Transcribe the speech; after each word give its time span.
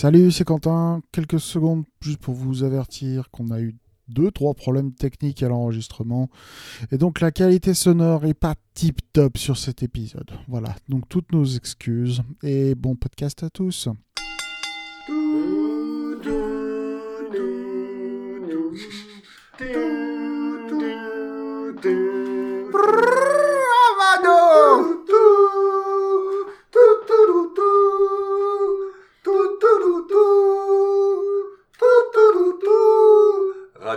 Salut, 0.00 0.30
c'est 0.30 0.44
Quentin. 0.44 1.02
Quelques 1.12 1.40
secondes 1.40 1.84
juste 2.00 2.20
pour 2.20 2.32
vous 2.32 2.64
avertir 2.64 3.30
qu'on 3.30 3.50
a 3.50 3.60
eu 3.60 3.76
deux, 4.08 4.30
trois 4.30 4.54
problèmes 4.54 4.94
techniques 4.94 5.42
à 5.42 5.50
l'enregistrement. 5.50 6.30
Et 6.90 6.96
donc 6.96 7.20
la 7.20 7.30
qualité 7.30 7.74
sonore 7.74 8.24
est 8.24 8.32
pas 8.32 8.54
tip 8.72 9.00
top 9.12 9.36
sur 9.36 9.58
cet 9.58 9.82
épisode. 9.82 10.30
Voilà, 10.48 10.74
donc 10.88 11.06
toutes 11.10 11.30
nos 11.32 11.44
excuses 11.44 12.22
et 12.42 12.74
bon 12.74 12.96
podcast 12.96 13.42
à 13.42 13.50
tous. 13.50 13.90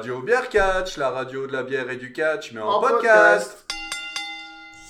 Radio 0.04 0.22
Bière 0.22 0.50
Catch, 0.50 0.98
la 0.98 1.12
radio 1.12 1.48
de 1.48 1.54
la 1.54 1.64
bière 1.64 1.90
et 1.90 1.96
du 1.96 2.12
catch, 2.12 2.52
mais 2.52 2.60
en, 2.60 2.82
podcast. 2.82 3.66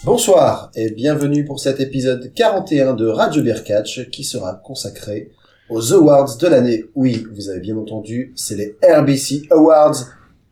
Bonsoir 0.03 0.71
et 0.73 0.89
bienvenue 0.89 1.45
pour 1.45 1.59
cet 1.59 1.79
épisode 1.79 2.33
41 2.33 2.95
de 2.95 3.05
Radio 3.05 3.43
Beer 3.43 3.63
Catch 3.63 4.09
qui 4.09 4.23
sera 4.23 4.55
consacré 4.55 5.29
aux 5.69 5.93
awards 5.93 6.35
de 6.37 6.47
l'année. 6.47 6.85
Oui, 6.95 7.27
vous 7.31 7.49
avez 7.49 7.59
bien 7.59 7.77
entendu, 7.77 8.33
c'est 8.35 8.55
les 8.55 8.75
RBC 8.81 9.49
Awards 9.51 9.97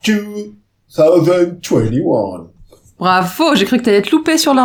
2021. 0.06 2.52
Bravo, 3.02 3.55
j'ai 3.55 3.66
cru 3.66 3.80
que 3.80 3.84
t'allais 3.84 3.98
être 3.98 4.12
loupé 4.12 4.38
sur, 4.38 4.54
le, 4.54 4.62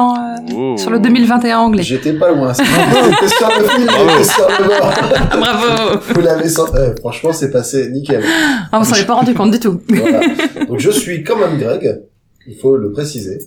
Oh. 0.55 0.77
sur 0.77 0.91
le 0.91 0.99
2021 1.01 1.57
anglais. 1.59 1.83
J'étais 1.83 2.13
pas 2.13 2.31
loin. 2.31 2.53
c'est- 2.53 2.65
fil, 2.67 2.77
j'étais 3.09 4.25
sur 4.25 4.47
le 4.47 4.67
bord. 4.69 4.93
Bravo 5.41 5.99
Vous 6.15 6.21
l'avez 6.21 6.49
senti. 6.51 6.77
euh, 6.77 6.95
franchement, 7.01 7.33
c'est 7.33 7.51
passé 7.51 7.89
nickel. 7.91 8.23
Ah, 8.71 8.79
on 8.79 8.85
s'en 8.85 8.95
est 8.95 9.07
pas 9.07 9.15
rendu 9.15 9.33
compte 9.33 9.53
du 9.53 9.59
tout. 9.59 9.81
Voilà. 9.89 10.21
Donc 10.69 10.79
je 10.81 10.91
suis 10.91 11.25
quand 11.25 11.37
même 11.39 11.57
Greg, 11.59 12.03
il 12.47 12.57
faut 12.59 12.77
le 12.77 12.93
préciser. 12.93 13.39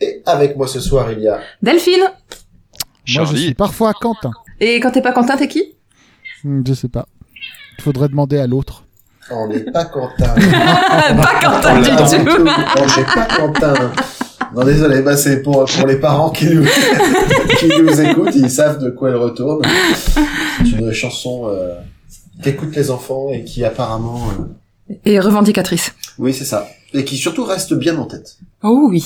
Et 0.00 0.22
avec 0.26 0.56
moi 0.56 0.68
ce 0.68 0.78
soir, 0.78 1.10
il 1.10 1.18
y 1.24 1.26
a 1.28 1.40
Delphine 1.60 1.98
Moi, 2.02 3.24
je 3.24 3.34
suis 3.36 3.54
parfois 3.54 3.94
Quentin. 4.00 4.30
Et 4.60 4.78
quand 4.78 4.92
t'es 4.92 5.02
pas 5.02 5.10
Quentin, 5.12 5.36
t'es 5.36 5.48
qui? 5.48 5.74
Hmm, 6.44 6.62
Je 6.64 6.72
sais 6.74 6.88
pas. 6.88 7.06
Il 7.78 7.82
faudrait 7.82 8.08
demander 8.08 8.38
à 8.38 8.46
l'autre. 8.46 8.84
On 9.28 9.48
n'est 9.48 9.58
pas 9.72 9.86
Quentin. 9.86 10.34
Pas 10.36 11.40
Quentin 11.42 11.80
du 11.80 11.88
tout 11.90 12.36
On 12.38 12.44
n'est 12.44 13.04
pas 13.04 13.24
Quentin. 13.36 13.74
Non, 14.56 14.64
désolé, 14.64 15.02
bah, 15.02 15.16
c'est 15.16 15.42
pour, 15.42 15.64
pour 15.66 15.86
les 15.86 15.96
parents 15.96 16.30
qui 16.30 16.46
nous, 16.46 16.64
qui 17.58 17.68
nous 17.68 18.00
écoutent, 18.00 18.34
ils 18.34 18.50
savent 18.50 18.78
de 18.82 18.88
quoi 18.90 19.10
elle 19.10 19.16
retourne. 19.16 19.62
C'est 20.64 20.70
une 20.78 20.92
chanson, 20.92 21.48
euh, 21.50 21.74
qu'écoutent 22.42 22.74
les 22.74 22.90
enfants 22.90 23.28
et 23.30 23.44
qui 23.44 23.64
apparemment, 23.64 24.20
euh, 24.90 24.94
Et 25.04 25.20
revendicatrice. 25.20 25.92
oui, 26.18 26.32
c'est 26.32 26.44
ça. 26.46 26.66
Et 26.94 27.04
qui 27.04 27.16
surtout 27.18 27.44
reste 27.44 27.74
bien 27.74 27.96
en 27.98 28.06
tête. 28.06 28.38
Oh 28.62 28.86
oui. 28.90 29.04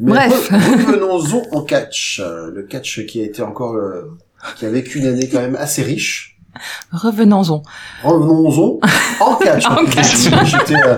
Mais 0.00 0.10
Bref. 0.12 0.50
re- 0.50 0.86
Revenons-en 0.86 1.56
en 1.56 1.62
catch. 1.62 2.20
Euh, 2.24 2.50
Le 2.52 2.62
catch 2.62 3.06
qui 3.06 3.20
a 3.20 3.24
été 3.24 3.42
encore, 3.42 3.74
euh, 3.74 4.16
qui 4.56 4.66
a 4.66 4.70
vécu 4.70 4.98
une 4.98 5.06
année 5.06 5.28
quand 5.28 5.40
même 5.40 5.54
assez 5.56 5.82
riche. 5.84 6.38
Revenons-en. 6.90 7.62
Revenons-en 8.02 8.80
en 9.20 9.34
catch. 9.36 9.64
En 9.70 9.84
catch. 9.86 10.28
J'étais, 10.44 10.74
euh, 10.82 10.96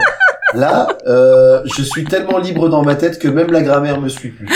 là, 0.55 0.89
euh, 1.07 1.61
je 1.65 1.83
suis 1.83 2.05
tellement 2.05 2.39
libre 2.39 2.69
dans 2.69 2.83
ma 2.83 2.95
tête 2.95 3.19
que 3.19 3.29
même 3.29 3.51
la 3.51 3.63
grammaire 3.63 4.01
me 4.01 4.09
suit 4.09 4.31
plus. 4.31 4.49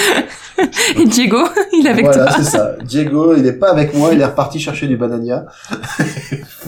Et 0.96 1.04
Diego, 1.04 1.38
il 1.72 1.86
est 1.86 1.90
avec 1.90 2.04
voilà, 2.04 2.26
toi. 2.26 2.34
c'est 2.36 2.44
ça. 2.44 2.76
Diego, 2.82 3.34
il 3.36 3.46
est 3.46 3.52
pas 3.52 3.70
avec 3.70 3.94
moi, 3.94 4.10
il 4.12 4.20
est 4.20 4.24
reparti 4.24 4.58
chercher 4.58 4.86
du 4.86 4.96
banania. 4.96 5.46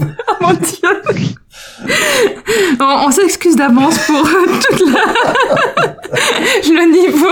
Oh 0.01 0.33
mon 0.41 0.53
dieu. 0.55 1.33
On, 2.81 3.07
on 3.07 3.11
s'excuse 3.11 3.57
d'avance 3.57 3.99
pour 4.07 4.17
euh, 4.27 4.47
toute 4.69 4.81
la... 4.93 5.01
le 6.69 6.93
niveau. 6.93 7.27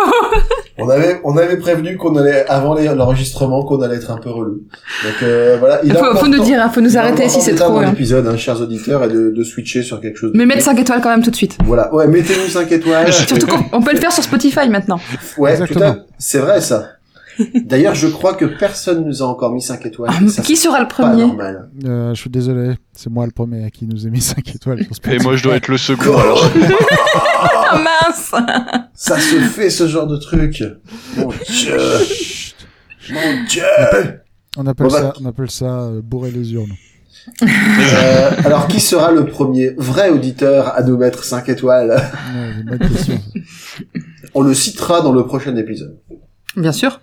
On 0.78 0.88
avait, 0.88 1.20
on 1.24 1.36
avait 1.36 1.56
prévenu 1.56 1.96
qu'on 1.96 2.14
allait, 2.16 2.44
avant 2.48 2.74
l'enregistrement, 2.74 3.64
qu'on 3.64 3.82
allait 3.82 3.96
être 3.96 4.10
un 4.10 4.18
peu 4.18 4.30
relou. 4.30 4.60
Donc, 5.04 5.14
euh, 5.22 5.56
voilà. 5.58 5.80
Il 5.84 5.92
Faut, 5.92 6.16
faut 6.16 6.28
nous 6.28 6.42
dire, 6.44 6.62
hein, 6.62 6.70
faut 6.70 6.80
nous 6.80 6.96
arrêter 6.96 7.28
si 7.28 7.40
c'est 7.40 7.54
trop. 7.54 7.78
hein. 7.78 7.86
l'épisode, 7.90 8.26
hein, 8.26 8.36
chers 8.36 8.60
auditeurs, 8.60 9.02
et 9.04 9.08
de, 9.08 9.30
de 9.30 9.42
switcher 9.42 9.82
sur 9.82 10.00
quelque 10.00 10.16
chose. 10.18 10.30
Mais 10.34 10.46
mettre 10.46 10.62
5 10.62 10.78
étoiles 10.78 11.00
quand 11.00 11.10
même 11.10 11.22
tout 11.22 11.30
de 11.30 11.36
suite. 11.36 11.58
Voilà. 11.64 11.92
Ouais, 11.94 12.06
mettez-nous 12.06 12.48
5 12.48 12.70
étoiles. 12.70 13.12
Surtout 13.12 13.46
qu'on 13.46 13.64
on 13.72 13.82
peut 13.82 13.92
le 13.92 13.98
faire 14.00 14.12
sur 14.12 14.22
Spotify 14.22 14.68
maintenant. 14.68 15.00
Ouais, 15.36 15.56
tout 15.56 15.62
Exactement. 15.64 15.90
à 15.90 15.96
C'est 16.18 16.38
vrai, 16.38 16.60
ça. 16.60 16.84
D'ailleurs, 17.54 17.94
je 17.94 18.08
crois 18.08 18.34
que 18.34 18.44
personne 18.44 19.04
nous 19.04 19.22
a 19.22 19.26
encore 19.26 19.52
mis 19.52 19.62
5 19.62 19.86
étoiles. 19.86 20.10
Ah, 20.12 20.28
Ça, 20.28 20.42
qui 20.42 20.56
c'est 20.56 20.64
sera 20.68 20.80
le 20.80 20.88
premier. 20.88 21.24
Euh, 21.84 22.14
je 22.14 22.20
suis 22.20 22.30
désolé, 22.30 22.74
c'est 22.92 23.10
moi 23.10 23.24
le 23.26 23.32
premier 23.32 23.64
à 23.64 23.70
qui 23.70 23.86
nous 23.86 24.06
a 24.06 24.10
mis 24.10 24.20
5 24.20 24.54
étoiles. 24.54 24.86
Et 25.10 25.18
moi, 25.18 25.36
je 25.36 25.42
dois 25.42 25.56
être 25.56 25.68
le 25.68 25.78
second, 25.78 26.16
alors. 26.16 26.44
Ah 27.70 27.78
mince 27.78 28.32
Ça 28.94 29.18
se 29.20 29.36
fait, 29.40 29.68
ce 29.70 29.86
genre 29.86 30.06
de 30.06 30.16
truc. 30.16 30.64
Mon 31.16 31.28
dieu. 31.48 31.76
Mon 33.12 33.44
dieu. 33.48 33.62
On 34.56 34.66
appelle 34.66 34.86
Bon, 34.86 34.92
bah- 34.92 35.00
ça, 35.00 35.12
on 35.20 35.26
appelle 35.26 35.50
ça 35.50 35.80
euh, 35.82 36.00
bourrer 36.02 36.30
les 36.30 36.52
urnes. 36.54 36.72
Euh, 37.42 38.30
alors, 38.44 38.68
qui 38.68 38.80
sera 38.80 39.12
le 39.12 39.26
premier 39.26 39.74
vrai 39.76 40.08
auditeur 40.08 40.74
à 40.74 40.82
nous 40.82 40.96
mettre 40.96 41.24
5 41.24 41.48
étoiles? 41.50 41.90
Ouais, 41.90 42.52
c'est 42.54 42.60
une 42.60 42.66
bonne 42.78 42.88
question. 42.88 43.20
On 44.34 44.42
le 44.42 44.54
citera 44.54 45.00
dans 45.02 45.12
le 45.12 45.26
prochain 45.26 45.54
épisode. 45.56 45.98
Bien 46.56 46.72
sûr. 46.72 47.00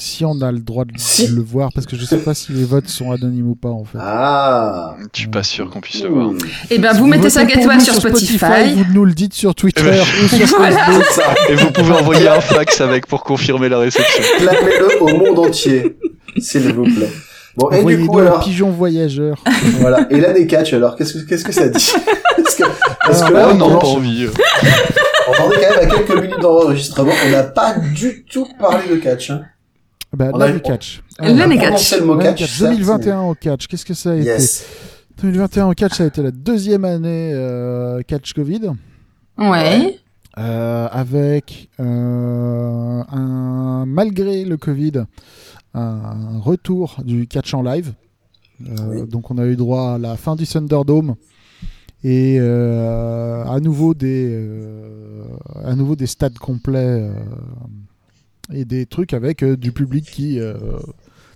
Si 0.00 0.24
on 0.24 0.40
a 0.40 0.50
le 0.52 0.58
droit 0.60 0.84
de 0.84 0.92
Si. 0.96 1.26
le 1.28 1.42
voir, 1.42 1.70
parce 1.74 1.86
que 1.86 1.96
je 1.96 2.04
sais 2.04 2.18
pas 2.18 2.34
si 2.34 2.52
les 2.52 2.64
votes 2.64 2.88
sont 2.88 3.12
anonymes 3.12 3.48
ou 3.50 3.54
pas 3.54 3.68
en 3.70 3.84
fait. 3.84 3.98
Ah. 4.00 4.96
Je 5.14 5.20
suis 5.20 5.28
pas 5.28 5.42
sûr 5.42 5.68
qu'on 5.70 5.80
puisse 5.80 6.02
le 6.02 6.08
voir. 6.10 6.30
Eh 6.70 6.78
ben, 6.78 6.92
Si 6.92 6.98
vous 7.00 7.06
mettez 7.06 7.18
votez 7.22 7.30
5 7.30 7.52
pour 7.52 7.62
étoiles 7.62 7.80
sur 7.80 7.94
Spotify. 7.94 8.74
Vous 8.74 8.84
nous 8.92 9.04
le 9.04 9.12
dites 9.12 9.34
sur 9.34 9.54
Twitter 9.54 9.82
Eh 9.84 9.90
ben, 9.90 10.44
ou 10.44 10.46
sur 10.46 10.56
Voilà. 10.58 10.76
Facebook. 10.76 11.04
C'est 11.10 11.20
ça. 11.22 11.34
Et 11.50 11.54
vous 11.54 11.70
pouvez 11.70 11.92
envoyer 11.92 12.28
un 12.28 12.40
fax 12.40 12.80
avec 12.80 13.06
pour 13.06 13.22
confirmer 13.24 13.68
la 13.68 13.78
réception. 13.78 14.22
Clamez-le 14.38 15.02
au 15.02 15.08
monde 15.16 15.38
entier, 15.38 15.96
s'il 16.38 16.72
vous 16.72 16.84
plaît. 16.84 17.10
Bon, 17.56 17.70
et 17.70 17.96
du 17.96 18.06
coup, 18.06 18.18
un 18.20 18.26
alors, 18.26 18.40
pigeon 18.40 18.70
voyageur. 18.70 19.42
voilà. 19.80 20.06
Et 20.10 20.20
l'année 20.20 20.46
catch, 20.46 20.72
alors, 20.74 20.94
qu'est-ce 20.94 21.14
que, 21.14 21.28
qu'est-ce 21.28 21.44
que 21.44 21.52
ça 21.52 21.68
dit? 21.68 21.76
Est-ce 22.38 22.56
que, 22.56 22.62
est-ce 23.10 23.24
que 23.24 23.34
Ah, 23.34 23.38
là, 23.40 23.48
on 23.50 23.54
mange- 23.56 23.80
pas 23.80 23.86
envie. 23.88 24.26
On 25.28 25.42
en 25.42 25.50
est 25.50 25.54
quand 25.56 25.80
même 25.80 25.90
à 25.90 25.94
quelques 25.94 26.22
minutes 26.22 26.40
d'enregistrement. 26.40 27.12
On 27.26 27.30
n'a 27.30 27.42
pas 27.42 27.74
du 27.94 28.24
tout 28.30 28.46
parlé 28.60 28.88
de 28.88 28.96
catch. 28.96 29.30
Hein. 29.30 29.42
Bah, 30.16 30.30
a- 30.34 30.60
catch. 30.60 31.02
L'année 31.20 31.58
catch. 31.58 31.98
le 31.98 32.04
mot 32.06 32.16
catch. 32.18 32.38
catch. 32.38 32.50
ça, 32.58 32.68
2021 32.70 33.20
au 33.22 33.34
catch. 33.34 33.66
Qu'est-ce 33.66 33.84
que 33.84 33.94
ça 33.94 34.12
a 34.12 34.14
été 34.16 34.24
Yes. 34.26 34.64
2021 35.20 35.66
au 35.68 35.72
catch, 35.74 35.94
ça 35.94 36.04
a 36.04 36.06
été 36.06 36.22
la 36.22 36.30
deuxième 36.30 36.84
année 36.84 37.30
euh, 37.34 38.00
catch 38.06 38.32
Covid. 38.32 38.70
Ouais. 39.36 39.98
euh, 40.38 40.88
avec 40.90 41.68
euh, 41.80 43.02
un 43.10 43.84
malgré 43.86 44.44
le 44.44 44.56
Covid 44.56 45.04
un 45.74 46.38
retour 46.40 46.96
du 47.04 47.26
catch 47.26 47.52
en 47.54 47.62
live. 47.62 47.92
Euh, 48.66 48.74
Oui. 48.86 49.08
Donc 49.08 49.30
on 49.30 49.38
a 49.38 49.46
eu 49.46 49.56
droit 49.56 49.94
à 49.94 49.98
la 49.98 50.16
fin 50.16 50.34
du 50.36 50.46
Thunderdome 50.46 51.14
et 52.04 52.38
euh, 52.40 53.44
à 53.44 53.60
nouveau 53.60 53.94
des 53.94 54.28
euh, 54.32 55.24
à 55.64 55.74
nouveau 55.76 55.94
des 55.96 56.06
stades 56.06 56.38
complets 56.38 56.78
euh, 57.10 57.12
et 58.52 58.64
des 58.64 58.86
trucs 58.86 59.12
avec 59.12 59.42
euh, 59.42 59.56
du 59.56 59.72
public 59.72 60.04
qui 60.10 60.38
euh, 60.38 60.54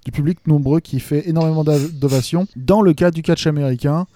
du 0.04 0.10
public 0.10 0.38
nombreux 0.46 0.80
qui 0.80 0.98
fait 0.98 1.28
énormément 1.28 1.64
d'ovations 1.64 2.46
dans 2.56 2.82
le 2.82 2.92
cas 2.92 3.10
du 3.10 3.22
catch 3.22 3.46
américain 3.46 4.06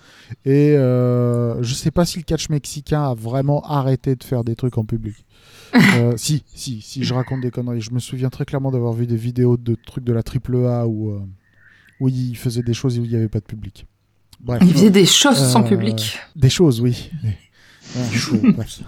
et 0.45 0.75
euh, 0.77 1.63
je 1.63 1.75
sais 1.75 1.91
pas 1.91 2.05
si 2.05 2.19
le 2.19 2.25
catch 2.25 2.49
mexicain 2.49 3.03
a 3.03 3.15
vraiment 3.15 3.63
arrêté 3.63 4.17
de 4.17 4.25
faire 4.25 4.43
des 4.45 4.57
trucs 4.57 4.79
en 4.79 4.85
public. 4.85 5.17
Euh, 5.97 6.15
si, 6.17 6.43
si, 6.55 6.81
si, 6.81 7.05
je 7.05 7.13
raconte 7.13 7.43
des 7.43 7.51
conneries. 7.51 7.83
Je 7.83 7.91
me 7.91 7.99
souviens 7.99 8.31
très 8.31 8.47
clairement 8.47 8.71
d'avoir 8.71 8.95
vu 8.95 9.07
des 9.07 9.17
vidéos 9.17 9.59
de 9.59 9.75
trucs 9.75 10.05
de 10.05 10.13
la 10.13 10.21
AAA 10.21 10.87
où, 10.87 11.11
euh, 11.11 11.21
où 12.01 12.09
ils 12.09 12.37
faisaient 12.37 12.63
des 12.63 12.73
choses 12.73 12.99
où 12.99 13.05
il 13.05 13.11
n'y 13.11 13.17
avait 13.17 13.29
pas 13.29 13.41
de 13.41 13.45
public. 13.45 13.87
Bref. 14.41 14.63
Il 14.65 14.73
faisait 14.73 14.91
des 14.91 15.05
choses 15.05 15.37
sans 15.37 15.65
public. 15.65 16.19
Des 16.35 16.49
choses, 16.49 16.81
oui. 16.81 17.11
Bref. 18.55 18.81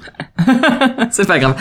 C'est 1.10 1.26
pas 1.26 1.38
grave. 1.38 1.60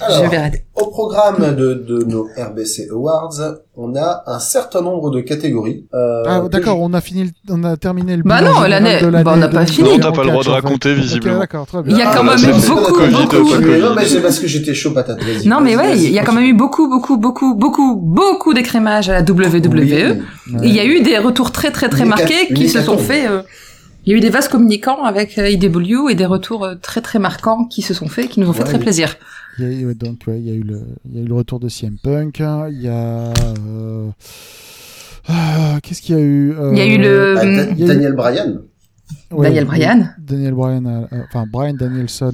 Alors, 0.00 0.24
Je 0.24 0.30
vais 0.30 0.36
arrêter. 0.36 0.62
au 0.74 0.86
programme 0.88 1.54
de, 1.56 1.74
de 1.74 2.04
nos 2.04 2.24
RBC 2.36 2.88
Awards, 2.92 3.32
on 3.76 3.94
a 3.96 4.22
un 4.26 4.38
certain 4.38 4.82
nombre 4.82 5.10
de 5.10 5.20
catégories. 5.20 5.86
Euh, 5.94 6.22
Ah, 6.26 6.42
d'accord, 6.50 6.80
on 6.80 6.92
a 6.94 7.00
fini, 7.00 7.24
le- 7.24 7.30
on 7.54 7.64
a 7.64 7.76
terminé 7.76 8.16
le 8.16 8.22
Bah 8.22 8.40
non, 8.42 8.60
l'année- 8.62 8.98
bah, 9.00 9.08
on 9.08 9.36
n'a 9.36 9.48
pas 9.48 9.64
2021 9.64 9.66
fini. 9.66 9.88
On 9.94 9.98
n'a 9.98 10.12
pas 10.12 10.24
le 10.24 10.30
droit 10.30 10.44
de 10.44 10.48
raconter, 10.50 10.92
Ok, 10.92 10.98
visiblement. 10.98 11.38
d'accord, 11.38 11.66
très 11.66 11.78
Il 11.78 11.84
bien. 11.84 11.98
y 11.98 12.02
a 12.02 12.06
quand 12.14 12.20
Ah, 12.20 12.22
même 12.24 12.38
c'est- 12.38 12.48
eu 12.50 12.70
beaucoup, 12.74 12.92
Covid, 12.92 13.12
beaucoup. 13.12 13.48
je- 13.48 13.56
Covid. 13.56 13.80
Non, 13.80 13.94
mais 13.94 14.04
c'est 14.06 14.20
parce 14.20 14.38
que 14.38 14.46
j'étais 14.46 14.74
chaud 14.74 14.90
patate. 14.92 15.18
Non, 15.46 15.60
mais 15.60 15.76
ouais, 15.76 15.96
il 15.96 16.10
y 16.12 16.18
a 16.18 16.24
quand 16.24 16.32
même 16.32 16.44
eu 16.44 16.54
beaucoup, 16.54 16.88
beaucoup, 16.88 17.16
beaucoup, 17.16 17.54
beaucoup, 17.54 17.96
beaucoup 17.96 18.52
d'écrémages 18.54 19.08
à 19.08 19.14
la 19.14 19.22
WWE. 19.22 19.68
Oui. 19.72 20.54
Ouais. 20.60 20.66
Et 20.66 20.68
il 20.68 20.74
y 20.74 20.80
a 20.80 20.84
eu 20.84 21.00
des 21.00 21.18
retours 21.18 21.52
très, 21.52 21.70
très, 21.70 21.88
très 21.88 22.04
marqués 22.04 22.48
qui 22.54 22.68
se 22.68 22.80
sont 22.82 22.98
faits. 22.98 23.28
Euh, 24.06 24.08
Il 24.08 24.12
y 24.12 24.14
a 24.14 24.18
eu 24.18 24.20
des 24.20 24.30
vases 24.30 24.48
communicants 24.48 25.04
avec 25.04 25.36
euh, 25.38 25.48
IDW 25.48 26.08
et 26.10 26.14
des 26.14 26.26
retours 26.26 26.64
euh, 26.64 26.74
très, 26.80 27.00
très 27.00 27.18
marquants 27.18 27.64
qui 27.64 27.82
se 27.82 27.94
sont 27.94 28.08
faits 28.08 28.26
et 28.26 28.28
qui 28.28 28.40
nous 28.40 28.48
ont 28.48 28.52
fait 28.52 28.62
Ouais, 28.62 28.68
très 28.68 28.78
plaisir. 28.78 29.16
Il 29.58 29.64
y 29.64 29.68
a 29.84 29.90
eu, 29.90 29.94
donc, 29.94 30.20
ouais, 30.26 30.38
il 30.38 30.46
y 30.46 30.50
a 30.50 30.54
eu 30.54 30.62
le, 30.62 30.82
il 31.08 31.16
y 31.16 31.20
a 31.20 31.22
eu 31.22 31.26
le 31.26 31.34
retour 31.34 31.60
de 31.60 31.68
CM 31.68 31.96
Punk. 32.02 32.40
hein, 32.40 32.68
Il 32.70 32.82
y 32.82 32.88
a, 32.88 33.32
euh, 33.68 34.08
Ah, 35.28 35.78
Qu'est-ce 35.82 36.02
qu'il 36.02 36.14
y 36.14 36.18
a 36.18 36.22
eu 36.22 36.52
Euh, 36.52 36.70
Il 36.72 36.78
y 36.78 36.82
a 36.82 36.86
eu 36.86 36.98
le- 36.98 37.34
Ah, 37.38 37.44
Da- 37.44 37.50
Hum. 37.50 37.68
il 37.72 37.78
y 37.78 37.82
a 37.82 37.84
eu- 37.84 37.88
Daniel 37.88 38.12
Bryan. 38.14 38.58
ouais, 39.32 39.46
Daniel 39.48 39.64
Bryan. 39.64 40.08
Daniel 40.18 40.54
Bryan, 40.54 40.86
euh, 40.86 41.06
euh, 41.12 41.22
enfin 41.28 41.46
Brian 41.50 41.74
Danielson 41.74 42.32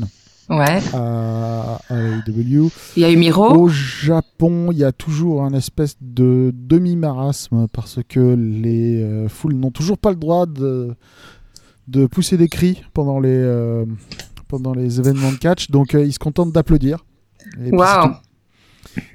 Ouais. 0.51 0.81
à, 0.93 1.79
à 1.89 1.95
AEW. 1.95 2.71
Il 2.97 3.03
y 3.03 3.05
a 3.05 3.11
eu 3.11 3.17
Miro. 3.17 3.55
Au 3.55 3.69
Japon, 3.69 4.69
il 4.73 4.79
y 4.79 4.85
a 4.85 4.93
toujours 4.93 5.43
un 5.45 5.55
espèce 5.55 5.97
de 6.03 6.53
demi-marasme 6.55 7.67
parce 7.73 8.01
que 8.07 8.35
les 8.37 9.03
euh, 9.03 9.29
foules 9.29 9.55
n'ont 9.55 9.71
toujours 9.71 9.97
pas 9.97 10.11
le 10.11 10.17
droit 10.17 10.45
de, 10.47 10.95
de 11.89 12.07
pousser 12.07 12.37
des 12.37 12.49
cris 12.49 12.83
pendant 12.95 13.21
les, 13.21 13.29
euh, 13.31 13.85
pendant 14.49 14.73
les 14.75 14.99
événements 15.01 15.33
de 15.33 15.37
catch, 15.39 15.71
donc 15.71 15.95
euh, 15.95 16.05
ils 16.05 16.13
se 16.13 16.19
contentent 16.19 16.53
d'applaudir. 16.53 17.05
Waouh. 17.71 18.13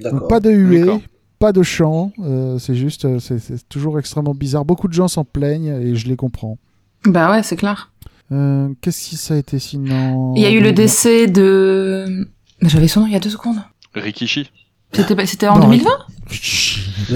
Donc 0.01 0.27
pas 0.27 0.39
de 0.39 0.49
huées, 0.51 0.79
D'accord. 0.81 1.01
pas 1.39 1.51
de 1.53 1.63
chants, 1.63 2.11
euh, 2.19 2.57
c'est 2.59 2.75
juste, 2.75 3.19
c'est 3.19 3.67
toujours 3.69 3.99
extrêmement 3.99 4.33
bizarre. 4.33 4.65
Beaucoup 4.65 4.87
de 4.87 4.93
gens 4.93 5.07
s'en 5.07 5.23
plaignent 5.23 5.67
et 5.81 5.95
je 5.95 6.07
les 6.07 6.15
comprends. 6.15 6.57
Bah 7.05 7.31
ouais, 7.31 7.43
c'est 7.43 7.55
clair. 7.55 7.91
Euh, 8.31 8.69
Qu'est-ce 8.81 9.09
qui 9.09 9.15
ça 9.17 9.35
a 9.35 9.37
été 9.37 9.59
sinon? 9.59 10.33
Il 10.35 10.41
y 10.41 10.45
a 10.45 10.51
eu 10.51 10.59
le 10.61 10.73
décès 10.73 11.27
de. 11.27 12.27
J'avais 12.61 12.87
son 12.87 13.01
nom 13.01 13.05
il 13.07 13.13
y 13.13 13.15
a 13.15 13.19
deux 13.19 13.29
secondes. 13.29 13.57
Rikishi. 13.93 14.49
C'était 14.93 15.47
en 15.47 15.59
Non, 15.59 15.65
2020 15.67 15.89
Il 16.31 16.35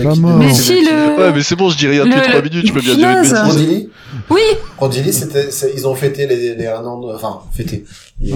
pas 0.03 0.15
mort. 0.15 0.37
Mais 0.37 0.53
si 0.53 0.73
le. 0.81 1.17
Ouais, 1.19 1.33
mais 1.33 1.41
c'est 1.43 1.55
bon, 1.55 1.69
je 1.69 1.77
dis 1.77 1.87
rien 1.87 2.03
le- 2.05 2.09
depuis 2.11 2.29
3 2.29 2.41
minutes, 2.41 2.67
je 2.67 2.73
peux 2.73 2.81
bien 2.81 2.95
dire 2.95 3.09
une 3.09 3.15
bêtise. 3.21 3.33
Rodilly 3.33 3.89
Oui, 4.29 4.39
Rodilly, 4.77 5.13
c'était, 5.13 5.51
c'est- 5.51 5.71
ils 5.75 5.87
ont 5.87 5.95
fêté 5.95 6.27
les, 6.27 6.55
les 6.55 6.67
un 6.67 6.83
an 6.85 6.99
de, 6.99 7.13
enfin, 7.13 7.39
fêté. 7.51 7.83
Il 8.19 8.29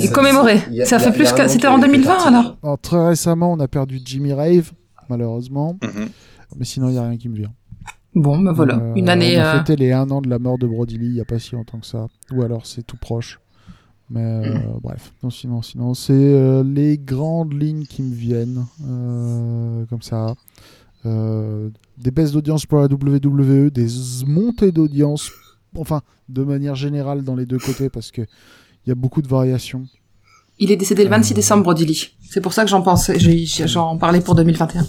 Et 0.00 0.06
ça- 0.06 0.12
commémoré. 0.12 0.60
il 0.70 0.80
a- 0.82 0.86
fait 0.86 1.12
plus 1.12 1.32
que- 1.32 1.48
c'était 1.48 1.66
en 1.68 1.76
fait 1.80 1.86
2020, 1.86 2.08
partie. 2.14 2.28
alors 2.28 2.56
Alors, 2.62 2.78
très 2.78 3.06
récemment, 3.08 3.52
on 3.52 3.60
a 3.60 3.68
perdu 3.68 4.00
Jimmy 4.04 4.32
Rave, 4.32 4.72
malheureusement. 5.08 5.76
Mhm. 5.82 6.08
Mais 6.58 6.64
sinon, 6.64 6.88
il 6.88 6.92
n'y 6.92 6.98
a 6.98 7.08
rien 7.08 7.16
qui 7.16 7.28
me 7.28 7.36
vient. 7.36 7.52
Bon, 8.14 8.38
bah 8.38 8.52
voilà. 8.52 8.74
Euh, 8.76 8.94
Une 8.94 9.08
année. 9.08 9.38
On 9.38 9.40
a 9.40 9.54
euh, 9.54 9.58
fêté 9.58 9.74
les 9.76 9.92
1 9.92 10.10
an 10.10 10.20
de 10.20 10.28
la 10.28 10.38
mort 10.38 10.58
de 10.58 10.66
Brody 10.66 10.98
Lee 10.98 11.06
il 11.06 11.12
n'y 11.14 11.20
a 11.20 11.24
pas 11.24 11.38
si 11.38 11.54
longtemps 11.54 11.78
que 11.78 11.86
ça. 11.86 12.08
Ou 12.30 12.42
alors 12.42 12.66
c'est 12.66 12.82
tout 12.86 12.98
proche. 12.98 13.38
Mais 14.10 14.20
euh, 14.20 14.58
bref, 14.82 15.12
non, 15.22 15.30
sinon, 15.30 15.62
sinon 15.62 15.94
c'est 15.94 16.12
euh, 16.12 16.62
les 16.62 16.98
grandes 16.98 17.54
lignes 17.58 17.86
qui 17.86 18.02
me 18.02 18.14
viennent. 18.14 18.66
euh, 18.86 19.84
comme 19.88 20.02
ça. 20.02 20.34
Euh, 21.04 21.68
des 21.98 22.10
baisses 22.10 22.32
d'audience 22.32 22.64
pour 22.66 22.78
la 22.78 22.86
WWE, 22.86 23.70
des 23.70 23.86
montées 24.26 24.70
d'audience, 24.72 25.30
enfin, 25.76 26.00
de 26.28 26.44
manière 26.44 26.74
générale 26.76 27.22
dans 27.24 27.34
les 27.34 27.46
deux 27.46 27.58
côtés, 27.58 27.88
parce 27.90 28.10
que 28.12 28.22
il 28.22 28.88
y 28.88 28.92
a 28.92 28.94
beaucoup 28.94 29.22
de 29.22 29.28
variations. 29.28 29.84
Il 30.58 30.70
est 30.70 30.76
décédé 30.76 31.02
le 31.04 31.10
26 31.10 31.32
Euh. 31.32 31.36
décembre, 31.36 31.62
Brody. 31.64 32.10
C'est 32.28 32.40
pour 32.40 32.52
ça 32.52 32.62
que 32.64 32.70
j'en 32.70 32.82
pensais, 32.82 33.18
j'en 33.18 33.96
parlais 33.98 34.20
pour 34.20 34.34
2021. 34.34 34.86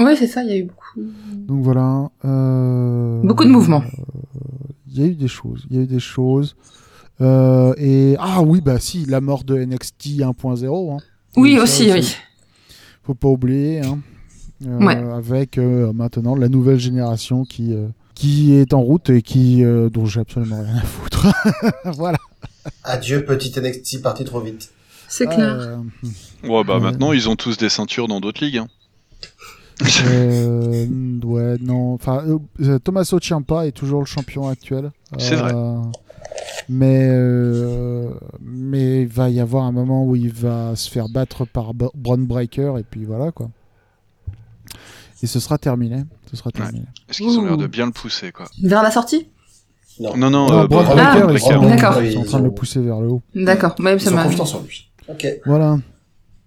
Oui, 0.00 0.16
c'est 0.18 0.26
ça, 0.26 0.42
il 0.42 0.48
y 0.50 0.52
a 0.52 0.56
eu 0.56 0.64
beaucoup. 0.64 1.08
Donc 1.46 1.62
voilà. 1.62 2.10
euh, 2.24 3.20
Beaucoup 3.22 3.44
de 3.44 3.50
mouvements. 3.50 3.84
Il 4.88 4.98
y 5.00 5.04
a 5.04 5.06
eu 5.06 5.14
des 5.14 5.28
choses. 5.28 5.66
Il 5.70 5.76
y 5.76 5.78
a 5.78 5.82
eu 5.82 5.86
des 5.86 6.00
choses. 6.00 6.56
Euh, 7.20 7.74
et 7.76 8.16
ah 8.18 8.42
oui, 8.42 8.60
bah 8.60 8.80
si, 8.80 9.04
la 9.06 9.20
mort 9.20 9.44
de 9.44 9.56
NXT 9.56 10.18
1.0. 10.18 10.92
Hein. 10.92 10.96
Oui, 11.36 11.54
Ça 11.56 11.62
aussi, 11.62 11.92
oui. 11.92 12.16
Faut 13.04 13.14
pas 13.14 13.28
oublier. 13.28 13.80
Hein. 13.82 13.98
Euh, 14.66 14.78
Ouais. 14.78 14.96
Avec 14.96 15.58
euh, 15.58 15.92
maintenant 15.92 16.34
la 16.36 16.48
nouvelle 16.48 16.78
génération 16.78 17.44
qui 17.44 17.72
euh, 17.74 17.88
qui 18.14 18.54
est 18.54 18.72
en 18.74 18.80
route 18.80 19.10
et 19.10 19.22
qui 19.22 19.64
euh, 19.64 19.88
dont 19.90 20.06
j'ai 20.06 20.20
absolument 20.20 20.62
rien 20.62 20.76
à 20.76 20.82
foutre. 20.82 21.26
voilà. 21.96 22.18
Adieu, 22.84 23.24
petite 23.24 23.58
NXT 23.58 24.02
partie 24.02 24.24
trop 24.24 24.40
vite. 24.40 24.70
C'est 25.08 25.26
clair. 25.26 25.56
Euh, 25.58 25.76
Ouais, 26.48 26.62
bah 26.64 26.78
maintenant, 26.78 27.12
ils 27.12 27.28
ont 27.28 27.36
tous 27.36 27.56
des 27.56 27.68
ceintures 27.68 28.06
dans 28.08 28.20
d'autres 28.20 28.44
ligues. 28.44 28.58
hein. 28.58 28.68
euh, 30.06 30.86
ouais, 31.24 31.56
non. 31.60 31.94
Enfin, 31.94 32.22
euh, 32.60 32.78
Tommaso 32.78 33.18
Ciampa 33.18 33.66
est 33.66 33.72
toujours 33.72 34.00
le 34.00 34.06
champion 34.06 34.48
actuel. 34.48 34.90
C'est 35.18 35.36
vrai. 35.36 35.52
Mais 36.68 37.08
euh, 37.10 38.10
mais 38.40 39.02
il 39.02 39.08
va 39.08 39.28
y 39.30 39.40
avoir 39.40 39.64
un 39.64 39.72
moment 39.72 40.04
où 40.06 40.16
il 40.16 40.32
va 40.32 40.74
se 40.76 40.90
faire 40.90 41.08
battre 41.08 41.44
par 41.44 41.72
Braun 41.74 42.18
Breaker 42.26 42.74
et 42.78 42.82
puis 42.82 43.04
voilà 43.04 43.32
quoi. 43.32 43.50
Et 45.24 45.26
ce 45.26 45.40
sera 45.40 45.56
terminé. 45.56 46.04
Ce 46.30 46.36
sera 46.36 46.50
terminé. 46.50 46.84
Est-ce 47.08 47.16
qu'ils 47.22 47.38
ont 47.38 47.44
l'air 47.46 47.56
de 47.56 47.66
bien 47.66 47.86
le 47.86 47.92
pousser, 47.92 48.30
quoi 48.30 48.44
Vers 48.62 48.82
la 48.82 48.90
sortie 48.90 49.30
Non. 49.98 50.14
Non, 50.18 50.28
non, 50.28 50.46
Non, 50.48 50.62
euh, 50.64 50.66
Braun 50.66 50.84
Ah, 50.98 51.26
ils 51.32 51.40
sont, 51.40 51.62
D'accord. 51.62 52.02
ils 52.02 52.12
sont 52.12 52.20
en 52.20 52.24
train 52.24 52.40
de 52.40 52.44
le 52.44 52.50
pousser 52.52 52.80
vers 52.80 53.00
le 53.00 53.08
haut. 53.08 53.22
D'accord, 53.34 53.74
même 53.78 53.96
Ils 53.96 54.02
ça 54.04 54.10
ont 54.10 54.14
m'a. 54.16 54.24
confiance 54.24 54.54
en 54.54 54.60
lui. 54.60 54.90
Ok. 55.08 55.26
Voilà. 55.46 55.78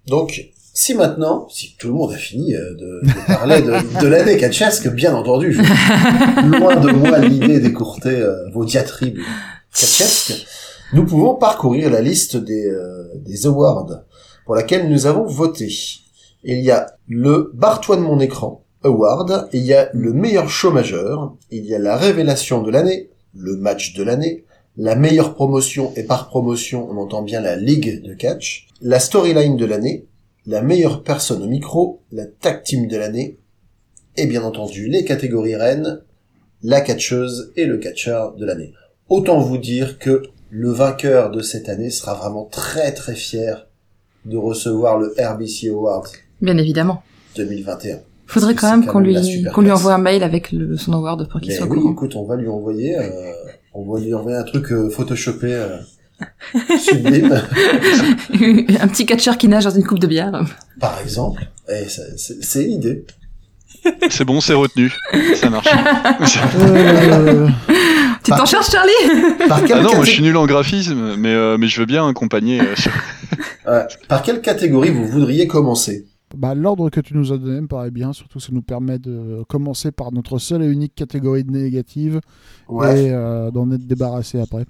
Donc, 0.06 0.51
si 0.75 0.94
maintenant, 0.94 1.47
si 1.50 1.75
tout 1.79 1.88
le 1.88 1.94
monde 1.95 2.12
a 2.12 2.18
fini 2.18 2.53
euh, 2.53 2.75
de, 2.75 3.01
de 3.07 3.25
parler 3.25 3.63
de, 3.63 4.00
de 4.00 4.06
l'année 4.07 4.38
catchesque, 4.38 4.88
bien 4.94 5.15
entendu, 5.15 5.51
je, 5.53 5.62
loin 6.59 6.75
de 6.75 6.91
moi 6.91 7.18
l'idée 7.18 7.59
d'écourter 7.59 8.15
euh, 8.21 8.47
vos 8.53 8.63
diatribes 8.63 9.18
catchesques, 9.74 10.45
nous 10.94 11.03
pouvons 11.03 11.33
parcourir 11.33 11.89
la 11.89 12.01
liste 12.01 12.38
des, 12.38 12.68
euh, 12.68 13.07
des 13.25 13.47
awards 13.47 13.88
pour 14.45 14.53
laquelle 14.53 14.88
nous 14.88 15.07
avons 15.07 15.25
voté. 15.25 15.68
Il 16.44 16.59
y 16.59 16.69
a 16.69 16.85
le 17.07 17.50
Bartois 17.56 17.95
de 17.97 18.01
mon 18.01 18.19
écran 18.19 18.63
Award, 18.88 19.50
il 19.54 19.63
y 19.63 19.74
a 19.74 19.89
le 19.94 20.13
meilleur 20.13 20.50
show 20.50 20.72
majeur, 20.72 21.36
il 21.51 21.66
y 21.66 21.75
a 21.75 21.80
la 21.80 21.98
révélation 21.98 22.62
de 22.62 22.72
l'année, 22.72 23.10
le 23.36 23.56
match 23.57 23.94
de 23.94 24.04
l'année, 24.04 24.45
la 24.78 24.95
meilleure 24.95 25.34
promotion, 25.34 25.92
et 25.95 26.04
par 26.04 26.28
promotion 26.28 26.88
on 26.89 26.98
entend 26.98 27.22
bien 27.22 27.42
la 27.42 27.56
ligue 27.56 28.01
de 28.01 28.13
catch, 28.13 28.68
la 28.81 29.00
storyline 29.00 29.57
de 29.57 29.66
l'année, 29.66 30.07
la 30.45 30.62
meilleure 30.62 31.04
personne 31.04 31.44
au 31.44 31.48
micro, 31.48 32.01
la 32.12 32.25
tag 32.25 32.63
team 32.63 32.88
de 32.88 32.98
l'année, 32.98 33.38
et 34.16 34.25
bien 34.25 34.44
entendu 34.44 34.88
les 34.88 35.04
catégories 35.04 35.56
reines, 35.56 36.01
la 36.63 36.81
catcheuse 36.81 37.51
et 37.56 37.66
le 37.66 37.78
catcheur 37.78 38.34
de 38.36 38.45
l'année. 38.45 38.74
Autant 39.10 39.39
vous 39.39 39.57
dire 39.57 40.00
que 40.00 40.24
le 40.50 40.72
vainqueur 40.72 41.31
de 41.31 41.42
cette 41.42 41.69
année 41.69 41.89
sera 41.89 42.13
vraiment 42.13 42.45
très 42.45 42.94
très 42.94 43.16
fier 43.16 43.68
de 44.25 44.38
recevoir 44.38 44.98
le 44.98 45.13
RBC 45.19 45.69
Award 45.69 46.07
Bien 46.42 46.57
évidemment. 46.57 47.04
2021. 47.36 48.06
Faudrait 48.27 48.56
quand 48.56 48.69
même 48.69 48.85
qu'on 48.85 49.00
lui, 49.00 49.15
qu'on 49.53 49.69
envoie 49.69 49.94
un 49.94 49.97
mail 50.00 50.21
avec 50.24 50.51
le, 50.51 50.75
son 50.77 50.94
award 50.94 51.29
pour 51.29 51.39
qu'il 51.41 51.53
soit 51.53 51.65
oui, 51.68 51.79
courant. 51.79 51.94
écoute, 51.94 52.15
on 52.15 52.25
va 52.25 52.35
lui 52.35 52.47
envoyer, 52.50 52.97
euh, 52.97 53.03
on 53.74 53.89
va 53.91 54.00
lui 54.00 54.13
envoyer 54.13 54.38
un 54.38 54.44
truc 54.44 54.71
euh, 54.71 54.89
photoshopé 54.89 55.47
euh, 55.53 55.77
sublime, 56.79 57.31
un 58.81 58.88
petit 58.88 59.06
catcheur 59.06 59.38
qui 59.38 59.47
nage 59.47 59.63
dans 59.63 59.69
une 59.71 59.83
coupe 59.85 60.00
de 60.00 60.07
bière. 60.07 60.31
par 60.79 61.00
exemple. 61.01 61.47
Et 61.69 61.88
ça- 61.88 62.01
c'est 62.18 62.44
c'est 62.44 62.63
l'idée. 62.63 63.06
C'est 64.09 64.25
bon, 64.25 64.41
c'est 64.41 64.53
retenu. 64.53 64.91
Ça 65.35 65.50
marche. 65.50 65.68
Euh, 66.59 67.47
Tu 68.24 68.31
t'en 68.31 68.45
cherches, 68.45 68.71
Charlie 68.71 69.38
Par 69.47 69.63
quelle, 69.63 69.77
ah 69.79 69.83
non, 69.83 69.96
moi 69.96 70.03
je 70.03 70.12
suis 70.12 70.22
nul 70.24 70.36
en 70.36 70.46
graphisme, 70.46 71.15
mais, 71.17 71.34
euh, 71.34 71.57
mais 71.57 71.67
je 71.67 71.79
veux 71.79 71.86
bien 71.86 72.05
accompagner. 72.10 72.60
euh. 73.67 73.84
Par 74.10 74.22
quelle 74.22 74.41
catégorie 74.41 74.89
vous 74.89 75.05
voudriez 75.07 75.48
commencer? 75.48 76.05
Bah, 76.36 76.55
L'ordre 76.55 76.89
que 76.89 77.00
tu 77.00 77.15
nous 77.15 77.31
as 77.31 77.38
donné 77.38 77.62
me 77.62 77.67
paraît 77.67 77.91
bien, 77.91 78.12
surtout 78.13 78.39
ça 78.39 78.50
nous 78.51 78.62
permet 78.62 79.00
de 79.00 79.43
commencer 79.48 79.91
par 79.91 80.12
notre 80.12 80.38
seule 80.39 80.63
et 80.63 80.67
unique 80.67 80.96
catégorie 80.96 81.43
de 81.43 81.51
négative 81.51 82.19
et 82.69 83.12
euh, 83.12 83.50
d'en 83.51 83.72
être 83.72 83.86
débarrassé 83.88 84.39
après. 84.39 84.65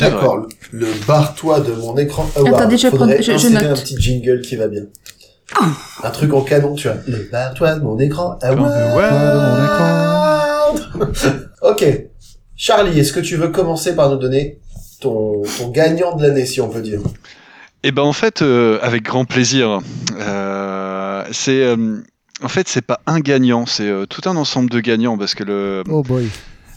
D'accord, 0.00 0.46
le, 0.70 0.80
le 0.80 1.06
barre-toi 1.06 1.60
de 1.60 1.72
mon 1.74 1.96
écran 1.96 2.26
award. 2.36 2.54
Attendez, 2.54 2.78
je 2.78 2.88
prends- 2.88 3.08
je- 3.08 3.22
je 3.22 3.32
insérer 3.32 3.52
note. 3.68 3.78
un 3.78 3.82
petit 3.82 3.96
jingle 4.00 4.40
qui 4.40 4.56
va 4.56 4.68
bien. 4.68 4.82
Un 6.02 6.10
truc 6.10 6.32
en 6.32 6.42
canon, 6.42 6.74
tu 6.74 6.88
vois. 6.88 6.96
Le 7.06 7.28
barre-toi 7.30 7.74
de 7.74 7.80
mon 7.84 7.98
écran 7.98 8.38
award. 8.42 8.96
Ouais, 8.96 9.10
de 9.10 9.38
mon 9.48 9.64
écran. 9.64 11.32
ok. 11.62 12.08
Charlie, 12.56 12.98
est-ce 13.00 13.12
que 13.12 13.20
tu 13.20 13.36
veux 13.36 13.48
commencer 13.48 13.94
par 13.96 14.08
nous 14.10 14.16
donner 14.18 14.60
ton, 15.00 15.42
ton 15.58 15.68
gagnant 15.70 16.16
de 16.16 16.22
l'année, 16.22 16.46
si 16.46 16.60
on 16.60 16.68
peut 16.68 16.80
dire? 16.80 17.00
Eh 17.82 17.90
ben 17.90 18.02
en 18.02 18.12
fait, 18.12 18.42
euh, 18.42 18.78
avec 18.82 19.02
grand 19.02 19.24
plaisir. 19.24 19.80
Euh, 20.16 20.81
c'est 21.30 21.62
euh, 21.62 22.02
en 22.42 22.48
fait 22.48 22.68
c'est 22.68 22.82
pas 22.82 23.00
un 23.06 23.20
gagnant, 23.20 23.66
c'est 23.66 23.88
euh, 23.88 24.06
tout 24.06 24.28
un 24.28 24.36
ensemble 24.36 24.70
de 24.70 24.80
gagnants 24.80 25.16
parce 25.18 25.34
que 25.34 25.44
le 25.44 25.82
Oh 25.88 26.02
boy. 26.02 26.28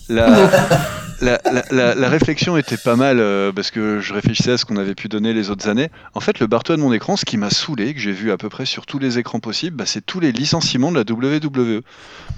la, 0.10 1.42
la, 1.72 1.96
la, 1.96 2.10
réflexion 2.10 2.58
était 2.58 2.78
pas 2.78 2.96
mal 2.96 3.20
euh, 3.20 3.52
parce 3.52 3.72
que 3.72 4.00
je 4.02 4.14
réfléchissais 4.14 4.52
à 4.52 4.58
ce 4.58 4.66
qu'on 4.66 4.78
avait 4.78 4.94
pu 4.94 5.08
donner 5.08 5.34
les 5.34 5.50
autres 5.50 5.68
années. 5.68 5.90
En 6.14 6.20
fait, 6.20 6.40
le 6.40 6.46
bartois 6.46 6.75
de 6.75 6.82
mon 6.82 6.94
écran, 6.94 7.16
ce 7.16 7.25
qui 7.25 7.38
m'a 7.38 7.50
saoulé, 7.50 7.92
que 7.96 8.00
j'ai 8.00 8.12
vu 8.12 8.32
à 8.32 8.38
peu 8.38 8.48
près 8.48 8.66
sur 8.68 8.86
tous 8.86 9.00
les 9.00 9.18
écrans 9.18 9.40
possibles, 9.40 9.78
bah, 9.78 9.86
c'est 9.88 10.06
tous 10.06 10.20
les 10.20 10.32
licenciements 10.32 10.92
de 10.92 10.98
la 10.98 11.02
WWE. 11.12 11.82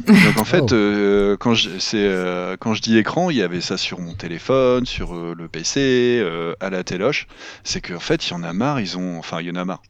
Donc 0.08 0.38
en 0.40 0.44
fait, 0.46 0.62
Oh. 0.62 0.74
euh, 0.74 1.36
quand, 1.38 1.56
je, 1.56 1.70
euh, 1.96 2.56
quand 2.58 2.74
je 2.74 2.82
dis 2.82 2.98
écran, 2.98 3.30
il 3.30 3.36
y 3.38 3.42
avait 3.42 3.60
ça 3.60 3.76
sur 3.76 4.00
mon 4.00 4.14
téléphone, 4.14 4.86
sur 4.86 5.14
le 5.36 5.48
PC, 5.50 6.26
à 6.62 6.70
la 6.70 6.84
téloche. 6.86 7.28
C'est 7.66 7.82
qu'en 7.82 8.00
fait, 8.00 8.28
il 8.28 8.32
y 8.32 8.34
en 8.34 8.44
a 8.44 8.54
marre, 8.54 8.80
ils 8.80 8.98
ont, 8.98 9.20
enfin, 9.20 9.42
il 9.42 9.48
y 9.48 9.52
en 9.52 9.56
a 9.56 9.66
marre. 9.66 9.82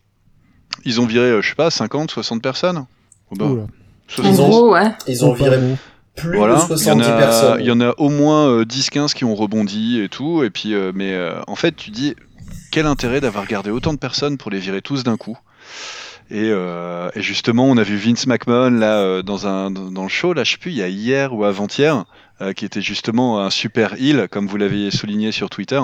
Ils 0.86 1.01
ont 1.01 1.05
viré, 1.05 1.25
euh, 1.25 1.41
je 1.41 1.50
sais 1.50 1.55
pas, 1.55 1.69
50, 1.69 2.12
60 2.12 2.41
personnes. 2.41 2.86
Oh, 3.31 3.36
bah. 3.36 3.46
En 3.46 3.67
70. 4.07 4.38
gros, 4.38 4.72
ouais. 4.74 4.91
Ils 5.07 5.25
ont 5.25 5.34
viré 5.34 5.60
plus 6.15 6.38
Voilà, 6.38 6.55
de 6.55 6.60
il 6.60 6.69
y, 6.69 6.74
en 6.91 6.98
70 6.98 7.07
a, 7.07 7.17
personnes. 7.17 7.57
il 7.60 7.65
y 7.65 7.72
en 7.72 7.81
a 7.81 7.93
au 7.98 8.10
moins 8.10 8.48
euh, 8.50 8.65
10-15 8.65 9.13
qui 9.13 9.25
ont 9.25 9.36
rebondi 9.36 10.01
et 10.01 10.10
tout. 10.10 10.43
Et 10.43 10.50
puis, 10.50 10.74
euh, 10.74 10.91
mais 10.96 11.13
euh, 11.13 11.41
en 11.48 11.55
fait, 11.55 11.75
tu 11.75 11.91
dis 11.91 12.15
quel 12.72 12.86
intérêt 12.86 13.22
d'avoir 13.22 13.46
gardé 13.48 13.69
autant 13.69 13.93
de 13.93 14.00
personnes 14.00 14.38
pour 14.38 14.50
les 14.51 14.60
virer 14.60 14.81
tous 14.81 15.03
d'un 15.03 15.17
coup 15.17 15.38
Et, 16.31 16.50
euh, 16.51 17.10
et 17.15 17.22
justement, 17.22 17.65
on 17.65 17.77
a 17.77 17.84
vu 17.84 17.98
Vince 17.98 18.25
McMahon 18.27 18.72
là 18.72 18.98
euh, 19.00 19.22
dans 19.22 19.46
un 19.48 19.72
dans 19.72 20.03
le 20.03 20.10
show, 20.10 20.34
là, 20.34 20.43
je 20.43 20.51
sais 20.51 20.57
plus, 20.57 20.72
il 20.72 20.77
y 20.77 20.81
a 20.84 20.88
hier 20.88 21.34
ou 21.34 21.43
avant-hier, 21.43 22.05
euh, 22.41 22.53
qui 22.53 22.65
était 22.65 22.82
justement 22.82 23.39
un 23.39 23.50
super 23.50 23.94
heel, 23.96 24.27
comme 24.29 24.48
vous 24.48 24.58
l'aviez 24.58 24.91
souligné 24.91 25.32
sur 25.32 25.50
Twitter. 25.50 25.82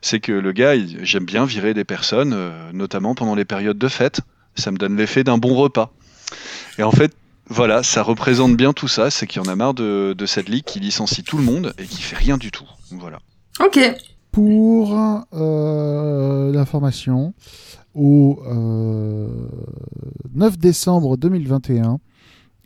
C'est 0.00 0.20
que 0.20 0.32
le 0.32 0.52
gars, 0.52 0.74
j'aime 1.02 1.24
bien 1.24 1.44
virer 1.44 1.74
des 1.74 1.84
personnes, 1.84 2.32
euh, 2.34 2.72
notamment 2.72 3.14
pendant 3.14 3.34
les 3.34 3.44
périodes 3.44 3.78
de 3.78 3.88
fête. 3.88 4.20
Ça 4.54 4.70
me 4.70 4.78
donne 4.78 4.96
l'effet 4.96 5.24
d'un 5.24 5.38
bon 5.38 5.54
repas. 5.54 5.92
Et 6.78 6.82
en 6.82 6.90
fait, 6.90 7.12
voilà, 7.46 7.82
ça 7.82 8.02
représente 8.02 8.56
bien 8.56 8.72
tout 8.72 8.88
ça, 8.88 9.10
c'est 9.10 9.26
qu'il 9.26 9.42
y 9.42 9.46
en 9.46 9.50
a 9.50 9.56
marre 9.56 9.74
de, 9.74 10.14
de 10.16 10.26
cette 10.26 10.48
ligue 10.48 10.64
qui 10.64 10.80
licencie 10.80 11.22
tout 11.22 11.36
le 11.36 11.44
monde 11.44 11.74
et 11.78 11.84
qui 11.84 12.02
fait 12.02 12.16
rien 12.16 12.38
du 12.38 12.50
tout. 12.50 12.66
Voilà. 12.90 13.18
Ok. 13.60 13.78
Pour 14.30 14.98
euh, 15.34 16.52
l'information, 16.52 17.34
au 17.94 18.42
euh, 18.46 19.28
9 20.34 20.58
décembre 20.58 21.16
2021, 21.16 22.00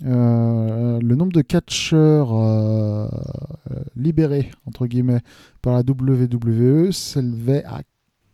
euh, 0.05 0.99
le 1.01 1.15
nombre 1.15 1.33
de 1.33 1.41
catcheurs 1.43 2.35
euh, 2.35 3.09
libérés, 3.97 4.51
entre 4.67 4.87
guillemets, 4.87 5.21
par 5.63 5.75
la 5.75 5.81
WWE 5.81 6.93
s'élevait 6.93 7.65
à 7.65 7.81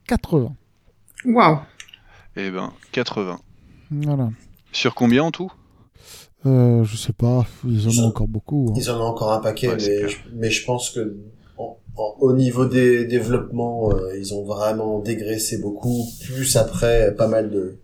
80. 0.08 0.54
Waouh. 1.24 1.58
Et 2.36 2.50
ben, 2.50 2.72
80. 2.92 3.38
Voilà. 3.90 4.30
Sur 4.72 4.94
combien 4.94 5.22
en 5.24 5.30
tout? 5.30 5.52
Euh, 6.46 6.82
je 6.82 6.96
sais 6.96 7.12
pas, 7.12 7.46
ils 7.64 7.86
en 7.86 7.90
Ils 7.90 8.00
ont 8.00 8.04
ont- 8.04 8.08
encore 8.08 8.26
beaucoup. 8.28 8.66
hein. 8.70 8.74
Ils 8.76 8.90
en 8.90 8.98
ont 9.00 9.04
encore 9.04 9.32
un 9.32 9.38
paquet, 9.40 9.68
Ouais, 9.68 9.76
mais, 9.76 10.08
je, 10.08 10.16
mais 10.34 10.50
je 10.50 10.64
pense 10.64 10.90
que 10.90 11.16
en- 11.56 11.76
en- 11.96 12.16
au 12.18 12.32
niveau 12.32 12.64
des 12.66 13.04
développements, 13.04 13.90
euh, 13.92 14.18
ils 14.18 14.34
ont 14.34 14.42
vraiment 14.44 14.98
dégraissé 14.98 15.58
beaucoup. 15.58 16.04
Plus 16.24 16.56
après, 16.56 17.14
pas 17.14 17.28
mal 17.28 17.50
de 17.50 17.78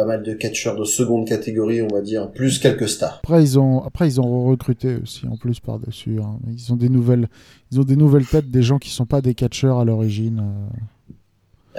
pas 0.00 0.06
mal 0.06 0.22
de 0.22 0.32
catcheurs 0.32 0.76
de 0.78 0.84
seconde 0.84 1.26
catégorie, 1.28 1.82
on 1.82 1.88
va 1.88 2.00
dire, 2.00 2.30
plus 2.30 2.58
quelques 2.58 2.88
stars. 2.88 3.20
Après 3.24 3.42
ils 3.42 3.58
ont 3.58 3.82
après 3.84 4.08
ils 4.08 4.20
ont 4.20 4.46
recruté 4.46 4.96
aussi 5.02 5.26
en 5.26 5.36
plus 5.36 5.60
par 5.60 5.78
dessus. 5.78 6.18
Ils 6.50 6.72
ont 6.72 6.76
des 6.76 6.88
nouvelles 6.88 7.28
ils 7.70 7.78
ont 7.80 7.84
des 7.84 7.96
nouvelles 7.96 8.26
têtes 8.26 8.50
des 8.50 8.62
gens 8.62 8.78
qui 8.78 8.90
sont 8.90 9.06
pas 9.06 9.20
des 9.20 9.34
catcheurs 9.34 9.78
à 9.78 9.84
l'origine. 9.84 10.40
euh. 10.42 11.12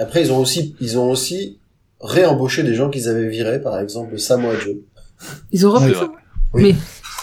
Après, 0.02 0.22
ils 0.22 0.32
ont 0.32 0.38
aussi 0.38 0.74
ils 0.80 0.98
ont 0.98 1.10
aussi 1.10 1.58
réembauché 2.00 2.62
des 2.62 2.74
gens 2.74 2.90
qu'ils 2.90 3.08
avaient 3.08 3.28
virés, 3.28 3.60
par 3.60 3.78
exemple 3.80 4.18
Samoa 4.18 4.56
Joe. 4.58 4.76
Ils 5.52 5.66
ont 5.66 5.70
repris 5.72 5.94
ça. 5.94 6.10
Oui. 6.54 6.62
Mais 6.62 6.72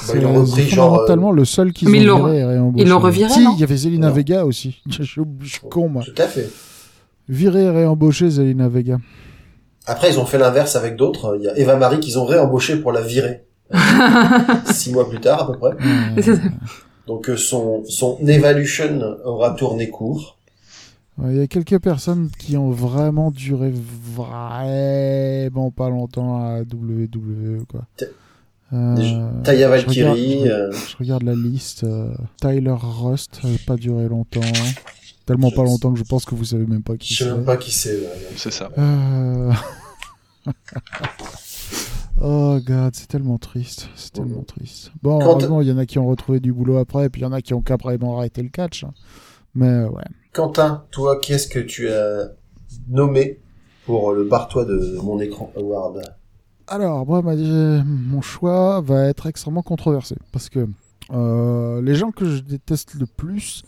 Bah, 0.07 0.13
ils 0.15 0.21
l'ont 0.21 0.33
repris 0.45 0.61
genre. 0.69 0.85
euh, 0.85 0.89
fondamentalement 0.89 1.31
le 1.31 1.45
seul 1.45 1.73
qu'ils 1.73 1.87
ont 1.87 1.91
Mais 1.91 1.97
ils 1.99 2.05
l'ont- 2.07 2.25
viré 2.25 2.37
et 2.39 2.45
réembauché. 2.45 2.83
ils 2.85 2.89
l'ont 2.89 2.99
reviré, 2.99 3.29
Si, 3.29 3.43
il 3.55 3.59
y 3.59 3.63
avait 3.63 3.75
Zelina 3.77 4.07
Non. 4.07 4.13
Vega 4.13 4.45
aussi. 4.45 4.81
Je 4.89 5.03
suis 5.03 5.21
je 5.41 5.49
suis 5.49 5.61
con 5.69 5.89
moi. 5.89 6.03
Tout 6.03 6.21
à 6.21 6.27
fait. 6.27 6.49
Viré 7.27 7.63
et 7.63 7.69
réembauché 7.69 8.29
Zelina 8.29 8.69
Vega. 8.69 8.97
Après, 9.85 10.11
ils 10.11 10.19
ont 10.19 10.25
fait 10.25 10.37
l'inverse 10.37 10.75
avec 10.75 10.95
d'autres. 10.95 11.37
Il 11.39 11.45
y 11.45 11.47
a 11.49 11.57
Eva 11.57 11.75
Marie 11.75 11.99
qu'ils 11.99 12.19
ont 12.19 12.25
réembauché 12.25 12.77
pour 12.77 12.91
la 12.91 13.01
virer. 13.01 13.43
Six 14.65 14.91
mois 14.93 15.09
plus 15.09 15.19
tard, 15.19 15.43
à 15.43 15.51
peu 15.51 15.57
près. 15.57 15.75
Donc, 17.07 17.29
euh, 17.29 17.37
son, 17.37 17.83
son 17.85 18.17
Evolution 18.27 19.01
aura 19.25 19.51
tourné 19.51 19.89
court. 19.89 20.37
Il 21.25 21.35
y 21.37 21.41
a 21.41 21.47
quelques 21.47 21.79
personnes 21.79 22.29
qui 22.39 22.55
ont 22.55 22.69
vraiment 22.71 23.29
duré 23.29 23.73
vraiment 24.15 25.69
pas 25.71 25.89
longtemps 25.89 26.37
à 26.45 26.59
WWE 26.61 27.65
quoi. 27.69 27.81
Euh, 28.71 28.95
Taya 29.43 29.65
je 29.67 29.71
Valkyrie, 29.71 30.43
regarde- 30.43 30.47
euh, 30.47 30.71
Je 30.71 30.97
regarde 30.97 31.23
la 31.23 31.35
liste. 31.35 31.85
Tyler 32.39 32.73
Rust, 32.77 33.41
n'a 33.43 33.49
pas 33.67 33.75
duré 33.75 34.07
longtemps. 34.07 34.39
Tellement 35.29 35.49
Je 35.49 35.55
pas 35.55 35.63
longtemps 35.63 35.93
que 35.93 35.99
je 35.99 36.03
pense 36.03 36.25
que 36.25 36.33
vous 36.35 36.43
savez 36.45 36.65
même 36.65 36.81
pas 36.83 36.97
qui 36.97 37.13
je 37.13 37.23
sais 37.23 37.29
c'est. 37.29 37.35
même 37.35 37.45
pas 37.45 37.57
qui 37.57 37.71
c'est. 37.71 37.99
C'est 38.35 38.51
ça. 38.51 38.69
Euh... 38.77 39.51
oh 42.21 42.59
god, 42.65 42.95
c'est 42.95 43.07
tellement 43.07 43.37
triste. 43.37 43.89
C'est 43.95 44.11
tellement 44.13 44.43
triste. 44.43 44.91
Bon, 45.01 45.19
Quand- 45.19 45.25
heureusement, 45.31 45.61
il 45.61 45.67
y 45.67 45.71
en 45.71 45.77
a 45.77 45.85
qui 45.85 45.99
ont 45.99 46.07
retrouvé 46.07 46.39
du 46.39 46.51
boulot 46.53 46.77
après, 46.77 47.05
et 47.05 47.09
puis 47.09 47.21
il 47.21 47.25
y 47.25 47.27
en 47.27 47.31
a 47.33 47.41
qui 47.41 47.53
ont 47.53 47.61
carrément 47.61 48.17
arrêté 48.17 48.41
le 48.41 48.49
catch. 48.49 48.83
hein. 48.83 48.93
Mais 49.55 49.67
euh, 49.67 49.89
ouais. 49.89 50.03
Quentin, 50.33 50.83
toi, 50.91 51.19
qu'est-ce 51.19 51.47
que 51.47 51.59
tu 51.59 51.89
as 51.89 52.29
nommé 52.87 53.39
pour 53.85 54.13
le 54.13 54.23
bar-toi 54.25 54.65
de 54.65 54.97
mon 55.01 55.19
écran 55.19 55.51
award 55.57 56.01
Alors, 56.67 57.05
moi, 57.05 57.21
ma- 57.21 57.35
j'ai- 57.37 57.83
mon 57.85 58.21
choix 58.21 58.81
va 58.81 59.05
être 59.07 59.25
extrêmement 59.27 59.63
controversé. 59.63 60.15
Parce 60.31 60.49
que 60.49 60.67
euh, 61.11 61.81
les 61.81 61.95
gens 61.95 62.11
que 62.11 62.25
je 62.25 62.39
déteste 62.41 62.93
le 62.95 63.05
plus 63.07 63.63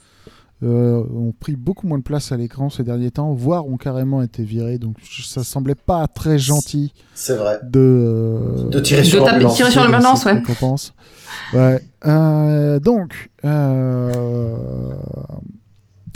euh, 0.64 1.04
ont 1.14 1.34
pris 1.40 1.56
beaucoup 1.56 1.88
moins 1.88 1.98
de 1.98 2.04
place 2.04 2.32
à 2.32 2.38
l'écran 2.38 2.70
ces 2.70 2.84
derniers 2.84 3.12
temps, 3.12 3.34
voire 3.34 3.66
ont 3.68 3.78
carrément 3.78 4.22
été 4.22 4.44
virés. 4.44 4.78
Donc, 4.78 4.98
ça 5.24 5.44
semblait 5.44 5.76
pas 5.76 6.08
très 6.08 6.38
gentil 6.38 6.94
C'est 7.16 7.36
vrai. 7.36 7.60
de, 7.64 7.80
euh, 7.80 8.70
De 8.70 8.80
tirer 8.80 9.04
sur 9.04 9.20
taper- 9.24 9.32
l'ambulance. 9.34 9.56
tirer 9.56 9.72
sur 9.72 9.84
l'ambulance, 9.84 10.26
ouais. 10.26 10.42
Ouais. 11.54 11.82
Euh, 12.06 12.80
donc, 12.80 13.30
euh, 13.44 14.94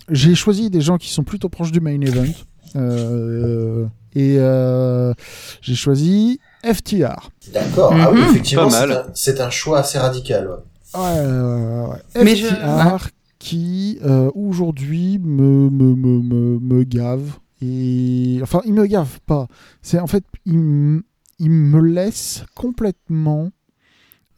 j'ai 0.09 0.35
choisi 0.35 0.69
des 0.69 0.81
gens 0.81 0.97
qui 0.97 1.09
sont 1.11 1.23
plutôt 1.23 1.49
proches 1.49 1.71
du 1.71 1.79
main 1.81 1.99
event. 2.01 2.31
Euh, 2.75 3.85
et 4.13 4.35
euh, 4.39 5.13
j'ai 5.61 5.75
choisi 5.75 6.39
FTR. 6.63 7.29
D'accord. 7.53 7.93
Ah 7.99 8.11
oui, 8.11 8.19
Mhm. 8.21 8.29
effectivement, 8.29 8.69
c'est 9.13 9.39
un, 9.41 9.49
choix 9.49 9.79
assez 9.79 9.97
radical. 9.97 10.47
ouais. 10.49 10.99
Ouais, 10.99 11.25
ouais, 11.27 11.87
ouais. 11.89 12.23
Mais 12.23 12.35
je- 12.35 12.47
FTR 12.47 13.09
qui 13.45 13.99
euh, 14.03 14.31
aujourd'hui 14.33 15.19
me, 15.19 15.69
me, 15.69 15.93
me, 15.93 16.19
me, 16.19 16.59
me 16.59 16.83
gave. 16.83 17.37
Et... 17.61 18.39
Enfin, 18.41 18.59
il 18.65 18.73
me 18.73 18.87
gave 18.87 19.19
pas. 19.27 19.47
C'est 19.83 19.99
en 19.99 20.07
fait, 20.07 20.23
il, 20.47 20.57
me 20.57 21.79
laisse 21.79 22.43
complètement 22.55 23.51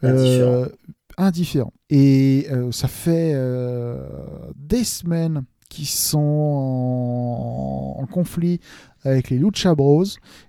euh, 0.04 0.68
indifférent. 1.18 1.72
Et 1.90 2.48
euh, 2.52 2.74
ça 2.74 2.90
fait 2.90 3.32
euh, 3.34 4.10
des 4.58 4.84
semaines 4.84 5.44
qu'ils 5.70 5.88
sont 5.88 6.20
en, 6.20 8.02
en 8.02 8.06
conflit 8.08 8.60
avec 9.06 9.30
les 9.30 9.38
Lucha 9.38 9.74
Bros. 9.74 10.04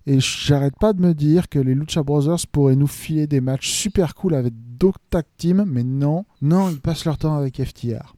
Et 0.06 0.18
j'arrête 0.18 0.74
pas 0.80 0.92
de 0.94 1.00
me 1.00 1.14
dire 1.14 1.48
que 1.48 1.60
les 1.60 1.76
Lucha 1.76 2.02
Brothers 2.02 2.44
pourraient 2.50 2.74
nous 2.74 2.88
filer 2.88 3.28
des 3.28 3.40
matchs 3.40 3.70
super 3.70 4.16
cool 4.16 4.34
avec 4.34 4.52
d'autres 4.56 4.98
tag 5.10 5.26
teams, 5.36 5.64
mais 5.64 5.84
non, 5.84 6.24
non, 6.42 6.70
ils 6.70 6.80
passent 6.80 7.04
leur 7.04 7.18
temps 7.18 7.36
avec 7.36 7.62
FTR. 7.62 8.17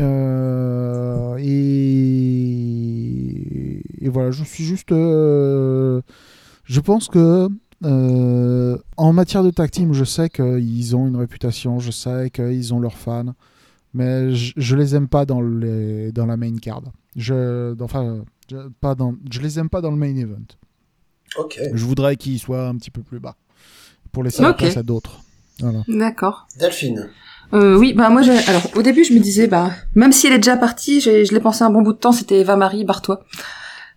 Euh, 0.00 1.36
et, 2.90 3.82
et 4.04 4.08
voilà, 4.08 4.30
je 4.30 4.44
suis 4.44 4.64
juste. 4.64 4.92
euh, 4.92 6.00
je 6.64 6.80
pense 6.80 7.08
que 7.08 7.48
euh, 7.84 8.78
en 8.96 9.12
matière 9.12 9.42
de 9.42 9.50
tag 9.50 9.70
team, 9.70 9.92
je 9.92 10.04
sais 10.04 10.28
qu'ils 10.28 10.96
ont 10.96 11.06
une 11.06 11.16
réputation, 11.16 11.78
je 11.80 11.90
sais 11.90 12.30
qu'ils 12.30 12.72
ont 12.74 12.80
leurs 12.80 12.96
fans, 12.98 13.34
mais 13.94 14.34
je, 14.34 14.52
je 14.56 14.76
les 14.76 14.94
aime 14.94 15.08
pas 15.08 15.24
dans, 15.26 15.40
les, 15.40 16.12
dans 16.12 16.26
la 16.26 16.36
main 16.36 16.56
card. 16.56 16.82
Je, 17.16 17.74
enfin, 17.82 18.24
je, 18.50 18.56
pas 18.80 18.94
dans, 18.94 19.14
je 19.30 19.40
les 19.40 19.58
aime 19.58 19.68
pas 19.68 19.80
dans 19.80 19.90
le 19.90 19.96
main 19.96 20.14
event. 20.16 20.46
Ok. 21.36 21.60
Je 21.72 21.84
voudrais 21.84 22.16
qu'ils 22.16 22.38
soient 22.38 22.68
un 22.68 22.76
petit 22.76 22.90
peu 22.90 23.02
plus 23.02 23.20
bas 23.20 23.36
pour 24.12 24.22
laisser 24.22 24.42
la 24.42 24.50
Ok. 24.50 24.58
place 24.58 24.76
à 24.76 24.82
d'autres. 24.82 25.20
Voilà. 25.60 25.82
D'accord. 25.88 26.46
Delphine. 26.58 27.08
Euh, 27.52 27.76
oui, 27.76 27.92
bah 27.94 28.08
moi, 28.10 28.22
j'ai- 28.22 28.38
alors 28.48 28.62
au 28.76 28.82
début, 28.82 29.04
je 29.04 29.12
me 29.12 29.18
disais, 29.18 29.46
bah 29.48 29.70
même 29.94 30.12
si 30.12 30.26
elle 30.26 30.34
est 30.34 30.38
déjà 30.38 30.56
partie, 30.56 31.00
j'ai- 31.00 31.24
je 31.24 31.32
l'ai 31.34 31.40
pensé 31.40 31.64
un 31.64 31.70
bon 31.70 31.82
bout 31.82 31.92
de 31.92 31.98
temps, 31.98 32.12
c'était 32.12 32.38
Eva 32.40 32.54
Marie 32.56 32.84
Bartois, 32.84 33.22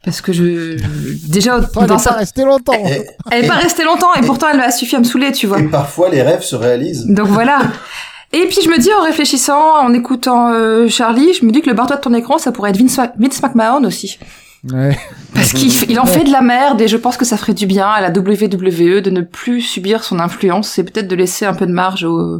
parce 0.03 0.21
que 0.21 0.33
je 0.33 0.77
déjà 1.29 1.59
Oh, 1.59 1.79
elle 1.81 1.87
dans 1.87 1.95
n'est 1.95 2.01
sa- 2.01 2.11
pas 2.13 2.17
restée 2.19 2.43
longtemps. 2.45 2.73
Et, 2.73 3.05
elle 3.31 3.45
est 3.45 3.47
pas 3.47 3.55
restée 3.55 3.83
longtemps 3.83 4.13
et 4.15 4.21
pourtant 4.25 4.47
elle 4.53 4.59
a 4.59 4.71
suffi 4.71 4.95
à 4.95 4.99
me 4.99 5.03
saouler, 5.03 5.31
tu 5.31 5.45
vois. 5.47 5.59
et 5.59 5.63
parfois, 5.67 6.09
les 6.09 6.21
rêves 6.21 6.43
se 6.43 6.55
réalisent. 6.55 7.05
Donc 7.07 7.27
voilà. 7.27 7.59
Et 8.35 8.47
puis 8.47 8.57
je 8.63 8.69
me 8.69 8.79
dis 8.79 8.89
en 8.99 9.03
réfléchissant, 9.03 9.61
en 9.79 9.93
écoutant 9.93 10.49
euh, 10.51 10.87
Charlie, 10.87 11.33
je 11.39 11.45
me 11.45 11.51
dis 11.51 11.61
que 11.61 11.69
le 11.69 11.75
bartois 11.75 11.97
de 11.97 12.01
ton 12.01 12.13
écran, 12.15 12.39
ça 12.39 12.51
pourrait 12.51 12.71
être 12.71 12.77
Vince, 12.79 12.99
Vince 13.19 13.43
McMahon 13.43 13.83
aussi. 13.83 14.17
Ouais. 14.71 14.97
Parce 15.35 15.51
qu'il 15.53 15.99
en 15.99 16.05
fait 16.05 16.23
de 16.23 16.31
la 16.31 16.41
merde 16.41 16.81
et 16.81 16.87
je 16.87 16.97
pense 16.97 17.17
que 17.17 17.25
ça 17.25 17.37
ferait 17.37 17.53
du 17.53 17.65
bien 17.67 17.85
à 17.87 17.99
la 18.01 18.09
WWE 18.09 19.01
de 19.01 19.09
ne 19.11 19.21
plus 19.21 19.61
subir 19.61 20.03
son 20.03 20.19
influence 20.19 20.79
et 20.79 20.83
peut-être 20.83 21.07
de 21.09 21.15
laisser 21.15 21.45
un 21.45 21.53
peu 21.53 21.67
de 21.67 21.73
marge 21.73 22.05
au, 22.05 22.39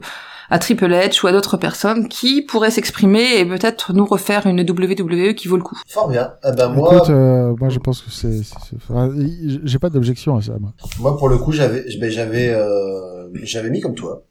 à 0.50 0.60
Triple 0.60 0.92
H 0.92 1.24
ou 1.24 1.28
à 1.28 1.32
d'autres 1.32 1.58
personnes 1.58 2.08
qui 2.10 2.42
pourraient 2.42 2.72
s'exprimer 2.72 3.38
et 3.40 3.46
peut-être 3.46 3.94
nous 3.94 4.06
refaire 4.06 4.46
une 4.48 4.60
WWE 4.62 5.34
qui 5.34 5.48
vaut 5.48 5.58
le 5.58 5.64
coup. 5.64 5.78
Fort 5.88 6.08
bien. 6.10 6.34
Eh 6.48 6.52
ben, 6.52 6.70
moi, 6.70 6.96
Écoute, 6.96 7.10
euh, 7.10 7.54
moi 7.60 7.70
je 7.70 7.80
pense 7.80 8.02
que 8.02 8.12
c'est. 8.12 8.44
c'est- 8.44 8.56
c'est- 8.70 8.76
enfin, 8.90 9.12
J'ai 9.64 9.80
pas 9.80 9.90
d'objection 9.90 10.36
à 10.38 10.42
ça, 10.42 10.54
moi. 10.60 10.72
Moi, 11.00 11.18
pour 11.18 11.30
le 11.30 11.38
coup, 11.38 11.52
j'avais, 11.52 11.86
ben, 12.00 12.10
j'avais, 12.10 12.50
euh, 12.50 13.28
j'avais 13.44 13.70
mis 13.70 13.80
comme 13.82 13.96
toi. 13.96 14.24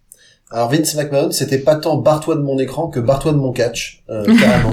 Alors 0.55 0.71
Vince 0.71 0.95
McMahon, 0.97 1.31
c'était 1.31 1.57
pas 1.59 1.77
tant 1.77 1.97
barre-toi 1.97 2.35
de 2.37 2.43
mon 2.43 2.59
écran 2.59 2.89
que 2.89 3.01
barre-toi 3.01 3.33
de 3.33 3.39
mon 3.39 3.53
catch, 3.53 4.03
euh, 4.11 4.23
carrément. 4.39 4.73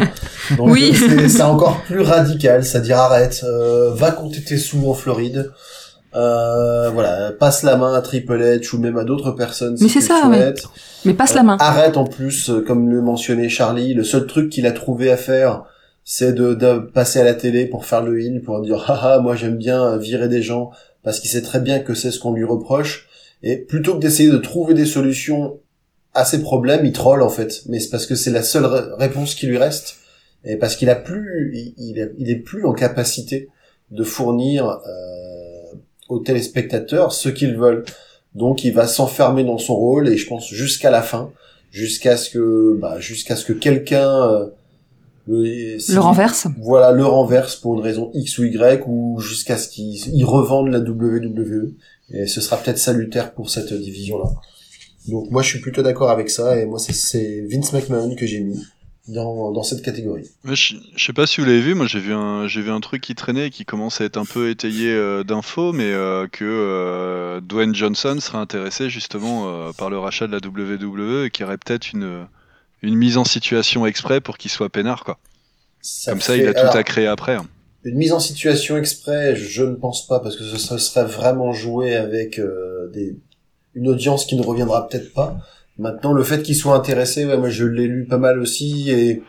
Donc 0.58 0.72
Oui. 0.72 0.93
c'est, 0.93 1.29
c'est 1.29 1.41
encore 1.41 1.81
plus 1.84 2.01
radical, 2.01 2.65
c'est-à-dire 2.65 2.98
arrête, 2.98 3.46
euh, 3.46 3.93
va 3.93 4.12
compter 4.12 4.43
tes 4.43 4.58
sous 4.58 4.89
en 4.89 4.93
Floride, 4.93 5.51
euh, 6.15 6.89
voilà, 6.89 7.31
passe 7.31 7.63
la 7.63 7.77
main 7.77 7.93
à 7.93 8.01
Triple 8.01 8.39
H 8.41 8.75
ou 8.75 8.79
même 8.79 8.97
à 8.97 9.03
d'autres 9.03 9.31
personnes 9.31 9.77
si 9.77 9.83
Mais 9.83 9.89
c'est 9.89 10.01
ça, 10.01 10.27
ouais. 10.27 10.53
Mais 11.05 11.13
passe 11.13 11.33
la 11.35 11.43
main. 11.43 11.57
Arrête 11.59 11.97
en 11.97 12.05
plus, 12.05 12.49
euh, 12.49 12.61
comme 12.61 12.89
le 12.89 13.01
mentionnait 13.01 13.49
Charlie, 13.49 13.93
le 13.93 14.03
seul 14.03 14.25
truc 14.25 14.49
qu'il 14.49 14.65
a 14.65 14.71
trouvé 14.71 15.11
à 15.11 15.17
faire, 15.17 15.65
c'est 16.03 16.33
de, 16.33 16.53
de 16.55 16.79
passer 16.79 17.19
à 17.19 17.23
la 17.23 17.35
télé 17.35 17.67
pour 17.67 17.85
faire 17.85 18.01
le 18.03 18.19
heal, 18.21 18.41
pour 18.41 18.59
dire 18.61 18.83
haha 18.89 19.19
moi 19.19 19.35
j'aime 19.35 19.57
bien 19.57 19.97
virer 19.97 20.27
des 20.27 20.41
gens 20.41 20.71
parce 21.03 21.19
qu'il 21.19 21.29
sait 21.29 21.41
très 21.43 21.59
bien 21.59 21.79
que 21.79 21.93
c'est 21.93 22.11
ce 22.11 22.19
qu'on 22.19 22.33
lui 22.33 22.43
reproche. 22.43 23.07
Et 23.43 23.57
plutôt 23.57 23.93
que 23.95 23.99
d'essayer 23.99 24.29
de 24.29 24.37
trouver 24.37 24.73
des 24.73 24.85
solutions 24.85 25.59
à 26.13 26.25
ses 26.25 26.41
problèmes, 26.41 26.85
il 26.85 26.91
troll 26.91 27.21
en 27.21 27.29
fait. 27.29 27.61
Mais 27.67 27.79
c'est 27.79 27.89
parce 27.89 28.05
que 28.07 28.15
c'est 28.15 28.31
la 28.31 28.43
seule 28.43 28.65
ré- 28.65 28.81
réponse 28.97 29.35
qui 29.35 29.45
lui 29.45 29.57
reste, 29.57 29.97
et 30.43 30.57
parce 30.57 30.75
qu'il 30.75 30.89
a 30.89 30.95
plus, 30.95 31.51
il, 31.53 31.73
il 31.77 31.99
est, 31.99 32.11
il 32.17 32.29
est 32.31 32.35
plus 32.37 32.65
en 32.65 32.73
capacité 32.73 33.47
de 33.91 34.03
fournir 34.03 34.67
euh, 34.67 34.79
aux 36.09 36.19
téléspectateurs 36.19 37.13
ce 37.13 37.29
qu'ils 37.29 37.55
veulent. 37.55 37.85
Donc 38.35 38.63
il 38.63 38.73
va 38.73 38.87
s'enfermer 38.87 39.43
dans 39.43 39.57
son 39.57 39.75
rôle 39.75 40.09
et 40.09 40.17
je 40.17 40.27
pense 40.27 40.49
jusqu'à 40.49 40.91
la 40.91 41.01
fin, 41.01 41.31
jusqu'à 41.71 42.17
ce 42.17 42.29
que, 42.29 42.77
bah, 42.79 42.99
jusqu'à 42.99 43.35
ce 43.35 43.45
que 43.45 43.53
quelqu'un 43.53 44.29
euh, 44.29 44.45
le, 45.27 45.99
renverse. 45.99 46.47
voilà, 46.59 46.91
le 46.91 47.05
renverse 47.05 47.55
pour 47.55 47.75
une 47.75 47.81
raison 47.81 48.09
X 48.13 48.39
ou 48.39 48.45
Y 48.45 48.83
ou 48.87 49.19
jusqu'à 49.19 49.57
ce 49.57 49.69
qu'ils 49.69 50.15
ils 50.15 50.25
revendent 50.25 50.69
la 50.69 50.79
WWE. 50.79 51.73
Et 52.11 52.25
ce 52.25 52.41
sera 52.41 52.57
peut-être 52.57 52.79
salutaire 52.79 53.33
pour 53.33 53.49
cette 53.49 53.71
division-là. 53.71 54.29
Donc 55.07 55.29
moi 55.31 55.41
je 55.41 55.49
suis 55.49 55.59
plutôt 55.59 55.83
d'accord 55.83 56.09
avec 56.09 56.29
ça 56.29 56.59
et 56.59 56.65
moi 56.65 56.79
c'est 56.79 57.45
Vince 57.49 57.73
McMahon 57.73 58.15
que 58.15 58.25
j'ai 58.25 58.41
mis 58.41 58.59
dans, 59.13 59.51
dans 59.51 59.63
cette 59.63 59.81
catégorie. 59.81 60.23
Je, 60.45 60.75
je 60.95 61.03
sais 61.05 61.13
pas 61.13 61.25
si 61.27 61.41
vous 61.41 61.47
l'avez 61.47 61.61
vu, 61.61 61.73
moi 61.75 61.87
j'ai 61.87 61.99
vu 61.99 62.13
un 62.13 62.47
j'ai 62.47 62.61
vu 62.61 62.71
un 62.71 62.79
truc 62.79 63.01
qui 63.01 63.15
traînait 63.15 63.47
et 63.47 63.49
qui 63.49 63.65
commence 63.65 64.01
à 64.01 64.05
être 64.05 64.17
un 64.17 64.25
peu 64.25 64.49
étayé 64.49 64.89
euh, 64.91 65.23
d'infos, 65.23 65.73
mais 65.73 65.91
euh, 65.91 66.27
que 66.27 66.45
euh, 66.45 67.41
Dwayne 67.41 67.73
Johnson 67.75 68.17
serait 68.19 68.37
intéressé 68.37 68.89
justement 68.89 69.45
euh, 69.47 69.71
par 69.77 69.89
le 69.89 69.97
rachat 69.99 70.27
de 70.27 70.31
la 70.31 70.39
WWE 70.39 71.25
et 71.25 71.29
qu'il 71.31 71.43
y 71.43 71.47
aurait 71.47 71.57
peut-être 71.57 71.91
une 71.93 72.27
une 72.81 72.95
mise 72.95 73.17
en 73.17 73.25
situation 73.25 73.85
exprès 73.85 74.21
pour 74.21 74.37
qu'il 74.37 74.51
soit 74.51 74.69
peinard 74.69 75.03
quoi. 75.03 75.17
Comme 76.05 76.21
ça, 76.21 76.35
il 76.37 76.47
a 76.47 76.53
tout 76.53 76.77
à 76.77 76.83
créer 76.83 77.07
après. 77.07 77.35
hein. 77.35 77.45
Une 77.83 77.95
mise 77.95 78.11
en 78.11 78.19
situation 78.19 78.77
exprès, 78.77 79.35
je 79.35 79.63
ne 79.63 79.75
pense 79.75 80.05
pas 80.07 80.19
parce 80.19 80.35
que 80.35 80.43
ce 80.43 80.77
serait 80.77 81.05
vraiment 81.05 81.53
jouer 81.53 81.95
avec 81.95 82.39
des, 82.93 83.15
une 83.75 83.87
audience 83.87 84.25
qui 84.25 84.35
ne 84.35 84.43
reviendra 84.43 84.87
peut-être 84.87 85.13
pas. 85.13 85.37
Maintenant, 85.79 86.13
le 86.13 86.24
fait 86.24 86.43
qu'il 86.43 86.55
soit 86.55 86.75
intéressé, 86.75 87.25
ouais, 87.25 87.38
moi 87.38 87.50
je 87.50 87.65
l'ai 87.65 87.88
lu 87.88 88.05
pas 88.05 88.17
mal 88.17 88.39
aussi 88.39 88.91
et 88.91 89.24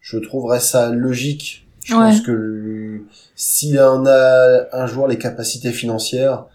je 0.00 0.16
trouverais 0.18 0.58
ça 0.60 0.90
logique. 0.90 1.66
Je 1.84 1.94
Ouais. 1.94 2.00
pense 2.10 2.20
que 2.22 3.02
s'il 3.36 3.78
en 3.78 4.06
a 4.06 4.66
un 4.72 4.86
jour 4.86 5.06
les 5.06 5.18
capacités 5.18 5.70
financières 5.72 6.46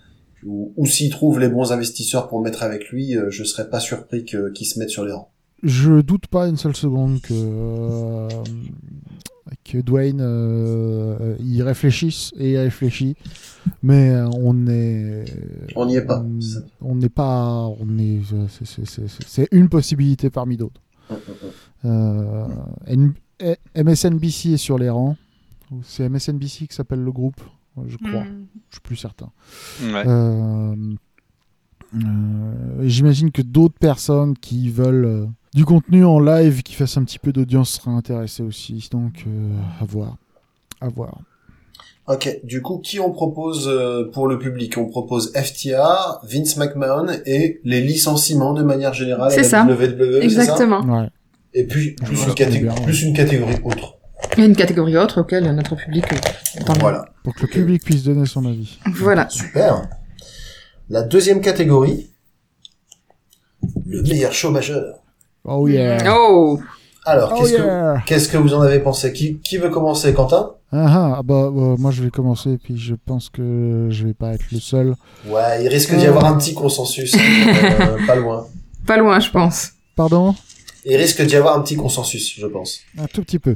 ou, 0.45 0.73
ou 0.75 0.85
s'il 0.85 1.09
trouve 1.11 1.39
les 1.39 1.49
bons 1.49 1.71
investisseurs 1.71 2.27
pour 2.29 2.41
mettre 2.41 2.63
avec 2.63 2.89
lui, 2.89 3.15
euh, 3.15 3.29
je 3.29 3.43
serais 3.43 3.69
pas 3.69 3.79
surpris 3.79 4.25
qu'il 4.25 4.65
se 4.65 4.79
mette 4.79 4.89
sur 4.89 5.05
les 5.05 5.11
rangs. 5.11 5.29
Je 5.63 6.01
doute 6.01 6.27
pas 6.27 6.47
une 6.47 6.57
seule 6.57 6.75
seconde 6.75 7.19
que, 7.21 7.33
euh, 7.33 8.27
que 9.69 9.79
Dwayne 9.79 10.19
euh, 10.21 11.35
y 11.39 11.61
réfléchisse 11.61 12.31
et 12.37 12.51
y 12.53 12.57
réfléchit, 12.57 13.15
mais 13.83 14.11
euh, 14.11 14.29
on 14.33 14.65
est. 14.67 15.25
On 15.75 15.85
n'y 15.85 15.97
est 15.97 16.05
pas. 16.05 16.23
On- 16.81 16.95
n'est 16.95 17.09
pas. 17.09 17.67
On 17.79 17.97
est. 17.99 18.21
c'est- 18.63 19.47
une 19.51 19.67
possibilité 19.69 20.29
parmi 20.29 20.55
d'autres. 20.57 20.81
Euh, 21.85 22.47
MSNBC 23.75 24.53
est 24.53 24.57
sur 24.57 24.77
les 24.77 24.89
rangs. 24.89 25.17
C'est 25.83 26.05
MSNBC 26.09 26.67
qui 26.67 26.75
s'appelle 26.75 27.01
le 27.03 27.11
groupe, 27.11 27.41
je 27.87 27.97
crois. 27.97 28.23
Mm. 28.23 28.47
Je 28.69 28.75
suis 28.75 28.81
plus 28.81 28.95
certain. 28.95 29.29
Ouais. 29.81 30.03
Euh, 30.07 30.75
euh, 31.95 32.83
J'imagine 32.87 33.31
que 33.31 33.41
d'autres 33.41 33.77
personnes 33.79 34.33
qui 34.37 34.69
veulent 34.69 35.05
euh, 35.05 35.25
du 35.53 35.65
contenu 35.65 36.03
en 36.05 36.19
live 36.19 36.61
qui 36.63 36.73
fasse 36.73 36.97
un 36.97 37.03
petit 37.03 37.19
peu 37.19 37.31
d'audience 37.31 37.71
seraient 37.71 37.91
intéressées 37.95 38.43
aussi. 38.43 38.87
Donc, 38.91 39.23
euh, 39.27 39.51
à 39.81 39.85
voir. 39.85 40.17
À 40.81 40.89
voir. 40.89 41.19
Ok, 42.07 42.39
du 42.43 42.61
coup, 42.61 42.77
qui 42.77 42.99
on 43.01 43.11
propose 43.11 43.67
euh, 43.67 44.09
pour 44.13 44.27
le 44.27 44.39
public? 44.39 44.77
On 44.77 44.85
propose 44.87 45.33
FTR, 45.35 46.19
Vince 46.23 46.55
McMahon 46.55 47.07
et 47.25 47.59
les 47.65 47.81
licenciements 47.81 48.53
de 48.53 48.63
manière 48.63 48.93
générale 48.93 49.33
à 49.33 49.35
la 49.35 49.43
ça. 49.43 49.65
WWE, 49.65 50.21
Exactement. 50.21 50.81
Ouais. 50.83 51.05
ça 51.07 51.11
Et 51.53 51.65
puis 51.67 51.91
plus, 51.95 52.15
Voilà, 52.15 52.29
une 52.29 52.35
catég- 52.35 52.51
on 52.51 52.55
est 52.55 52.73
bien. 52.75 52.83
plus 52.83 53.01
une 53.03 53.13
catégorie 53.13 53.55
autre. 53.65 53.95
Il 54.37 54.39
y 54.39 54.43
a 54.43 54.45
une 54.45 54.55
catégorie 54.55 54.95
autre 54.97 55.21
auquel 55.21 55.53
notre 55.53 55.75
public 55.75 56.05
euh. 56.13 56.73
Voilà. 56.79 57.05
Pour 57.23 57.35
que 57.35 57.41
le 57.41 57.47
public 57.47 57.83
puisse 57.83 58.03
donner 58.03 58.25
son 58.25 58.45
avis. 58.45 58.79
Voilà. 58.93 59.27
Super. 59.29 59.81
La 60.89 61.03
deuxième 61.03 61.41
catégorie, 61.41 62.09
le 63.85 64.01
meilleur 64.03 64.31
show 64.33 64.49
majeur. 64.51 65.03
Oh 65.49 65.65
yeah! 65.67 66.13
Oh 66.13 66.59
Alors, 67.05 67.33
Oh 67.33 67.39
qu'est-ce 67.41 67.53
yeah! 67.53 68.01
que 68.01 68.05
qu'est-ce 68.05 68.27
que 68.27 68.37
vous 68.37 68.53
en 68.53 68.61
avez 68.61 68.79
pensé? 68.79 69.13
Qui, 69.13 69.39
qui 69.39 69.57
veut 69.57 69.69
commencer, 69.69 70.13
Quentin? 70.13 70.51
Ah, 70.73 70.85
ah, 70.89 71.15
ah, 71.19 71.23
bah, 71.23 71.49
bah, 71.49 71.75
moi 71.77 71.91
je 71.91 72.03
vais 72.03 72.09
commencer, 72.09 72.57
puis 72.61 72.77
je 72.77 72.95
pense 72.95 73.29
que 73.29 73.87
je 73.89 74.07
vais 74.07 74.13
pas 74.13 74.33
être 74.33 74.43
le 74.51 74.59
seul. 74.59 74.95
Ouais, 75.25 75.63
il 75.63 75.69
risque 75.69 75.95
d'y 75.95 76.05
avoir 76.05 76.25
un 76.25 76.37
petit 76.37 76.53
consensus, 76.53 77.15
hein, 77.15 77.19
euh, 77.79 77.97
pas 78.07 78.15
loin. 78.17 78.45
Pas 78.85 78.97
loin, 78.97 79.19
je 79.21 79.31
pense. 79.31 79.69
Pardon? 79.95 80.35
Il 80.85 80.97
risque 80.97 81.21
d'y 81.25 81.37
avoir 81.37 81.57
un 81.57 81.61
petit 81.61 81.77
consensus, 81.77 82.35
je 82.37 82.45
pense. 82.45 82.81
Un 82.97 83.05
tout 83.07 83.21
petit 83.21 83.39
peu. 83.39 83.55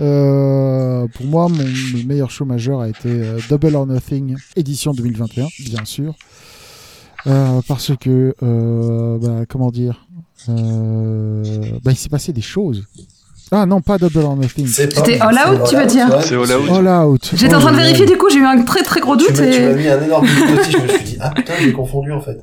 Euh, 0.00 1.06
pour 1.14 1.26
moi, 1.26 1.48
mon 1.48 1.58
le 1.58 2.04
meilleur 2.04 2.30
show 2.30 2.44
majeur 2.44 2.80
a 2.80 2.88
été 2.88 3.08
euh, 3.08 3.38
Double 3.48 3.76
or 3.76 3.86
Nothing, 3.86 4.36
édition 4.56 4.92
2021, 4.92 5.46
bien 5.66 5.84
sûr. 5.84 6.14
Euh, 7.26 7.60
parce 7.66 7.92
que, 7.98 8.34
euh, 8.42 9.18
bah, 9.18 9.44
comment 9.48 9.70
dire, 9.70 10.06
euh, 10.48 11.42
bah, 11.84 11.92
il 11.92 11.96
s'est 11.96 12.08
passé 12.08 12.32
des 12.32 12.40
choses. 12.40 12.84
Ah 13.50 13.64
non, 13.64 13.80
pas 13.80 13.96
Double 13.96 14.18
or 14.18 14.36
Nothing. 14.36 14.66
C'était 14.66 15.18
All 15.20 15.34
Out, 15.34 15.68
tu 15.70 15.76
veux 15.76 15.86
dire 15.86 16.06
ouais. 16.10 16.22
C'est 16.22 16.34
All 16.34 16.42
Out. 16.52 16.70
All 16.70 16.86
Out. 17.06 17.30
J'étais 17.34 17.54
en 17.54 17.58
Oh 17.58 17.60
train 17.62 17.72
de 17.72 17.76
là. 17.78 17.82
vérifier, 17.84 18.04
du 18.04 18.16
coup, 18.18 18.28
j'ai 18.30 18.38
eu 18.40 18.44
un 18.44 18.62
très 18.62 18.82
très 18.82 19.00
gros 19.00 19.16
doute 19.16 19.32
tu 19.32 19.40
m'as 19.40 19.46
et... 19.46 19.74
mis 19.74 19.88
un 19.88 20.02
énorme 20.02 20.26
doute 20.26 20.60
aussi, 20.60 20.72
je 20.72 20.78
me 20.78 20.88
suis 20.88 21.04
dit, 21.04 21.16
ah 21.20 21.30
putain, 21.30 21.54
j'ai 21.60 21.72
confondu 21.72 22.12
en 22.12 22.20
fait. 22.20 22.38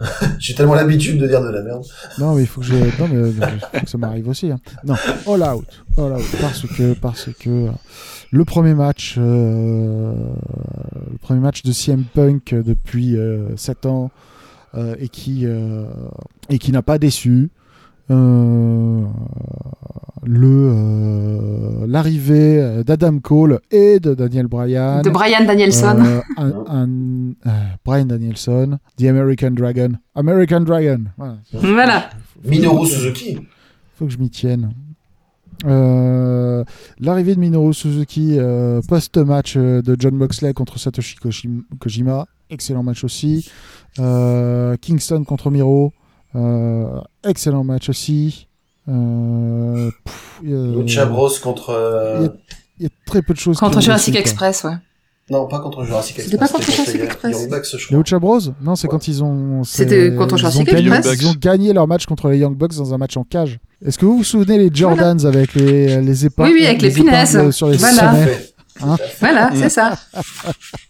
j'ai 0.40 0.54
tellement 0.54 0.74
l'habitude 0.74 1.18
de 1.20 1.26
dire 1.28 1.40
de 1.42 1.50
la 1.50 1.62
merde. 1.62 1.84
Non, 2.18 2.34
mais 2.34 2.42
il 2.42 2.46
faut 2.48 2.62
que 2.62 2.66
je... 2.66 2.74
non, 2.74 3.06
mais, 3.08 3.16
euh, 3.16 3.32
faut 3.74 3.84
que 3.84 3.90
ça 3.90 3.98
m'arrive 3.98 4.28
aussi. 4.28 4.50
hein. 4.50 4.58
Non, 4.84 4.94
All 5.28 5.42
Out, 5.42 5.66
All 5.98 6.12
Out, 6.14 6.24
parce 6.40 6.62
que 6.66 6.94
parce 6.94 7.28
que 7.38 7.50
euh, 7.50 7.70
le 8.32 8.44
premier 8.44 8.74
match, 8.74 9.16
euh, 9.18 10.12
le 11.12 11.18
premier 11.18 11.40
match 11.40 11.62
de 11.62 11.70
CM 11.72 12.04
Punk 12.12 12.54
euh, 12.54 12.62
depuis 12.64 13.16
7 13.56 13.86
ans 13.86 14.10
euh, 14.12 14.18
et 14.98 15.08
qui 15.08 15.46
euh, 15.46 15.84
et 16.48 16.58
qui 16.58 16.72
n'a 16.72 16.82
pas 16.82 16.98
déçu. 16.98 17.50
Euh, 18.10 19.04
le 20.24 20.46
euh, 20.74 21.86
l'arrivée 21.86 22.82
d'Adam 22.84 23.18
Cole 23.20 23.60
et 23.70 24.00
de 24.00 24.14
Daniel 24.14 24.46
Bryan. 24.48 25.02
De 25.02 25.10
Brian 25.10 25.44
Danielson. 25.46 25.96
Euh, 26.04 26.20
un, 26.36 26.52
un- 26.66 27.30
euh, 27.46 27.50
Brian 27.84 28.06
Danielson, 28.06 28.78
The 28.96 29.04
American 29.04 29.52
Dragon. 29.52 29.92
American 30.14 30.60
Dragon. 30.62 31.04
Voilà. 31.16 31.36
Voilà. 31.52 32.10
Minoru 32.44 32.86
Suzuki. 32.86 33.38
Faut 33.96 34.06
que 34.06 34.12
je 34.12 34.18
m'y 34.18 34.30
tienne. 34.30 34.72
Euh, 35.66 36.64
L'arrivée 36.98 37.34
de 37.34 37.40
Minoru 37.40 37.74
Suzuki 37.74 38.36
euh, 38.38 38.80
post-match 38.88 39.54
euh, 39.56 39.82
de 39.82 39.94
John 39.98 40.14
Moxley 40.14 40.52
contre 40.54 40.78
Satoshi 40.78 41.16
Kojima, 41.78 42.26
excellent 42.50 42.82
match 42.82 43.04
aussi. 43.04 43.50
Euh, 43.98 44.76
Kingston 44.80 45.24
contre 45.24 45.50
Miro, 45.50 45.92
euh, 46.36 46.84
excellent 47.24 47.64
match 47.64 47.88
aussi. 47.88 48.46
Euh, 48.88 49.90
pff, 50.04 50.40
euh, 50.46 50.82
Lucha 50.82 51.06
Bros 51.06 51.30
contre... 51.42 51.70
euh, 51.70 52.28
Il 52.78 52.84
y 52.84 52.86
a 52.86 52.90
très 53.06 53.22
peu 53.22 53.34
de 53.34 53.38
choses. 53.38 53.58
Contre 53.58 53.78
ont 53.78 53.80
Jurassic. 53.80 54.16
Express, 54.16 54.64
ouais. 54.64 54.72
Non, 55.28 55.46
pas 55.46 55.60
contre 55.60 55.84
Jurassic 55.84 56.16
C'était 56.16 56.28
Express. 56.34 56.50
pas 56.50 56.56
contre 56.58 56.72
Jurassic 56.72 56.94
les 56.96 57.04
Express. 57.04 57.40
Young 57.40 57.50
Bucks, 57.50 57.66
je 57.70 57.76
Les 57.76 57.84
crois. 57.84 57.98
Lucha 57.98 58.18
Bros 58.18 58.40
Non, 58.62 58.74
c'est 58.74 58.88
Ouais. 58.88 58.90
quand 58.90 59.06
ils 59.06 59.22
ont. 59.22 59.62
C'était 59.62 60.12
contre 60.16 60.30
ils 60.30 60.34
ont 60.34 60.36
Jurassic 60.38 60.66
gagné- 60.66 60.88
Express. 60.96 61.18
Ils 61.20 61.26
ont 61.28 61.34
gagné 61.38 61.72
leur 61.72 61.86
match 61.86 62.06
contre 62.06 62.28
les 62.30 62.38
Young 62.38 62.56
Bucks 62.56 62.74
dans 62.76 62.92
un 62.94 62.98
match 62.98 63.16
en 63.16 63.22
cage. 63.22 63.58
Est-ce 63.84 63.96
que 63.96 64.06
vous 64.06 64.16
vous 64.18 64.24
souvenez 64.24 64.58
les 64.58 64.70
Jordans 64.74 65.24
avec 65.24 65.54
les, 65.54 66.00
les 66.02 66.26
épingles 66.26 66.48
Oui, 66.50 66.56
oui, 66.60 66.66
avec 66.66 66.82
les 66.82 66.90
punaises. 66.90 67.34
épingles 67.36 67.52
sur 67.52 67.68
les 67.68 67.76
Voilà. 67.76 68.14
Hein 68.82 68.96
Voilà, 69.20 69.50
c'est 69.54 69.68
ça. 69.68 69.96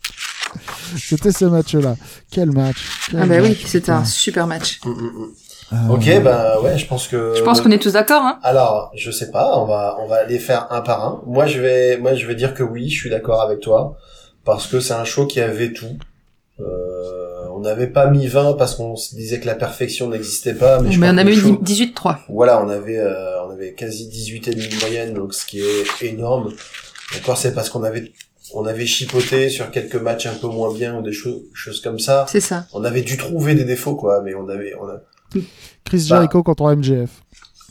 C'était 0.99 1.33
ce 1.33 1.45
match-là. 1.45 1.97
Quel 2.31 2.51
match 2.53 2.77
quel 3.11 3.21
Ah 3.23 3.27
bah 3.27 3.37
oui, 3.43 3.57
c'était 3.67 3.93
un 3.93 4.05
super 4.05 4.47
match. 4.47 4.81
Mm, 4.85 4.91
mm, 4.91 4.95
mm. 4.95 5.29
Euh, 5.73 5.77
Ok, 5.95 6.23
bah 6.25 6.61
ouais, 6.61 6.77
je 6.77 6.87
pense 6.87 7.07
que... 7.07 7.35
Je 7.37 7.43
pense 7.43 7.61
qu'on 7.61 7.71
est 7.71 7.79
tous 7.79 7.93
d'accord, 7.93 8.23
hein. 8.23 8.41
Alors, 8.43 8.91
je 8.97 9.11
sais 9.13 9.31
pas, 9.31 9.57
on 9.57 9.67
va 9.67 9.97
on 10.01 10.09
va 10.09 10.17
aller 10.17 10.41
faire 10.41 10.67
un 10.73 10.81
par 10.81 11.05
un. 11.05 11.23
Moi 11.27 11.47
je 11.47 11.61
vais 11.61 11.97
moi 11.97 12.15
je 12.15 12.27
vais 12.27 12.35
dire 12.35 12.55
que 12.55 12.65
oui, 12.65 12.91
je 12.91 12.99
suis 12.99 13.11
d'accord 13.11 13.41
avec 13.41 13.61
toi 13.61 13.97
parce 14.45 14.67
que 14.67 14.81
c'est 14.81 14.95
un 14.95 15.05
show 15.05 15.27
qui 15.27 15.41
avait 15.41 15.73
tout. 15.73 15.97
Euh, 16.59 17.47
on 17.55 17.61
n'avait 17.61 17.87
pas 17.87 18.07
mis 18.07 18.27
20 18.27 18.55
parce 18.55 18.75
qu'on 18.75 18.97
se 18.97 19.15
disait 19.15 19.39
que 19.41 19.47
la 19.47 19.55
perfection 19.55 20.09
n'existait 20.09 20.55
pas, 20.55 20.81
mais, 20.81 20.91
je 20.93 20.99
on 20.99 21.03
que 21.03 21.07
a 21.07 21.13
le 21.13 21.31
mis 21.31 21.37
show- 21.37 21.61
18-3. 21.63 22.17
Voilà, 22.29 22.63
on 22.65 22.69
avait 22.69 22.99
euh, 22.99 23.41
on 23.47 23.51
avait 23.51 23.73
quasi 23.75 24.09
18 24.09 24.49
et 24.49 24.55
demi 24.55 24.69
de 24.69 24.77
moyenne, 24.81 25.15
donc 25.15 25.35
ce 25.35 25.47
qui 25.47 25.61
est 25.61 26.03
énorme. 26.03 26.53
Encore 27.17 27.37
c'est 27.39 27.55
parce 27.55 27.71
qu'on 27.71 27.83
avait 27.85 28.13
on 28.55 28.65
avait 28.67 28.87
chipoté 28.87 29.49
sur 29.49 29.71
quelques 29.71 29.97
matchs 29.97 30.27
un 30.27 30.35
peu 30.35 30.49
moins 30.49 30.73
bien 30.73 30.97
ou 30.99 31.03
des 31.03 31.13
choses 31.13 31.43
choses 31.55 31.81
comme 31.81 31.99
ça. 31.99 32.27
C'est 32.29 32.41
ça. 32.41 32.67
On 32.73 32.85
avait 32.85 33.03
dû 33.03 33.17
trouver 33.17 33.55
des 33.55 33.65
défauts 33.65 33.95
quoi, 33.97 34.23
mais 34.23 34.35
on 34.35 34.49
avait 34.49 34.75
on 34.81 34.87
a 34.89 35.01
Chris 35.85 36.07
Bah. 36.11 36.17
Jericho 36.17 36.43
contre 36.43 36.75
MJF. 36.75 37.11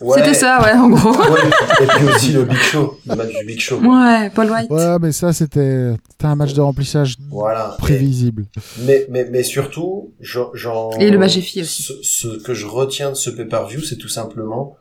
Ouais. 0.02 0.18
C'était 0.20 0.34
ça, 0.34 0.62
ouais, 0.63 0.72
en 0.80 0.88
gros. 0.89 1.12
Ouais, 1.30 1.39
et 1.82 1.86
puis 1.88 2.06
aussi 2.08 2.32
le 2.32 2.46
Big 2.46 2.58
Show, 2.58 2.98
le 3.06 3.15
match 3.15 3.34
du 3.38 3.46
Big 3.46 3.60
Show. 3.60 3.80
Ouais, 3.82 4.30
Paul 4.34 4.50
White. 4.50 4.70
Ouais, 4.72 4.98
mais 5.02 5.12
ça, 5.12 5.34
c'était 5.34 5.94
c'était 6.10 6.26
un 6.26 6.36
match 6.38 6.54
de 6.54 6.62
remplissage 6.62 7.15
Voilà. 7.30 7.76
Et- 7.78 7.82
prévisible. 7.82 8.46
mais, 8.86 9.06
mais, 9.10 9.28
mais 9.30 9.44
surtout, 9.44 10.13
j'en- 10.22 10.52
j'en. 10.54 10.92
Et 10.92 11.10
le 11.12 11.20
aussi. 11.20 11.63
Ce, 11.65 11.92
ce 12.02 12.28
que 12.42 12.54
je 12.54 12.65
retiens 12.65 13.10
de 13.10 13.15
ce 13.15 13.30
pay-per-view, 13.30 13.82
c'est 13.82 13.98
tout 13.98 14.08
simplement 14.08 14.78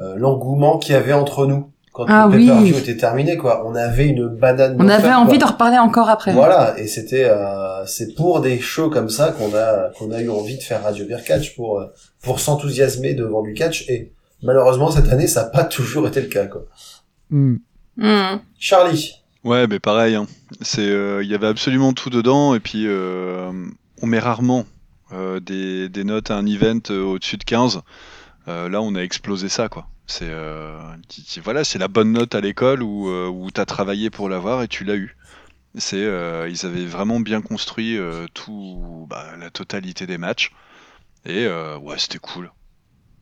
euh, 0.00 0.14
l'engouement 0.16 0.78
qu'il 0.78 0.92
y 0.94 0.96
avait 0.96 1.12
entre 1.12 1.44
nous 1.44 1.70
quand 2.06 2.12
Ah 2.12 2.26
le 2.30 2.36
oui. 2.36 2.46
pay-per-view 2.46 2.76
était 2.78 2.96
terminé. 2.96 3.36
Quoi, 3.36 3.64
on 3.66 3.74
avait 3.74 4.06
une 4.08 4.28
banane. 4.28 4.76
On 4.78 4.88
avait 4.88 5.12
envie 5.12 5.38
quoi. 5.38 5.46
d'en 5.48 5.52
reparler 5.52 5.78
encore 5.78 6.08
après. 6.08 6.32
Voilà, 6.32 6.78
et 6.78 6.86
c'était 6.86 7.24
euh, 7.24 7.84
c'est 7.86 8.14
pour 8.14 8.40
des 8.40 8.58
shows 8.60 8.90
comme 8.90 9.08
ça 9.10 9.32
qu'on 9.32 9.54
a 9.54 9.90
qu'on 9.98 10.10
a 10.12 10.20
eu 10.20 10.28
envie 10.30 10.56
de 10.56 10.62
faire 10.62 10.82
Radio 10.82 11.04
Beer 11.06 11.22
Catch 11.26 11.54
pour 11.56 11.80
euh, 11.80 11.86
pour 12.22 12.40
s'enthousiasmer 12.40 13.14
devant 13.14 13.42
du 13.42 13.52
catch 13.54 13.88
et 13.88 14.12
malheureusement 14.42 14.90
cette 14.90 15.08
année 15.12 15.26
ça 15.26 15.42
n'a 15.44 15.48
pas 15.50 15.64
toujours 15.76 16.06
été 16.08 16.20
le 16.20 16.28
cas 16.28 16.46
quoi. 16.46 16.62
Hmm. 17.30 17.56
Hmm. 17.96 18.38
Charlie, 18.58 19.14
Ouais, 19.44 19.66
mais 19.66 19.78
pareil. 19.78 20.14
hein. 20.16 20.26
C'est, 20.60 20.88
euh, 20.88 21.22
il 21.22 21.30
y 21.30 21.34
avait 21.34 21.46
absolument 21.46 21.92
tout 21.92 22.10
dedans, 22.10 22.54
et 22.54 22.60
puis 22.60 22.84
euh, 22.86 23.50
on 24.02 24.06
met 24.06 24.18
rarement 24.18 24.64
euh, 25.12 25.40
des, 25.40 25.88
des 25.88 26.04
notes 26.04 26.30
à 26.30 26.36
un 26.36 26.44
event 26.46 26.80
euh, 26.90 27.02
au-dessus 27.02 27.36
de 27.38 27.44
15. 27.44 27.80
Euh, 28.48 28.68
là, 28.68 28.80
on 28.80 28.94
a 28.94 29.00
explosé 29.00 29.48
ça, 29.48 29.68
quoi. 29.68 29.86
C'est, 30.06 30.28
euh, 30.30 30.80
voilà, 31.44 31.64
c'est 31.64 31.78
la 31.78 31.88
bonne 31.88 32.12
note 32.12 32.34
à 32.34 32.40
l'école 32.40 32.82
où, 32.82 33.08
euh, 33.08 33.28
où 33.28 33.50
tu 33.50 33.60
as 33.60 33.66
travaillé 33.66 34.08
pour 34.08 34.30
l'avoir 34.30 34.62
et 34.62 34.68
tu 34.68 34.84
l'as 34.84 34.96
eu. 34.96 35.16
C'est, 35.76 36.00
ils 36.50 36.66
avaient 36.66 36.86
vraiment 36.86 37.20
bien 37.20 37.40
construit 37.40 37.98
tout, 38.34 39.06
bah, 39.08 39.36
la 39.38 39.50
totalité 39.50 40.06
des 40.06 40.18
matchs, 40.18 40.50
et 41.24 41.46
ouais, 41.46 41.98
c'était 41.98 42.18
cool. 42.18 42.50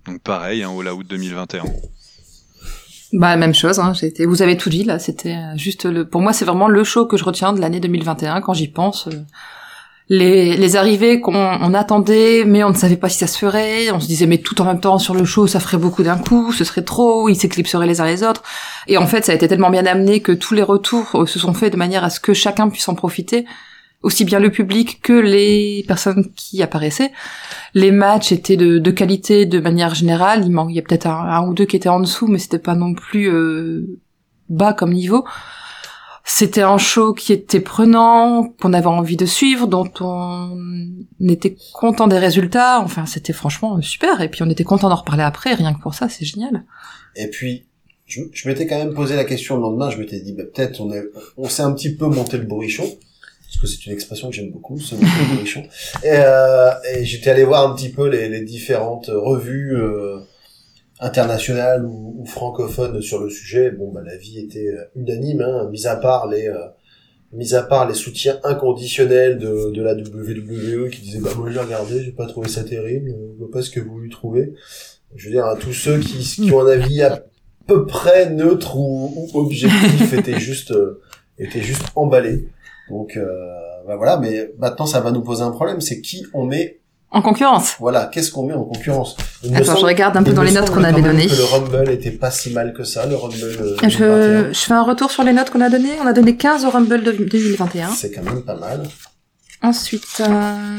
Donc 0.07 0.23
pareil, 0.23 0.63
hein, 0.63 0.71
All 0.71 0.89
Out 0.89 1.07
2021. 1.07 1.65
Bah 3.13 3.37
même 3.37 3.53
chose. 3.53 3.79
Hein, 3.79 3.93
Vous 4.27 4.43
avez 4.43 4.57
tout 4.57 4.71
dit 4.71 4.85
là. 4.85 4.99
C'était 4.99 5.37
juste 5.57 5.85
le. 5.85 6.09
Pour 6.09 6.23
moi, 6.23 6.33
c'est 6.33 6.45
vraiment 6.45 6.69
le 6.69 6.83
show 6.85 7.05
que 7.05 7.17
je 7.17 7.25
retiens 7.25 7.53
de 7.53 7.61
l'année 7.61 7.81
2021 7.81 8.41
quand 8.41 8.55
j'y 8.55 8.69
pense. 8.69 9.09
Les, 10.09 10.57
les 10.57 10.77
arrivées 10.77 11.21
qu'on 11.21 11.35
on 11.35 11.75
attendait, 11.75 12.45
mais 12.47 12.63
on 12.63 12.71
ne 12.71 12.77
savait 12.77 12.97
pas 12.97 13.09
si 13.09 13.19
ça 13.19 13.27
se 13.27 13.37
ferait. 13.37 13.91
On 13.91 13.99
se 13.99 14.07
disait 14.07 14.27
mais 14.27 14.39
tout 14.39 14.61
en 14.61 14.65
même 14.65 14.79
temps 14.79 14.99
sur 14.99 15.15
le 15.15 15.25
show, 15.25 15.49
ça 15.49 15.59
ferait 15.59 15.79
beaucoup 15.79 16.05
d'un 16.05 16.17
coup, 16.17 16.53
ce 16.53 16.63
serait 16.63 16.85
trop, 16.85 17.29
ils 17.29 17.35
s'éclipseraient 17.35 17.89
les 17.89 18.01
uns 18.01 18.07
les 18.07 18.23
autres. 18.23 18.43
Et 18.87 18.99
en 18.99 19.07
fait, 19.09 19.25
ça 19.25 19.33
a 19.33 19.35
été 19.35 19.49
tellement 19.49 19.71
bien 19.71 19.85
amené 19.85 20.21
que 20.21 20.31
tous 20.31 20.55
les 20.55 20.63
retours 20.63 21.09
euh, 21.15 21.27
se 21.27 21.41
sont 21.41 21.55
faits 21.55 21.73
de 21.73 21.77
manière 21.77 22.05
à 22.05 22.11
ce 22.11 22.21
que 22.21 22.35
chacun 22.35 22.69
puisse 22.69 22.89
en 22.89 22.95
profiter, 22.95 23.47
aussi 24.03 24.25
bien 24.25 24.39
le 24.39 24.51
public 24.51 25.01
que 25.03 25.13
les 25.13 25.85
personnes 25.89 26.31
qui 26.37 26.63
apparaissaient. 26.63 27.11
Les 27.75 27.91
matchs 27.91 28.31
étaient 28.31 28.57
de, 28.57 28.79
de 28.79 28.91
qualité 28.93 29.45
de 29.45 29.59
manière 29.59 29.97
générale. 29.97 30.47
Il 30.71 30.79
a 30.79 30.83
peut-être 30.83 31.09
un, 31.09 31.29
un 31.29 31.49
ou 31.49 31.53
deux 31.53 31.65
qui 31.65 31.75
étaient 31.75 31.89
en 31.89 31.99
dessous, 31.99 32.29
mais 32.29 32.39
c'était 32.39 32.61
pas 32.61 32.77
non 32.77 32.95
plus 32.95 33.29
euh, 33.29 33.99
bas 34.49 34.73
comme 34.73 34.93
niveau. 34.93 35.25
C'était 36.29 36.63
un 36.63 36.77
show 36.77 37.15
qui 37.15 37.33
était 37.33 37.61
prenant, 37.61 38.53
qu'on 38.61 38.73
avait 38.73 38.87
envie 38.87 39.17
de 39.17 39.27
suivre, 39.27 39.69
dont 39.69 39.89
on 40.01 40.59
était 41.29 41.57
content 41.73 42.09
des 42.09 42.19
résultats. 42.19 42.81
Enfin, 42.81 43.07
c'était 43.07 43.33
franchement 43.33 43.81
super. 43.81 44.21
Et 44.21 44.29
puis 44.29 44.43
on 44.43 44.51
était 44.51 44.65
content 44.65 44.89
d'en 44.89 44.97
reparler 44.97 45.23
après. 45.23 45.55
Rien 45.55 45.73
que 45.73 45.81
pour 45.81 45.95
ça, 45.95 46.09
c'est 46.09 46.25
génial. 46.25 46.65
et 47.15 47.29
puis 47.29 47.67
je, 48.07 48.49
m'étais 48.49 48.67
quand 48.67 48.77
même 48.77 48.93
posé 48.93 49.15
la 49.15 49.25
question 49.25 49.57
le 49.57 49.63
lendemain, 49.63 49.89
je 49.91 49.99
m'étais 49.99 50.19
dit 50.19 50.33
bah, 50.33 50.43
peut-être 50.53 50.81
on 50.81 50.93
est 50.93 51.05
on 51.37 51.49
s'est 51.49 51.63
un 51.63 51.73
petit 51.73 51.95
peu 51.95 52.07
monté 52.07 52.39
le 52.39 52.45
bourrichon 52.45 52.85
parce 52.85 53.61
que 53.61 53.67
c'est 53.69 53.87
une 53.87 53.93
expression 53.93 54.29
que 54.29 54.35
j'aime 54.35 54.51
beaucoup, 54.51 54.75
monter 54.75 54.97
le 54.97 55.35
bourrichon. 55.35 55.63
Et, 56.03 56.11
euh, 56.11 56.71
et 56.93 57.05
j'étais 57.05 57.31
allé 57.31 57.45
voir 57.45 57.71
un 57.71 57.75
petit 57.75 57.91
peu 57.91 58.09
les, 58.09 58.29
les 58.29 58.43
différentes 58.43 59.11
revues 59.13 59.77
euh, 59.77 60.19
internationales 61.01 61.85
ou, 61.85 62.17
ou 62.19 62.27
francophones 62.27 63.01
sur 63.03 63.21
le 63.21 63.31
sujet. 63.31 63.71
Bon, 63.71 63.93
bah 63.93 64.03
la 64.05 64.17
vie 64.17 64.39
était 64.41 64.69
euh, 64.69 64.85
unanime, 64.95 65.43
hein, 65.43 65.69
mis 65.71 65.87
à 65.87 65.97
part 65.97 66.27
les 66.27 66.49
euh, 66.49 66.59
mis 67.33 67.55
à 67.55 67.63
part 67.63 67.87
les 67.89 67.95
soutiens 67.95 68.39
inconditionnels 68.45 69.39
de, 69.39 69.71
de 69.71 69.83
la 69.83 69.95
WWE 69.95 70.89
qui 70.91 71.03
disaient 71.03 71.21
bah 71.21 71.31
moi 71.37 71.51
j'ai 71.51 71.59
regardé, 71.59 72.03
j'ai 72.03 72.13
pas 72.13 72.27
trouvé 72.27 72.49
ça 72.49 72.65
terrible, 72.65 73.15
je 73.35 73.39
vois 73.39 73.51
pas 73.51 73.63
ce 73.63 73.71
que 73.71 73.81
vous 73.81 73.99
lui 73.99 74.11
trouvez. 74.11 74.55
Je 75.15 75.27
veux 75.27 75.33
dire, 75.33 75.47
hein, 75.47 75.57
tous 75.59 75.73
ceux 75.73 75.99
qui, 75.99 76.19
qui 76.19 76.53
ont 76.53 76.61
un 76.61 76.69
avis 76.69 77.03
à 77.03 77.25
peu 77.67 77.87
près 77.87 78.31
neutre 78.31 78.77
ou, 78.77 79.29
ou 79.33 79.39
objectif 79.39 80.13
étaient 80.19 80.39
juste 80.39 80.73
euh, 80.73 81.03
étaient 81.39 81.63
juste 81.63 81.85
emballés. 81.95 82.49
Donc 82.89 83.17
euh, 83.17 83.27
bah 83.87 83.97
voilà, 83.97 84.19
mais 84.19 84.53
maintenant 84.59 84.87
ça 84.87 85.01
va 85.01 85.11
nous 85.11 85.23
poser 85.23 85.43
un 85.43 85.51
problème, 85.51 85.81
c'est 85.81 86.01
qui 86.01 86.25
on 86.33 86.45
met, 86.45 86.81
En 87.17 87.23
concurrence. 87.23 87.77
voilà, 87.81 88.11
qu'est-ce 88.13 88.31
qu'on 88.31 88.45
met 88.47 88.53
en 88.53 88.65
concurrence? 88.65 89.17
Il 89.43 89.57
Attends, 89.57 89.77
je 89.77 89.87
regarde 89.87 90.17
un 90.19 90.23
peu 90.23 90.33
dans 90.33 90.43
les 90.43 90.53
notes 90.53 90.69
qu'on 90.71 90.85
avait 90.85 91.01
données. 91.01 91.27
Que 91.29 91.35
le 91.35 91.45
Rumble 91.45 91.89
était 91.91 92.11
pas 92.11 92.31
si 92.31 92.51
mal 92.51 92.75
que 92.75 92.85
ça, 92.85 93.07
le 93.07 93.17
Rumble. 93.17 93.37
euh, 93.43 93.77
Je, 93.89 93.99
2021. 93.99 94.53
je 94.53 94.59
fais 94.59 94.75
un 94.75 94.83
retour 94.83 95.11
sur 95.11 95.23
les 95.25 95.33
notes 95.33 95.49
qu'on 95.49 95.63
a 95.63 95.71
données. 95.71 95.95
On 96.03 96.07
a 96.07 96.13
donné 96.13 96.37
15 96.37 96.67
au 96.67 96.71
Rumble 96.71 97.03
de 97.03 97.13
2021. 97.13 97.89
C'est 97.91 98.11
quand 98.13 98.23
même 98.23 98.43
pas 98.43 98.57
mal. 98.57 98.83
Ensuite, 99.63 100.05
euh... 100.21 100.79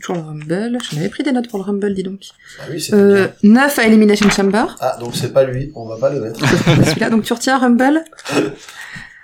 toujours 0.00 0.16
le 0.16 0.22
Rumble. 0.22 0.78
J'en 0.90 0.96
avais 0.98 1.08
pris 1.10 1.22
des 1.22 1.32
notes 1.32 1.48
pour 1.50 1.58
le 1.58 1.64
Rumble, 1.66 1.92
dis 1.92 2.02
donc. 2.02 2.20
Ah 2.60 2.62
oui, 2.70 2.80
c'était 2.80 2.96
Euh, 2.96 3.28
bien. 3.42 3.52
9 3.62 3.78
à 3.78 3.82
Elimination 3.84 4.30
Chamber. 4.30 4.64
Ah, 4.80 4.96
donc 4.98 5.14
c'est 5.16 5.34
pas 5.34 5.44
lui, 5.44 5.70
on 5.74 5.86
va 5.86 5.98
pas 5.98 6.08
le 6.08 6.20
mettre. 6.22 6.40
Celui-là, 6.86 7.10
donc 7.10 7.24
tu 7.24 7.32
retiens 7.34 7.58
Rumble? 7.58 8.02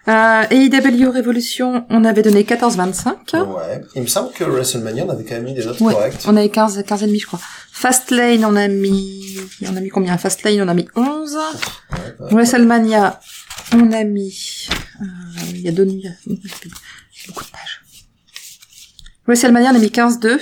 Euh, 0.07 0.43
AEW 0.51 1.11
Revolution, 1.11 1.87
on 1.89 2.05
avait 2.05 2.21
donné 2.23 2.43
14-25. 2.45 3.37
ouais. 3.57 3.81
Il 3.95 4.03
me 4.03 4.07
semble 4.07 4.33
que 4.33 4.45
WrestleMania, 4.45 5.05
on 5.07 5.11
avait 5.11 5.25
quand 5.25 5.35
même 5.37 5.45
mis 5.45 5.55
des 5.55 5.65
notes 5.65 5.81
Ouais, 5.81 5.95
correctes. 5.95 6.25
on 6.27 6.37
avait 6.37 6.51
15, 6.51 6.83
15 6.87 7.03
et 7.03 7.07
demi, 7.07 7.19
je 7.21 7.27
crois. 7.27 7.41
Fastlane, 7.73 8.45
on 8.45 8.55
a 8.55 8.69
mis, 8.69 9.37
on 9.67 9.75
a 9.77 9.81
mis 9.81 9.89
combien? 9.89 10.17
Fastlane, 10.19 10.61
on 10.61 10.69
a 10.69 10.75
mis 10.75 10.87
11. 10.95 11.35
Ouais, 11.35 11.99
bah, 12.21 12.27
WrestleMania, 12.33 13.19
on 13.73 13.93
a 13.93 14.05
mis, 14.05 14.69
euh, 15.01 15.05
il 15.51 15.61
y 15.63 15.69
a 15.69 15.73
deux, 15.73 15.85
a 15.85 15.89
beaucoup 17.29 17.45
de 17.45 17.51
pages. 17.51 17.83
WrestleMania, 19.27 19.71
on 19.73 19.77
a 19.77 19.79
mis 19.79 19.89
15-2. 19.91 20.39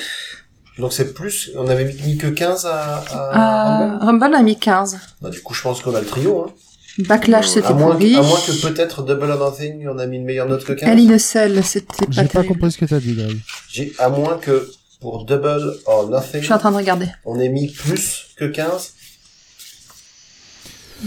Donc 0.79 0.93
c'est 0.93 1.13
plus, 1.15 1.51
on 1.57 1.69
avait 1.69 1.85
mis 1.85 2.17
que 2.17 2.27
15 2.27 2.67
à, 2.67 2.97
à 3.11 3.93
Euh, 3.93 3.99
Rumble? 3.99 4.05
Rumble, 4.27 4.35
on 4.37 4.39
a 4.41 4.43
mis 4.43 4.59
15. 4.59 4.99
Bah, 5.21 5.31
du 5.31 5.41
coup, 5.41 5.55
je 5.55 5.63
pense 5.63 5.81
qu'on 5.83 5.95
a 5.95 6.01
le 6.01 6.07
trio, 6.07 6.47
hein. 6.49 6.53
Backlash, 6.99 7.47
À 7.47 7.49
c'était 7.49 7.73
moins, 7.75 7.93
pourri. 7.93 8.17
à 8.17 8.23
moins 8.23 8.39
que 8.41 8.53
peut-être 8.61 9.03
Double 9.03 9.31
or 9.31 9.51
Nothing, 9.51 9.89
on 9.89 9.99
a 9.99 10.07
mis 10.07 10.19
une 10.19 10.25
meilleure 10.25 10.47
note 10.49 10.65
que 10.65 10.73
15. 10.75 10.89
Hell 10.89 10.99
in 11.11 11.15
a 11.15 11.19
Cell, 11.19 11.65
c'était 11.65 12.07
pas 12.07 12.13
J'ai 12.23 12.25
pas 12.29 12.45
compris 12.45 12.71
ce 12.73 12.79
que 12.79 12.85
t'as 12.85 13.01
dit, 13.01 13.15
Greg. 13.15 13.39
J'ai, 13.71 13.93
à 13.99 14.09
moins 14.11 14.37
que 14.39 14.71
pour 15.01 15.25
Double 15.25 15.79
or 15.87 16.09
Nothing, 16.11 16.41
Je 16.41 16.45
suis 16.47 16.53
en 16.55 16.59
train 16.59 16.71
de 16.71 16.77
regarder. 16.77 17.07
on 17.25 17.41
ait 17.41 17.49
mis 17.49 17.69
plus 17.71 18.27
que 18.37 18.45
15. 18.45 18.93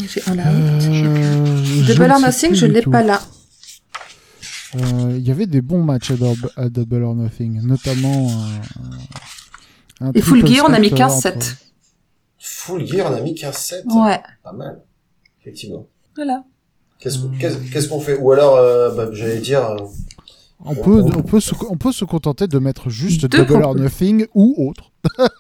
J'ai 0.10 0.22
un 0.28 0.36
là. 0.36 0.44
Euh, 0.48 1.84
Double 1.88 2.12
or 2.12 2.20
Nothing, 2.20 2.54
je 2.56 2.66
l'ai 2.66 2.82
tout. 2.82 2.92
pas 2.92 3.04
là. 3.04 3.22
Euh, 4.76 5.14
Il 5.18 5.26
y 5.26 5.32
avait 5.32 5.46
des 5.48 5.62
bons 5.62 5.84
matchs 5.84 6.12
à, 6.12 6.16
Dub- 6.16 6.50
à 6.58 6.68
Double 6.68 7.04
or 7.04 7.16
Nothing, 7.16 7.62
notamment 7.62 8.32
un 10.02 10.12
Et 10.14 10.22
Full 10.22 10.46
Gear, 10.46 10.66
on 10.68 10.74
a 10.74 10.80
mis 10.80 10.90
threat, 10.90 11.08
15-7. 11.10 11.36
entre- 11.38 11.56
Full 12.40 12.86
Gear, 12.88 13.10
on 13.12 13.16
a 13.16 13.22
mis 13.22 13.36
15-7. 13.36 13.84
Ouais. 13.86 14.20
Pas 14.44 14.52
mal. 14.52 14.82
Effectivement. 15.46 15.86
Voilà. 16.16 16.44
Qu'est-ce 17.00 17.20
qu'on 17.20 17.98
qu'on 17.98 18.02
fait? 18.02 18.18
Ou 18.18 18.32
alors, 18.32 18.56
euh, 18.56 18.90
bah, 18.96 19.10
j'allais 19.12 19.38
dire, 19.40 19.64
euh, 19.70 19.78
On 20.64 20.74
peut, 20.74 21.02
on, 21.04 21.22
peut 21.22 21.40
se, 21.40 21.54
on 21.70 21.78
peut 21.78 21.92
se 21.92 22.04
contenter 22.04 22.48
de 22.48 22.58
mettre 22.58 22.90
juste 22.90 23.28
Deux 23.28 23.46
Double 23.46 23.64
or. 23.64 23.76
Nothing 23.76 24.26
ou 24.34 24.56
autre. 24.70 24.92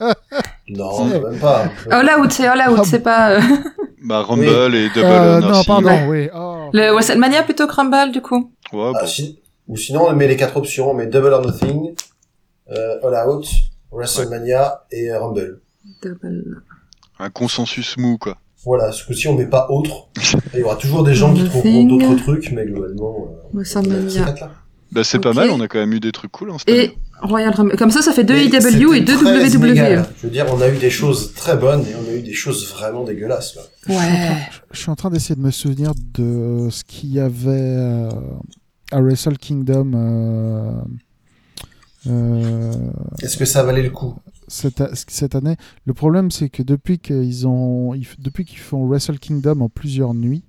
non, 0.69 1.05
même 1.05 1.39
pas. 1.39 1.69
All 1.89 2.09
Out, 2.19 2.31
c'est 2.31 2.45
All 2.45 2.69
Out, 2.71 2.85
c'est 2.85 2.99
pas... 2.99 3.31
euh, 3.37 3.41
Bah, 4.03 4.21
Rumble 4.21 4.75
et 4.75 4.89
Double 4.89 4.99
Euh, 5.05 5.35
or 5.37 5.41
non, 5.41 5.47
Nothing. 5.49 5.65
pardon, 5.65 5.87
Ouais. 5.87 6.07
oui. 6.07 6.29
Oh. 6.35 6.69
Le 6.73 6.91
WrestleMania 6.93 7.41
plutôt 7.43 7.65
que 7.65 7.73
Rumble, 7.73 8.11
du 8.11 8.21
coup. 8.21 8.51
Ouais, 8.71 8.91
Ah, 8.95 8.99
bon. 9.01 9.07
si- 9.07 9.39
Ou 9.67 9.77
sinon, 9.77 10.05
on 10.07 10.13
met 10.13 10.27
les 10.27 10.35
quatre 10.37 10.57
options. 10.57 10.91
On 10.91 10.93
met 10.93 11.07
Double 11.07 11.33
or 11.33 11.41
Nothing, 11.43 11.95
euh, 12.71 12.99
All 13.01 13.27
Out, 13.29 13.47
WrestleMania 13.91 14.83
et 14.91 15.11
Rumble. 15.13 15.61
Double. 16.03 16.61
Un 17.17 17.29
consensus 17.31 17.97
mou, 17.97 18.17
quoi. 18.19 18.37
Voilà, 18.65 18.91
ce 18.91 19.05
coup-ci, 19.05 19.27
on 19.27 19.35
met 19.35 19.45
pas 19.45 19.67
autre. 19.69 20.09
Il 20.53 20.59
y 20.59 20.63
aura 20.63 20.75
toujours 20.75 21.03
des 21.03 21.13
gens 21.13 21.33
qui 21.33 21.45
trouveront 21.45 21.83
d'autres 21.83 22.15
trucs, 22.15 22.51
mais 22.51 22.65
globalement, 22.65 23.27
euh. 23.53 23.63
Bah, 24.91 25.03
c'est 25.03 25.19
pas 25.19 25.33
mal, 25.33 25.49
on 25.49 25.59
a 25.59 25.67
quand 25.67 25.79
même 25.79 25.93
eu 25.93 25.99
des 25.99 26.11
trucs 26.11 26.31
cool. 26.31 26.51
Hein, 26.51 26.55
cette 26.57 26.69
année. 26.69 26.83
Et 26.83 26.97
Royal 27.21 27.53
Rumble. 27.53 27.75
Comme 27.77 27.91
ça, 27.91 28.01
ça 28.01 28.11
fait 28.11 28.23
deux 28.23 28.37
IW 28.37 28.93
et 28.93 29.01
deux 29.01 29.15
WWE. 29.15 30.05
Je 30.17 30.23
veux 30.23 30.29
dire, 30.29 30.45
on 30.51 30.61
a 30.61 30.69
eu 30.69 30.77
des 30.77 30.89
choses 30.89 31.33
très 31.33 31.57
bonnes 31.57 31.81
et 31.81 31.95
on 31.95 32.09
a 32.09 32.15
eu 32.15 32.21
des 32.21 32.33
choses 32.33 32.69
vraiment 32.71 33.03
dégueulasses. 33.03 33.55
Là. 33.55 33.95
Ouais. 33.95 34.37
Je 34.71 34.79
suis 34.79 34.89
en 34.89 34.95
train 34.95 35.09
d'essayer 35.09 35.35
de 35.35 35.41
me 35.41 35.51
souvenir 35.51 35.91
de 36.13 36.69
ce 36.69 36.83
qu'il 36.83 37.13
y 37.13 37.19
avait 37.19 37.49
euh, 37.49 38.09
à 38.91 39.01
Wrestle 39.01 39.37
Kingdom 39.37 39.91
euh, 39.95 40.71
euh, 42.07 42.73
Est-ce 43.21 43.37
que 43.37 43.45
ça 43.45 43.63
valait 43.63 43.83
le 43.83 43.89
coup? 43.89 44.15
Cette, 44.47 44.83
cette 45.09 45.35
année. 45.35 45.55
Le 45.85 45.93
problème, 45.93 46.31
c'est 46.31 46.49
que 46.49 46.63
depuis 46.63 46.99
qu'ils 46.99 47.47
ont, 47.47 47.93
depuis 48.19 48.45
qu'ils 48.45 48.59
font 48.59 48.85
Wrestle 48.87 49.19
Kingdom 49.19 49.61
en 49.61 49.69
plusieurs 49.69 50.13
nuits, 50.13 50.43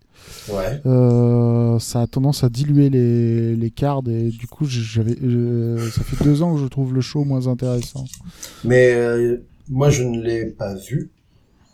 Ouais. 0.50 0.80
euh, 0.86 1.78
ça 1.78 2.00
a 2.00 2.06
tendance 2.06 2.42
à 2.42 2.48
diluer 2.48 2.88
les, 2.88 3.54
les 3.54 3.70
cards 3.70 4.02
et 4.08 4.30
du 4.30 4.46
coup, 4.46 4.64
j'avais, 4.66 5.12
ça 5.14 6.02
fait 6.02 6.24
deux 6.24 6.42
ans 6.42 6.54
que 6.54 6.60
je 6.60 6.66
trouve 6.66 6.94
le 6.94 7.00
show 7.02 7.24
moins 7.24 7.46
intéressant. 7.48 8.04
Mais 8.64 8.94
euh, 8.94 9.44
moi, 9.68 9.90
je 9.90 10.02
ne 10.02 10.20
l'ai 10.22 10.46
pas 10.46 10.74
vu. 10.74 11.10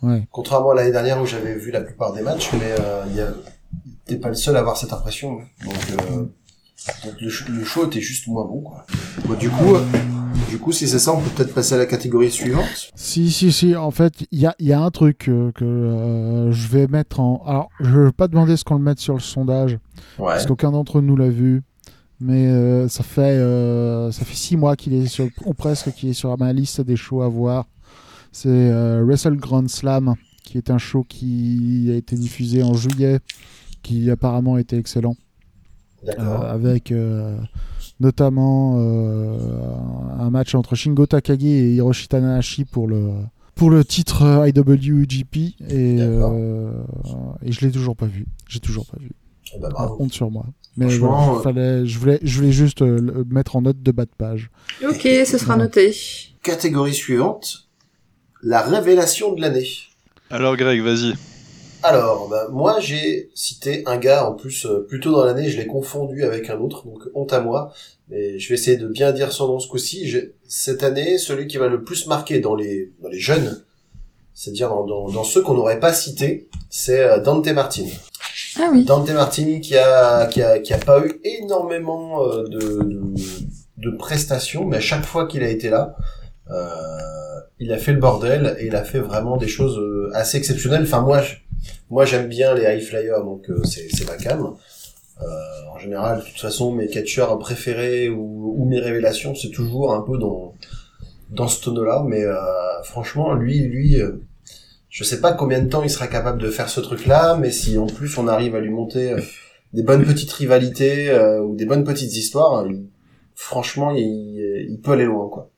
Ouais. 0.01 0.27
Contrairement 0.31 0.71
à 0.71 0.75
l'année 0.75 0.91
dernière 0.91 1.21
où 1.21 1.25
j'avais 1.25 1.55
vu 1.55 1.71
la 1.71 1.79
plupart 1.81 2.11
des 2.13 2.21
matchs, 2.21 2.49
mais 2.53 2.75
euh, 2.81 3.31
t'es 4.05 4.17
pas 4.17 4.27
le 4.27 4.35
seul 4.35 4.57
à 4.57 4.59
avoir 4.59 4.75
cette 4.75 4.91
impression. 4.91 5.35
Donc, 5.63 5.75
euh, 6.11 6.25
donc 7.05 7.21
le, 7.21 7.29
sh- 7.29 7.49
le 7.49 7.63
show 7.63 7.85
était 7.87 8.01
juste 8.01 8.27
moins 8.27 8.43
bon. 8.43 8.59
Quoi. 8.61 8.85
Bon, 9.25 9.35
du 9.35 9.49
coup, 9.49 9.75
du 10.53 10.59
coup, 10.59 10.71
si 10.71 10.87
c'est 10.87 10.99
ça, 10.99 11.13
on 11.15 11.19
peut 11.19 11.31
peut-être 11.35 11.53
passer 11.55 11.73
à 11.73 11.79
la 11.79 11.87
catégorie 11.87 12.29
suivante. 12.29 12.91
Si, 12.93 13.31
si, 13.31 13.51
si. 13.51 13.75
En 13.75 13.89
fait, 13.89 14.13
il 14.31 14.39
y 14.39 14.45
a, 14.45 14.53
il 14.59 14.67
y 14.67 14.71
a 14.73 14.79
un 14.79 14.91
truc 14.91 15.27
euh, 15.29 15.51
que 15.51 15.65
euh, 15.65 16.51
je 16.51 16.67
vais 16.67 16.85
mettre 16.87 17.19
en. 17.19 17.41
Alors, 17.47 17.69
je 17.79 17.99
vais 18.01 18.11
pas 18.11 18.27
demander 18.27 18.55
ce 18.55 18.63
qu'on 18.63 18.75
le 18.75 18.83
mette 18.83 18.99
sur 18.99 19.15
le 19.15 19.19
sondage, 19.19 19.79
Ouais. 20.19 20.27
parce 20.27 20.45
qu'aucun 20.45 20.69
d'entre 20.71 21.01
nous 21.01 21.15
l'a 21.15 21.29
vu. 21.29 21.63
Mais 22.19 22.45
euh, 22.49 22.87
ça 22.87 23.01
fait 23.03 23.21
euh, 23.21 24.11
ça 24.11 24.23
fait 24.25 24.35
six 24.35 24.55
mois 24.55 24.75
qu'il 24.75 24.93
est 24.93 25.07
sur 25.07 25.27
ou 25.43 25.55
presque 25.55 25.91
qu'il 25.93 26.09
est 26.09 26.13
sur 26.13 26.37
ma 26.37 26.53
liste 26.53 26.81
des 26.81 26.95
shows 26.95 27.23
à 27.23 27.27
voir. 27.27 27.65
C'est 28.31 28.47
euh, 28.49 29.03
Wrestle 29.03 29.35
Grand 29.37 29.67
Slam, 29.67 30.13
qui 30.43 30.59
est 30.59 30.69
un 30.69 30.77
show 30.77 31.03
qui 31.03 31.89
a 31.91 31.95
été 31.95 32.15
diffusé 32.15 32.61
en 32.61 32.75
juillet, 32.75 33.19
qui 33.81 34.11
apparemment 34.11 34.57
était 34.59 34.77
excellent. 34.77 35.15
D'accord. 36.05 36.43
Euh, 36.43 36.53
avec 36.53 36.91
euh, 36.91 37.37
notamment 37.99 38.75
euh, 38.79 39.37
un 40.19 40.29
match 40.29 40.55
entre 40.55 40.75
Shingo 40.75 41.05
Takagi 41.05 41.49
et 41.49 41.73
Hiroshi 41.75 42.07
Tanahashi 42.07 42.65
pour 42.65 42.87
le 42.87 43.11
pour 43.55 43.69
le 43.69 43.85
titre 43.85 44.23
euh, 44.23 44.49
IWGP 44.49 45.35
et 45.69 45.97
euh, 45.99 46.71
et 47.43 47.51
je 47.51 47.61
l'ai 47.65 47.71
toujours 47.71 47.95
pas 47.95 48.07
vu 48.07 48.25
j'ai 48.47 48.59
toujours 48.59 48.85
pas 48.87 48.97
vu 48.99 49.11
Eh 49.55 49.59
ben, 49.59 49.67
Ah, 49.69 49.85
bravo. 49.85 49.97
honte 49.99 50.13
sur 50.13 50.31
moi 50.31 50.45
mais 50.75 50.87
voilà, 50.97 51.39
fallait 51.43 51.85
je 51.85 51.99
voulais 51.99 52.19
je 52.23 52.35
voulais 52.37 52.51
juste 52.51 52.81
euh, 52.81 52.99
le 52.99 53.23
mettre 53.29 53.55
en 53.55 53.61
note 53.61 53.81
de 53.83 53.91
bas 53.91 54.05
de 54.05 54.11
page 54.17 54.49
Ok, 54.83 55.01
ce 55.25 55.37
sera 55.37 55.55
noté. 55.55 55.95
Catégorie 56.41 56.95
suivante, 56.95 57.69
la 58.41 58.61
révélation 58.63 59.33
de 59.33 59.39
l'année. 59.41 59.67
Alors 60.31 60.57
Greg, 60.57 60.81
vas-y. 60.81 61.13
Alors, 61.83 62.29
bah, 62.29 62.47
moi 62.51 62.79
j'ai 62.79 63.29
cité 63.35 63.83
un 63.85 63.97
gars 63.97 64.25
en 64.27 64.33
plus 64.33 64.65
euh, 64.65 64.85
plus 64.87 64.99
tôt 64.99 65.11
dans 65.11 65.25
l'année, 65.25 65.49
je 65.49 65.57
l'ai 65.57 65.67
confondu 65.67 66.23
avec 66.23 66.49
un 66.49 66.57
autre, 66.59 66.85
donc 66.85 67.01
honte 67.13 67.33
à 67.33 67.41
moi. 67.41 67.73
Mais 68.09 68.39
je 68.39 68.49
vais 68.49 68.55
essayer 68.55 68.77
de 68.77 68.87
bien 68.87 69.11
dire 69.11 69.31
son 69.31 69.47
nom 69.47 69.59
ce 69.59 69.67
coup-ci. 69.67 70.13
Cette 70.47 70.83
année, 70.83 71.17
celui 71.17 71.47
qui 71.47 71.57
va 71.57 71.67
le 71.67 71.83
plus 71.83 72.07
marquer 72.07 72.39
dans 72.39 72.55
les 72.55 72.91
dans 73.01 73.09
les 73.09 73.19
jeunes, 73.19 73.63
c'est-à-dire 74.33 74.69
dans, 74.69 74.85
dans, 74.85 75.09
dans 75.09 75.23
ceux 75.23 75.41
qu'on 75.41 75.53
n'aurait 75.55 75.79
pas 75.79 75.93
cités, 75.93 76.47
c'est 76.69 76.99
euh, 77.01 77.19
Dante 77.19 77.47
Martin. 77.49 77.85
Ah 78.59 78.69
oui. 78.71 78.83
Dante 78.85 79.09
Martin 79.11 79.59
qui 79.61 79.75
a 79.77 80.27
qui 80.27 80.41
a 80.41 80.59
qui 80.59 80.73
a 80.73 80.77
pas 80.77 81.05
eu 81.05 81.19
énormément 81.23 82.23
euh, 82.25 82.43
de, 82.43 82.59
de 82.83 83.01
de 83.77 83.97
prestations, 83.97 84.63
mais 84.65 84.77
à 84.77 84.81
chaque 84.81 85.03
fois 85.05 85.27
qu'il 85.27 85.43
a 85.43 85.49
été 85.49 85.69
là, 85.69 85.95
euh, 86.51 86.65
il 87.59 87.71
a 87.73 87.77
fait 87.77 87.91
le 87.93 87.99
bordel 87.99 88.55
et 88.59 88.67
il 88.67 88.75
a 88.75 88.83
fait 88.83 88.99
vraiment 88.99 89.35
des 89.37 89.47
choses 89.47 89.77
euh, 89.79 90.09
assez 90.13 90.37
exceptionnelles. 90.37 90.83
Enfin 90.83 91.01
moi, 91.01 91.21
je- 91.21 91.35
moi 91.93 92.05
j'aime 92.05 92.27
bien 92.27 92.53
les 92.55 92.63
high 92.63 92.81
flyers, 92.83 93.23
donc 93.23 93.49
euh, 93.49 93.63
c'est 93.63 93.87
c'est 93.95 94.05
ma 94.11 94.17
cam. 94.17 94.41
Euh, 95.21 95.25
en 95.73 95.77
général, 95.77 96.19
de 96.19 96.25
toute 96.25 96.39
façon, 96.47 96.71
mes 96.71 96.87
catcheurs 96.87 97.37
préférés 97.39 98.09
ou, 98.09 98.55
ou 98.57 98.65
mes 98.65 98.79
révélations, 98.79 99.35
c'est 99.35 99.51
toujours 99.51 99.93
un 99.93 100.01
peu 100.01 100.17
dans 100.17 100.55
dans 101.29 101.47
ce 101.47 101.61
tonneau-là. 101.63 102.03
Mais 102.07 102.23
euh, 102.23 102.35
franchement, 102.83 103.33
lui, 103.33 103.59
lui, 103.61 104.01
euh, 104.01 104.13
je 104.89 105.03
sais 105.03 105.21
pas 105.21 105.33
combien 105.33 105.61
de 105.61 105.69
temps 105.69 105.83
il 105.83 105.89
sera 105.89 106.07
capable 106.07 106.39
de 106.41 106.49
faire 106.49 106.69
ce 106.69 106.81
truc-là, 106.81 107.37
mais 107.37 107.51
si 107.51 107.77
en 107.77 107.87
plus 107.87 108.17
on 108.17 108.27
arrive 108.27 108.55
à 108.55 108.59
lui 108.59 108.71
monter 108.71 109.13
euh, 109.13 109.21
des 109.73 109.83
bonnes 109.83 110.03
petites 110.05 110.31
rivalités 110.33 111.09
euh, 111.11 111.41
ou 111.41 111.55
des 111.55 111.65
bonnes 111.65 111.83
petites 111.83 112.15
histoires, 112.15 112.65
il- 112.67 112.87
franchement, 113.35 113.91
il, 113.91 114.67
il 114.71 114.79
peut 114.81 114.91
aller 114.93 115.05
loin, 115.05 115.29
quoi. 115.29 115.49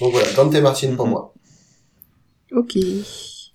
Donc 0.00 0.12
voilà, 0.12 0.30
Dante 0.32 0.54
Martin 0.56 0.94
pour 0.96 1.06
Mhm. 1.06 1.12
moi. 1.12 1.34
Ok. 2.52 2.76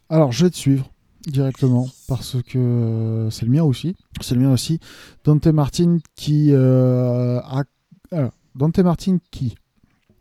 alors 0.10 0.32
je 0.32 0.46
vais 0.46 0.52
te 0.52 0.58
suivre 0.58 0.91
directement 1.28 1.88
parce 2.08 2.38
que 2.42 2.58
euh, 2.58 3.30
c'est 3.30 3.46
le 3.46 3.52
mien 3.52 3.64
aussi. 3.64 3.96
C'est 4.22 4.36
le 4.36 4.42
mien 4.42 4.52
aussi. 4.52 4.80
Dante 5.24 5.48
Martin 5.48 5.98
qui 6.16 6.50
euh, 6.52 7.40
a 7.40 7.64
alors, 8.12 8.32
Dante 8.56 8.80
Martin 8.80 9.18
qui 9.32 9.56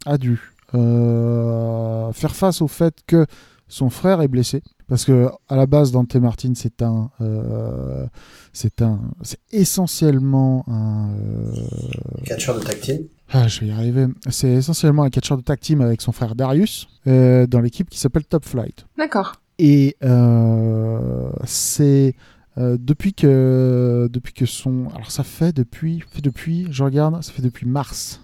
a 0.07 0.17
dû 0.19 0.41
euh, 0.75 2.13
faire 2.13 2.35
face 2.35 2.63
au 2.63 2.69
fait 2.69 2.95
que 3.07 3.27
son 3.69 3.91
frère 3.91 4.21
est 4.21 4.29
blessé. 4.29 4.63
Parce 4.89 5.05
que 5.05 5.29
à 5.49 5.55
la 5.55 5.67
base 5.67 5.93
Dante 5.93 6.17
Martin 6.17 6.53
c'est 6.57 6.83
un 6.83 7.11
euh, 7.21 8.07
c'est 8.53 8.83
un 8.83 9.01
c'est 9.23 9.39
essentiellement 9.53 10.65
un 10.69 11.11
euh, 11.13 11.53
Catcheur 12.25 12.59
de 12.59 12.65
tag 12.65 12.81
team. 12.81 12.99
ah, 13.31 13.47
je 13.47 13.61
vais 13.61 13.67
y 13.69 13.71
arriver. 13.71 14.07
C'est 14.31 14.51
essentiellement 14.51 15.05
un 15.05 15.11
catcheur 15.11 15.39
de 15.39 15.43
tag 15.43 15.61
team 15.61 15.81
avec 15.81 16.01
son 16.03 16.11
frère 16.11 16.35
Darius 16.35 16.89
euh, 17.07 17.47
dans 17.47 17.61
l'équipe 17.61 17.89
qui 17.89 17.99
s'appelle 18.01 18.25
Top 18.25 18.45
Flight. 18.45 18.85
D'accord. 18.99 19.40
Et 19.61 19.97
euh, 20.03 21.31
c'est 21.45 22.15
euh, 22.57 22.79
depuis 22.81 23.13
que 23.13 24.09
depuis 24.11 24.33
que 24.33 24.47
son 24.47 24.89
alors 24.95 25.11
ça 25.11 25.23
fait 25.23 25.53
depuis 25.53 26.03
depuis 26.23 26.67
je 26.71 26.83
regarde 26.83 27.23
ça 27.23 27.31
fait 27.31 27.43
depuis 27.43 27.67
mars. 27.67 28.23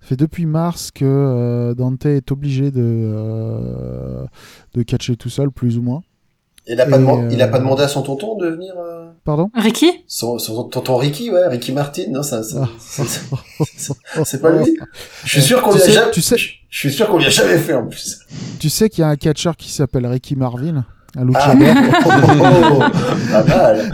Ça 0.00 0.08
fait 0.08 0.16
depuis 0.16 0.44
mars 0.44 0.90
que 0.90 1.04
euh, 1.04 1.74
Dante 1.74 2.06
est 2.06 2.32
obligé 2.32 2.72
de 2.72 4.26
de 4.74 4.82
catcher 4.82 5.16
tout 5.16 5.30
seul 5.30 5.52
plus 5.52 5.78
ou 5.78 5.82
moins 5.82 6.02
Il 6.68 6.80
a 6.80 6.86
pas, 6.86 6.96
Et, 6.96 7.00
deman- 7.00 7.28
il 7.32 7.40
a 7.42 7.48
pas 7.48 7.56
euh, 7.58 7.60
demandé 7.60 7.82
à 7.84 7.88
son 7.88 8.02
tonton 8.02 8.36
de 8.36 8.48
venir. 8.48 8.74
euh, 8.76 9.06
pardon? 9.24 9.50
Ricky? 9.54 9.90
Son, 10.08 10.38
son 10.38 10.64
tonton 10.64 10.96
Ricky, 10.96 11.30
ouais, 11.30 11.46
Ricky 11.46 11.70
Martin, 11.72 12.04
non, 12.10 12.22
ça, 12.22 12.42
ça- 12.42 12.62
Ah. 12.64 12.68
c'est- 14.24 14.40
pas 14.40 14.50
lui. 14.50 14.76
Je 15.24 15.30
suis 15.30 15.42
sûr 15.42 15.62
qu'on 15.62 15.72
lui 15.74 15.82
a 15.82 15.88
jamais, 15.88 16.10
tu 16.10 16.20
sais- 16.22 16.36
je 16.36 16.78
suis 16.78 16.92
sûr 16.92 17.06
qu'on 17.08 17.18
lui 17.18 17.26
a 17.26 17.30
jamais 17.30 17.58
fait 17.58 17.74
en 17.74 17.86
plus. 17.86 18.18
tu 18.58 18.68
sais 18.68 18.88
qu'il 18.88 19.02
y 19.02 19.04
a 19.04 19.08
un 19.08 19.16
catcheur 19.16 19.56
qui 19.56 19.70
s'appelle 19.70 20.06
Ricky 20.06 20.34
Marvin 20.36 20.84
un 21.18 21.26
Ah, 21.34 21.54
luchador 21.54 21.74
oh, 22.06 22.82
pas 23.30 23.44
mal, 23.44 23.92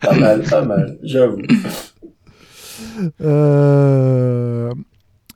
pas 0.00 0.14
mal, 0.14 0.42
pas 0.42 0.62
mal, 0.62 0.98
j'avoue. 1.02 1.42
Euh, 3.20 4.72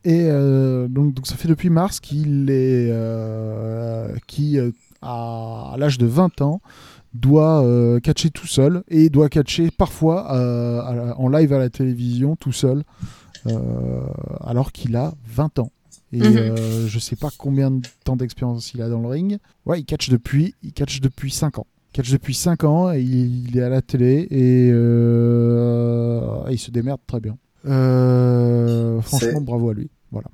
et 0.04 0.28
euh, 0.30 0.88
donc, 0.88 1.14
donc 1.14 1.26
ça 1.26 1.36
fait 1.36 1.48
depuis 1.48 1.70
mars 1.70 2.00
qu'il 2.00 2.50
est 2.50 2.88
euh, 2.90 4.08
qui 4.26 4.58
euh, 4.58 4.70
à, 5.02 5.74
l'âge 5.78 5.98
de 5.98 6.06
20 6.06 6.40
ans 6.42 6.60
doit 7.14 7.62
euh, 7.64 7.98
catcher 8.00 8.30
tout 8.30 8.46
seul 8.46 8.82
et 8.88 9.08
doit 9.10 9.28
catcher 9.28 9.70
parfois 9.70 10.32
euh, 10.34 10.80
à 10.80 11.18
en 11.18 11.28
live 11.28 11.52
à 11.52 11.58
la 11.58 11.68
télévision 11.70 12.36
tout 12.36 12.52
seul 12.52 12.84
euh, 13.46 14.00
alors 14.40 14.70
qu'il 14.72 14.94
a 14.96 15.14
20 15.26 15.58
ans. 15.58 15.72
Et 16.12 16.18
Mhm. 16.20 16.36
euh, 16.36 16.86
je 16.88 16.98
sais 16.98 17.16
pas 17.16 17.30
combien 17.38 17.70
de 17.70 17.86
temps 18.04 18.16
d'expérience 18.16 18.74
il 18.74 18.82
a 18.82 18.88
dans 18.88 19.00
le 19.00 19.08
ring. 19.08 19.38
Ouais, 19.66 19.80
il 19.80 19.84
catch 19.84 20.08
depuis, 20.10 20.54
il 20.62 20.72
catch 20.72 21.00
depuis 21.00 21.30
5 21.30 21.58
ans. 21.58 21.66
Il 21.88 21.92
catch 21.96 22.10
depuis 22.12 22.34
5 22.34 22.64
ans 22.64 22.92
et 22.92 23.00
il, 23.00 23.48
il 23.50 23.58
est 23.58 23.62
à 23.62 23.68
la 23.68 23.80
télé 23.82 24.26
et 24.30 24.70
euh, 24.72 26.42
il 26.50 26.58
se 26.58 26.70
démerde 26.70 27.00
très 27.06 27.20
bien. 27.20 27.36
Franchement, 29.02 29.40
bravo 29.40 29.70
à 29.70 29.74
lui. 29.74 29.90
Voilà. 30.10 30.28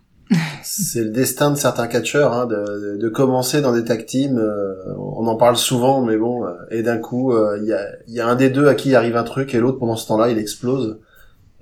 C'est 0.62 1.04
le 1.04 1.10
destin 1.10 1.50
de 1.52 1.56
certains 1.56 1.86
catcheurs 1.86 2.32
hein, 2.32 2.46
de, 2.46 2.56
de, 2.56 2.96
de 2.96 3.08
commencer 3.08 3.60
dans 3.60 3.72
des 3.72 3.84
tag 3.84 4.06
teams. 4.06 4.38
euh, 4.38 4.74
on 4.98 5.26
en 5.26 5.36
parle 5.36 5.56
souvent, 5.56 6.02
mais 6.02 6.16
bon. 6.16 6.44
euh, 6.44 6.54
et 6.70 6.82
d'un 6.82 6.98
coup, 6.98 7.32
euh, 7.32 7.58
il 7.60 7.68
y, 7.68 7.72
a, 7.72 7.86
y 8.08 8.20
a 8.20 8.26
un 8.26 8.34
des 8.34 8.50
deux 8.50 8.66
à 8.66 8.74
qui 8.74 8.94
arrive 8.94 9.16
un 9.16 9.22
truc 9.24 9.54
et 9.54 9.60
l'autre 9.60 9.78
pendant 9.78 9.96
ce 9.96 10.06
temps-là, 10.08 10.30
il 10.30 10.38
explose. 10.38 10.98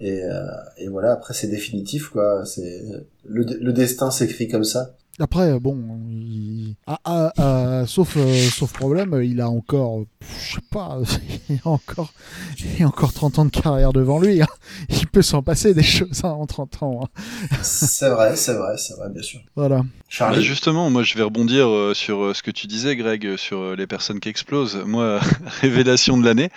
Et, 0.01 0.25
euh, 0.25 0.45
et 0.79 0.89
voilà, 0.89 1.13
après 1.13 1.35
c'est 1.35 1.47
définitif 1.47 2.09
quoi. 2.09 2.45
C'est 2.45 2.83
le, 3.25 3.45
le 3.45 3.73
destin 3.73 4.11
s'écrit 4.11 4.49
comme 4.49 4.65
ça. 4.65 4.97
Après, 5.21 5.61
bon, 5.61 5.79
il- 6.11 6.75
ah, 6.89 6.99
ah, 7.05 7.33
ah, 7.39 7.85
sauf, 7.87 8.17
euh, 8.17 8.35
sauf 8.51 8.73
problème, 8.73 9.21
il 9.23 9.41
a 9.41 9.49
encore, 9.49 10.03
je 10.21 10.55
sais 10.55 10.61
pas, 10.73 10.99
il 11.49 11.61
a 11.65 11.69
encore, 11.69 12.13
il 12.59 12.83
a 12.83 12.89
encore 12.89 13.13
30 13.13 13.39
ans 13.39 13.45
de 13.45 13.51
carrière 13.51 13.93
devant 13.93 14.19
lui. 14.19 14.43
hein. 14.43 14.47
Il 14.89 15.07
peut 15.07 15.23
s'en 15.23 15.41
passer 15.43 15.73
des 15.73 15.85
choses 15.85 16.23
hein, 16.25 16.31
en 16.31 16.47
30 16.47 16.83
ans. 16.83 17.01
hein. 17.05 17.57
c'est 17.63 18.09
vrai, 18.11 18.35
c'est 18.35 18.55
vrai, 18.55 18.77
c'est 18.77 18.95
vrai, 18.97 19.09
bien 19.11 19.23
sûr. 19.23 19.39
Voilà. 19.55 19.79
Bah, 19.79 19.85
Charlie. 20.09 20.43
justement, 20.43 20.91
moi 20.91 21.05
je 21.05 21.15
vais 21.17 21.23
rebondir 21.23 21.69
euh, 21.69 21.95
sur 21.95 22.21
euh, 22.25 22.35
ce 22.35 22.43
que 22.43 22.51
tu 22.51 22.67
disais, 22.67 22.97
Greg, 22.97 23.37
sur 23.37 23.77
les 23.77 23.87
personnes 23.87 24.19
qui 24.19 24.29
explosent. 24.29 24.83
Moi, 24.85 25.21
révélation 25.61 26.19
de 26.19 26.25
l'année, 26.25 26.51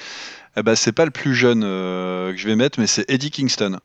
eh 0.56 0.64
ben, 0.64 0.74
c'est 0.76 0.94
pas 0.94 1.06
le 1.06 1.12
plus 1.12 1.36
jeune 1.36 1.62
euh, 1.64 2.32
que 2.32 2.38
je 2.40 2.48
vais 2.48 2.56
mettre, 2.56 2.80
mais 2.80 2.88
c'est 2.88 3.08
Eddie 3.08 3.30
Kingston. 3.30 3.78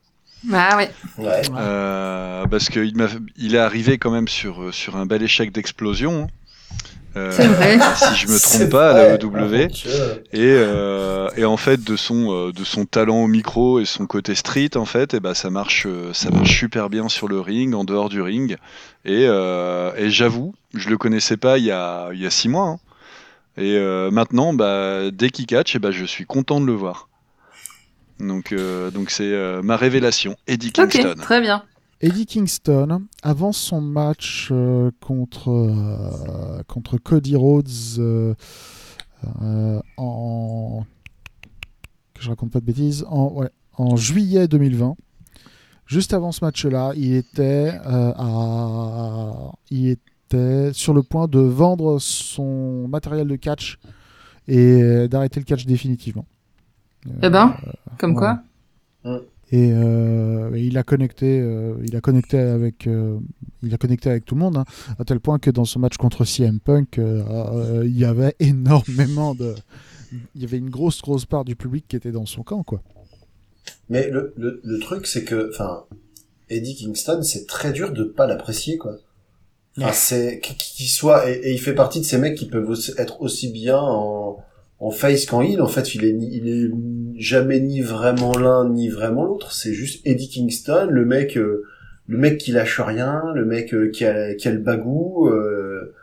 Ah. 0.50 0.78
Ouais. 1.18 1.42
Euh, 1.56 2.46
parce 2.46 2.68
qu'il 2.68 2.96
m'a- 2.96 3.08
il 3.36 3.54
est 3.54 3.58
arrivé 3.58 3.98
quand 3.98 4.10
même 4.10 4.28
sur, 4.28 4.72
sur 4.74 4.96
un 4.96 5.06
bel 5.06 5.22
échec 5.22 5.52
d'explosion. 5.52 6.24
hein. 6.24 6.26
Euh, 7.14 7.30
C'est 7.30 7.46
vrai. 7.46 7.78
Si 7.96 8.14
je 8.16 8.26
me 8.26 8.38
trompe 8.40 8.70
pas, 8.70 8.90
à 8.92 9.08
la. 9.08 9.14
EW. 9.16 9.68
Oh. 9.70 9.88
Et, 10.32 10.38
euh, 10.40 11.28
et 11.36 11.44
en 11.44 11.58
fait, 11.58 11.84
de 11.84 11.94
son, 11.94 12.50
de 12.50 12.64
son 12.64 12.86
talent 12.86 13.18
au 13.18 13.26
micro 13.26 13.80
et 13.80 13.84
son 13.84 14.06
côté 14.06 14.34
street, 14.34 14.76
en 14.76 14.86
fait, 14.86 15.12
et 15.14 15.20
ben 15.20 15.34
ça 15.34 15.50
marche, 15.50 15.86
ça 16.14 16.30
marche 16.30 16.58
super 16.58 16.88
bien 16.88 17.08
sur 17.10 17.28
le 17.28 17.38
ring, 17.38 17.74
en 17.74 17.84
dehors 17.84 18.08
du 18.08 18.22
ring. 18.22 18.56
Et, 19.04 19.26
euh, 19.28 19.92
et 19.98 20.08
j'avoue, 20.10 20.54
je 20.74 20.88
le 20.88 20.96
connaissais 20.96 21.36
pas 21.36 21.58
il 21.58 21.64
y 21.64 21.70
a, 21.70 22.08
il 22.14 22.20
y 22.20 22.26
a 22.26 22.30
six 22.30 22.48
mois. 22.48 22.66
hein. 22.68 22.78
Et 23.58 23.76
euh, 23.76 24.10
maintenant, 24.10 24.54
bah, 24.54 25.10
dès 25.12 25.28
qu'il 25.28 25.44
catch, 25.44 25.76
et 25.76 25.78
ben 25.78 25.90
je 25.90 26.06
suis 26.06 26.24
content 26.24 26.58
de 26.62 26.66
le 26.66 26.72
voir. 26.72 27.08
Donc, 28.22 28.52
euh, 28.52 28.90
donc 28.90 29.10
c'est 29.10 29.32
euh, 29.32 29.62
ma 29.62 29.76
révélation, 29.76 30.36
Eddie 30.46 30.72
Kingston. 30.72 31.14
Très 31.20 31.40
bien. 31.40 31.64
Eddie 32.00 32.26
Kingston, 32.26 33.02
avant 33.22 33.52
son 33.52 33.80
match 33.80 34.48
euh, 34.50 34.90
contre, 35.00 35.50
euh, 35.50 36.62
contre 36.66 36.98
Cody 36.98 37.36
Rhodes 37.36 37.68
euh, 37.98 38.34
euh, 39.42 39.80
en. 39.96 40.84
que 42.14 42.22
je 42.22 42.28
raconte 42.28 42.50
pas 42.52 42.60
de 42.60 42.64
bêtises, 42.64 43.04
en, 43.08 43.28
ouais, 43.32 43.50
en 43.76 43.94
juillet 43.96 44.48
2020, 44.48 44.96
juste 45.86 46.12
avant 46.12 46.32
ce 46.32 46.44
match-là, 46.44 46.92
il 46.96 47.14
était, 47.14 47.72
euh, 47.86 48.12
à, 48.16 49.52
il 49.70 49.90
était 49.90 50.72
sur 50.72 50.94
le 50.94 51.04
point 51.04 51.28
de 51.28 51.38
vendre 51.38 52.00
son 52.00 52.88
matériel 52.88 53.28
de 53.28 53.36
catch 53.36 53.78
et 54.48 55.06
d'arrêter 55.06 55.38
le 55.38 55.44
catch 55.44 55.66
définitivement. 55.66 56.26
Eh 57.22 57.30
ben, 57.30 57.56
comme 57.98 58.12
ouais. 58.12 58.18
quoi. 58.18 58.42
Et, 59.50 59.70
euh, 59.72 60.54
et 60.54 60.62
il 60.62 60.78
a 60.78 60.82
connecté, 60.82 61.38
euh, 61.40 61.74
il 61.84 61.94
a 61.94 62.00
connecté 62.00 62.38
avec, 62.38 62.86
euh, 62.86 63.18
il 63.62 63.74
a 63.74 63.76
connecté 63.76 64.08
avec 64.08 64.24
tout 64.24 64.34
le 64.34 64.40
monde, 64.40 64.56
hein, 64.56 64.64
à 64.98 65.04
tel 65.04 65.20
point 65.20 65.38
que 65.38 65.50
dans 65.50 65.66
ce 65.66 65.78
match 65.78 65.98
contre 65.98 66.24
CM 66.24 66.58
Punk, 66.58 66.98
euh, 66.98 67.22
euh, 67.28 67.82
il 67.84 67.98
y 67.98 68.06
avait 68.06 68.34
énormément 68.40 69.34
de, 69.34 69.54
il 70.34 70.40
y 70.40 70.44
avait 70.44 70.56
une 70.56 70.70
grosse 70.70 71.02
grosse 71.02 71.26
part 71.26 71.44
du 71.44 71.54
public 71.54 71.84
qui 71.86 71.96
était 71.96 72.12
dans 72.12 72.24
son 72.24 72.42
camp, 72.42 72.62
quoi. 72.62 72.80
Mais 73.90 74.08
le, 74.08 74.32
le, 74.38 74.60
le 74.64 74.78
truc, 74.78 75.06
c'est 75.06 75.24
que, 75.24 75.50
enfin, 75.52 75.84
Eddie 76.48 76.74
Kingston, 76.74 77.22
c'est 77.22 77.46
très 77.46 77.72
dur 77.72 77.92
de 77.92 78.04
pas 78.04 78.26
l'apprécier, 78.26 78.78
quoi. 78.78 78.96
Enfin, 79.76 79.92
c'est 79.92 80.40
qu'il 80.40 80.88
soit 80.88 81.28
et, 81.30 81.34
et 81.34 81.52
il 81.52 81.58
fait 81.60 81.74
partie 81.74 82.00
de 82.00 82.04
ces 82.06 82.16
mecs 82.18 82.36
qui 82.38 82.46
peuvent 82.46 82.68
aussi- 82.70 82.92
être 82.96 83.20
aussi 83.20 83.50
bien 83.52 83.78
en, 83.78 84.42
en 84.84 84.90
face 84.90 85.26
qu'en 85.26 85.42
heel. 85.42 85.60
En 85.62 85.68
fait, 85.68 85.94
il 85.94 86.04
est 86.04 86.12
ni- 86.12 86.36
il 86.36 86.48
est 86.48 86.70
jamais 87.20 87.60
ni 87.60 87.80
vraiment 87.80 88.36
l'un 88.36 88.68
ni 88.68 88.88
vraiment 88.88 89.24
l'autre. 89.24 89.52
C'est 89.52 89.72
juste 89.72 90.00
Eddie 90.04 90.28
Kingston, 90.28 90.88
le 90.90 91.04
mec, 91.04 91.36
euh, 91.36 91.62
le 92.08 92.18
mec 92.18 92.38
qui 92.38 92.50
lâche 92.52 92.80
rien, 92.80 93.22
le 93.34 93.44
mec 93.44 93.72
euh, 93.74 93.90
qui 93.90 94.04
a 94.04 94.34
qui 94.34 94.48
a 94.48 94.52
le 94.52 94.58
bagou, 94.58 95.28
euh, 95.28 95.94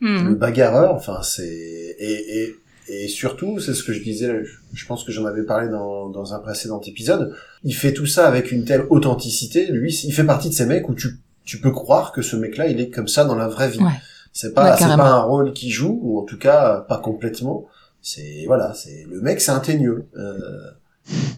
Hmm. 0.00 0.30
le 0.30 0.34
bagarreur. 0.34 0.94
Enfin, 0.94 1.20
c'est 1.22 1.46
et, 1.98 2.42
et 2.42 2.56
et 2.88 3.06
surtout, 3.08 3.60
c'est 3.60 3.74
ce 3.74 3.84
que 3.84 3.92
je 3.92 4.02
disais. 4.02 4.42
je- 4.72 4.86
pense 4.86 5.04
que 5.04 5.12
j'en 5.12 5.26
avais 5.26 5.44
parlé 5.44 5.68
dans 5.68 6.08
dans 6.08 6.34
un 6.34 6.40
précédent 6.40 6.80
épisode. 6.80 7.32
Il 7.64 7.74
fait 7.74 7.92
tout 7.92 8.06
ça 8.06 8.26
avec 8.26 8.50
une 8.50 8.64
telle 8.64 8.84
authenticité. 8.90 9.66
Lui, 9.70 9.92
il 10.04 10.12
fait 10.12 10.24
partie 10.24 10.48
de 10.48 10.54
ces 10.54 10.66
mecs 10.66 10.88
où 10.88 10.94
tu 10.94 11.08
tu 11.44 11.58
peux 11.60 11.70
croire 11.72 12.12
que 12.12 12.22
ce 12.22 12.34
mec-là, 12.36 12.66
il 12.68 12.80
est 12.80 12.88
comme 12.90 13.08
ça 13.08 13.24
dans 13.24 13.34
la 13.36 13.46
vraie 13.48 13.68
vie. 13.70 13.78
Ouais. 13.80 13.90
C'est 14.32 14.54
pas 14.54 14.70
Ouais, 14.72 14.76
c'est 14.78 14.96
pas 14.96 15.10
un 15.10 15.22
rôle 15.22 15.52
qu'il 15.52 15.70
joue 15.70 15.98
ou 16.02 16.18
en 16.18 16.22
tout 16.24 16.38
cas 16.38 16.84
pas 16.88 16.98
complètement. 16.98 17.66
C'est 18.02 18.44
voilà, 18.46 18.74
c'est 18.74 19.04
le 19.08 19.20
mec, 19.20 19.40
c'est 19.40 19.52
un 19.52 19.60
teigneux. 19.60 20.06
Euh, 20.16 20.38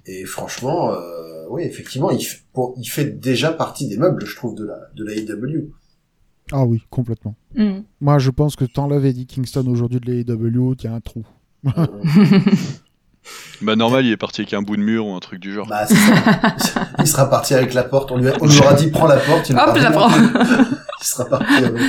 et 0.07 0.25
franchement, 0.25 0.93
euh, 0.93 1.45
oui, 1.51 1.63
effectivement, 1.63 2.11
il, 2.11 2.19
f- 2.19 2.43
pour, 2.53 2.75
il 2.79 2.87
fait 2.87 3.05
déjà 3.19 3.53
partie 3.53 3.87
des 3.89 3.97
meubles, 3.99 4.25
je 4.27 4.35
trouve, 4.37 4.55
de 4.55 4.65
la 4.65 4.81
de 4.95 5.05
la 5.05 5.13
AEW. 5.15 5.71
Ah 6.53 6.65
oui, 6.67 6.83
complètement. 6.91 7.37
Hmm. 7.55 7.81
Moi, 8.01 8.19
je 8.19 8.31
pense 8.31 8.57
que 8.57 8.65
t'enlèves 8.65 9.07
Eddie 9.07 9.27
Kingston 9.27 9.67
aujourd'hui 9.67 10.01
de 10.01 10.07
l'AEW, 10.11 10.75
il 10.79 10.85
y 10.85 10.87
a 10.89 10.95
un 10.95 11.01
trou. 11.01 11.25
Bah 13.65 13.77
normal, 13.77 14.05
il 14.07 14.13
est 14.13 14.17
parti 14.17 14.43
avec 14.43 14.53
un 14.55 14.63
bout 14.63 14.77
de 14.77 14.83
mur 14.83 15.07
ou 15.07 15.15
un 15.15 15.21
truc 15.21 15.41
du 15.41 15.53
genre. 15.53 15.67
Bah, 15.67 15.87
c'est 15.87 15.95
ça. 15.95 16.15
il 16.99 17.07
sera 17.07 17.29
parti 17.31 17.55
avec 17.55 17.75
la 17.75 17.83
porte. 17.85 18.13
On 18.13 18.19
lui, 18.19 18.29
a- 18.29 18.35
on 18.41 18.47
lui 18.47 18.59
aura 18.59 18.75
dit 18.75 18.89
prends 18.91 19.07
la 19.07 19.17
porte. 19.17 19.49
Il, 19.51 19.57
Hop, 19.57 19.75
la 19.77 19.91
prends. 19.91 20.09
il 20.11 21.05
sera 21.07 21.25
parti 21.27 21.53
avec. 21.65 21.81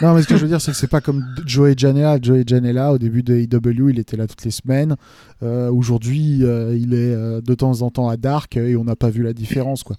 Non, 0.00 0.14
mais 0.14 0.22
ce 0.22 0.28
que 0.28 0.36
je 0.36 0.42
veux 0.42 0.48
dire, 0.48 0.60
c'est 0.60 0.70
que 0.72 0.76
c'est 0.76 0.86
pas 0.86 1.00
comme 1.00 1.24
Joey 1.46 1.74
Janela. 1.76 2.18
Joey 2.20 2.44
Janela, 2.46 2.92
au 2.92 2.98
début 2.98 3.22
de 3.22 3.34
AEW, 3.34 3.90
il 3.90 3.98
était 3.98 4.16
là 4.16 4.26
toutes 4.26 4.44
les 4.44 4.50
semaines. 4.50 4.96
Euh, 5.42 5.70
Aujourd'hui, 5.70 6.40
euh, 6.42 6.76
il 6.76 6.94
est 6.94 7.14
euh, 7.14 7.40
de 7.40 7.54
temps 7.54 7.82
en 7.82 7.90
temps 7.90 8.08
à 8.08 8.16
Dark 8.16 8.56
et 8.56 8.76
on 8.76 8.84
n'a 8.84 8.96
pas 8.96 9.10
vu 9.10 9.22
la 9.22 9.32
différence, 9.32 9.82
quoi. 9.82 9.96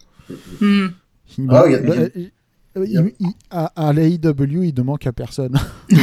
Il- 0.61 0.89
Ah, 1.49 1.63
il 1.67 1.71
y 1.71 1.75
a- 1.75 1.79
il- 2.15 2.31
il- 2.75 3.13
il- 3.19 3.27
à, 3.51 3.71
à 3.75 3.93
l'AEW, 3.93 4.63
il 4.65 4.73
ne 4.75 4.81
manque 4.81 5.05
à 5.07 5.11
personne. 5.13 5.57
Il 5.89 5.97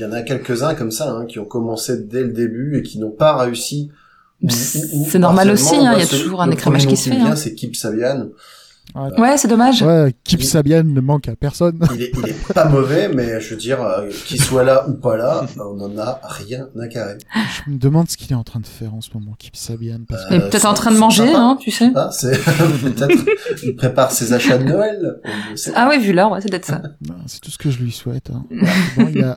y 0.00 0.04
en 0.04 0.12
a 0.12 0.22
quelques-uns 0.22 0.74
comme 0.74 0.90
ça 0.90 1.10
hein, 1.12 1.26
qui 1.26 1.38
ont 1.38 1.44
commencé 1.44 1.98
dès 2.04 2.22
le 2.22 2.32
début 2.32 2.78
et 2.78 2.82
qui 2.82 2.98
n'ont 2.98 3.10
pas 3.10 3.36
réussi. 3.36 3.90
C'est 4.48 5.18
normal 5.18 5.50
aussi, 5.50 5.64
partiellement. 5.64 5.90
hein, 5.90 5.94
il 5.96 6.00
y 6.00 6.04
a 6.04 6.06
toujours 6.06 6.42
un 6.42 6.50
écrémage 6.50 6.86
qui 6.86 6.96
se 6.96 7.10
fait, 7.10 7.16
hein. 7.16 7.34
C'est 7.36 7.54
Kip 7.54 7.74
Sabian. 7.74 8.28
Ouais, 9.18 9.36
c'est 9.36 9.48
dommage. 9.48 9.82
Ouais, 9.82 10.14
Kip 10.24 10.40
Il- 10.40 10.46
Sabian 10.46 10.82
ne 10.82 11.00
manque 11.00 11.28
à 11.28 11.36
personne. 11.36 11.78
Il 11.94 12.02
est, 12.02 12.12
il 12.24 12.28
est 12.30 12.52
pas 12.54 12.64
mauvais, 12.68 13.08
mais 13.08 13.38
je 13.40 13.50
veux 13.50 13.56
dire, 13.60 13.82
euh, 13.82 14.08
qu'il 14.26 14.40
soit 14.40 14.64
là 14.64 14.88
ou 14.88 14.94
pas 14.94 15.16
là, 15.16 15.44
on 15.60 15.74
n'en 15.74 15.98
a 15.98 16.20
rien 16.24 16.68
à 16.80 16.88
carrer. 16.88 17.18
Je 17.66 17.70
me 17.70 17.76
demande 17.78 18.08
ce 18.08 18.16
qu'il 18.16 18.32
est 18.32 18.34
en 18.34 18.44
train 18.44 18.60
de 18.60 18.66
faire 18.66 18.94
en 18.94 19.00
ce 19.02 19.10
moment, 19.12 19.34
Kip 19.38 19.54
Sabian. 19.56 20.00
Parce 20.08 20.22
Euh, 20.32 20.40
peut-être 20.48 20.64
en 20.66 20.74
train 20.74 20.90
de 20.90 20.96
manger, 20.98 21.30
hein, 21.34 21.58
tu 21.60 21.70
sais. 21.70 21.90
Ah, 21.94 22.08
c'est 22.12 22.30
peut-être 22.82 23.24
il 23.62 23.76
prépare 23.76 24.10
ses 24.10 24.32
achats 24.32 24.56
de 24.58 24.64
Noël. 24.64 25.20
Ah 25.74 25.88
oui, 25.90 25.98
vu 26.02 26.12
là, 26.12 26.28
ouais, 26.28 26.40
c'est 26.40 26.48
peut-être 26.48 26.64
ça. 26.66 26.80
Ben, 27.02 27.16
c'est 27.26 27.40
tout 27.40 27.50
ce 27.50 27.58
que 27.58 27.70
je 27.70 27.78
lui 27.80 27.92
souhaite. 27.92 28.30
hein. 28.30 28.44
Bon, 28.96 29.08
il 29.12 29.18
y 29.18 29.22
a 29.22 29.36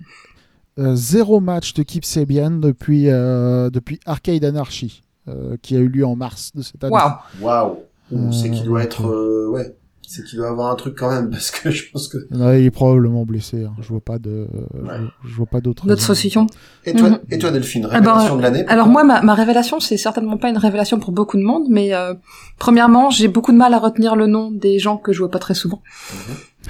euh, 0.79 0.95
zéro 0.95 1.39
match 1.39 1.73
de 1.73 1.83
Kip 1.83 2.05
Sabian 2.05 2.51
depuis, 2.51 3.09
euh, 3.09 3.69
depuis 3.69 3.99
Arcade 4.05 4.43
Anarchy, 4.43 5.03
euh, 5.27 5.57
qui 5.61 5.75
a 5.75 5.79
eu 5.79 5.87
lieu 5.87 6.05
en 6.05 6.15
mars 6.15 6.51
de 6.55 6.61
cette 6.61 6.83
année. 6.83 6.93
Waouh. 6.93 7.11
Waouh. 7.41 7.77
Ouh, 8.11 8.31
C'est 8.33 8.49
qu'il 8.51 8.65
doit 8.65 8.83
être, 8.83 9.05
euh, 9.07 9.49
ouais, 9.49 9.75
c'est 10.11 10.23
qu'il 10.23 10.37
doit 10.39 10.49
avoir 10.49 10.71
un 10.71 10.75
truc 10.75 10.95
quand 10.97 11.09
même, 11.09 11.29
parce 11.29 11.51
que 11.51 11.71
je 11.71 11.89
pense 11.91 12.07
que. 12.07 12.17
Ouais, 12.35 12.61
il 12.61 12.65
est 12.65 12.71
probablement 12.71 13.25
blessé. 13.25 13.63
hein. 13.63 13.73
Je 13.81 13.87
vois 13.87 14.01
pas 14.01 14.19
de, 14.19 14.47
Ouais. 14.73 14.89
je, 15.23 15.29
je 15.29 15.35
vois 15.35 15.45
pas 15.45 15.61
d'autres. 15.61 15.87
D'autres 15.87 16.01
solutions. 16.01 16.47
Et 16.85 16.93
toi, 16.93 17.09
Mhm. 17.09 17.19
et 17.31 17.37
toi, 17.37 17.51
Delphine, 17.51 17.87
Ah 17.91 18.01
bah, 18.01 18.11
révélation 18.13 18.35
de 18.37 18.41
l'année. 18.41 18.65
Alors 18.67 18.87
moi, 18.87 19.03
ma, 19.03 19.21
ma 19.21 19.33
révélation, 19.33 19.79
c'est 19.79 19.97
certainement 19.97 20.37
pas 20.37 20.49
une 20.49 20.57
révélation 20.57 20.99
pour 20.99 21.11
beaucoup 21.11 21.37
de 21.37 21.43
monde, 21.43 21.65
mais 21.69 21.93
euh, 21.93 22.13
premièrement, 22.59 23.09
j'ai 23.09 23.27
beaucoup 23.27 23.51
de 23.51 23.57
mal 23.57 23.73
à 23.73 23.79
retenir 23.79 24.15
le 24.15 24.27
nom 24.27 24.51
des 24.51 24.77
gens 24.79 24.97
que 24.97 25.13
je 25.13 25.19
vois 25.19 25.31
pas 25.31 25.39
très 25.39 25.53
souvent. 25.53 25.81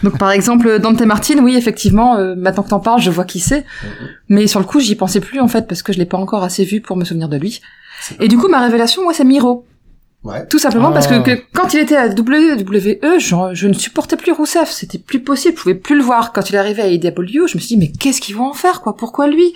Donc 0.04 0.17
par 0.17 0.32
exemple, 0.32 0.80
Dante 0.80 1.01
Martin, 1.01 1.43
oui, 1.43 1.56
effectivement, 1.56 2.15
euh, 2.15 2.36
maintenant 2.36 2.63
que 2.63 2.69
t'en 2.69 2.80
parles, 2.80 3.01
je 3.01 3.10
vois 3.12 3.25
qui 3.25 3.39
c'est, 3.39 3.60
Mhm. 3.84 4.08
mais 4.30 4.47
sur 4.47 4.60
le 4.60 4.65
coup, 4.65 4.80
j'y 4.80 4.95
pensais 4.95 5.19
plus 5.19 5.39
en 5.39 5.47
fait 5.47 5.67
parce 5.67 5.84
que 5.84 5.91
je 5.93 5.97
l'ai 5.99 6.06
pas 6.06 6.17
encore 6.17 6.43
assez 6.43 6.63
vu 6.63 6.80
pour 6.82 6.95
me 6.97 7.04
souvenir 7.04 7.27
de 7.30 7.38
lui. 7.38 7.62
Et 8.19 8.27
du 8.27 8.38
coup, 8.38 8.47
ma 8.47 8.60
révélation, 8.62 9.04
moi, 9.04 9.13
c'est 9.13 9.23
Miro. 9.25 9.65
Ouais. 10.23 10.45
Tout 10.47 10.60
simplement 10.60 10.89
Ah. 10.89 10.93
parce 10.93 11.07
que, 11.07 11.19
que 11.23 11.41
quand 11.53 11.73
il 11.73 11.79
était 11.79 11.95
à 11.95 12.07
WWE, 12.07 13.17
je, 13.19 13.36
je 13.53 13.67
ne 13.67 13.73
supportais 13.73 14.17
plus 14.17 14.31
Rousseff. 14.31 14.69
C'était 14.69 14.99
plus 14.99 15.21
possible. 15.23 15.55
Je 15.57 15.62
pouvais 15.63 15.75
plus 15.75 15.95
le 15.97 16.03
voir. 16.03 16.31
Quand 16.31 16.49
il 16.49 16.55
est 16.55 16.60
arrivé 16.60 16.81
à 16.81 16.88
AEW, 16.88 17.47
je 17.47 17.55
me 17.57 17.60
suis 17.60 17.75
dit, 17.75 17.77
mais 17.77 17.91
qu'est-ce 17.91 18.21
qu'ils 18.21 18.36
vont 18.36 18.49
en 18.49 18.53
faire, 18.53 18.81
quoi? 18.81 18.95
Pourquoi 18.95 19.27
lui? 19.27 19.53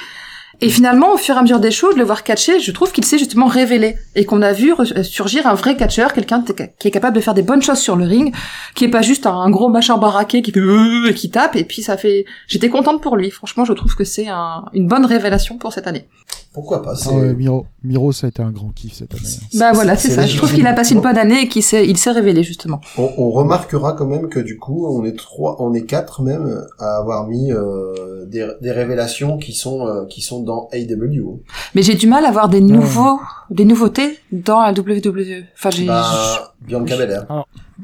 Et 0.62 0.70
finalement, 0.70 1.12
au 1.14 1.18
fur 1.18 1.36
et 1.36 1.38
à 1.38 1.42
mesure 1.42 1.60
des 1.60 1.70
choses, 1.70 1.96
de 1.96 2.00
le 2.00 2.06
voir 2.06 2.24
catcher, 2.24 2.62
je 2.62 2.72
trouve 2.72 2.94
qu'il 2.94 3.04
s'est 3.04 3.18
justement 3.18 3.46
révélé. 3.48 3.98
Et 4.16 4.24
qu'on 4.24 4.42
a 4.42 4.54
vu 4.54 4.72
re- 4.72 5.04
surgir 5.04 5.46
un 5.48 5.54
vrai 5.54 5.76
catcheur, 5.76 6.14
quelqu'un 6.14 6.42
qui 6.80 6.88
est 6.88 6.92
capable 6.92 7.14
de 7.16 7.22
faire 7.22 7.34
des 7.34 7.42
bonnes 7.42 7.62
choses 7.62 7.80
sur 7.80 7.98
le 7.98 8.06
ring, 8.06 8.34
qui 8.74 8.86
est 8.86 8.90
pas 8.90 9.02
juste 9.02 9.26
un 9.28 9.50
gros 9.50 9.68
machin 9.68 9.98
baraqué 9.98 10.42
qui 10.42 10.54
fait 10.54 10.62
euh, 10.62 11.10
et 11.10 11.14
qui 11.14 11.30
tape, 11.30 11.58
et 11.58 11.66
puis 11.66 11.82
ça 11.84 11.98
fait, 11.98 12.24
j'étais 12.48 12.70
contente 12.70 13.02
pour 13.02 13.18
lui. 13.18 13.32
Franchement, 13.32 13.66
je 13.66 13.74
trouve 13.74 13.96
que 13.96 14.06
c'est 14.06 14.30
un- 14.30 14.64
une 14.74 14.88
bonne 14.88 15.06
révélation 15.06 15.58
pour 15.58 15.74
cette 15.74 15.88
année. 15.88 16.08
Pourquoi 16.56 16.82
pas, 16.82 16.96
c'est, 16.96 17.10
Ah 17.12 17.18
ouais, 17.18 17.34
Miro, 17.36 17.68
Miro, 17.84 18.12
ça 18.12 18.26
a 18.26 18.30
été 18.30 18.42
un 18.42 18.50
grand 18.50 18.70
kiff 18.70 18.94
cette 18.94 19.14
année. 19.14 19.24
Bah 19.60 19.74
voilà, 19.74 19.96
c'est 19.98 20.10
ça. 20.10 20.26
Je 20.26 20.38
trouve 20.38 20.54
qu'il 20.54 20.66
a 20.66 20.74
passé 20.74 20.96
une 20.96 21.02
bonne 21.02 21.18
année 21.18 21.42
et 21.44 21.48
qu'il 21.50 21.62
s'est, 21.62 21.86
il 21.88 21.98
s'est 21.98 22.12
révélé, 22.12 22.44
justement. 22.44 22.80
On, 22.98 23.12
on 23.18 23.30
remarquera 23.30 23.92
quand 23.94 24.08
même 24.08 24.30
que 24.30 24.40
du 24.40 24.58
coup, 24.58 24.88
on 24.88 25.04
est 25.04 25.18
trois, 25.18 25.58
on 25.62 25.74
est 25.74 25.84
quatre 25.84 26.22
même 26.24 26.66
à 26.80 26.96
avoir 26.98 27.28
mis 27.28 27.52
euh, 27.52 28.26
des, 28.26 28.48
des 28.62 28.72
révélations 28.72 29.38
qui 29.38 29.52
sont 29.54 29.86
euh, 29.86 30.06
qui 30.06 30.22
sont 30.22 30.42
dans 30.44 30.70
AEW. 30.72 31.42
Mais 31.76 31.82
j'ai 31.84 31.96
du 31.96 32.08
mal 32.08 32.26
à 32.26 32.32
voir 32.32 32.48
des 32.48 32.62
nouveaux, 32.62 33.20
des 33.50 33.66
nouveautés 33.66 34.18
dans 34.32 34.62
la 34.62 34.72
WWE. 34.72 35.44
Enfin, 35.58 35.70
j'ai, 35.72 35.86
Bah, 35.86 36.56
Bianca 36.62 36.96
Belair. 36.96 37.26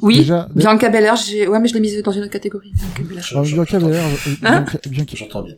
oui, 0.02 0.20
déjà- 0.20 0.48
Bianca 0.56 0.90
Belair, 0.90 1.16
j'ai, 1.18 1.46
ouais, 1.48 1.60
mais 1.60 1.68
je 1.68 1.74
l'ai 1.74 1.82
mise 1.82 2.02
dans 2.02 2.12
une 2.14 2.22
autre 2.22 2.32
catégorie. 2.32 2.72
Bianca 2.74 3.04
Belair. 3.10 3.26
Alors, 3.32 3.44
Bianca 3.44 3.80
Belair, 3.80 4.04
euh, 4.06 4.32
Hein 4.44 4.62
Bianca, 4.62 4.80
Bianca, 4.90 5.14
J'entends 5.18 5.42
bien. 5.44 5.56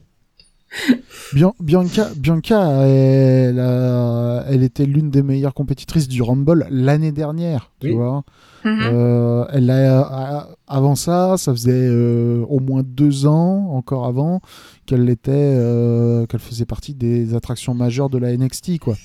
Bian- 1.33 1.55
Bianca, 1.59 2.09
Bianca, 2.17 2.85
elle, 2.87 3.59
a- 3.59 4.43
elle 4.49 4.63
était 4.63 4.85
l'une 4.85 5.09
des 5.09 5.23
meilleures 5.23 5.53
compétitrices 5.53 6.07
du 6.07 6.21
Rumble 6.21 6.67
l'année 6.69 7.11
dernière, 7.11 7.71
tu 7.79 7.87
Oui. 7.89 7.93
vois. 7.95 8.23
Mhm. 8.65 8.79
Euh, 8.83 9.45
elle 9.51 9.69
a, 9.69 9.99
a- 10.01 10.49
avant 10.67 10.95
ça, 10.95 11.35
ça 11.37 11.51
faisait 11.51 11.71
euh, 11.73 12.45
au 12.47 12.59
moins 12.59 12.81
deux 12.85 13.25
ans, 13.27 13.69
encore 13.71 14.05
avant, 14.05 14.41
qu'elle 14.85 15.09
était, 15.09 15.31
euh, 15.33 16.25
qu'elle 16.27 16.39
faisait 16.39 16.65
partie 16.65 16.93
des 16.93 17.35
attractions 17.35 17.73
majeures 17.73 18.09
de 18.09 18.17
la 18.17 18.31
NXT, 18.31 18.79
quoi. 18.79 18.95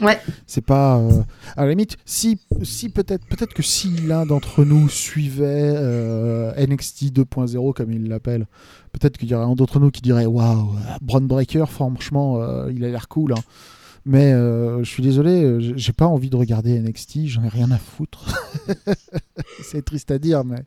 Ouais. 0.00 0.18
C'est 0.46 0.64
pas, 0.64 0.98
euh, 0.98 1.22
à 1.56 1.64
la 1.64 1.70
limite, 1.70 1.96
si, 2.04 2.38
si 2.62 2.88
peut-être, 2.88 3.24
peut-être 3.26 3.54
que 3.54 3.62
si 3.62 3.90
l'un 4.06 4.26
d'entre 4.26 4.64
nous 4.64 4.88
suivait 4.88 5.72
euh, 5.76 6.52
NXT 6.66 7.12
2.0 7.12 7.72
comme 7.74 7.92
il 7.92 8.08
l'appelle, 8.08 8.46
peut-être 8.92 9.16
qu'il 9.18 9.28
y 9.30 9.34
aurait 9.34 9.44
un 9.44 9.54
d'entre 9.54 9.78
nous 9.80 9.90
qui 9.90 10.00
dirait 10.02 10.26
waouh, 10.26 10.70
Braun 11.00 11.22
Breaker, 11.26 11.66
franchement, 11.68 12.40
euh, 12.42 12.72
il 12.74 12.84
a 12.84 12.88
l'air 12.88 13.08
cool. 13.08 13.32
hein. 13.32 13.42
Mais 14.06 14.32
euh, 14.34 14.84
je 14.84 14.90
suis 14.90 15.02
désolé, 15.02 15.56
j'ai- 15.76 15.92
pas 15.94 16.06
envie 16.06 16.28
de 16.28 16.36
regarder 16.36 16.78
NXT, 16.78 17.26
j'en 17.26 17.42
ai 17.44 17.48
rien 17.48 17.70
à 17.70 17.78
foutre. 17.78 18.26
C'est 19.62 19.82
triste 19.84 20.10
à 20.10 20.18
dire, 20.18 20.44
mais 20.44 20.62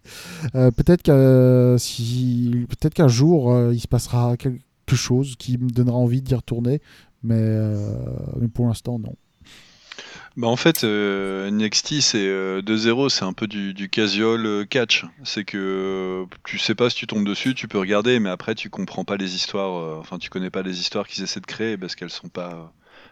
peut-être 0.53 1.03
que 1.03 1.75
si, 1.77 2.65
peut-être 2.69 2.93
qu'un 2.95 3.07
jour 3.07 3.55
il 3.71 3.79
se 3.79 3.87
passera 3.87 4.37
quelque 4.37 4.61
chose 4.95 5.35
qui 5.37 5.57
me 5.57 5.69
donnera 5.69 5.97
envie 5.97 6.21
d'y 6.23 6.33
retourner, 6.33 6.81
mais, 7.23 7.35
euh, 7.39 7.95
mais 8.39 8.47
pour 8.47 8.67
l'instant 8.67 8.99
non. 8.99 9.15
Bah 10.35 10.47
en 10.47 10.55
fait, 10.55 10.83
euh, 10.83 11.49
NXT 11.49 12.01
c'est 12.01 12.27
euh, 12.27 12.61
2-0, 12.61 13.09
c'est 13.09 13.25
un 13.25 13.33
peu 13.33 13.47
du, 13.47 13.73
du 13.73 13.89
casual 13.89 14.45
euh, 14.45 14.65
catch. 14.65 15.05
C'est 15.23 15.43
que 15.45 15.57
euh, 15.57 16.35
tu 16.45 16.59
sais 16.59 16.75
pas 16.75 16.89
si 16.89 16.95
tu 16.95 17.07
tombes 17.07 17.25
dessus, 17.27 17.55
tu 17.55 17.67
peux 17.67 17.79
regarder, 17.79 18.19
mais 18.19 18.29
après 18.29 18.53
tu 18.55 18.69
comprends 18.69 19.03
pas 19.05 19.17
les 19.17 19.35
histoires. 19.35 19.77
euh, 19.79 19.97
enfin, 19.99 20.17
tu 20.19 20.29
connais 20.29 20.49
pas 20.51 20.61
les 20.61 20.79
histoires 20.79 21.07
qu'ils 21.07 21.23
essaient 21.23 21.39
de 21.39 21.45
créer 21.47 21.77
parce 21.77 21.95
qu'elles 21.95 22.09
sont 22.11 22.29
pas, 22.29 22.71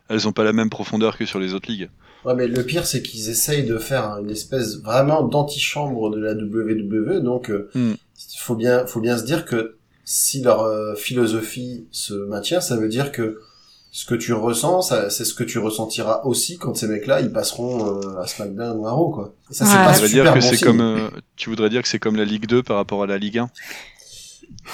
elles 0.10 0.28
ont 0.28 0.34
pas 0.34 0.43
la 0.43 0.53
même 0.53 0.70
profondeur 0.70 1.18
que 1.18 1.26
sur 1.26 1.39
les 1.39 1.53
autres 1.53 1.70
ligues. 1.72 1.89
Ouais, 2.24 2.34
mais 2.36 2.47
le 2.47 2.66
pire, 2.66 2.86
c'est 2.88 3.03
qu'ils 3.03 3.30
essayent 3.30 3.66
de 3.66 3.78
faire 3.78 4.18
une 4.20 4.32
espèce 4.32 4.78
vraiment 4.82 5.24
d'antichambre 5.24 6.10
de 6.10 6.20
la 6.20 6.34
WWE, 6.34 7.22
donc 7.22 7.49
il 7.51 7.68
Hmm. 7.74 7.95
faut 8.39 8.56
bien, 8.56 8.86
faut 8.88 8.99
bien 9.01 9.18
se 9.18 9.24
dire 9.26 9.45
que 9.45 9.78
si 10.03 10.41
leur 10.41 10.62
euh, 10.62 10.95
philosophie 10.95 11.88
se 11.91 12.14
maintient, 12.14 12.62
ça 12.62 12.78
veut 12.78 12.88
dire 12.89 13.12
que 13.12 13.39
ce 13.98 14.06
que 14.06 14.16
tu 14.16 14.34
ressens, 14.34 14.82
ça- 14.82 15.10
c'est 15.10 15.24
ce 15.24 15.34
que 15.34 15.46
tu 15.46 15.58
ressentiras 15.58 16.20
aussi 16.26 16.58
quand 16.58 16.76
ces 16.76 16.86
mecs-là, 16.88 17.22
ils 17.22 17.32
passeront 17.32 18.02
euh, 18.02 18.20
à 18.22 18.28
SmackDown 18.28 18.78
ou 18.78 18.86
à 18.88 18.91
Raw, 18.91 19.10
quoi. 19.10 19.34
Et 19.50 19.54
ça, 19.54 19.64
Ouais. 19.64 19.70
c'est 19.72 19.78
Tu 19.78 19.84
pas 19.86 19.91
voudrais 19.93 20.08
super 20.10 20.24
dire 20.24 20.34
que 20.34 20.39
bon 20.39 20.46
c'est 20.50 20.56
signe. 20.58 20.68
comme, 20.68 20.82
euh, 20.82 21.08
tu 21.38 21.50
voudrais 21.50 21.70
dire 21.70 21.82
que 21.82 21.88
c'est 21.88 22.00
comme 22.00 22.18
la 22.18 22.26
Ligue 22.26 22.46
2 22.46 22.62
par 22.62 22.76
rapport 22.76 23.04
à 23.04 23.08
la 23.08 23.18
Ligue 23.18 23.38
1. 23.38 23.50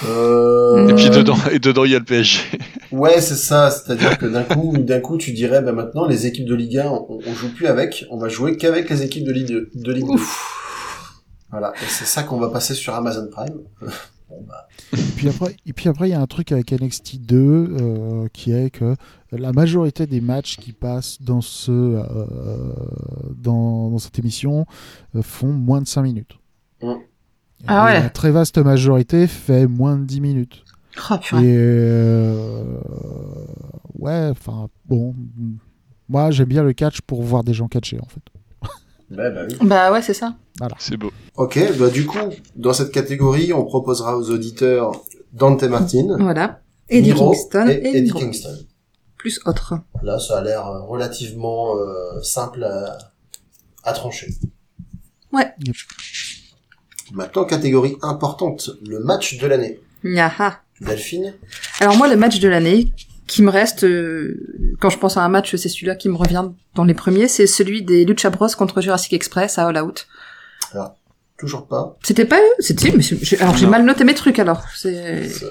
Euh, 0.08 0.88
Et 0.90 0.96
puis 0.96 1.10
dedans, 1.12 1.38
et 1.52 1.60
dedans 1.60 1.84
il 1.86 1.92
y 1.92 1.96
a 1.96 2.00
le 2.00 2.06
PSG. 2.06 2.40
Ouais, 2.92 3.22
c'est 3.22 3.36
ça. 3.38 3.70
C'est-à-dire 3.72 4.18
que 4.18 4.26
d'un 4.26 4.44
coup, 4.44 4.76
d'un 4.78 5.00
coup, 5.00 5.18
tu 5.18 5.32
dirais, 5.32 5.62
bah 5.62 5.72
maintenant, 5.72 6.06
les 6.08 6.26
équipes 6.28 6.46
de 6.48 6.56
Ligue 6.56 6.80
1, 6.80 6.88
on, 6.90 7.20
on 7.26 7.34
joue 7.34 7.48
plus 7.54 7.68
avec, 7.68 8.06
on 8.10 8.18
va 8.18 8.28
jouer 8.28 8.58
qu'avec 8.58 8.90
les 8.90 9.04
équipes 9.04 9.24
de 9.26 9.32
Ligue 9.32 9.48
2. 9.48 9.70
De 9.76 9.94
Ligue 9.94 10.08
2. 10.08 10.20
Voilà. 11.52 11.72
Et 11.76 11.86
c'est 11.88 12.06
ça 12.06 12.24
qu'on 12.24 12.38
va 12.38 12.50
passer 12.50 12.74
sur 12.74 12.94
Amazon 12.96 13.28
Prime. 13.32 13.60
bon, 14.32 14.44
bah, 14.48 14.68
Et 14.94 15.12
puis 15.16 15.30
après, 15.30 15.56
et 15.66 15.74
puis 15.74 15.90
après, 15.90 16.10
il 16.10 16.12
y 16.12 16.16
a 16.16 16.22
un 16.22 16.28
truc 16.28 16.52
avec 16.52 16.72
NXT 16.72 17.22
2 17.22 17.38
euh, 17.38 18.28
qui 18.34 18.52
est 18.52 18.72
que 18.72 18.96
la 19.32 19.52
majorité 19.52 20.08
des 20.08 20.22
matchs 20.22 20.58
qui 20.58 20.74
passent 20.74 21.22
dans 21.22 21.42
ce 21.42 21.72
euh, 21.72 22.74
dans, 23.36 23.90
dans 23.90 24.00
cette 24.00 24.18
émission 24.18 24.66
euh, 25.16 25.22
font 25.22 25.54
moins 25.54 25.82
de 25.82 25.88
5 25.88 26.02
minutes. 26.02 26.38
Ah 27.68 27.86
ouais. 27.86 27.94
La 27.94 28.10
très 28.10 28.32
vaste 28.32 28.58
majorité 28.58 29.28
fait 29.28 29.68
moins 29.68 29.98
de 29.98 30.06
10 30.06 30.22
minutes. 30.22 30.64
Oh. 31.10 31.16
Et 31.34 31.56
euh, 31.56 32.64
ouais, 33.98 34.28
enfin 34.32 34.68
bon, 34.86 35.16
moi 36.10 36.32
j'aime 36.32 36.50
bien 36.50 36.64
le 36.64 36.74
catch 36.74 37.02
pour 37.02 37.22
voir 37.24 37.44
des 37.44 37.54
gens 37.54 37.68
catcher 37.68 38.00
en 38.02 38.08
fait. 38.08 38.22
Bah, 39.12 39.30
bah 39.30 39.42
oui. 39.48 39.56
Bah 39.62 39.92
ouais, 39.92 40.02
c'est 40.02 40.14
ça. 40.14 40.36
C'est 40.80 40.98
beau. 40.98 41.12
Ok, 41.36 41.60
bah 41.78 41.90
du 41.90 42.06
coup, 42.06 42.18
dans 42.56 42.74
cette 42.74 42.92
catégorie, 42.92 43.52
on 43.54 43.64
proposera 43.66 44.18
aux 44.18 44.30
auditeurs 44.30 44.92
Dante 45.34 45.64
Martin, 45.64 46.18
Voilà. 46.20 46.62
Eddie 46.90 47.14
Miro 47.14 47.32
Kingston 47.32 47.68
et, 47.68 47.74
et, 47.74 47.98
Eddie. 47.98 48.12
Kingston. 48.12 48.58
Plus 49.18 49.40
autre. 49.46 49.76
Là, 50.04 50.20
ça 50.20 50.40
a 50.40 50.44
l'air 50.44 50.66
euh, 50.68 50.82
relativement 50.82 51.76
euh, 51.78 52.22
simple 52.22 52.64
à, 52.64 52.98
à 53.84 53.94
trancher. 53.94 54.34
Ouais. 55.32 55.54
Yep. 55.66 55.76
Maintenant, 57.14 57.46
catégorie 57.46 57.98
importante, 58.02 58.72
le 58.86 59.00
match 59.00 59.38
de 59.38 59.48
l'année. 59.48 59.80
Nyaha. 60.04 60.62
Delphine 60.82 61.34
Alors 61.80 61.96
moi, 61.98 62.08
le 62.08 62.16
match 62.16 62.40
de 62.40 62.48
l'année 62.48 62.92
qui 63.28 63.42
me 63.44 63.50
reste, 63.50 63.84
euh, 63.84 64.76
quand 64.80 64.90
je 64.90 64.98
pense 64.98 65.16
à 65.18 65.22
un 65.24 65.30
match, 65.30 65.56
c'est 65.56 65.70
celui-là 65.70 65.96
qui 65.96 66.10
me 66.10 66.16
revient 66.16 66.46
dans 66.76 66.84
les 66.84 66.94
premiers, 66.94 67.28
c'est 67.28 67.48
celui 67.48 67.82
des 67.84 68.04
Lucha 68.06 68.30
Bros 68.30 68.48
contre 68.58 68.82
Jurassic 68.82 69.14
Express 69.14 69.58
à 69.58 69.68
All 69.68 69.82
Out. 69.82 70.08
Toujours 71.38 71.68
pas. 71.68 71.98
C'était 72.04 72.26
pas 72.26 72.38
eux? 72.40 72.54
C'était 72.60 72.92
mais 72.92 73.04
alors 73.42 73.58
j'ai 73.58 73.66
mal 73.66 73.84
noté 73.84 74.04
mes 74.04 74.14
trucs 74.14 74.38
alors. 74.38 74.64
C'est 74.76 75.28
C'est- 75.30 75.46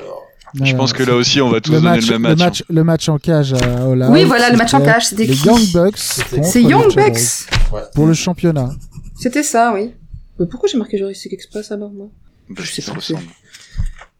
Je 0.64 0.76
pense 0.76 0.92
que 0.92 1.02
là 1.02 1.14
aussi 1.14 1.40
on 1.40 1.48
va 1.48 1.60
tous 1.60 1.72
le 1.72 1.78
donner 1.80 1.96
match, 1.96 2.06
le 2.10 2.18
même 2.18 2.22
match. 2.22 2.38
le 2.38 2.42
hein. 2.42 2.46
match, 2.46 2.64
le 2.68 2.84
match 2.84 3.08
en 3.08 3.18
cage 3.18 3.52
à 3.54 3.56
All 3.58 4.02
Out, 4.02 4.08
Oui, 4.10 4.24
voilà, 4.24 4.50
le 4.50 4.56
match 4.56 4.72
en 4.74 4.80
cage, 4.82 5.06
c'était 5.06 5.24
les 5.24 5.34
qui? 5.34 5.46
Young 5.46 5.72
Bucks. 5.72 5.96
C'est 6.42 6.62
Young 6.62 6.94
Bucks? 6.94 7.46
pour 7.94 8.06
le 8.06 8.14
championnat. 8.14 8.70
C'était 9.18 9.42
ça, 9.42 9.72
oui. 9.74 9.92
Mais 10.38 10.46
pourquoi 10.46 10.68
j'ai 10.68 10.78
marqué 10.78 10.96
Jurassic 10.96 11.32
Express 11.32 11.72
alors 11.72 11.90
moi? 11.90 12.08
Parce 12.54 12.68
je 12.68 12.80
sais 12.80 12.92
pas. 12.92 13.20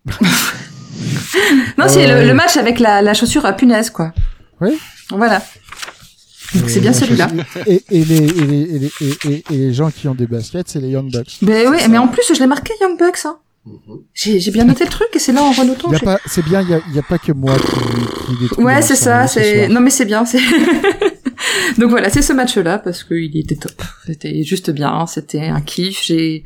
Non, 1.78 1.86
c'est 1.88 2.11
Euh, 2.11 2.22
le, 2.22 2.28
le 2.28 2.34
match 2.34 2.57
avec 2.57 2.78
la, 2.78 3.03
la 3.03 3.14
chaussure 3.14 3.44
à 3.46 3.53
punaise, 3.53 3.90
quoi. 3.90 4.12
Oui. 4.61 4.78
Voilà. 5.11 5.42
Donc 6.55 6.68
c'est 6.68 6.80
bien 6.80 6.92
celui-là. 6.92 7.28
Et, 7.66 7.82
et, 7.90 8.05
les, 8.05 8.90
et, 9.24 9.44
et, 9.51 9.72
gens 9.72 9.90
qui 9.90 10.09
ont 10.09 10.14
des 10.14 10.26
baskets, 10.26 10.68
c'est 10.68 10.80
les 10.80 10.88
Young 10.88 11.11
Bucks. 11.11 11.38
Mais 11.42 11.66
oui, 11.68 11.78
mais 11.88 11.98
en 11.98 12.09
plus 12.09 12.22
je 12.34 12.40
l'ai 12.40 12.46
marqué 12.46 12.72
Young 12.80 12.98
Bucks. 12.98 13.24
Hein. 13.24 13.36
J'ai 14.14 14.51
bien 14.51 14.64
noté 14.64 14.84
le 14.84 14.90
truc 14.90 15.09
et 15.14 15.18
c'est 15.18 15.32
là 15.32 15.42
en 15.42 15.53
renotant. 15.53 15.90
C'est 16.26 16.44
bien, 16.44 16.62
il 16.62 16.94
y 16.94 16.98
a, 16.98 17.03
pas 17.03 17.18
que 17.18 17.32
moi 17.32 17.55
qui, 17.57 18.26
qui 18.26 18.40
détruis 18.40 18.64
Ouais, 18.64 18.82
c'est 18.82 18.96
ça. 18.96 19.26
ce 19.26 19.40
C'est 19.40 19.68
non, 19.68 19.80
mais 19.80 19.90
c'est 19.90 20.07
bien. 20.07 20.24
Donc 21.78 21.90
voilà, 21.90 22.11
c'est 22.11 22.22
ce 22.22 22.32
match-là 22.32 22.78
parce 22.78 23.05
qu'il 23.05 23.36
était 23.36 23.57
top. 23.57 23.82
C'était 24.07 24.42
juste 24.42 24.70
bien. 24.70 25.07
C'était 25.07 25.46
un 25.46 25.61
kiff. 25.61 26.03
J'ai 26.03 26.42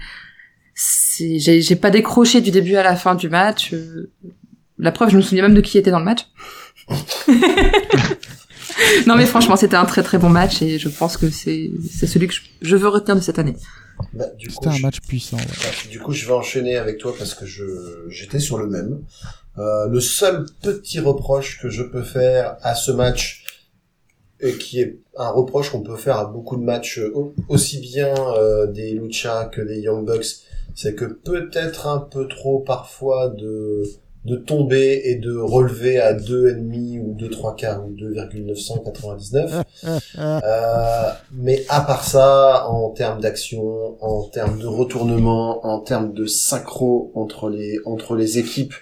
j'ai 1.18 1.62
j'ai 1.62 1.76
pas 1.76 1.90
décroché 1.90 2.40
du 2.40 2.50
début 2.50 2.76
à 2.76 2.82
la 2.82 2.96
fin 2.96 3.14
du 3.14 3.28
match. 3.28 3.72
La 4.78 4.92
preuve, 4.92 5.10
je 5.10 5.16
me 5.16 5.22
souviens 5.22 5.42
même 5.42 5.54
de 5.54 5.60
qui 5.60 5.78
était 5.78 5.90
dans 5.90 5.98
le 6.00 6.04
match. 6.04 6.20
non 9.06 9.16
mais 9.16 9.26
franchement, 9.26 9.56
c'était 9.56 9.76
un 9.76 9.84
très 9.84 10.02
très 10.02 10.18
bon 10.18 10.28
match 10.28 10.62
et 10.62 10.78
je 10.78 10.88
pense 10.88 11.16
que 11.16 11.30
c'est 11.30 11.70
c'est 11.90 12.06
celui 12.06 12.28
que 12.28 12.34
je, 12.60 12.76
veux 12.76 12.88
retenir 12.88 13.16
de 13.16 13.20
cette 13.20 13.38
année. 13.38 13.56
Bah, 14.12 14.26
du 14.36 14.48
coup, 14.48 14.54
C'était 14.54 14.68
un 14.68 14.72
je- 14.72 14.82
match 14.82 15.00
puissant. 15.00 15.36
ouais. 15.36 15.42
Ouais, 15.44 15.90
Du 15.90 16.00
coup, 16.00 16.12
je 16.12 16.26
vais 16.26 16.32
enchaîner 16.32 16.76
avec 16.76 16.98
toi 16.98 17.14
parce 17.16 17.34
que 17.34 17.46
je 17.46 17.64
j'étais 18.08 18.40
sur 18.40 18.58
le 18.58 18.66
même. 18.66 19.02
Euh, 19.58 19.86
le 19.88 20.00
seul 20.00 20.46
petit 20.62 20.98
reproche 20.98 21.60
que 21.62 21.68
je 21.70 21.84
peux 21.84 22.02
faire 22.02 22.56
à 22.62 22.74
ce 22.74 22.90
match, 22.90 23.44
et 24.40 24.54
qui 24.58 24.80
est 24.80 24.98
un 25.16 25.28
reproche 25.30 25.70
qu'on 25.70 25.82
peut 25.82 25.96
faire 25.96 26.16
à 26.16 26.24
beaucoup 26.24 26.56
de 26.56 26.64
matchs, 26.64 26.98
euh, 26.98 27.12
au- 27.14 27.34
aussi 27.48 27.78
bien 27.78 28.12
euh, 28.36 28.66
des 28.66 28.92
Lucha 28.94 29.44
que 29.46 29.60
des 29.60 29.78
Young 29.78 30.04
Bucks, 30.04 30.26
c'est 30.74 30.96
que 30.96 31.04
peut-être 31.04 31.86
un 31.86 31.98
peu 32.00 32.26
trop 32.26 32.58
parfois 32.58 33.28
de 33.28 33.84
de 34.24 34.36
tomber 34.36 35.02
et 35.04 35.16
de 35.16 35.36
relever 35.36 36.00
à 36.00 36.14
deux 36.14 36.48
ennemis 36.48 36.98
ou 36.98 37.12
deux 37.14 37.28
trois 37.28 37.54
quarts 37.54 37.84
ou 37.86 37.90
2,999. 37.92 39.62
Euh, 40.18 41.10
mais 41.32 41.64
à 41.68 41.80
part 41.80 42.04
ça, 42.04 42.66
en 42.68 42.90
termes 42.90 43.20
d'action, 43.20 43.96
en 44.02 44.22
termes 44.28 44.58
de 44.58 44.66
retournement, 44.66 45.66
en 45.66 45.80
termes 45.80 46.12
de 46.12 46.24
synchro 46.26 47.10
entre 47.14 47.48
les 47.50 47.78
entre 47.84 48.14
les 48.14 48.38
équipes, 48.38 48.74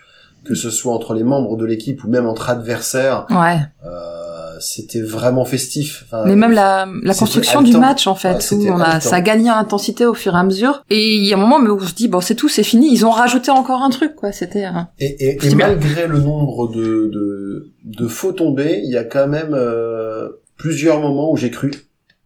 que 0.45 0.55
ce 0.55 0.71
soit 0.71 0.93
entre 0.93 1.15
les 1.15 1.25
membres 1.25 1.57
de 1.57 1.65
l'équipe 1.65 2.05
ou 2.05 2.09
même 2.09 2.27
entre 2.27 2.51
adversaires, 2.51 3.27
Ouais. 3.31 3.59
euh, 3.85 4.32
c'était 4.63 5.01
vraiment 5.01 5.45
festif. 5.45 6.05
Enfin, 6.07 6.25
Mais 6.27 6.37
même 6.37 6.53
la, 6.53 6.89
la 7.03 7.15
construction 7.15 7.61
du 7.63 7.77
match 7.77 8.07
en 8.07 8.15
fait, 8.15 8.51
Ouais, 8.53 8.57
où 8.57 8.73
on 8.73 8.81
a, 8.81 9.01
ça 9.01 9.17
a 9.17 9.21
gagné 9.21 9.51
en 9.51 9.57
intensité 9.57 10.07
au 10.07 10.15
fur 10.15 10.35
et 10.35 10.39
à 10.39 10.45
mesure. 10.45 10.85
Et 10.89 11.17
il 11.17 11.25
y 11.25 11.33
a 11.33 11.37
un 11.37 11.41
moment 11.41 11.59
où 11.59 11.77
on 11.81 11.87
se 11.87 11.95
dit 11.95 12.09
bon 12.09 12.21
c'est 12.21 12.35
tout, 12.35 12.49
c'est 12.49 12.63
fini. 12.63 12.93
Ils 12.93 13.05
ont 13.05 13.11
rajouté 13.11 13.51
encore 13.51 13.83
un 13.83 13.91
truc 13.91 14.15
quoi. 14.15 14.33
C'était 14.33 14.65
euh, 14.65 14.71
Et, 14.99 15.37
et, 15.37 15.55
malgré 15.55 16.07
le 16.07 16.19
nombre 16.21 16.69
de, 16.69 17.11
de, 17.13 17.73
de 17.85 18.09
faux 18.09 18.33
tombés, 18.33 18.81
il 18.85 18.91
y 18.91 18.97
a 18.97 19.05
quand 19.05 19.27
même 19.29 19.53
euh, 19.55 20.29
plusieurs 20.57 21.01
moments 21.01 21.31
où 21.33 21.37
j'ai 21.37 21.51
cru 21.51 21.73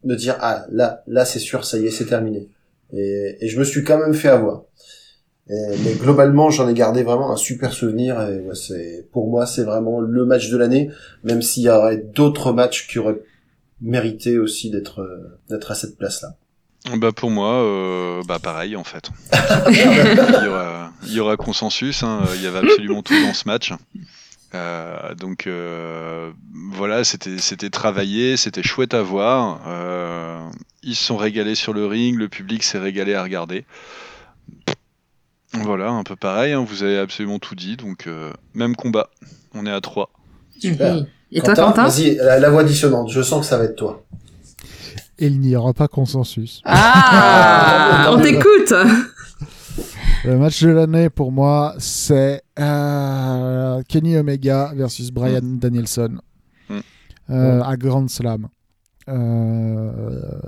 me 0.05 0.14
dire 0.14 0.37
ah 0.41 0.64
là 0.70 1.03
là 1.07 1.24
c'est 1.24 1.39
sûr 1.41 1.64
ça 1.64 1.78
y 1.78 1.87
est 1.87 1.91
c'est 1.91 2.07
terminé. 2.07 2.49
Et, 2.93 3.37
et 3.41 3.49
je 3.49 3.59
me 3.59 3.64
suis 3.64 3.82
quand 3.82 3.99
même 3.99 4.14
fait 4.14 4.28
avoir. 4.28 4.62
Et- 5.49 5.76
mais 5.84 5.94
globalement 5.94 6.51
j'en 6.51 6.68
ai 6.68 6.74
gardé 6.74 7.03
vraiment 7.05 7.30
un 7.32 7.36
super 7.36 7.72
souvenir 7.72 8.20
et 8.20 8.40
ouais, 8.40 8.55
c'est 8.57 9.07
pour 9.12 9.28
moi 9.30 9.47
c'est 9.47 9.62
vraiment 9.62 10.01
le 10.01 10.24
match 10.26 10.51
de 10.51 10.57
l'année 10.57 10.90
même 11.22 11.40
s'il 11.40 11.62
y 11.62 11.68
aurait 11.70 11.99
d'autres 11.99 12.53
matchs 12.53 12.88
qui 12.88 12.99
auraient 12.99 13.20
mérité 13.80 14.38
aussi 14.38 14.70
d'être 14.70 15.01
euh, 15.03 15.38
d'être 15.49 15.70
à 15.70 15.74
cette 15.74 15.97
place 15.97 16.22
là. 16.22 16.34
Bah 16.99 17.11
pour 17.11 17.30
moi, 17.30 17.53
euh, 17.64 18.22
bah 18.28 18.38
pareil 18.40 18.76
en 18.76 18.84
fait. 18.84 19.11
il, 19.70 20.44
y 20.44 20.47
aura, 20.49 20.92
il 21.05 21.12
y 21.14 21.20
aura 21.20 21.36
consensus. 21.36 22.05
hein. 22.05 22.20
Il 22.36 22.42
y 22.42 22.47
avait 22.47 22.61
absolument 22.61 23.03
tout 23.03 23.14
dans 23.26 23.34
ce 23.34 23.49
match. 23.49 23.72
Euh, 24.55 25.14
donc 25.16 25.47
euh, 25.49 26.30
voilà, 26.72 27.03
c'était 27.03 27.38
c'était 27.38 27.70
travaillé, 27.70 28.36
c'était 28.36 28.62
chouette 28.62 28.94
à 28.94 29.03
voir. 29.03 29.61
Euh, 29.66 30.38
ils 30.84 30.94
se 30.94 31.03
sont 31.05 31.16
régalés 31.16 31.57
sur 31.57 31.72
le 31.72 31.86
ring, 31.86 32.16
le 32.16 32.28
public 32.28 32.62
s'est 32.62 32.78
régalé 32.78 33.14
à 33.14 33.22
regarder. 33.24 33.64
Voilà, 35.62 35.90
un 35.90 36.02
peu 36.02 36.16
pareil. 36.16 36.52
hein, 36.52 36.64
vous 36.68 36.82
avez 36.82 36.98
absolument 36.98 37.38
tout 37.38 37.54
dit. 37.54 37.76
Donc 37.76 38.07
euh, 38.07 38.32
même 38.54 38.76
combat. 38.76 39.09
On 39.54 39.64
est 39.66 39.72
à 39.72 39.80
3 39.80 40.11
Super. 40.61 40.94
Mhm. 40.96 41.07
Et 41.32 41.40
toi 41.40 41.54
Quentin 41.54 41.88
Vas-y 41.88 42.14
la, 42.16 42.38
la 42.38 42.50
voix 42.50 42.64
dissonante. 42.64 43.11
Je 43.11 43.20
sens 43.22 43.40
que 43.40 43.46
ça 43.46 43.59
va 43.59 43.64
être 43.64 43.76
toi. 43.76 44.04
Et 45.18 45.26
il 45.28 45.40
n'y 45.40 45.57
aura 45.57 45.72
pas 45.72 45.88
consensus. 45.88 46.61
Ah, 46.64 48.11
on 48.12 48.20
t'écoute. 48.20 48.72
Le 50.24 50.36
match 50.38 50.62
de 50.62 50.68
l'année 50.70 51.09
pour 51.09 51.32
moi, 51.32 51.74
c'est 51.78 52.42
euh, 52.59 53.82
Kenny 53.88 54.16
Omega 54.16 54.72
versus 54.74 55.11
Brian 55.11 55.40
Danielson 55.42 56.18
Mm. 56.68 56.80
euh, 57.30 57.62
à 57.62 57.76
Grand 57.76 58.09
Slam. 58.11 58.48
Euh, 59.09 60.40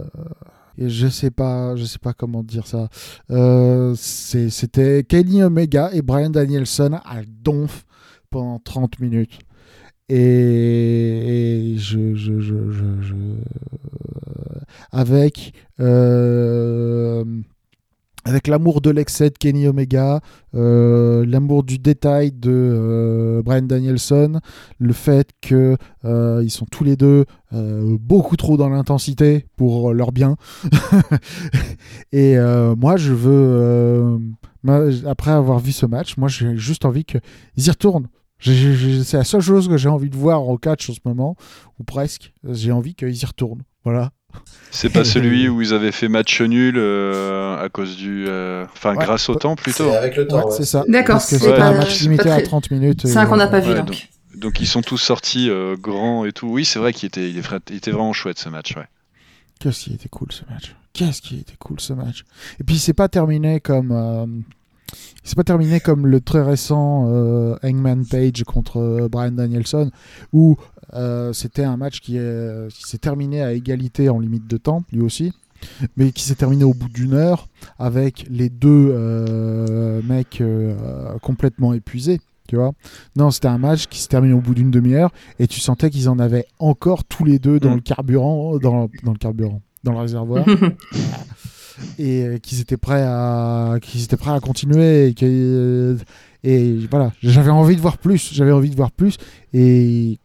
je 0.86 1.08
sais 1.08 1.30
pas, 1.30 1.74
je 1.76 1.84
sais 1.84 1.98
pas 1.98 2.12
comment 2.12 2.42
dire 2.42 2.66
ça. 2.66 2.88
Euh, 3.30 3.94
C'était 3.96 5.04
Kenny 5.04 5.42
Omega 5.42 5.90
et 5.92 6.02
Brian 6.02 6.30
Danielson 6.30 6.98
à 7.04 7.22
donf 7.26 7.84
pendant 8.30 8.58
30 8.58 9.00
minutes. 9.00 9.38
Et, 10.10 11.74
je, 11.76 12.14
je, 12.14 12.40
je, 12.40 12.70
je, 12.70 13.02
je- 13.02 13.14
avec 14.92 15.52
euh, 15.80 17.24
avec 18.28 18.46
l'amour 18.46 18.82
de 18.82 18.90
l'excès 18.90 19.30
de 19.30 19.38
Kenny 19.38 19.66
Omega, 19.66 20.20
euh, 20.54 21.24
l'amour 21.24 21.64
du 21.64 21.78
détail 21.78 22.30
de 22.30 22.50
euh, 22.52 23.42
Brian 23.42 23.62
Danielson, 23.62 24.40
le 24.78 24.92
fait 24.92 25.30
que 25.40 25.78
euh, 26.04 26.46
sont 26.48 26.66
tous 26.66 26.84
les 26.84 26.96
deux 26.96 27.24
euh, 27.54 27.96
beaucoup 27.98 28.36
trop 28.36 28.58
dans 28.58 28.68
l'intensité 28.68 29.46
pour 29.56 29.94
leur 29.94 30.12
bien. 30.12 30.36
Et 32.12 32.36
moi, 32.76 32.98
je 32.98 33.14
veux, 33.14 34.18
après 35.06 35.30
avoir 35.30 35.58
vu 35.58 35.72
ce 35.72 35.86
match, 35.86 36.18
moi, 36.18 36.28
j'ai 36.28 36.56
juste 36.56 36.84
envie 36.84 37.04
qu'ils 37.04 37.20
y 37.56 37.70
retournent. 37.70 38.08
C'est 38.40 39.14
la 39.14 39.24
seule 39.24 39.40
chose 39.40 39.68
que 39.68 39.78
j'ai 39.78 39.88
envie 39.88 40.10
de 40.10 40.16
voir 40.16 40.46
au 40.46 40.58
catch 40.58 40.90
en 40.90 40.92
ce 40.92 41.00
moment, 41.06 41.34
ou 41.80 41.84
presque. 41.84 42.34
J'ai 42.44 42.72
envie 42.72 42.94
qu'ils 42.94 43.16
y 43.16 43.24
retournent. 43.24 43.62
Voilà. 43.84 44.10
C'est 44.70 44.90
pas 44.90 45.04
celui 45.04 45.48
où 45.48 45.62
ils 45.62 45.72
avaient 45.72 45.92
fait 45.92 46.08
match 46.08 46.40
nul 46.40 46.74
euh, 46.76 47.56
à 47.64 47.68
cause 47.68 47.96
du. 47.96 48.26
euh, 48.28 48.64
Enfin, 48.72 48.94
Ouais. 48.94 49.04
grâce 49.04 49.28
au 49.28 49.34
temps 49.34 49.56
plutôt. 49.56 49.84
C'est 49.90 49.96
avec 49.96 50.16
le 50.16 50.26
temps. 50.26 50.38
Ouais, 50.38 50.44
ouais. 50.46 50.50
c'est 50.56 50.64
ça. 50.64 50.84
D'accord, 50.88 51.16
Parce 51.16 51.30
que 51.30 51.38
c'est 51.38 51.56
pas- 51.56 51.66
un 51.68 51.78
match 51.78 52.00
limité 52.02 52.30
à 52.30 52.34
très- 52.36 52.42
30 52.44 52.70
minutes. 52.70 53.06
C'est 53.06 53.16
un 53.16 53.26
qu'on 53.26 53.36
n'a 53.36 53.46
pas 53.48 53.58
euh, 53.58 53.60
vu 53.60 53.72
Ouais, 53.72 53.82
donc. 53.82 54.08
Donc 54.36 54.60
ils 54.60 54.66
sont 54.66 54.82
tous 54.82 54.98
sortis 54.98 55.50
euh, 55.50 55.76
grands 55.76 56.24
et 56.24 56.32
tout. 56.32 56.46
Oui, 56.48 56.64
c'est 56.64 56.78
vrai 56.78 56.92
qu'il 56.92 57.06
était, 57.08 57.28
il 57.30 57.38
était 57.76 57.90
vraiment 57.90 58.12
chouette 58.12 58.38
ce 58.38 58.48
match. 58.48 58.76
Ouais. 58.76 58.86
Qu'est-ce 59.58 59.80
qui 59.84 59.94
était 59.94 60.08
cool 60.08 60.28
ce 60.30 60.42
match? 60.48 60.76
Qu'est-ce 60.92 61.20
qui 61.22 61.40
était 61.40 61.56
cool 61.58 61.80
ce 61.80 61.92
match? 61.92 62.24
Et 62.60 62.64
puis 62.64 62.78
c'est 62.78 62.92
pas 62.92 63.08
terminé 63.08 63.58
comme 63.58 63.90
euh, 63.90 64.26
c'est 65.24 65.34
pas 65.34 65.42
terminé 65.44 65.80
comme 65.80 66.06
le 66.06 66.20
très 66.20 66.42
récent 66.42 67.06
euh, 67.08 67.56
Hangman 67.64 68.04
Page 68.06 68.44
contre 68.44 68.78
euh, 68.78 69.08
Brian 69.10 69.32
Danielson 69.32 69.90
où 70.32 70.56
euh, 70.94 71.32
c'était 71.32 71.64
un 71.64 71.76
match 71.76 72.00
qui, 72.00 72.16
est- 72.16 72.68
qui 72.72 72.82
s'est 72.88 72.98
terminé 72.98 73.42
à 73.42 73.52
égalité 73.52 74.08
en 74.08 74.18
limite 74.18 74.46
de 74.46 74.56
temps 74.56 74.82
lui 74.92 75.00
aussi 75.02 75.32
mais 75.96 76.12
qui 76.12 76.22
s'est 76.22 76.36
terminé 76.36 76.62
au 76.64 76.72
bout 76.72 76.88
d'une 76.88 77.14
heure 77.14 77.48
avec 77.80 78.24
les 78.30 78.48
deux 78.48 78.90
euh, 78.92 80.00
mecs 80.02 80.40
euh, 80.40 80.74
complètement 81.20 81.72
épuisés 81.74 82.20
tu 82.46 82.56
vois. 82.56 82.72
Non 83.16 83.30
c'était 83.30 83.48
un 83.48 83.58
match 83.58 83.88
qui 83.88 83.98
s'est 84.00 84.08
terminé 84.08 84.32
au 84.34 84.40
bout 84.40 84.54
d'une 84.54 84.70
demi-heure 84.70 85.10
et 85.38 85.46
tu 85.48 85.60
sentais 85.60 85.90
qu'ils 85.90 86.08
en 86.08 86.18
avaient 86.18 86.46
encore 86.60 87.04
tous 87.04 87.24
les 87.24 87.38
deux 87.38 87.58
dans 87.60 87.72
Mm. 87.72 87.74
le 87.74 87.80
carburant 87.80 88.58
dans, 88.58 88.88
dans 89.02 89.12
le 89.12 89.18
carburant 89.18 89.60
dans 89.84 89.92
le 89.92 89.98
réservoir. 89.98 90.44
Et 91.98 92.40
qu'ils 92.42 92.60
étaient 92.60 92.76
prêts 92.76 93.02
à 93.04 93.76
qu'ils 93.80 94.02
étaient 94.02 94.16
prêts 94.16 94.32
à 94.32 94.40
continuer 94.40 95.14
et 96.44 96.76
voilà. 96.90 97.12
J'avais 97.22 97.50
envie 97.50 97.76
de 97.76 97.80
voir 97.80 97.98
plus 97.98 98.30
j'avais 98.32 98.50
envie 98.52 98.70
de 98.70 98.76
voir 98.76 98.90
plus 98.90 99.16
et 99.52 100.18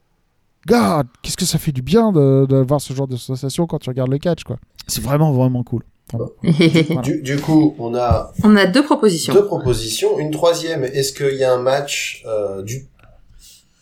God 0.68 1.07
qu'est-ce 1.22 1.38
que 1.38 1.45
ça 1.45 1.57
fait 1.57 1.72
du 1.72 1.82
bien 1.82 2.11
de, 2.11 2.45
de 2.45 2.57
voir 2.57 2.80
ce 2.82 2.93
genre 2.93 3.07
de 3.07 3.18
sensation 3.18 3.68
quand 3.68 3.80
tu 3.80 3.89
regardes 3.89 4.11
le 4.11 4.18
catch 4.18 4.43
quoi 4.43 4.57
c'est 4.88 5.03
vraiment 5.03 5.32
vraiment 5.34 5.64
cool 5.64 5.84
Voilà. 6.14 7.01
Du, 7.01 7.22
du 7.22 7.38
coup, 7.38 7.76
on 7.80 7.95
a 7.95 8.32
On 8.43 8.55
a 8.55 8.68
deux 8.68 8.84
propositions. 8.84 9.34
deux 9.34 9.45
propositions. 9.45 10.20
Une 10.20 10.30
troisième, 10.32 10.84
est-ce 10.84 11.11
qu'il 11.11 11.36
y 11.38 11.43
a 11.43 11.51
un 11.53 11.61
match 11.61 12.24
euh, 12.28 12.61
du 12.61 12.88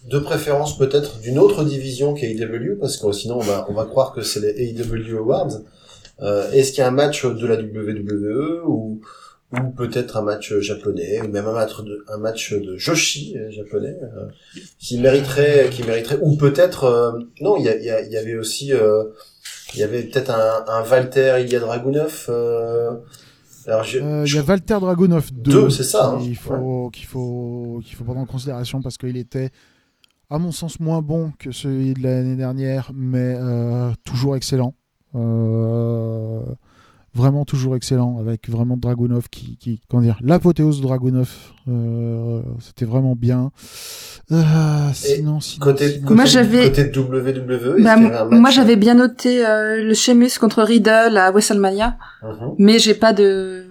de 0.10 0.18
préférence 0.18 0.78
peut-être 0.78 1.20
d'une 1.20 1.38
autre 1.38 1.64
division 1.64 2.14
qu'AEW 2.14 2.78
parce 2.80 2.98
que 2.98 3.12
sinon 3.12 3.36
on 3.36 3.42
va 3.42 3.68
on 3.70 3.74
va 3.74 3.86
croire 3.86 4.14
que 4.14 4.22
c'est 4.22 4.40
les 4.40 4.70
AEW 4.70 5.18
Awards. 5.18 5.60
Euh, 6.22 6.52
est-ce 6.52 6.72
qu'il 6.72 6.80
y 6.80 6.84
a 6.84 6.88
un 6.88 6.92
match 6.92 7.26
de 7.26 7.46
la 7.48 7.56
WWE 7.56 8.62
ou 8.66 9.02
ou 9.54 9.70
peut-être 9.72 10.18
un 10.18 10.22
match 10.22 10.54
japonais 10.60 11.20
ou 11.22 11.28
même 11.28 11.46
un 11.48 11.54
match 11.54 11.82
de 11.82 12.06
un 12.08 12.18
match 12.18 12.54
de 12.54 12.78
Joshi 12.78 13.36
euh, 13.38 13.52
japonais 13.52 13.98
euh, 14.02 14.28
qui 14.80 14.98
mériterait 15.00 15.70
qui 15.72 15.84
mériterait 15.84 16.20
ou 16.22 16.38
peut-être 16.38 16.86
euh, 16.86 17.12
non 17.42 17.58
il 17.58 17.66
y, 17.66 17.70
a- 17.70 17.76
il 17.78 17.84
y, 17.84 17.90
a- 17.90 18.02
il 18.02 18.12
y 18.12 18.18
avait 18.18 18.36
aussi 18.38 18.72
euh, 18.74 19.04
il 19.74 19.80
y 19.80 19.84
avait 19.84 20.04
peut-être 20.04 20.30
un, 20.32 20.64
un 20.68 20.90
Walter 20.90 21.38
Ilya 21.42 21.60
Dragunov 21.60 22.30
alors 23.68 23.84
je, 23.84 24.00
il 24.00 24.34
y 24.34 24.38
a 24.40 24.42
Walter 24.44 24.78
Dragunov 24.80 25.32
2 25.34 25.52
Deux, 25.52 25.70
c'est 25.70 25.84
ça, 25.84 26.12
hein. 26.14 26.20
qu'il 26.20 26.36
faut 26.38 26.90
qu'il 26.92 27.06
faut 27.06 27.80
qu'il 27.86 27.96
faut 27.96 28.04
prendre 28.04 28.22
en 28.22 28.26
considération 28.26 28.82
parce 28.82 28.98
qu'il 28.98 29.18
était 29.18 29.50
à 30.30 30.40
mon 30.40 30.52
sens 30.54 30.80
moins 30.80 31.02
bon 31.02 31.32
que 31.38 31.52
celui 31.52 31.94
de 31.94 32.02
l'année 32.04 32.36
dernière 32.38 32.92
mais 32.94 33.36
toujours 34.06 34.36
excellent 34.38 34.74
Euh, 35.14 36.42
vraiment 37.14 37.44
toujours 37.46 37.76
excellent 37.76 38.18
avec 38.20 38.50
vraiment 38.50 38.78
Dragunov 38.78 39.28
qui, 39.30 39.58
qui 39.58 39.82
comment 39.90 40.02
dire 40.02 40.18
l'apothéose 40.22 40.78
de 40.80 40.84
Dragunov 40.84 41.30
euh, 41.68 42.42
c'était 42.60 42.86
vraiment 42.86 43.16
bien 43.16 43.52
Euh, 44.32 44.42
sinon, 44.94 45.42
sinon, 45.42 45.64
côté, 45.66 45.90
sinon, 45.90 46.02
côté, 46.08 46.16
Moi, 46.16 46.26
j'avais- 46.26 46.70
côté 46.70 46.84
WWE, 46.98 47.76
est-ce 47.80 47.84
Bah, 47.84 47.92
avait 47.94 48.06
un 48.16 48.26
match 48.26 48.40
moi 48.40 48.50
j'avais 48.50 48.76
bien 48.78 48.94
noté 48.94 49.46
euh, 49.46 49.84
le 49.84 49.94
Sheamus 49.94 50.38
contre 50.40 50.64
Riddle 50.64 51.18
à 51.18 51.32
WrestleMania, 51.32 51.98
Mhm. 52.24 52.56
mais 52.60 52.80
j'ai 52.80 52.94
pas 52.94 53.12
de 53.12 53.66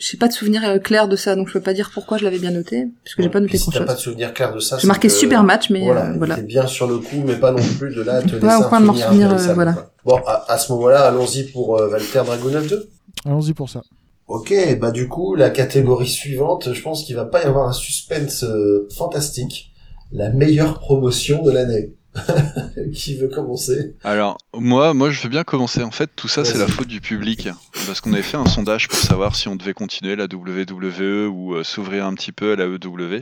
j'ai 0.00 0.16
pas 0.18 0.26
de 0.28 0.32
souvenir 0.32 0.64
euh, 0.64 0.78
clair 0.78 1.06
de 1.08 1.14
ça, 1.14 1.36
donc 1.36 1.46
je 1.48 1.52
peux 1.52 1.60
pas 1.60 1.74
dire 1.74 1.90
pourquoi 1.94 2.16
je 2.18 2.24
l'avais 2.24 2.38
bien 2.38 2.50
noté, 2.50 2.88
parce 3.04 3.14
que 3.14 3.22
j'ai 3.22 3.28
pas 3.28 3.38
noté 3.40 3.58
si 3.58 3.64
grand 3.70 3.78
chose. 3.78 3.86
pas 3.86 3.94
de 3.94 4.00
souvenir 4.00 4.32
clair 4.34 4.52
de 4.54 4.58
ça, 4.58 4.78
J'ai 4.78 4.88
marqué 4.88 5.08
que- 5.08 5.14
super 5.14 5.44
match, 5.44 5.70
mais 5.70 5.84
voilà, 5.84 6.10
euh, 6.10 6.14
voilà. 6.16 6.36
t'es 6.36 6.42
bien 6.42 6.66
sur 6.66 6.86
le 6.88 6.98
coup, 6.98 7.22
mais 7.24 7.36
pas 7.36 7.52
non 7.52 7.62
plus 7.78 7.94
de 7.94 8.02
là 8.02 8.14
à 8.14 8.22
te 8.22 8.32
laisser 8.32 8.46
Ouais, 8.46 8.54
au 8.56 8.62
un 8.64 8.68
point 8.68 8.80
de 8.80 8.86
m'en 8.86 8.94
souvenir 8.94 9.32
euh, 9.32 9.54
voilà. 9.54 9.72
quoi. 9.74 9.92
Bon, 10.04 10.16
à, 10.26 10.50
à 10.52 10.58
ce 10.58 10.72
moment-là, 10.72 11.02
allons-y 11.06 11.44
pour 11.44 11.78
euh, 11.78 11.88
Walter 11.90 12.22
Dragunov 12.26 12.66
2. 12.66 12.88
allons-y 13.26 13.52
pour 13.52 13.68
ça 13.70 13.82
Ok, 14.26 14.54
bah 14.80 14.90
du 14.92 15.08
coup, 15.08 15.34
la 15.34 15.50
catégorie 15.50 16.08
suivante, 16.08 16.72
je 16.72 16.80
pense 16.82 17.04
qu'il 17.04 17.16
va 17.16 17.24
pas 17.24 17.42
y 17.42 17.44
avoir 17.46 17.68
un 17.68 17.72
suspense 17.72 18.44
euh, 18.44 18.88
fantastique. 18.96 19.72
La 20.12 20.30
meilleure 20.30 20.78
promotion 20.78 21.42
de 21.42 21.50
l'année. 21.50 21.92
Qui 22.94 23.16
veut 23.16 23.28
commencer? 23.28 23.94
Alors, 24.02 24.38
moi, 24.54 24.94
moi, 24.94 25.10
je 25.10 25.22
veux 25.22 25.28
bien 25.28 25.44
commencer. 25.44 25.82
En 25.82 25.90
fait, 25.90 26.10
tout 26.14 26.28
ça, 26.28 26.44
c'est 26.44 26.58
la 26.58 26.66
faute 26.66 26.88
du 26.88 27.00
public. 27.00 27.48
Parce 27.86 28.00
qu'on 28.00 28.12
avait 28.12 28.22
fait 28.22 28.36
un 28.36 28.46
sondage 28.46 28.88
pour 28.88 28.98
savoir 28.98 29.36
si 29.36 29.48
on 29.48 29.56
devait 29.56 29.74
continuer 29.74 30.16
la 30.16 30.24
WWE 30.24 31.28
ou 31.28 31.54
euh, 31.54 31.64
s'ouvrir 31.64 32.06
un 32.06 32.14
petit 32.14 32.32
peu 32.32 32.52
à 32.52 32.56
la 32.56 32.64
EW. 32.64 33.20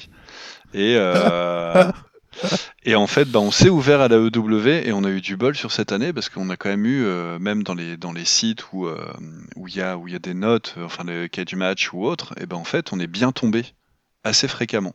Et, 0.75 0.97
euh, 0.97 1.91
et 2.85 2.95
en 2.95 3.07
fait, 3.07 3.27
bah, 3.27 3.41
on 3.41 3.51
s'est 3.51 3.69
ouvert 3.69 4.01
à 4.01 4.09
la 4.09 4.17
EW 4.17 4.69
et 4.69 4.93
on 4.93 5.05
a 5.05 5.11
eu 5.11 5.21
du 5.21 5.37
bol 5.37 5.55
sur 5.55 5.73
cette 5.73 5.93
année 5.93 6.13
parce 6.13 6.29
qu'on 6.29 6.49
a 6.51 6.57
quand 6.57 6.71
même 6.71 6.87
eu, 6.87 7.05
euh, 7.05 7.39
même 7.39 7.63
dans 7.63 7.75
les, 7.75 7.97
dans 7.97 8.13
les 8.13 8.25
sites 8.25 8.73
où 8.73 8.89
où 9.57 9.69
il 9.69 9.77
y, 9.77 9.83
a, 9.83 9.99
où 9.99 10.09
il 10.09 10.13
y 10.13 10.17
a 10.17 10.21
des 10.21 10.35
notes, 10.35 10.77
enfin, 10.79 11.05
le 11.05 11.27
cage 11.29 11.55
match 11.55 11.93
ou 11.93 12.05
autre, 12.07 12.35
et 12.41 12.47
ben 12.47 12.57
en 12.57 12.65
fait, 12.65 12.93
on 12.93 13.01
est 13.01 13.07
bien 13.07 13.33
tombé 13.33 13.65
assez 14.25 14.49
fréquemment. 14.49 14.95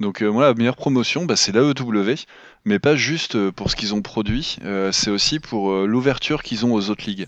Donc, 0.00 0.22
euh, 0.22 0.30
moi, 0.30 0.44
la 0.44 0.54
meilleure 0.54 0.76
promotion, 0.76 1.24
bah, 1.24 1.36
c'est 1.36 1.52
la 1.52 1.62
EW 1.62 2.14
mais 2.64 2.78
pas 2.78 2.96
juste 2.96 3.36
euh, 3.36 3.52
pour 3.52 3.70
ce 3.70 3.76
qu'ils 3.76 3.94
ont 3.94 4.02
produit, 4.02 4.56
euh, 4.64 4.90
c'est 4.92 5.10
aussi 5.10 5.38
pour 5.38 5.70
euh, 5.70 5.86
l'ouverture 5.86 6.42
qu'ils 6.42 6.64
ont 6.64 6.72
aux 6.72 6.90
autres 6.90 7.04
ligues. 7.06 7.26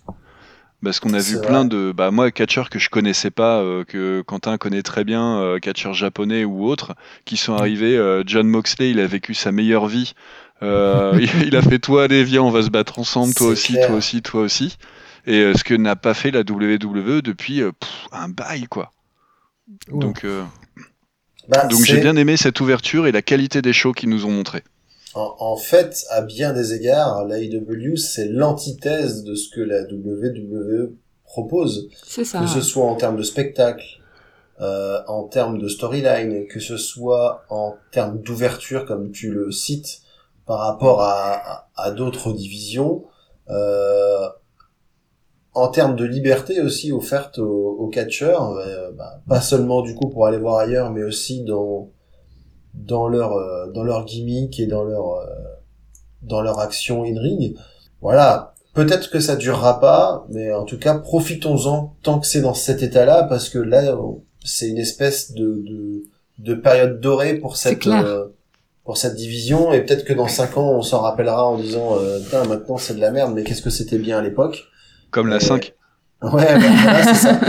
Parce 0.82 1.01
qu'on 1.01 1.14
a 1.14 1.18
vu 1.18 1.36
vrai. 1.36 1.47
plein 1.47 1.64
de. 1.64 1.92
Bah, 1.94 2.11
moi, 2.11 2.30
catcheurs 2.30 2.70
que 2.70 2.78
je 2.78 2.90
connaissais 2.90 3.30
pas, 3.30 3.64
que 3.88 4.20
Quentin 4.20 4.59
connaît 4.59 4.82
très 4.82 5.05
bien, 5.05 5.57
catcheurs 5.61 5.94
japonais 5.94 6.44
ou 6.44 6.66
autres, 6.66 6.94
qui 7.24 7.38
sont 7.38 7.55
arrivés. 7.55 7.99
John 8.26 8.47
Moxley, 8.47 8.90
il 8.90 9.01
a 9.01 9.07
vécu 9.07 9.32
sa 9.32 9.53
meilleure 9.53 9.86
vie. 9.86 10.12
Il, 10.62 11.57
a 11.57 11.62
fait 11.62 11.78
toi, 11.78 12.05
allez, 12.05 12.24
viens, 12.24 12.42
on 12.42 12.51
va 12.51 12.62
se 12.62 12.68
battre 12.68 12.99
ensemble, 12.99 13.34
toi 13.34 13.49
aussi, 13.49 13.72
clair. 13.72 13.88
toi 13.88 13.97
aussi, 13.97 14.22
toi 14.22 14.42
aussi. 14.42 14.76
Et 15.26 15.53
ce 15.55 15.64
que 15.64 15.74
n'a 15.74 15.97
pas 15.97 16.14
fait 16.14 16.30
la 16.30 16.40
WWE 16.40 17.22
depuis 17.22 17.62
pff, 17.62 18.09
un 18.12 18.28
bail, 18.28 18.66
quoi. 18.66 18.92
Ouais. 19.90 19.99
Donc, 19.99 20.26
bah, 21.49 21.66
donc 21.66 21.84
j'ai 21.84 22.01
bien 22.01 22.16
aimé 22.16 22.36
cette 22.36 22.61
ouverture 22.61 23.07
et 23.07 23.12
la 23.12 23.22
qualité 23.22 23.62
des 23.62 23.72
shows 23.72 23.92
qu'ils 23.92 24.09
nous 24.09 24.26
ont 24.26 24.30
montré. 24.30 24.62
En, 25.14 25.34
en 25.38 25.57
fait, 25.57 26.05
à 26.11 26.20
bien 26.20 26.53
des 26.53 26.74
égards, 26.74 27.24
la 27.24 27.38
AEW, 27.38 27.97
c'est 27.97 28.28
l'antithèse 28.28 29.24
de 29.24 29.34
ce 29.34 29.49
que 29.49 29.61
la 29.61 29.82
WWE 29.82 30.92
propose. 31.24 31.88
C'est 32.05 32.24
ça. 32.24 32.40
que 32.40 32.47
ce 32.47 32.61
soit 32.61 32.84
en 32.84 32.97
termes 32.97 33.16
de 33.16 33.22
spectacle, 33.22 33.84
euh, 34.61 35.01
en 35.07 35.24
termes 35.24 35.59
de 35.59 35.68
storyline, 35.68 36.47
que 36.49 36.61
ce 36.61 36.76
soit 36.76 37.44
en 37.51 37.76
termes 37.92 38.20
d'ouverture, 38.20 38.84
comme 38.84 39.11
tu 39.11 39.30
le 39.30 39.51
cites, 39.53 40.01
par 40.47 40.59
rapport 40.61 41.03
à, 41.03 41.32
à, 41.34 41.68
à 41.76 41.90
d'autres 41.90 42.32
divisions, 42.32 43.05
euh, 43.51 44.28
en 45.57 45.68
termes 45.68 45.96
de 45.96 46.04
liberté 46.04 46.61
aussi 46.61 46.92
offerte 46.92 47.38
aux, 47.38 47.76
aux 47.78 47.88
catcheurs, 47.88 48.50
euh, 48.52 48.90
bah, 48.92 49.20
pas 49.28 49.40
seulement 49.40 49.82
du 49.82 49.94
coup 49.94 50.09
pour 50.09 50.26
aller 50.26 50.38
voir 50.38 50.57
ailleurs, 50.59 50.90
mais 50.90 51.02
aussi 51.02 51.44
dans 51.44 51.90
dans 52.74 53.09
leur 53.09 53.32
euh, 53.32 53.70
dans 53.72 53.82
leur 53.82 54.04
gimmick 54.04 54.61
et 54.61 54.66
dans 54.66 54.84
leur 54.84 55.14
euh, 55.14 55.26
dans 56.22 56.42
leur 56.42 56.59
action 56.59 57.04
in 57.04 57.18
ring. 57.20 57.57
Voilà, 58.00 58.54
Peut-être 58.76 59.09
que 59.09 59.20
ça 59.20 59.36
durera 59.36 59.80
pas, 59.80 60.26
mais 60.28 60.52
en 60.52 60.64
tout 60.64 60.78
cas, 60.78 60.98
profitons-en 60.98 61.96
tant 62.02 62.20
que 62.20 62.26
c'est 62.26 62.42
dans 62.42 62.52
cet 62.52 62.82
état-là, 62.82 63.22
parce 63.22 63.48
que 63.48 63.59
là, 63.59 63.96
c'est 64.44 64.68
une 64.68 64.76
espèce 64.76 65.32
de, 65.32 65.62
de, 65.66 66.02
de 66.40 66.54
période 66.54 67.00
dorée 67.00 67.38
pour 67.38 67.57
cette, 67.57 67.86
euh, 67.86 68.26
pour 68.84 68.98
cette 68.98 69.14
division, 69.14 69.72
et 69.72 69.80
peut-être 69.80 70.04
que 70.04 70.12
dans 70.12 70.28
cinq 70.28 70.59
ans, 70.59 70.72
on 70.72 70.82
s'en 70.82 71.00
rappellera 71.00 71.46
en 71.46 71.57
disant, 71.57 71.96
euh, 71.98 72.20
Putain, 72.20 72.44
maintenant 72.44 72.76
c'est 72.76 72.92
de 72.94 73.00
la 73.00 73.11
merde, 73.11 73.32
mais 73.34 73.44
qu'est-ce 73.44 73.62
que 73.62 73.70
c'était 73.70 73.96
bien 73.96 74.18
à 74.18 74.22
l'époque? 74.22 74.64
Comme 75.16 75.28
la 75.28 75.36
Euh, 75.36 75.40
5. 75.40 75.72
Ouais, 76.20 76.30
bah, 76.30 76.58
voilà, 76.58 77.02
c'est 77.04 77.14
ça. 77.14 77.40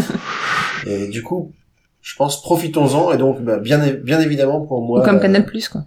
Et 0.88 1.10
du 1.10 1.22
coup, 1.22 1.52
je 2.02 2.16
pense, 2.16 2.42
profitons-en, 2.42 3.12
et 3.12 3.18
donc, 3.18 3.42
bah, 3.42 3.58
bien, 3.58 3.82
évidemment, 4.22 4.62
pour 4.62 4.82
moi, 4.82 5.02
Ou 5.02 5.04
comme 5.04 5.18
euh, 5.18 5.20
Canal 5.20 5.46
Plus 5.46 5.68
quoi. 5.68 5.86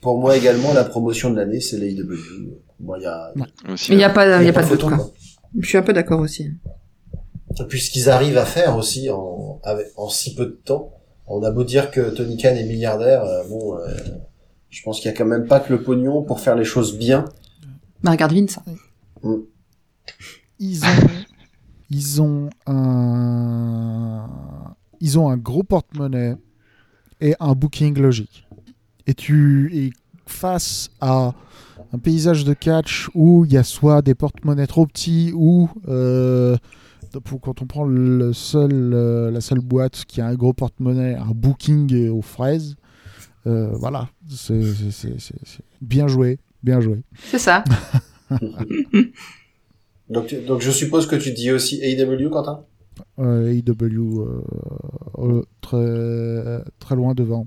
pour 0.00 0.18
moi 0.18 0.36
également, 0.36 0.74
la 0.74 0.82
promotion 0.82 1.30
de 1.30 1.36
l'année, 1.36 1.60
c'est 1.60 1.76
l'AEW. 1.76 2.58
Moi, 2.80 2.98
il 2.98 3.04
y 3.04 3.06
a, 3.06 3.32
Mais 3.36 3.44
il 3.90 3.98
y 3.98 4.02
a 4.02 4.10
pas 4.10 4.42
il 4.42 4.46
y 4.46 4.48
a 4.48 4.52
pas 4.52 4.64
de 4.64 4.68
doute 4.68 4.80
photo, 4.80 4.88
quoi. 4.88 4.96
quoi. 4.96 5.12
Je 5.60 5.68
suis 5.68 5.78
un 5.78 5.82
peu 5.82 5.92
d'accord 5.92 6.18
aussi. 6.18 6.50
Et 7.60 7.64
puis 7.68 7.80
ce 7.80 7.92
qu'ils 7.92 8.10
arrivent 8.10 8.38
à 8.38 8.44
faire 8.46 8.76
aussi 8.76 9.08
en, 9.10 9.60
avec, 9.62 9.86
en 9.96 10.08
si 10.08 10.34
peu 10.34 10.46
de 10.46 10.58
temps. 10.64 10.92
On 11.28 11.40
a 11.44 11.52
beau 11.52 11.62
dire 11.62 11.92
que 11.92 12.10
Tony 12.10 12.36
Khan 12.36 12.48
est 12.56 12.64
milliardaire, 12.66 13.22
euh, 13.22 13.44
bon, 13.48 13.78
euh, 13.78 13.86
je 14.70 14.82
pense 14.82 14.98
qu'il 15.00 15.08
y 15.08 15.14
a 15.14 15.16
quand 15.16 15.24
même 15.24 15.46
pas 15.46 15.60
que 15.60 15.72
le 15.72 15.80
pognon 15.82 16.22
pour 16.24 16.40
faire 16.40 16.56
les 16.56 16.64
choses 16.64 16.98
bien. 16.98 17.26
Bah, 18.02 18.10
regarde 18.10 18.32
Vince. 18.32 18.58
Ils 20.62 20.84
ont, 20.84 21.08
ils 21.90 22.22
ont 22.22 22.50
un, 22.66 24.26
ils 25.00 25.18
ont 25.18 25.28
un 25.28 25.36
gros 25.36 25.64
porte-monnaie 25.64 26.36
et 27.20 27.34
un 27.40 27.54
booking 27.54 27.98
logique. 27.98 28.46
Et 29.08 29.14
tu 29.14 29.70
es 29.74 29.90
face 30.26 30.90
à 31.00 31.34
un 31.92 31.98
paysage 31.98 32.44
de 32.44 32.54
catch 32.54 33.10
où 33.14 33.44
il 33.44 33.52
y 33.52 33.56
a 33.56 33.64
soit 33.64 34.02
des 34.02 34.14
porte-monnaies 34.14 34.68
trop 34.68 34.86
petits 34.86 35.32
ou 35.34 35.68
euh, 35.88 36.56
quand 37.42 37.60
on 37.60 37.66
prend 37.66 37.84
le 37.84 38.32
seul, 38.32 38.92
euh, 38.94 39.32
la 39.32 39.40
seule 39.40 39.60
boîte 39.60 40.04
qui 40.06 40.20
a 40.20 40.26
un 40.26 40.34
gros 40.34 40.52
porte-monnaie, 40.52 41.16
un 41.16 41.32
booking 41.34 42.08
aux 42.08 42.22
fraises, 42.22 42.76
euh, 43.48 43.72
voilà, 43.74 44.08
c'est 44.28 44.62
bien 45.80 46.06
joué, 46.06 46.38
bien 46.62 46.80
joué. 46.80 47.02
C'est 47.24 47.40
ça. 47.40 47.64
Donc, 50.12 50.34
donc 50.46 50.60
je 50.60 50.70
suppose 50.70 51.06
que 51.06 51.16
tu 51.16 51.32
dis 51.32 51.50
aussi 51.50 51.80
AEW, 51.82 52.28
Quentin? 52.30 52.64
Euh, 53.18 53.50
AEW 53.52 54.20
euh, 54.20 54.42
euh, 55.18 55.42
très, 55.60 56.64
très 56.78 56.94
loin 56.94 57.14
devant. 57.14 57.46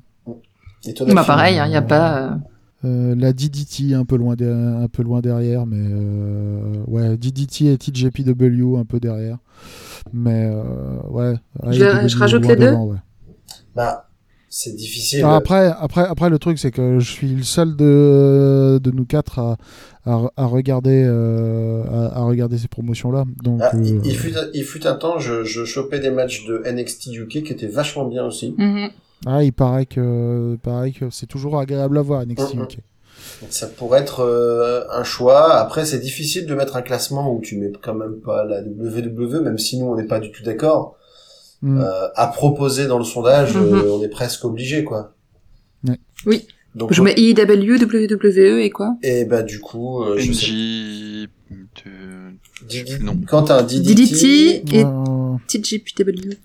Et 0.88 0.94
toi, 0.94 1.06
bah, 1.14 1.24
pareil, 1.24 1.60
il 1.64 1.70
n'y 1.70 1.76
a 1.76 1.82
pas. 1.82 2.38
euh, 2.84 3.16
la 3.16 3.34
DDT 3.34 3.94
un 3.94 4.06
peu 4.06 4.16
loin, 4.18 4.36
de- 4.36 4.46
un 4.46 4.88
peu 4.88 5.04
loin 5.04 5.22
derrière, 5.22 5.66
mais 5.66 5.78
euh, 5.80 6.84
ouais, 6.88 7.18
DDT 7.18 7.66
et 7.72 7.78
TJPW 7.78 8.78
un 8.78 8.86
peu 8.86 9.00
derrière. 9.00 9.38
Mais 10.14 10.50
euh, 10.52 11.02
ouais. 11.10 11.36
Je- 11.72 12.08
je 12.08 12.18
rajoute 12.18 12.48
les 12.48 12.56
deux? 12.56 12.68
devant, 12.68 12.86
ouais. 12.86 12.98
Bah, 13.76 14.05
c'est 14.58 14.74
difficile. 14.74 15.26
Après, 15.26 15.74
après, 15.78 16.06
après, 16.08 16.30
le 16.30 16.40
truc, 16.40 16.58
c'est 16.60 16.72
que 16.72 17.00
je 17.00 17.12
suis 17.12 17.28
le 17.36 17.44
seul 17.44 17.76
de, 17.76 18.80
de 18.82 18.92
nous 18.92 19.06
quatre 19.06 19.40
à, 19.40 19.58
à, 20.06 20.22
à 20.38 20.46
regarder, 20.46 21.04
euh, 21.06 21.84
à, 21.92 22.20
à 22.20 22.24
regarder 22.24 22.58
ces 22.58 22.70
promotions-là. 22.70 23.26
Donc, 23.44 23.60
Ah, 23.62 23.72
il, 23.84 23.96
euh, 23.98 24.02
il 24.06 24.16
fut, 24.16 24.36
un- 24.38 24.48
il 24.54 24.64
fut 24.64 24.88
un 24.88 24.96
temps, 24.96 25.20
je, 25.20 25.44
je 25.44 25.66
chopais 25.66 26.00
des 26.00 26.10
matchs 26.10 26.46
de 26.46 26.64
NXT 26.66 27.08
UK 27.18 27.44
qui 27.44 27.52
étaient 27.52 27.68
vachement 27.68 28.06
bien 28.06 28.24
aussi. 28.26 28.56
mhm. 28.58 28.90
ah, 29.26 29.44
il 29.44 29.52
paraît 29.52 29.86
que, 29.88 30.56
pareil 30.64 30.94
que 30.94 31.10
c'est 31.10 31.26
toujours 31.28 31.60
agréable 31.60 31.98
à 31.98 32.02
voir 32.02 32.26
NXT. 32.26 32.54
UK. 32.54 32.78
Donc 33.42 33.50
ça 33.50 33.68
pourrait 33.68 34.00
être 34.02 34.22
euh, 34.22 34.84
un 34.92 35.04
choix. 35.04 35.56
Après, 35.56 35.84
c'est 35.86 36.00
difficile 36.00 36.46
de 36.46 36.56
mettre 36.56 36.76
un 36.78 36.82
classement 36.82 37.34
où 37.34 37.42
tu 37.42 37.58
mets 37.58 37.72
quand 37.84 37.96
même 37.96 38.16
pas 38.24 38.46
la 38.46 38.62
WWE, 38.62 39.42
même 39.42 39.58
si 39.58 39.80
nous 39.80 39.88
on 39.88 39.96
n'est 39.96 40.06
pas 40.08 40.20
du 40.22 40.32
tout 40.32 40.44
d'accord. 40.44 40.96
Mm. 41.66 41.82
Euh, 41.82 42.08
à 42.16 42.28
proposer 42.28 42.86
dans 42.86 43.00
le 43.00 43.04
sondage, 43.04 43.56
Mhm. 43.56 43.74
euh, 43.74 43.92
on 43.94 44.04
est 44.04 44.08
presque 44.10 44.46
obligé, 44.46 44.84
quoi. 44.84 45.16
Ouais. 45.88 46.00
Oui. 46.28 46.46
Donc, 46.76 46.94
Je 46.94 47.02
mets 47.02 47.16
IW, 47.18 47.80
WWE 47.80 48.60
et 48.60 48.70
quoi? 48.70 48.96
Et 49.02 49.26
bah 49.26 49.42
du 49.42 49.60
coup, 49.60 50.04
euh, 50.04 50.16
je 50.20 50.32
sais. 50.32 50.46
NJ. 50.46 51.28
de- 51.86 52.68
Didi- 52.68 53.04
Non. 53.04 53.16
Quentin, 53.28 53.62
DDT, 53.64 53.96
DDT 53.96 54.76
et 54.78 54.84
Euh, 54.84 55.36
TJPW. 55.48 56.38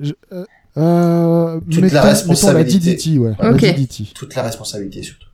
je- 0.00 0.12
euh, 0.32 0.44
euh, 0.76 1.60
Toute 1.60 1.74
la 1.76 1.80
mettons- 1.82 1.94
la 1.94 2.02
responsabilité. 2.02 2.78
DDT, 2.78 3.18
ouais. 3.18 3.30
Ok. 3.30 3.62
La 3.62 3.72
DDT. 3.72 4.04
Toute 4.14 4.34
la 4.34 4.42
responsabilité 4.42 5.02
surtout. 5.02 5.26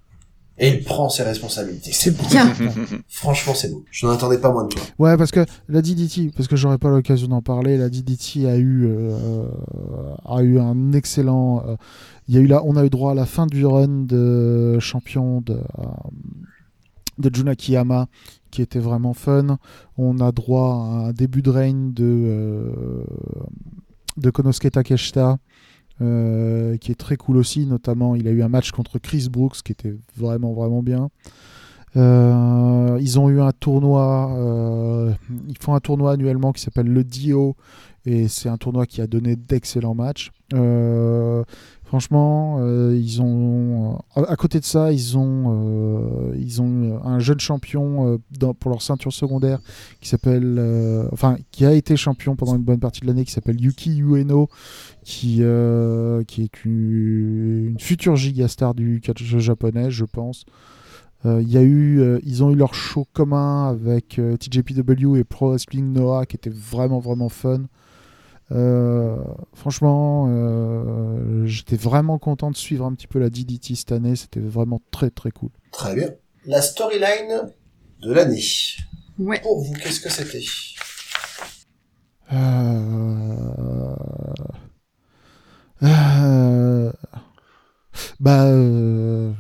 Et 0.62 0.68
il 0.68 0.84
prend 0.84 1.08
ses 1.08 1.22
responsabilités. 1.22 1.90
C'est 1.90 2.10
beau. 2.10 2.22
Bien. 2.30 2.52
Franchement, 3.08 3.54
c'est 3.54 3.70
beau. 3.70 3.82
Je 3.90 4.04
n'en 4.06 4.12
attendais 4.12 4.36
pas 4.38 4.52
moins 4.52 4.64
de 4.64 4.68
toi. 4.68 4.82
Ouais, 4.98 5.16
parce 5.16 5.30
que 5.30 5.46
la 5.70 5.80
DDT, 5.80 6.30
parce 6.36 6.48
que 6.48 6.56
j'aurais 6.56 6.76
pas 6.76 6.90
l'occasion 6.90 7.28
d'en 7.28 7.40
parler, 7.40 7.78
la 7.78 7.88
DDT 7.88 8.46
a 8.46 8.56
eu, 8.58 8.84
euh, 8.86 9.48
a 10.26 10.42
eu 10.42 10.58
un 10.60 10.92
excellent. 10.92 11.62
euh, 11.66 11.76
Il 12.28 12.34
y 12.34 12.38
a 12.38 12.42
eu 12.42 12.46
là, 12.46 12.60
on 12.66 12.76
a 12.76 12.84
eu 12.84 12.90
droit 12.90 13.12
à 13.12 13.14
la 13.14 13.24
fin 13.24 13.46
du 13.46 13.64
run 13.64 14.04
de 14.04 14.78
champion 14.80 15.40
de, 15.40 15.54
euh, 15.54 15.84
de 17.16 17.34
Junaki 17.34 17.72
Yama, 17.72 18.06
qui 18.50 18.60
était 18.60 18.80
vraiment 18.80 19.14
fun. 19.14 19.56
On 19.96 20.18
a 20.20 20.30
droit 20.30 20.74
à 20.74 21.08
un 21.08 21.12
début 21.12 21.40
de 21.40 21.48
règne 21.50 21.94
de, 21.94 22.04
euh, 22.04 23.02
de 24.18 24.28
Konosuke 24.30 24.70
Takeshita. 24.70 25.38
Euh, 26.00 26.76
qui 26.78 26.92
est 26.92 26.96
très 26.96 27.16
cool 27.16 27.36
aussi, 27.36 27.66
notamment 27.66 28.14
il 28.14 28.26
a 28.26 28.30
eu 28.30 28.42
un 28.42 28.48
match 28.48 28.70
contre 28.70 28.98
Chris 28.98 29.28
Brooks 29.30 29.62
qui 29.62 29.72
était 29.72 29.94
vraiment 30.16 30.52
vraiment 30.52 30.82
bien. 30.82 31.10
Euh, 31.96 32.98
ils 33.00 33.18
ont 33.18 33.28
eu 33.28 33.40
un 33.40 33.52
tournoi, 33.52 34.32
euh, 34.32 35.12
ils 35.48 35.58
font 35.58 35.74
un 35.74 35.80
tournoi 35.80 36.12
annuellement 36.12 36.52
qui 36.52 36.62
s'appelle 36.62 36.86
le 36.86 37.04
Dio 37.04 37.56
et 38.06 38.28
c'est 38.28 38.48
un 38.48 38.56
tournoi 38.56 38.86
qui 38.86 39.00
a 39.02 39.06
donné 39.06 39.36
d'excellents 39.36 39.94
matchs. 39.94 40.30
Franchement, 41.90 42.58
euh, 42.60 42.96
ils 42.96 43.20
ont, 43.20 43.98
à 44.14 44.36
côté 44.36 44.60
de 44.60 44.64
ça, 44.64 44.92
ils 44.92 45.18
ont, 45.18 45.56
euh, 45.58 46.98
un 47.02 47.18
jeune 47.18 47.40
champion 47.40 48.14
euh, 48.38 48.52
pour 48.52 48.70
leur 48.70 48.80
ceinture 48.80 49.12
secondaire 49.12 49.58
qui 50.00 50.08
s'appelle, 50.08 50.54
euh, 50.60 51.08
enfin, 51.10 51.36
qui 51.50 51.66
a 51.66 51.72
été 51.72 51.96
champion 51.96 52.36
pendant 52.36 52.54
une 52.54 52.62
bonne 52.62 52.78
partie 52.78 53.00
de 53.00 53.08
l'année, 53.08 53.24
qui 53.24 53.32
s'appelle 53.32 53.60
Yuki 53.60 54.02
Ueno, 54.02 54.48
qui, 55.02 55.38
euh, 55.40 56.22
est 56.38 56.64
une, 56.64 57.70
une 57.70 57.80
future 57.80 58.14
gigastar 58.14 58.74
du 58.74 59.00
catch 59.00 59.24
japonais, 59.38 59.90
je 59.90 60.04
pense. 60.04 60.44
Euh, 61.26 61.42
il 61.42 61.50
y 61.50 61.58
a 61.58 61.62
eu, 61.62 62.00
euh, 62.00 62.20
ils 62.22 62.44
ont 62.44 62.52
eu 62.52 62.54
leur 62.54 62.72
show 62.72 63.04
commun 63.12 63.68
avec 63.68 64.20
euh, 64.20 64.36
TJPW 64.36 65.16
et 65.16 65.24
Pro 65.24 65.50
Wrestling 65.50 65.92
Noah 65.92 66.24
qui 66.24 66.36
était 66.36 66.50
vraiment 66.50 67.00
vraiment 67.00 67.28
fun. 67.28 67.62
Euh, 68.52 69.16
franchement, 69.54 70.26
euh, 70.28 71.46
j'étais 71.46 71.76
vraiment 71.76 72.18
content 72.18 72.50
de 72.50 72.56
suivre 72.56 72.84
un 72.84 72.94
petit 72.94 73.06
peu 73.06 73.18
la 73.18 73.30
DDT 73.30 73.74
cette 73.74 73.92
année. 73.92 74.16
C'était 74.16 74.40
vraiment 74.40 74.80
très 74.90 75.10
très 75.10 75.30
cool. 75.30 75.50
Très 75.72 75.94
bien. 75.94 76.10
La 76.46 76.62
storyline 76.62 77.52
de 78.02 78.12
l'année. 78.12 78.42
Ouais. 79.18 79.40
Pour 79.40 79.62
vous, 79.62 79.72
qu'est-ce 79.74 80.00
que 80.00 80.10
c'était? 80.10 80.42
Euh... 82.32 83.94
euh, 85.82 86.92
Bah, 88.18 88.44
euh, 88.46 89.32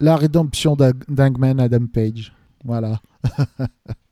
la 0.00 0.16
rédemption 0.16 0.76
d'Hangman 0.76 1.60
Adam 1.60 1.86
Page. 1.86 2.32
Voilà. 2.64 3.00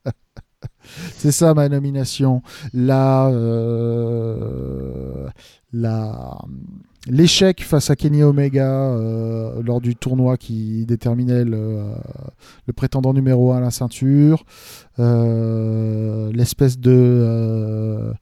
C'est 1.16 1.32
ça 1.32 1.54
ma 1.54 1.68
nomination. 1.68 2.42
Euh, 2.74 4.34
l'échec 7.06 7.62
face 7.62 7.90
à 7.90 7.96
Kenny 7.96 8.22
Omega 8.22 8.70
euh, 8.70 9.62
lors 9.62 9.80
du 9.80 9.96
tournoi 9.96 10.36
qui 10.36 10.86
déterminait 10.86 11.44
le, 11.44 11.82
le 12.66 12.72
prétendant 12.72 13.12
numéro 13.12 13.52
1 13.52 13.58
à 13.58 13.60
la 13.60 13.70
ceinture. 13.70 14.44
Euh, 14.98 16.30
l'espèce 16.32 16.78
de 16.78 16.92
euh, 16.92 18.12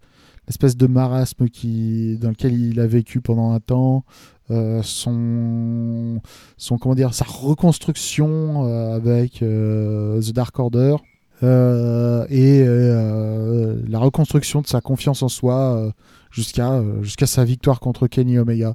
marasme 0.89 1.49
qui 1.49 2.19
dans 2.19 2.31
lequel 2.31 2.55
il 2.55 2.81
a 2.81 2.87
vécu 2.87 3.21
pendant 3.21 3.53
un 3.53 3.61
temps 3.61 4.05
euh, 4.51 4.83
son 4.83 6.21
son 6.57 6.77
comment 6.77 6.97
sa 7.13 7.25
reconstruction 7.25 8.67
euh, 8.67 8.97
avec 8.97 9.43
euh, 9.43 10.21
The 10.21 10.33
Dark 10.33 10.59
Order 10.59 10.97
euh, 11.43 12.25
et 12.29 12.63
euh, 12.67 13.77
la 13.89 13.99
reconstruction 13.99 14.61
de 14.61 14.67
sa 14.67 14.81
confiance 14.81 15.23
en 15.23 15.29
soi 15.29 15.77
euh, 15.77 15.91
jusqu'à 16.31 16.73
euh, 16.75 17.03
sa 17.25 17.45
victoire 17.45 17.81
contre 17.81 18.07
Kenny 18.07 18.39
Omega 18.39 18.75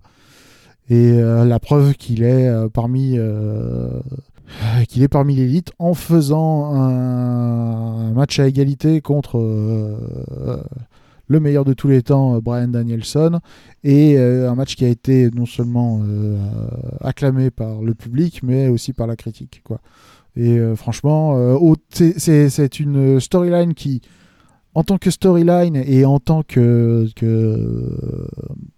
et 0.89 1.13
euh, 1.13 1.45
la 1.45 1.59
preuve 1.59 1.95
qu'il 1.95 2.23
est 2.23 2.47
euh, 2.47 2.69
parmi 2.69 3.15
euh, 3.17 3.89
qu'il 4.87 5.03
est 5.03 5.07
parmi 5.07 5.35
l'élite 5.35 5.71
en 5.79 5.93
faisant 5.93 6.73
un, 6.75 8.11
match 8.13 8.39
à 8.39 8.47
égalité 8.47 9.01
contre 9.01 9.37
euh, 9.37 9.97
le 11.27 11.39
meilleur 11.39 11.65
de 11.65 11.73
tous 11.73 11.87
les 11.87 12.01
temps, 12.01 12.35
euh, 12.35 12.41
Brian 12.41 12.69
Danielson, 12.69 13.39
et 13.83 14.17
euh, 14.17 14.49
un 14.49 14.55
match 14.55 14.75
qui 14.75 14.85
a 14.85 14.87
été 14.87 15.29
non 15.31 15.45
seulement 15.45 16.01
euh, 16.03 16.37
acclamé 17.01 17.51
par 17.51 17.81
le 17.81 17.93
public, 17.93 18.41
mais 18.43 18.69
aussi 18.69 18.93
par 18.93 19.07
la 19.07 19.15
critique. 19.15 19.61
Quoi. 19.63 19.79
Et 20.37 20.57
euh, 20.59 20.75
franchement, 20.75 21.35
euh, 21.35 21.55
c'est- 21.89 22.79
une 22.79 23.19
storyline 23.19 23.73
qui, 23.73 24.01
en 24.75 24.83
tant 24.83 24.97
que 24.99 25.09
storyline 25.09 25.75
et 25.75 26.05
en 26.05 26.19
tant 26.19 26.43
que, 26.43 27.07
que 27.15 28.27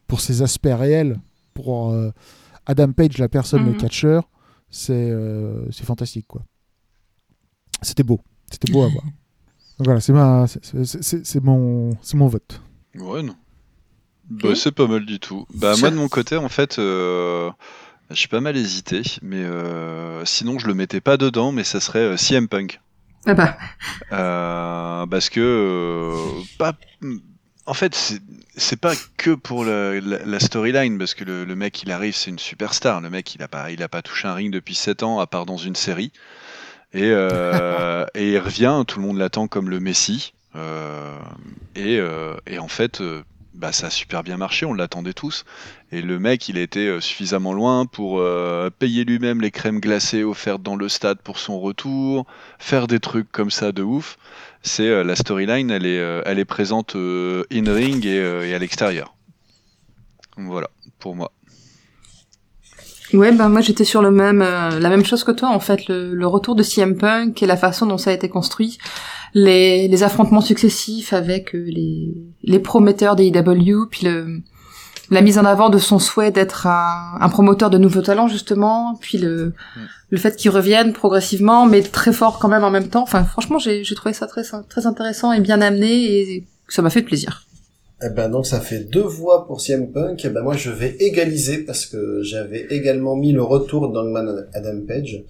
pour 0.07 0.21
ses 0.21 0.41
aspects 0.41 0.69
réels, 0.71 1.19
pour 1.53 1.89
euh, 1.91 2.11
Adam 2.65 2.91
Page, 2.93 3.17
la 3.17 3.27
personne, 3.29 3.65
le 3.65 3.71
Mhm. 3.71 3.77
catcheur, 3.77 4.29
c'est 4.69 4.93
euh, 5.11 5.69
c'est 5.71 5.85
fantastique 5.85 6.27
quoi. 6.27 6.43
C'était 7.81 8.03
beau, 8.03 8.21
c'était 8.51 8.71
beau 8.71 8.83
à 8.83 8.87
voir. 8.89 9.03
Donc 9.03 9.85
voilà, 9.85 9.99
c'est 10.01 10.13
ma, 10.13 10.47
c'est- 10.47 10.63
c'est- 10.85 11.01
c'est 11.03 11.25
c'est 11.25 11.43
mon, 11.43 11.91
c'est 12.01 12.15
mon 12.17 12.27
vote. 12.27 12.61
Ouais, 12.95 13.21
non. 13.23 13.35
Bah, 14.29 14.53
c'est 14.55 14.71
pas 14.71 14.87
mal 14.87 15.05
du 15.05 15.19
tout. 15.19 15.45
Bah, 15.55 15.73
moi, 15.79 15.89
de 15.89 15.95
mon 15.95 16.07
côté, 16.07 16.35
en 16.37 16.49
fait, 16.49 16.77
euh, 16.77 17.49
j'ai 18.11 18.27
pas 18.27 18.41
mal 18.41 18.57
hésité, 18.57 19.01
mais 19.21 19.43
euh, 19.43 20.23
sinon, 20.25 20.57
je 20.59 20.67
le 20.67 20.73
mettais 20.73 21.01
pas 21.01 21.17
dedans, 21.17 21.51
mais 21.51 21.63
ça 21.63 21.79
serait 21.79 21.99
euh, 21.99 22.17
CM 22.17 22.47
Punk. 22.47 22.79
Ah 23.25 23.33
bah. 23.33 23.57
Euh, 24.11 25.05
parce 25.07 25.29
que 25.29 25.39
euh, 25.39 26.41
pas. 26.57 26.73
En 27.65 27.73
fait, 27.75 27.93
c'est- 27.93 28.75
pas 28.77 28.93
que 29.17 29.31
pour 29.35 29.63
la, 29.63 29.99
la 29.99 30.39
storyline, 30.39 30.97
parce 30.97 31.13
que 31.13 31.23
le, 31.23 31.45
le 31.45 31.55
mec 31.55 31.83
il 31.83 31.91
arrive, 31.91 32.15
c'est 32.15 32.31
une 32.31 32.39
superstar. 32.39 32.99
Le 33.01 33.09
mec 33.11 33.35
il 33.35 33.43
a 33.43 33.47
pas, 33.47 33.69
il 33.71 33.83
a 33.83 33.89
pas 33.89 34.01
touché 34.01 34.27
un 34.27 34.33
ring 34.33 34.51
depuis 34.51 34.73
7 34.73 35.03
ans, 35.03 35.19
à 35.19 35.27
part 35.27 35.45
dans 35.45 35.57
une 35.57 35.75
série. 35.75 36.11
Et, 36.93 37.09
et 38.15 38.31
il 38.31 38.39
revient, 38.39 38.83
tout 38.87 38.99
le 38.99 39.05
monde 39.05 39.17
l'attend 39.19 39.47
comme 39.47 39.69
le 39.69 39.79
Messi. 39.79 40.33
Et, 41.75 41.99
et 42.47 42.59
en 42.59 42.67
fait, 42.67 43.03
bah, 43.59 43.73
ça 43.73 43.87
a 43.87 43.89
super 43.89 44.23
bien 44.23 44.37
marché, 44.37 44.65
on 44.65 44.73
l'attendait 44.73 45.13
tous. 45.13 45.43
Et 45.91 46.01
le 46.01 46.17
mec, 46.17 46.47
il 46.47 46.57
été 46.57 46.87
euh, 46.87 47.01
suffisamment 47.01 47.51
loin 47.51 47.85
pour 47.85 48.19
euh, 48.19 48.69
payer 48.69 49.03
lui-même 49.03 49.41
les 49.41 49.51
crèmes 49.51 49.81
glacées 49.81 50.23
offertes 50.23 50.63
dans 50.63 50.77
le 50.77 50.87
stade 50.87 51.19
pour 51.19 51.39
son 51.39 51.59
retour, 51.59 52.25
faire 52.57 52.87
des 52.87 53.01
trucs 53.01 53.29
comme 53.29 53.51
ça 53.51 53.73
de 53.73 53.83
ouf. 53.83 54.17
C'est 54.61 54.87
euh, 54.87 55.03
la 55.03 55.17
storyline, 55.17 55.71
elle 55.71 55.85
est, 55.85 55.97
elle 56.25 56.39
est 56.39 56.45
présente 56.45 56.95
in 56.95 57.73
ring 57.73 58.05
et, 58.05 58.53
à 58.53 58.59
l'extérieur. 58.59 59.13
Voilà, 60.37 60.69
pour 60.99 61.17
moi. 61.17 61.33
Ouais, 63.13 63.31
ben 63.31 63.49
moi 63.49 63.61
j'étais 63.61 63.85
sur 63.85 64.01
le 64.01 64.11
même, 64.11 64.41
euh, 64.43 64.79
la 64.79 64.89
même 64.89 65.03
chose 65.03 65.23
que 65.23 65.31
toi 65.31 65.49
en 65.49 65.59
fait, 65.59 65.87
le, 65.87 66.13
le 66.13 66.27
retour 66.27 66.55
de 66.55 66.61
CM 66.61 66.95
Punk 66.95 67.41
et 67.41 67.47
la 67.47 67.57
façon 67.57 67.87
dont 67.87 67.97
ça 67.97 68.11
a 68.11 68.13
été 68.13 68.29
construit, 68.29 68.77
les, 69.33 69.87
les 69.87 70.03
affrontements 70.03 70.41
successifs 70.41 71.11
avec 71.13 71.55
euh, 71.55 71.63
les, 71.67 72.13
les 72.43 72.59
prometteurs 72.59 73.15
des 73.15 73.25
IW, 73.27 73.87
puis 73.89 74.05
le, 74.05 74.41
la 75.09 75.21
mise 75.21 75.39
en 75.39 75.45
avant 75.45 75.69
de 75.69 75.79
son 75.79 75.97
souhait 75.97 76.29
d'être 76.29 76.67
un, 76.67 77.17
un 77.19 77.29
promoteur 77.29 77.71
de 77.71 77.79
nouveaux 77.79 78.01
talents 78.03 78.27
justement, 78.27 78.95
puis 79.01 79.17
le, 79.17 79.53
le 80.11 80.17
fait 80.19 80.35
qu'ils 80.35 80.51
reviennent 80.51 80.93
progressivement, 80.93 81.65
mais 81.65 81.81
très 81.81 82.13
fort 82.13 82.37
quand 82.37 82.47
même 82.47 82.63
en 82.63 82.69
même 82.71 82.89
temps. 82.89 83.01
Enfin, 83.03 83.23
franchement, 83.23 83.57
j'ai 83.57 83.83
j'ai 83.83 83.95
trouvé 83.95 84.13
ça 84.13 84.27
très 84.27 84.43
très 84.43 84.85
intéressant 84.85 85.31
et 85.31 85.39
bien 85.39 85.61
amené 85.61 86.19
et 86.19 86.47
ça 86.67 86.83
m'a 86.83 86.91
fait 86.91 87.01
plaisir. 87.01 87.43
Eh 88.01 88.09
ben 88.09 88.29
donc 88.29 88.45
ça 88.45 88.61
fait 88.61 88.79
deux 88.79 89.03
voix 89.03 89.45
pour 89.45 89.59
CM 89.59 89.91
Punk. 89.91 90.23
Eh 90.23 90.29
ben 90.29 90.41
moi 90.41 90.55
je 90.55 90.71
vais 90.71 90.95
égaliser 90.99 91.65
parce 91.65 91.85
que 91.85 92.21
j'avais 92.23 92.65
également 92.69 93.15
mis 93.15 93.33
le 93.33 93.43
retour 93.43 93.91
d'Hangman 93.91 94.45
Adam 94.53 94.81
Page. 94.87 95.23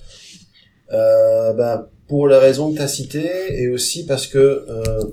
Euh, 0.91 1.53
ben, 1.53 1.87
pour 2.07 2.27
les 2.27 2.37
raisons 2.37 2.71
que 2.71 2.77
tu 2.77 2.81
as 2.81 2.87
citées 2.87 3.61
et 3.61 3.69
aussi 3.69 4.05
parce 4.05 4.27
que 4.27 4.37
euh, 4.37 5.03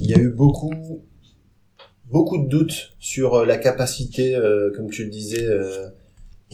il 0.00 0.10
y 0.10 0.14
a 0.14 0.18
eu 0.18 0.30
beaucoup 0.30 0.72
beaucoup 2.10 2.38
de 2.38 2.48
doutes 2.48 2.90
sur 2.98 3.34
euh, 3.34 3.46
la 3.46 3.58
capacité, 3.58 4.34
euh, 4.34 4.72
comme 4.74 4.90
tu 4.90 5.04
le 5.04 5.10
disais, 5.10 5.44
euh, 5.44 5.88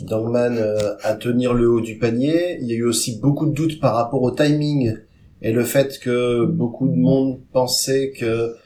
d'Hangman 0.02 0.56
euh, 0.58 0.96
à 1.02 1.14
tenir 1.14 1.54
le 1.54 1.70
haut 1.70 1.80
du 1.80 1.98
panier. 1.98 2.58
Il 2.60 2.66
y 2.66 2.72
a 2.72 2.76
eu 2.76 2.84
aussi 2.84 3.18
beaucoup 3.18 3.46
de 3.46 3.52
doutes 3.52 3.80
par 3.80 3.94
rapport 3.94 4.22
au 4.22 4.30
timing 4.30 4.96
et 5.40 5.52
le 5.52 5.64
fait 5.64 5.98
que 6.00 6.44
beaucoup 6.44 6.88
de 6.88 6.96
monde 6.96 7.40
pensait 7.52 8.10
que 8.10 8.56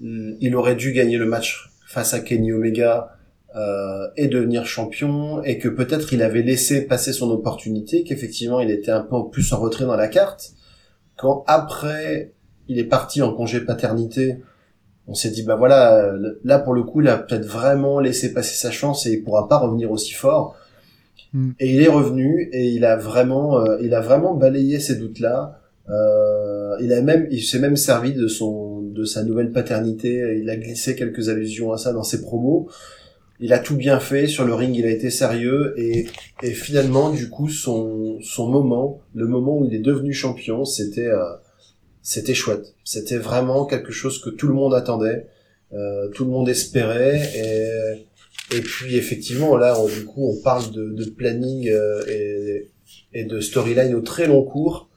il 0.00 0.54
aurait 0.56 0.76
dû 0.76 0.92
gagner 0.92 1.16
le 1.16 1.26
match 1.26 1.70
face 1.86 2.14
à 2.14 2.20
Kenny 2.20 2.52
Omega 2.52 3.16
euh, 3.56 4.08
et 4.16 4.28
devenir 4.28 4.66
champion 4.66 5.42
et 5.42 5.58
que 5.58 5.68
peut-être 5.68 6.12
il 6.12 6.22
avait 6.22 6.42
laissé 6.42 6.86
passer 6.86 7.12
son 7.12 7.30
opportunité, 7.30 8.04
qu'effectivement 8.04 8.60
il 8.60 8.70
était 8.70 8.90
un 8.90 9.00
peu 9.00 9.28
plus 9.30 9.52
en 9.52 9.58
retrait 9.58 9.86
dans 9.86 9.96
la 9.96 10.08
carte. 10.08 10.52
Quand 11.16 11.44
après 11.46 12.34
il 12.68 12.78
est 12.78 12.84
parti 12.84 13.22
en 13.22 13.32
congé 13.32 13.60
paternité, 13.60 14.42
on 15.06 15.14
s'est 15.14 15.30
dit 15.30 15.42
bah 15.42 15.56
voilà 15.56 16.12
là 16.44 16.58
pour 16.58 16.74
le 16.74 16.82
coup 16.82 17.00
il 17.00 17.08
a 17.08 17.16
peut-être 17.16 17.46
vraiment 17.46 18.00
laissé 18.00 18.34
passer 18.34 18.54
sa 18.54 18.70
chance 18.70 19.06
et 19.06 19.12
il 19.12 19.24
pourra 19.24 19.48
pas 19.48 19.56
revenir 19.56 19.90
aussi 19.90 20.12
fort. 20.12 20.54
Mm. 21.32 21.50
Et 21.58 21.74
il 21.74 21.82
est 21.82 21.88
revenu 21.88 22.50
et 22.52 22.68
il 22.68 22.84
a 22.84 22.96
vraiment 22.96 23.60
euh, 23.60 23.78
il 23.80 23.94
a 23.94 24.00
vraiment 24.00 24.34
balayé 24.34 24.78
ces 24.78 24.96
doutes 24.96 25.20
là. 25.20 25.58
Euh, 25.90 26.76
il 26.80 26.92
a 26.92 27.00
même, 27.00 27.26
il 27.30 27.42
s'est 27.42 27.58
même 27.58 27.76
servi 27.76 28.12
de 28.12 28.26
son, 28.26 28.67
de 28.98 29.04
sa 29.04 29.22
nouvelle 29.22 29.52
paternité. 29.52 30.38
Il 30.40 30.50
a 30.50 30.56
glissé 30.56 30.96
quelques 30.96 31.28
allusions 31.28 31.72
à 31.72 31.78
ça 31.78 31.92
dans 31.92 32.02
ses 32.02 32.20
promos. 32.20 32.68
Il 33.40 33.52
a 33.52 33.60
tout 33.60 33.76
bien 33.76 34.00
fait 34.00 34.26
sur 34.26 34.44
le 34.44 34.54
ring. 34.54 34.74
Il 34.76 34.84
a 34.84 34.90
été 34.90 35.10
sérieux 35.10 35.74
et, 35.76 36.06
finalement, 36.52 37.10
du 37.10 37.30
coup, 37.30 37.48
son, 37.48 38.18
moment, 38.38 39.00
le 39.14 39.26
moment 39.26 39.58
où 39.58 39.64
il 39.64 39.74
est 39.74 39.78
devenu 39.80 40.12
champion, 40.12 40.64
c'était, 40.64 41.06
euh, 41.06 41.22
c'était 42.02 42.34
chouette. 42.34 42.74
C'était 42.84 43.18
vraiment 43.18 43.64
quelque 43.64 43.92
chose 43.92 44.20
que 44.20 44.30
tout 44.30 44.48
le 44.48 44.54
monde 44.54 44.74
attendait, 44.74 45.26
euh, 45.72 46.08
tout 46.08 46.24
le 46.24 46.30
monde 46.30 46.48
espérait 46.48 47.20
et, 48.50 48.60
puis 48.60 48.96
effectivement, 48.96 49.56
là, 49.56 49.78
on- 49.80 49.86
du 49.86 50.04
coup, 50.04 50.26
on 50.26 50.42
parle 50.42 50.72
de, 50.72 51.04
planning 51.04 51.68
euh, 51.68 52.02
et 53.12 53.24
de 53.24 53.40
storyline 53.40 53.94
au 53.94 54.00
très 54.00 54.26
long 54.26 54.42
cours 54.42 54.87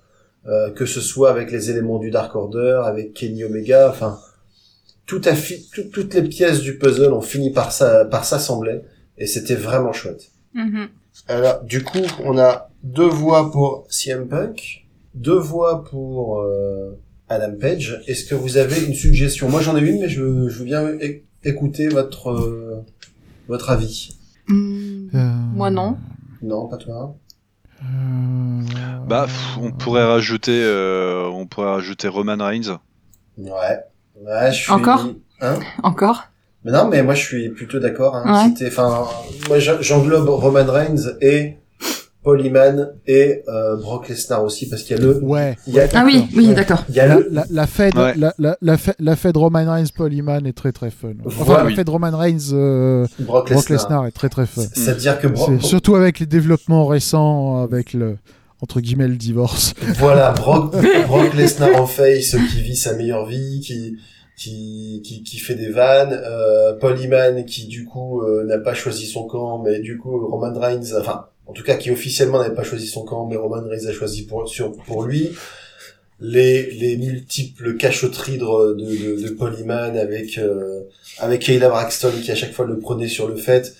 euh, 0.47 0.71
que 0.71 0.85
ce 0.85 1.01
soit 1.01 1.29
avec 1.29 1.51
les 1.51 1.69
éléments 1.69 1.99
du 1.99 2.09
Dark 2.11 2.35
Order, 2.35 2.81
avec 2.85 3.13
Kenny 3.13 3.43
Omega, 3.43 3.89
enfin 3.89 4.19
tout 5.05 5.21
a 5.25 5.35
fi- 5.35 5.67
tout- 5.73 5.89
toutes 5.91 6.13
les 6.13 6.23
pièces 6.23 6.61
du 6.61 6.77
puzzle 6.77 7.13
ont 7.13 7.21
fini 7.21 7.51
par 7.51 7.71
ça 7.71 8.05
par 8.05 8.23
s'assembler 8.25 8.81
et 9.17 9.27
c'était 9.27 9.55
vraiment 9.55 9.93
chouette. 9.93 10.31
Alors 11.27 11.61
du 11.63 11.83
coup, 11.83 11.99
on 12.23 12.37
a 12.37 12.69
deux 12.83 13.07
voix 13.07 13.51
pour 13.51 13.85
CM 13.89 14.27
Punk, 14.27 14.85
deux 15.13 15.37
voix 15.37 15.83
pour 15.83 16.39
euh, 16.41 16.97
Adam 17.29 17.53
Page. 17.59 18.01
Est-ce 18.07 18.25
que 18.25 18.35
vous 18.35 18.57
avez 18.57 18.83
une 18.85 18.95
suggestion? 18.95 19.49
Moi 19.49 19.61
j'en 19.61 19.75
ai 19.77 19.81
une, 19.81 19.99
mais 20.01 20.09
je, 20.09 20.47
je 20.49 20.57
veux 20.59 20.65
bien 20.65 20.89
écouter 21.43 21.87
votre 21.89 22.29
euh, 22.31 22.83
votre 23.47 23.69
avis. 23.69 24.15
Euh, 24.49 24.53
Moi 25.53 25.69
non. 25.69 25.97
Non, 26.41 26.67
pas 26.67 26.77
toi. 26.77 27.15
Euh, 27.83 28.61
Bah, 29.07 29.23
pff, 29.25 29.57
on 29.61 29.71
pourrait 29.71 30.05
rajouter, 30.05 30.61
euh, 30.63 31.25
on 31.27 31.45
pourrait 31.47 31.71
rajouter 31.71 32.07
Roman 32.07 32.37
Reigns. 32.39 32.77
Ouais. 33.37 33.79
Ouais, 34.21 34.51
je 34.51 34.57
suis. 34.57 34.71
Encore 34.71 35.07
Hein 35.41 35.59
Encore 35.81 36.25
Mais 36.63 36.71
non, 36.71 36.87
mais 36.87 37.01
moi 37.01 37.15
je 37.15 37.23
suis 37.25 37.49
plutôt 37.49 37.79
d'accord. 37.79 38.15
Hein. 38.15 38.31
Ouais. 38.45 38.49
C'était, 38.53 38.67
enfin, 38.67 39.07
moi 39.47 39.57
j'englobe 39.59 40.29
Roman 40.29 40.71
Reigns 40.71 41.17
et 41.21 41.57
Paul 42.23 42.45
Heyman 42.45 42.91
et 43.07 43.41
euh, 43.47 43.75
Brock 43.77 44.07
Lesnar 44.09 44.43
aussi 44.43 44.69
parce 44.69 44.83
qu'il 44.83 44.95
y 44.95 44.99
a 44.99 45.03
le, 45.03 45.17
Ouais. 45.23 45.57
il 45.65 45.73
y 45.73 45.79
a, 45.79 45.87
Ah 45.93 46.03
oui, 46.05 46.13
D'accord, 46.21 46.27
oui, 46.37 46.47
ouais. 46.47 46.53
d'accord. 46.53 46.83
il 46.89 46.95
y 46.95 46.99
a 46.99 47.07
La, 47.07 47.15
le, 47.15 47.27
la, 47.31 47.45
la 47.49 47.67
Fed, 47.67 47.95
Ouais. 47.95 48.13
la, 48.15 48.33
la, 48.37 48.57
la, 48.99 49.15
Fed 49.15 49.37
Roman 49.37 49.65
Reigns 49.73 49.87
Paul 49.95 50.13
Heyman 50.13 50.45
est 50.45 50.53
très 50.53 50.71
très 50.71 50.91
fun. 50.91 51.13
Enfin, 51.25 51.43
Voilà. 51.43 51.69
la 51.69 51.75
Fed 51.75 51.89
Roman 51.89 52.15
Reigns 52.15 52.51
euh, 52.53 53.07
Brock 53.19 53.51
Brock 53.51 53.69
Lesnar. 53.69 54.05
Est 54.05 54.11
très 54.11 54.29
très 54.29 54.45
fun. 54.45 54.61
C'est-à-dire 54.73 55.19
que 55.19 55.27
Brock, 55.27 55.49
C'est 55.61 55.67
surtout 55.67 55.95
avec 55.95 56.19
les 56.19 56.25
développements 56.27 56.85
récents, 56.85 57.61
avec 57.63 57.93
le 57.93 58.17
entre 58.61 58.79
guillemets 58.79 59.07
le 59.07 59.15
divorce. 59.15 59.73
voilà, 59.97 60.31
Brock, 60.37 60.75
Brock 61.07 61.33
Lesnar 61.33 61.75
en 61.81 61.87
face 61.87 62.35
qui 62.51 62.61
vit 62.61 62.75
sa 62.75 62.93
meilleure 62.93 63.25
vie, 63.25 63.61
qui 63.61 63.97
qui 64.37 65.01
qui, 65.03 65.23
qui 65.23 65.37
fait 65.39 65.55
des 65.55 65.69
vannes, 65.69 66.13
euh, 66.13 66.73
Paul 66.79 66.95
qui 67.47 67.67
du 67.67 67.85
coup 67.85 68.21
euh, 68.21 68.43
n'a 68.45 68.59
pas 68.59 68.73
choisi 68.75 69.05
son 69.07 69.25
camp, 69.25 69.63
mais 69.63 69.79
du 69.79 69.97
coup 69.97 70.27
Roman 70.27 70.53
Reigns, 70.59 70.95
enfin 70.99 71.25
en 71.47 71.53
tout 71.53 71.63
cas 71.63 71.75
qui 71.75 71.91
officiellement 71.91 72.39
n'avait 72.39 72.55
pas 72.55 72.63
choisi 72.63 72.87
son 72.87 73.03
camp, 73.03 73.27
mais 73.27 73.35
Roman 73.35 73.67
Reigns 73.67 73.87
a 73.87 73.91
choisi 73.93 74.23
pour 74.25 74.47
sur 74.47 74.71
pour 74.73 75.03
lui. 75.03 75.31
Les 76.23 76.69
les 76.71 76.97
multiples 76.97 77.77
cachotteries 77.77 78.37
de 78.37 78.45
de, 78.75 79.27
de, 79.27 79.59
Heyman 79.59 79.97
avec 79.97 80.37
euh, 80.37 80.81
avec 81.17 81.41
Kayla 81.41 81.67
Braxton 81.69 82.11
qui 82.23 82.31
à 82.31 82.35
chaque 82.35 82.53
fois 82.53 82.65
le 82.65 82.77
prenait 82.77 83.07
sur 83.07 83.27
le 83.27 83.35
fait. 83.35 83.73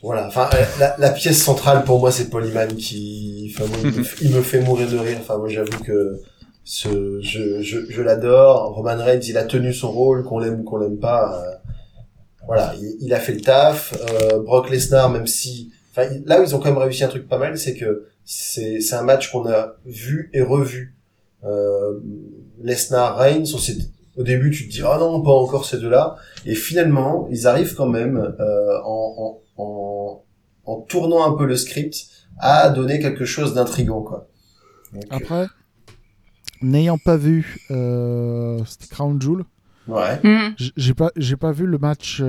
Voilà, 0.00 0.26
enfin 0.28 0.48
euh, 0.54 0.64
la, 0.80 0.94
la 0.98 1.10
pièce 1.10 1.42
centrale 1.42 1.84
pour 1.84 1.98
moi 1.98 2.10
c'est 2.12 2.30
Paul 2.30 2.46
Heyman 2.46 2.74
qui, 2.76 3.52
enfin 3.54 3.66
moi, 3.68 3.78
il, 3.84 3.90
me, 3.90 4.04
il 4.22 4.30
me 4.30 4.42
fait 4.42 4.60
mourir 4.60 4.88
de 4.88 4.96
rire. 4.96 5.18
Enfin 5.20 5.36
moi 5.36 5.48
j'avoue 5.48 5.78
que 5.84 6.18
ce, 6.64 7.20
je, 7.20 7.60
je, 7.60 7.78
je 7.90 8.02
l'adore. 8.02 8.74
Roman 8.74 8.96
Reigns 9.04 9.20
il 9.28 9.36
a 9.36 9.44
tenu 9.44 9.74
son 9.74 9.90
rôle, 9.90 10.24
qu'on 10.24 10.38
l'aime 10.38 10.60
ou 10.60 10.62
qu'on 10.62 10.78
l'aime 10.78 10.98
pas. 10.98 11.42
euh, 11.44 11.54
voilà, 12.46 12.74
il, 12.80 12.96
il 13.02 13.12
a 13.12 13.20
fait 13.20 13.34
le 13.34 13.42
taf. 13.42 13.92
Euh, 13.92 14.38
Brock 14.38 14.70
Lesnar 14.70 15.10
même 15.10 15.26
si, 15.26 15.72
enfin 15.98 16.14
là 16.26 16.40
où 16.40 16.44
ils 16.44 16.54
ont 16.54 16.58
quand 16.58 16.68
même 16.70 16.78
réussi 16.78 17.04
un 17.04 17.08
truc 17.08 17.28
pas 17.28 17.38
mal, 17.38 17.58
c'est 17.58 17.74
que 17.76 18.06
c'est 18.24 18.80
un 18.94 19.02
match 19.02 19.30
qu'on 19.32 19.46
a 19.48 19.74
vu 19.86 20.30
et 20.32 20.42
revu. 20.42 20.94
Euh, 21.44 22.00
Lesnar 22.62 23.16
Reigns, 23.16 23.44
au 24.16 24.22
début, 24.22 24.50
tu 24.50 24.66
te 24.68 24.72
dis, 24.72 24.82
ah 24.84 24.96
non, 24.98 25.22
pas 25.22 25.30
encore 25.30 25.64
ces 25.64 25.78
deux-là. 25.78 26.16
Et 26.44 26.54
finalement, 26.54 27.28
ils 27.30 27.46
arrivent 27.46 27.74
quand 27.74 27.86
même, 27.86 28.16
euh, 28.40 28.78
en, 28.84 29.40
en, 29.56 29.62
en, 29.62 30.24
en 30.64 30.80
tournant 30.82 31.24
un 31.32 31.36
peu 31.36 31.46
le 31.46 31.56
script, 31.56 32.08
à 32.40 32.68
donner 32.70 32.98
quelque 32.98 33.24
chose 33.24 33.54
d'intrigant, 33.54 34.02
quoi. 34.02 34.28
Donc, 34.92 35.04
Après, 35.10 35.46
n'ayant 36.62 36.98
pas 36.98 37.16
vu 37.16 37.58
euh, 37.70 38.60
c'était 38.66 38.86
Crown 38.92 39.20
Jewel, 39.22 39.44
ouais. 39.86 40.18
J- 40.56 40.72
j'ai 40.76 40.94
pas 40.94 41.10
j'ai 41.16 41.36
pas 41.36 41.52
vu 41.52 41.66
le 41.66 41.78
match 41.78 42.18
euh, 42.20 42.26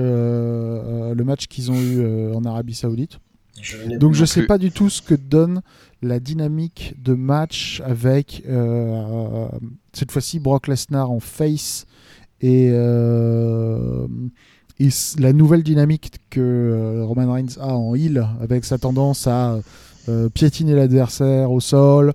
euh, 1.10 1.14
le 1.14 1.24
match 1.24 1.46
qu'ils 1.48 1.70
ont 1.72 1.80
eu 1.80 2.00
euh, 2.00 2.34
en 2.34 2.44
Arabie 2.44 2.74
Saoudite. 2.74 3.18
Je 3.60 3.76
Donc 3.98 4.14
je 4.14 4.20
non 4.20 4.26
sais 4.26 4.42
plus. 4.42 4.46
pas 4.46 4.58
du 4.58 4.72
tout 4.72 4.88
ce 4.90 5.02
que 5.02 5.14
donne 5.14 5.62
la 6.02 6.18
dynamique 6.20 6.94
de 7.02 7.14
match 7.14 7.82
avec 7.84 8.42
euh, 8.48 9.48
cette 9.92 10.10
fois-ci 10.12 10.38
Brock 10.40 10.66
Lesnar 10.68 11.10
en 11.10 11.20
face 11.20 11.86
et, 12.40 12.70
euh, 12.72 14.06
et 14.78 14.88
la 15.18 15.32
nouvelle 15.32 15.62
dynamique 15.62 16.12
que 16.30 16.40
euh, 16.40 17.04
Roman 17.04 17.32
Reigns 17.32 17.58
a 17.60 17.74
en 17.74 17.94
heel 17.94 18.26
avec 18.40 18.64
sa 18.64 18.78
tendance 18.78 19.26
à 19.26 19.58
euh, 20.08 20.28
piétiner 20.30 20.74
l'adversaire 20.74 21.50
au 21.52 21.60
sol, 21.60 22.14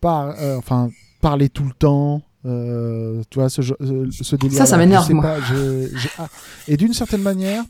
par, 0.00 0.34
enfin, 0.58 0.90
parler 1.22 1.48
tout 1.48 1.64
le 1.64 1.72
temps. 1.72 2.20
Euh, 2.46 3.22
tu 3.30 3.38
vois, 3.38 3.48
ce, 3.48 3.60
euh, 3.62 4.06
ce 4.10 4.36
délire. 4.36 4.58
Ça, 4.58 4.66
ça 4.66 4.76
m'énerve, 4.76 5.10
moi. 5.12 5.36
et 6.68 6.76
d'une 6.76 6.92
certaine 6.92 7.22
manière, 7.22 7.64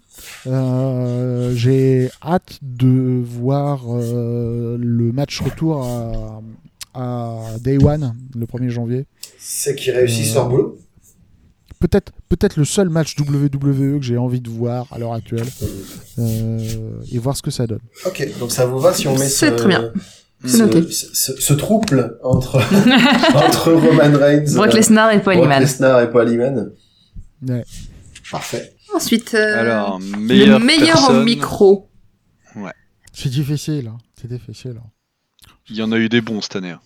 euh, 0.46 1.52
j'ai 1.54 2.10
hâte 2.22 2.58
de 2.62 3.22
voir 3.24 3.82
euh, 3.88 4.76
le 4.80 5.12
match 5.12 5.40
retour 5.40 5.84
à, 5.84 6.40
à 6.94 7.58
Day 7.60 7.78
One, 7.82 8.14
le 8.36 8.46
1er 8.46 8.68
janvier. 8.68 9.06
C'est 9.38 9.74
qu'ils 9.74 9.92
réussissent 9.92 10.32
Euh, 10.32 10.40
leur 10.40 10.48
boulot. 10.48 10.78
Peut-être 11.80 12.12
peut-être 12.30 12.56
le 12.56 12.64
seul 12.64 12.88
match 12.88 13.14
WWE 13.20 13.98
que 13.98 14.02
j'ai 14.04 14.16
envie 14.16 14.40
de 14.40 14.48
voir 14.48 14.86
à 14.90 14.98
l'heure 14.98 15.12
actuelle. 15.12 15.46
euh, 16.18 16.58
et 17.12 17.18
voir 17.18 17.36
ce 17.36 17.42
que 17.42 17.50
ça 17.50 17.66
donne. 17.66 17.80
Ok, 18.06 18.26
donc 18.38 18.50
ça 18.52 18.64
vous 18.66 18.78
va 18.78 18.94
si 18.94 19.06
on 19.06 19.12
met 19.12 19.18
C'est 19.28 19.50
ce, 19.50 19.54
très 19.54 19.68
bien. 19.68 19.92
Ce, 20.47 21.32
ce, 21.40 21.53
trouble 21.55 22.18
entre, 22.22 22.57
entre 23.34 23.72
Roman 23.72 24.16
Reigns, 24.18 24.55
Brock 24.55 24.68
euh, 24.72 24.76
Lesnar 24.76 25.11
et 25.12 25.20
Paul 25.22 25.34
Brock 25.36 25.45
Heyman. 25.47 25.61
Lesnar 25.61 26.01
et 26.03 26.11
Paul 26.11 26.28
Heyman. 26.30 26.70
Ouais. 27.49 27.64
Parfait. 28.30 28.74
Ensuite, 28.95 29.34
euh, 29.34 29.61
Alors, 29.61 29.99
le 29.99 30.16
meilleur 30.18 30.61
personne, 30.61 31.16
en 31.20 31.24
micro. 31.24 31.90
C'est 33.12 33.28
difficile, 33.30 33.88
hein. 33.88 33.99
c'est 34.20 34.28
difficile. 34.28 34.76
hein. 34.78 34.88
Il 35.70 35.76
y 35.76 35.82
en 35.82 35.92
a 35.92 35.99
eu 35.99 36.09
des 36.09 36.20
bons 36.20 36.40
cette 36.40 36.57
année. 36.57 36.70
hein. 36.70 36.80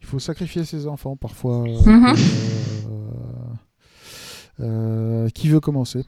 Il 0.00 0.06
faut 0.06 0.18
sacrifier 0.20 0.64
ses 0.64 0.86
enfants 0.86 1.16
parfois. 1.16 1.64
euh, 1.68 1.76
Mhm. 1.84 2.14
euh, 4.60 4.64
euh, 5.26 5.28
qui 5.30 5.48
veut 5.48 5.60
commencer? 5.60 6.04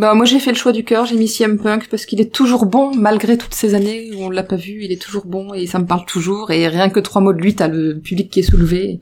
Bah 0.00 0.14
moi 0.14 0.24
j'ai 0.24 0.40
fait 0.40 0.50
le 0.50 0.56
choix 0.56 0.72
du 0.72 0.82
cœur, 0.82 1.04
j'ai 1.04 1.14
mis 1.14 1.28
CM 1.28 1.58
Punk 1.58 1.88
parce 1.90 2.06
qu'il 2.06 2.22
est 2.22 2.32
toujours 2.32 2.64
bon 2.64 2.94
malgré 2.94 3.36
toutes 3.36 3.52
ces 3.52 3.74
années 3.74 4.10
où 4.14 4.24
on 4.24 4.30
l'a 4.30 4.42
pas 4.42 4.56
vu, 4.56 4.82
il 4.82 4.92
est 4.92 5.00
toujours 5.00 5.26
bon 5.26 5.52
et 5.52 5.66
ça 5.66 5.78
me 5.78 5.84
parle 5.84 6.06
toujours 6.06 6.50
et 6.50 6.66
rien 6.68 6.88
que 6.88 7.00
trois 7.00 7.20
mots 7.20 7.34
de 7.34 7.40
lui 7.42 7.54
t'as 7.54 7.68
le 7.68 7.98
public 8.00 8.30
qui 8.30 8.40
est 8.40 8.50
soulevé 8.50 9.00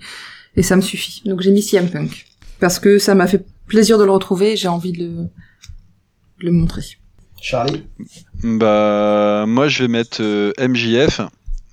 et 0.56 0.62
ça 0.64 0.74
me 0.74 0.80
suffit. 0.80 1.22
Donc 1.24 1.40
j'ai 1.40 1.52
mis 1.52 1.62
CM 1.62 1.88
Punk 1.88 2.26
parce 2.58 2.80
que 2.80 2.98
ça 2.98 3.14
m'a 3.14 3.28
fait 3.28 3.46
plaisir 3.68 3.96
de 3.96 4.02
le 4.04 4.10
retrouver 4.10 4.54
et 4.54 4.56
j'ai 4.56 4.66
envie 4.66 4.90
de 4.90 4.98
le, 5.04 5.10
de 5.10 6.46
le 6.46 6.50
montrer. 6.50 6.82
Charlie 7.40 7.84
Bah, 8.42 9.44
moi, 9.46 9.68
je 9.68 9.84
vais 9.84 9.88
mettre 9.88 10.18
euh, 10.20 10.52
MJF, 10.58 11.20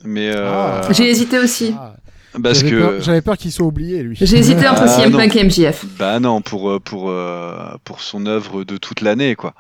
mais 0.03 0.29
euh, 0.29 0.51
Ah. 0.53 0.81
J'ai 0.91 1.09
hésité 1.09 1.39
aussi. 1.39 1.73
Ah, 1.75 1.95
parce 2.41 2.59
J'avais 2.59 2.71
que 2.71 2.79
peur, 2.81 3.01
j'avais 3.01 3.21
peur 3.21 3.37
qu'il 3.37 3.51
soit 3.51 3.65
oublié, 3.65 4.03
lui. 4.03 4.17
J'ai 4.19 4.37
hésité 4.37 4.67
entre 4.67 4.83
Ah, 4.83 4.87
CM. 4.87 5.11
Punk 5.11 5.35
et 5.35 5.43
MJF. 5.43 5.85
bah 5.97 6.19
non, 6.19 6.41
pour 6.41 6.69
euh, 6.69 6.79
pour 6.79 7.09
euh, 7.09 7.75
pour 7.83 8.01
son 8.01 8.25
œuvre 8.25 8.63
de 8.63 8.77
toute 8.77 9.01
l'année, 9.01 9.35
quoi. 9.35 9.53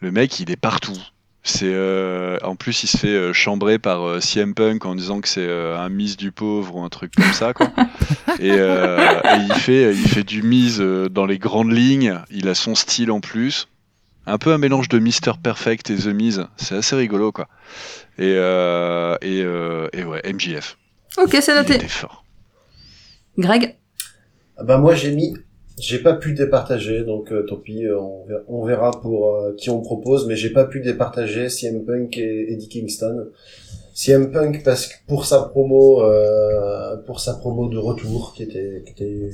Le 0.00 0.10
mec, 0.10 0.40
il 0.40 0.50
est 0.50 0.56
partout. 0.56 0.96
C'est 1.44 1.72
euh, 1.72 2.38
en 2.44 2.54
plus, 2.54 2.84
il 2.84 2.86
se 2.86 2.96
fait 2.96 3.08
euh, 3.08 3.32
chambrer 3.32 3.78
par 3.80 4.02
euh, 4.06 4.20
CM 4.20 4.54
Punk 4.54 4.84
en 4.86 4.94
disant 4.94 5.20
que 5.20 5.28
c'est 5.28 5.48
un 5.50 5.88
mise 5.88 6.16
du 6.16 6.30
pauvre 6.30 6.76
ou 6.76 6.82
un 6.84 6.88
truc 6.88 7.12
comme 7.16 7.32
ça, 7.32 7.52
quoi. 7.52 7.68
et, 8.40 8.52
euh, 8.52 8.98
et 9.24 9.38
il 9.48 9.54
fait 9.54 9.92
il 9.92 10.08
fait 10.08 10.22
du 10.24 10.42
mise 10.42 10.78
dans 10.80 11.26
les 11.26 11.38
grandes 11.38 11.72
lignes. 11.72 12.18
Il 12.30 12.48
a 12.48 12.54
son 12.54 12.74
style 12.74 13.10
en 13.10 13.20
plus. 13.20 13.66
Un 14.24 14.38
peu 14.38 14.52
un 14.52 14.58
mélange 14.58 14.88
de 14.88 15.00
Mister 15.00 15.32
Perfect 15.42 15.90
et 15.90 15.96
The 15.96 16.06
Miz. 16.14 16.46
C'est 16.56 16.76
assez 16.76 16.94
rigolo, 16.94 17.32
quoi. 17.32 17.48
Et 18.18 18.34
euh, 18.36 19.16
et, 19.20 19.42
euh, 19.42 19.88
et 19.92 20.04
ouais, 20.04 20.22
MJF. 20.32 20.78
Ok 21.18 21.30
c'est 21.40 21.52
Il 21.52 21.54
noté. 21.56 21.74
était 21.74 21.88
fort. 21.88 22.24
Greg 23.38 23.76
Ah 24.56 24.64
Bah 24.64 24.78
moi 24.78 24.94
j'ai 24.94 25.12
mis, 25.14 25.34
j'ai 25.78 25.98
pas 25.98 26.14
pu 26.14 26.32
départager, 26.34 27.04
donc 27.04 27.32
euh, 27.32 27.44
tant 27.48 27.56
pis, 27.56 27.84
euh, 27.86 27.98
on 27.98 28.24
verra, 28.26 28.40
on 28.48 28.64
verra 28.64 28.90
pour 29.00 29.34
euh, 29.36 29.54
qui 29.56 29.70
on 29.70 29.80
propose, 29.80 30.26
mais 30.26 30.36
j'ai 30.36 30.50
pas 30.50 30.64
pu 30.64 30.80
départager 30.80 31.48
CM 31.48 31.84
Punk 31.84 32.16
et 32.18 32.52
Eddie 32.52 32.68
Kingston. 32.68 33.28
CM 33.94 34.30
Punk 34.32 34.62
parce 34.64 34.86
que 34.86 34.94
pour 35.06 35.26
sa 35.26 35.42
promo, 35.42 36.02
euh, 36.02 36.96
pour 37.06 37.20
sa 37.20 37.34
promo 37.34 37.68
de 37.68 37.76
retour, 37.78 38.32
qui 38.34 38.42
était, 38.42 38.82
qui 38.86 38.92
était 38.92 39.30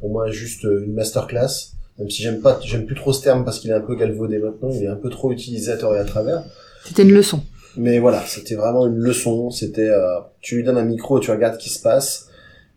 pour 0.00 0.10
moi 0.10 0.30
juste 0.30 0.62
une 0.64 0.94
masterclass, 0.94 1.72
même 1.98 2.08
si 2.08 2.22
j'aime 2.22 2.40
pas, 2.40 2.58
j'aime 2.62 2.86
plus 2.86 2.94
trop 2.96 3.12
ce 3.12 3.22
terme 3.22 3.44
parce 3.44 3.58
qu'il 3.58 3.70
est 3.70 3.74
un 3.74 3.80
peu 3.82 3.94
galvaudé 3.96 4.38
maintenant, 4.38 4.70
il 4.70 4.84
est 4.84 4.88
un 4.88 4.96
peu 4.96 5.10
trop 5.10 5.34
tort 5.34 5.94
et 5.94 5.98
à 5.98 6.04
travers. 6.04 6.44
C'était 6.84 7.02
une 7.02 7.12
leçon. 7.12 7.42
Mais 7.76 7.98
voilà, 7.98 8.22
c'était 8.26 8.54
vraiment 8.54 8.86
une 8.86 8.96
leçon. 8.96 9.50
C'était, 9.50 9.88
euh, 9.88 10.18
tu 10.40 10.56
lui 10.56 10.64
donnes 10.64 10.78
un 10.78 10.84
micro, 10.84 11.20
tu 11.20 11.30
regardes 11.30 11.54
ce 11.54 11.58
qui 11.58 11.70
se 11.70 11.80
passe. 11.82 12.28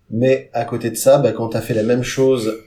Mais 0.09 0.49
à 0.53 0.65
côté 0.65 0.89
de 0.91 0.95
ça, 0.95 1.17
bah, 1.17 1.31
quand 1.31 1.49
t'as 1.49 1.61
fait 1.61 1.73
la 1.73 1.83
même 1.83 2.03
chose 2.03 2.59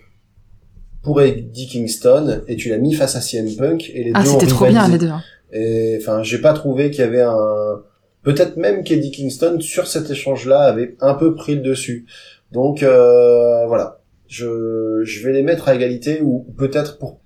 pour 1.03 1.21
Eddie 1.23 1.69
Kingston 1.69 2.43
et 2.49 2.57
tu 2.57 2.69
l'as 2.69 2.79
mis 2.79 2.95
face 2.95 3.15
à 3.15 3.21
CM 3.21 3.55
Punk 3.55 3.91
et 3.95 4.03
les 4.05 4.11
Ah 4.15 4.23
deux 4.25 4.31
ont 4.31 4.41
c'était 4.41 4.51
trop 4.51 4.67
bien 4.67 4.89
les 4.89 4.99
deux. 4.99 5.09
hein. 5.09 5.23
Et 5.53 5.97
enfin, 6.01 6.23
j'ai 6.25 6.39
pas 6.39 6.53
trouvé 6.53 6.91
qu'il 6.91 7.01
y 7.01 7.07
avait 7.07 7.23
un. 7.23 7.83
Peut-être 8.23 8.57
même 8.57 8.83
qu'Eddie 8.83 9.13
Kingston 9.13 9.61
sur 9.61 9.87
cet 9.87 10.11
échange-là 10.11 10.63
avait 10.63 10.97
un 11.01 11.15
peu 11.15 11.35
pris 11.37 11.55
le 11.55 11.61
dessus. 11.61 12.07
Donc 12.51 12.83
euh, 12.83 13.67
voilà, 13.67 14.01
je 14.27 15.03
je 15.05 15.25
vais 15.25 15.33
les 15.33 15.43
mettre 15.43 15.69
à 15.69 15.75
égalité 15.77 16.21
ou 16.23 16.45
peut-être 16.59 16.99
pour 16.99 17.21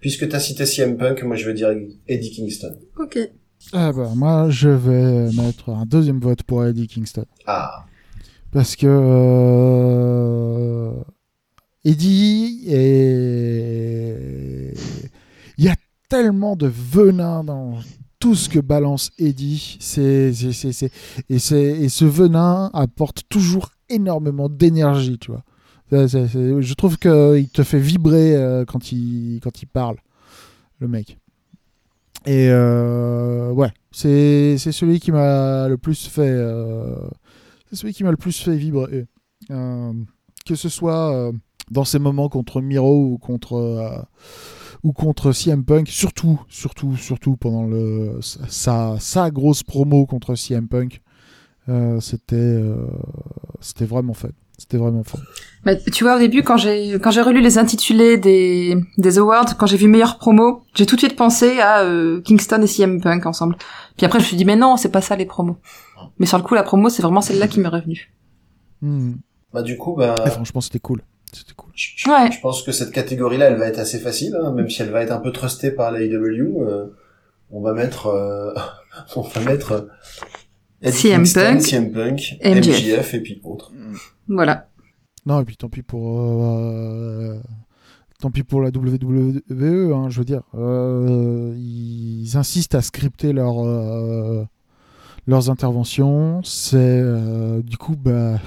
puisque 0.00 0.26
t'as 0.28 0.38
cité 0.40 0.64
CM 0.64 0.96
Punk, 0.96 1.22
moi 1.24 1.36
je 1.36 1.44
vais 1.46 1.52
dire 1.52 1.70
Eddie 2.08 2.30
Kingston. 2.30 2.74
Ok. 2.98 3.18
Ah 3.72 3.92
bah, 3.92 4.10
moi, 4.14 4.48
je 4.50 4.68
vais 4.68 5.30
mettre 5.32 5.70
un 5.70 5.86
deuxième 5.86 6.20
vote 6.20 6.42
pour 6.44 6.64
Eddie 6.64 6.86
Kingston. 6.86 7.24
Ah, 7.46 7.84
Parce 8.52 8.76
que 8.76 8.86
euh, 8.86 10.92
Eddie 11.84 12.64
est... 12.68 14.72
Il 15.58 15.64
y 15.64 15.68
a 15.68 15.74
tellement 16.08 16.56
de 16.56 16.66
venin 16.68 17.42
dans 17.44 17.78
tout 18.18 18.34
ce 18.34 18.48
que 18.48 18.58
balance 18.60 19.10
Eddie. 19.18 19.76
C'est, 19.80 20.32
c'est, 20.32 20.52
c'est, 20.52 20.72
c'est- 20.72 20.92
Et, 21.28 21.38
c'est... 21.38 21.62
et 21.62 21.88
ce 21.88 22.04
venin 22.04 22.70
apporte 22.72 23.22
toujours 23.28 23.70
énormément 23.88 24.48
d'énergie, 24.48 25.18
tu 25.18 25.30
vois. 25.32 25.42
Je 25.92 26.74
trouve 26.74 26.98
qu'il 26.98 27.48
te 27.48 27.62
fait 27.62 27.78
vibrer 27.78 28.34
euh, 28.36 28.64
quand, 28.64 28.90
il... 28.92 29.40
quand 29.42 29.62
il 29.62 29.66
parle, 29.66 29.96
le 30.80 30.88
mec. 30.88 31.18
Et 32.26 32.48
euh, 32.50 33.52
ouais, 33.52 33.72
c'est, 33.92 34.58
celui 34.58 34.98
qui 34.98 35.12
m'a 35.12 35.68
le 35.68 35.78
plus 35.78 36.08
fait... 36.08 36.22
euh, 36.22 37.08
c'est 37.70 37.76
celui 37.76 37.94
qui 37.94 38.02
m'a 38.02 38.10
le 38.10 38.16
plus 38.16 38.40
fait 38.42 38.56
vibrer. 38.56 39.06
Euh, 39.50 39.92
que 40.44 40.56
ce 40.56 40.68
soit 40.68 41.32
dans 41.70 41.84
ces 41.84 42.00
moments 42.00 42.28
contre 42.28 42.60
Miro 42.60 43.12
ou 43.12 43.18
contre 43.18 44.06
ou 44.82 44.92
contre 44.92 45.32
CM 45.32 45.64
Punk, 45.64 45.88
surtout, 45.88 46.40
surtout, 46.48 46.96
surtout 46.96 47.36
pendant 47.36 47.64
le 47.64 48.18
sa, 48.20 48.96
sa 48.98 49.30
grosse 49.30 49.62
promo 49.62 50.06
contre 50.06 50.34
CM 50.34 50.68
Punk, 50.68 51.02
c'était 52.00 52.60
c'était 53.60 53.86
vraiment 53.86 54.14
fun. 54.14 54.28
C'était 54.58 54.78
vraiment 54.78 55.04
fun. 55.04 55.18
Bah, 55.64 55.74
tu 55.76 56.04
vois, 56.04 56.16
au 56.16 56.18
début, 56.18 56.42
quand 56.42 56.56
j'ai 56.56 56.92
quand 56.98 57.10
j'ai 57.10 57.20
relu 57.20 57.40
les 57.42 57.58
intitulés 57.58 58.16
des 58.16 58.76
des 58.96 59.18
awards, 59.18 59.56
quand 59.58 59.66
j'ai 59.66 59.76
vu 59.76 59.86
meilleure 59.88 60.16
promo, 60.18 60.62
j'ai 60.74 60.86
tout 60.86 60.94
de 60.96 61.00
suite 61.00 61.14
pensé 61.16 61.60
à 61.60 61.80
euh, 61.82 62.20
Kingston 62.22 62.62
et 62.62 62.66
CM 62.66 63.00
Punk 63.00 63.26
ensemble. 63.26 63.56
Puis 63.96 64.06
après, 64.06 64.18
je 64.18 64.24
me 64.24 64.28
suis 64.28 64.36
dit 64.36 64.44
mais 64.46 64.56
non, 64.56 64.76
c'est 64.76 64.90
pas 64.90 65.00
ça 65.02 65.14
les 65.16 65.26
promos. 65.26 65.56
Mais 66.18 66.26
sur 66.26 66.38
le 66.38 66.44
coup, 66.44 66.54
la 66.54 66.62
promo, 66.62 66.88
c'est 66.88 67.02
vraiment 67.02 67.20
celle-là 67.20 67.48
qui 67.48 67.60
m'est 67.60 67.68
revenue. 67.68 68.12
Hmm. 68.80 69.14
bah 69.52 69.62
du 69.62 69.76
coup, 69.76 69.94
bah. 69.94 70.14
Et 70.26 70.30
franchement, 70.30 70.60
c'était 70.60 70.78
cool. 70.78 71.02
C'était 71.32 71.52
cool. 71.54 71.72
Je, 71.74 71.88
je- 71.96 72.08
Ouais. 72.10 72.30
je 72.32 72.40
pense 72.40 72.62
que 72.62 72.72
cette 72.72 72.92
catégorie-là, 72.92 73.46
elle 73.46 73.56
va 73.58 73.66
être 73.66 73.78
assez 73.78 73.98
facile, 73.98 74.34
hein, 74.42 74.52
même 74.52 74.70
si 74.70 74.80
elle 74.82 74.90
va 74.90 75.02
être 75.02 75.12
un 75.12 75.18
peu 75.20 75.32
trustée 75.32 75.70
par 75.70 75.90
l'AEW. 75.90 76.62
euh, 76.62 76.86
on 77.50 77.60
va 77.60 77.74
mettre, 77.74 78.06
euh, 78.06 78.54
on 79.16 79.20
va 79.22 79.40
mettre 79.42 79.72
euh, 80.82 80.90
CM 80.90 81.22
Kingston, 81.24 81.40
Punk, 81.40 81.62
CM 81.62 81.92
Punk, 81.92 82.36
MJF. 82.44 82.66
MJF 82.84 83.14
et 83.14 83.20
puis 83.20 83.40
autres. 83.44 83.72
Voilà. 84.28 84.68
Non, 85.26 85.40
et 85.40 85.44
puis 85.44 85.56
tant 85.56 85.68
pis 85.68 85.82
pour. 85.82 86.20
euh, 86.20 87.38
tant 88.20 88.30
pis 88.30 88.42
pour 88.44 88.60
la 88.62 88.70
WWE, 88.70 89.92
hein, 89.94 90.08
je 90.08 90.18
veux 90.18 90.24
dire. 90.24 90.42
euh, 90.54 91.54
ils 91.56 92.36
insistent 92.36 92.74
à 92.74 92.82
scripter 92.82 93.32
leur, 93.32 93.64
euh, 93.64 94.44
leurs 95.26 95.50
interventions. 95.50 96.42
C'est. 96.44 96.76
euh, 96.78 97.62
du 97.62 97.76
coup, 97.76 97.96
bah. 97.96 98.38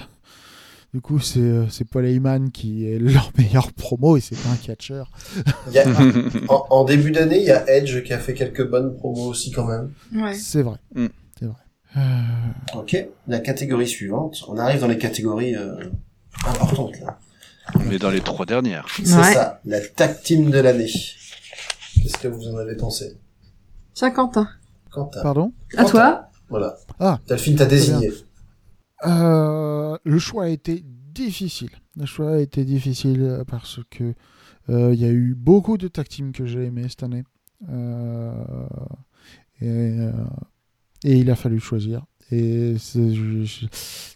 Du 0.91 1.01
coup, 1.01 1.19
c'est 1.19 1.39
euh, 1.39 1.67
c'est 1.69 1.85
Paul 1.87 2.03
Heyman 2.03 2.49
qui 2.49 2.87
est 2.87 2.97
leur 2.99 3.31
meilleur 3.37 3.71
promo 3.73 4.17
et 4.17 4.21
c'est 4.21 4.35
pas 4.41 4.49
un 4.49 4.55
catcheur. 4.55 5.11
Il 5.67 5.73
y 5.73 5.77
a- 5.77 5.85
en, 6.47 6.65
en 6.71 6.83
début 6.83 7.11
d'année, 7.11 7.37
il 7.37 7.45
y 7.45 7.51
a 7.51 7.69
Edge 7.69 8.01
qui 8.03 8.11
a 8.11 8.17
fait 8.17 8.33
quelques 8.33 8.67
bonnes 8.67 8.95
promos 8.95 9.27
aussi 9.27 9.51
quand 9.51 9.67
même. 9.67 9.91
Ouais. 10.15 10.33
C'est 10.33 10.63
vrai. 10.63 10.77
Mm. 10.95 11.05
Euh, 11.97 11.99
Ok, 12.75 12.95
la 13.27 13.39
catégorie 13.39 13.87
suivante. 13.87 14.43
On 14.47 14.57
arrive 14.57 14.79
dans 14.81 14.87
les 14.87 14.97
catégories 14.97 15.55
euh, 15.55 15.75
importantes 16.45 16.99
là. 16.99 17.17
On 17.75 17.89
est 17.91 17.99
dans 17.99 18.09
les 18.11 18.21
trois 18.21 18.45
dernières. 18.45 18.87
C'est 18.95 19.15
Ouais. 19.15 19.33
ça, 19.33 19.59
la 19.65 19.79
tag 19.81 20.21
team 20.21 20.49
de 20.51 20.59
l'année. 20.59 20.87
Qu'est-ce 20.87 22.17
que 22.17 22.27
vous 22.27 22.47
en 22.47 22.57
avez 22.57 22.75
pensé? 22.75 23.17
Tiens, 23.93 24.11
Quentin. 24.11 24.47
Quentin. 24.91 25.21
pardon? 25.21 25.53
À 25.77 25.85
toi. 25.85 26.29
Voilà. 26.49 26.77
Ah. 26.99 27.19
Delphine 27.27 27.55
t'a 27.57 27.65
désigné. 27.65 28.11
Euh, 29.05 29.97
le 30.03 30.19
choix 30.19 30.45
a 30.45 30.47
été 30.47 30.83
difficile. 31.13 31.69
Le 31.95 32.05
choix 32.05 32.33
a 32.35 32.37
été 32.39 32.65
difficile 32.65 33.43
parce 33.47 33.79
que 33.91 34.13
euh, 34.69 34.93
il 34.93 34.99
y 34.99 35.05
a 35.05 35.09
eu 35.09 35.35
beaucoup 35.35 35.77
de 35.77 35.87
tag 35.87 36.07
teams 36.07 36.31
que 36.31 36.45
j'ai 36.45 36.65
aimé 36.65 36.83
cette 36.89 37.03
année. 37.03 37.23
Euh, 37.69 38.31
et, 39.61 39.67
euh, 39.67 40.11
et 41.03 41.17
il 41.17 41.29
a 41.29 41.35
fallu 41.35 41.59
choisir. 41.59 42.05
Et 42.31 42.75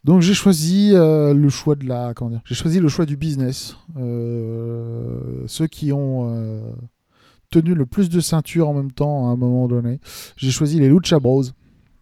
donc 0.04 0.22
j'ai 0.22 0.34
choisi 0.36 0.92
euh, 0.94 1.34
le 1.34 1.50
choix 1.50 1.76
de 1.76 1.88
la 1.88 2.14
j'ai 2.46 2.54
choisi 2.56 2.80
le 2.80 2.88
choix 2.88 3.06
du 3.06 3.18
business. 3.18 3.76
Euh, 3.98 5.44
ceux 5.48 5.66
qui 5.66 5.92
ont 5.92 6.30
euh, 6.30 6.62
tenu 7.50 7.74
le 7.74 7.88
plus 7.88 8.10
de 8.10 8.20
ceintures 8.20 8.70
en 8.70 8.74
même 8.74 8.92
temps 8.92 9.30
à 9.30 9.32
un 9.32 9.36
moment 9.36 9.68
donné. 9.68 10.00
J'ai 10.38 10.52
choisi 10.52 10.80
les 10.80 10.90
Lucha 10.90 11.20
Bros 11.20 11.44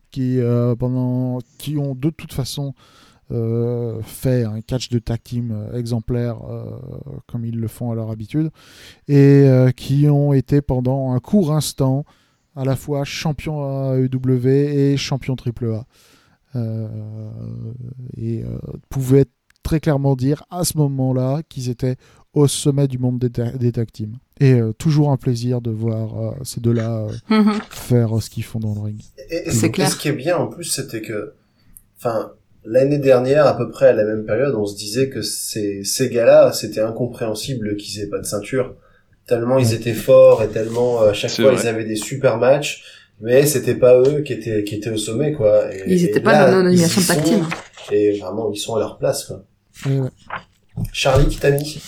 qui 0.09 0.39
pendant 0.77 1.39
qui 1.57 1.77
ont 1.77 1.95
de 1.95 2.09
toute 2.09 2.34
façon 2.34 2.73
fait 3.29 4.43
un 4.43 4.59
catch 4.59 4.89
de 4.89 4.99
tag 4.99 5.23
team 5.23 5.69
exemplaire 5.73 6.39
comme 7.27 7.45
ils 7.45 7.57
le 7.57 7.69
font 7.69 7.91
à 7.91 7.95
leur 7.95 8.11
habitude 8.11 8.49
et 9.07 9.47
qui 9.77 10.09
ont 10.09 10.34
été 10.34 10.61
pendant 10.61 11.13
un 11.13 11.19
court 11.19 11.53
instant 11.53 12.03
à 12.55 12.65
la 12.65 12.75
fois 12.75 13.03
champion 13.03 13.93
AEW 13.95 14.47
et 14.47 14.97
champion 14.97 15.35
AAA. 15.35 15.85
Euh, 16.55 16.87
et 18.17 18.43
euh, 18.43 18.57
pouvaient 18.89 19.25
très 19.63 19.79
clairement 19.79 20.15
dire 20.15 20.43
à 20.49 20.65
ce 20.65 20.77
moment-là 20.77 21.41
qu'ils 21.47 21.69
étaient 21.69 21.95
au 22.33 22.47
sommet 22.47 22.87
du 22.87 22.97
monde 22.97 23.19
des, 23.19 23.29
ta- 23.29 23.51
des 23.51 23.71
tag 23.71 23.89
teams. 23.91 24.17
Et 24.39 24.53
euh, 24.53 24.73
toujours 24.73 25.11
un 25.11 25.17
plaisir 25.17 25.61
de 25.61 25.71
voir 25.71 26.19
euh, 26.19 26.31
ces 26.43 26.59
deux-là 26.59 27.05
euh, 27.05 27.11
Mhm. 27.29 27.53
faire 27.69 28.17
euh, 28.17 28.19
ce 28.21 28.29
qu'ils 28.29 28.43
font 28.43 28.59
dans 28.59 28.73
le 28.73 28.81
ring. 28.81 29.01
Et, 29.29 29.47
et 29.47 29.51
C'est 29.51 29.67
et 29.67 29.71
clair. 29.71 29.89
ce 29.89 29.95
qui 29.97 30.07
est 30.09 30.13
bien 30.13 30.35
en 30.37 30.47
plus, 30.47 30.63
c'était 30.65 31.01
que, 31.01 31.33
enfin, 31.97 32.31
l'année 32.65 32.97
dernière, 32.99 33.45
à 33.47 33.55
peu 33.55 33.69
près 33.69 33.87
à 33.87 33.93
la 33.93 34.03
même 34.03 34.25
période, 34.25 34.55
on 34.55 34.65
se 34.65 34.75
disait 34.75 35.09
que 35.09 35.21
ces, 35.21 35.83
ces 35.83 36.09
gars-là, 36.09 36.51
c'était 36.53 36.81
incompréhensible 36.81 37.77
qu'ils 37.77 38.01
aient 38.01 38.09
pas 38.09 38.19
de 38.19 38.25
ceinture. 38.25 38.75
Tellement 39.32 39.59
ils 39.59 39.73
étaient 39.73 39.93
forts 39.93 40.43
et 40.43 40.49
tellement, 40.49 41.03
euh, 41.03 41.11
à 41.11 41.13
chaque 41.13 41.32
fois, 41.32 41.53
vrai. 41.53 41.63
ils 41.63 41.67
avaient 41.69 41.86
des 41.86 41.95
super 41.95 42.38
matchs. 42.38 42.84
Mais 43.21 43.45
c'était 43.45 43.75
pas 43.75 43.97
eux 43.97 44.23
qui 44.23 44.34
étaient, 44.34 44.65
qui 44.65 44.75
étaient 44.75 44.89
au 44.89 44.97
sommet, 44.97 45.32
quoi. 45.32 45.73
Et- 45.73 45.84
Ils 45.88 46.03
et 46.03 46.09
étaient 46.09 46.19
pas 46.19 46.34
là, 46.34 46.51
dans 46.51 46.57
la 46.57 46.63
nomination 46.63 47.01
team. 47.23 47.47
Et 47.93 48.19
vraiment, 48.19 48.51
ils 48.51 48.57
sont 48.57 48.75
à 48.75 48.79
leur 48.79 48.97
place, 48.97 49.23
quoi. 49.23 49.45
Charlie, 50.91 51.29
qui 51.29 51.38
t'a 51.38 51.51
mis? 51.51 51.82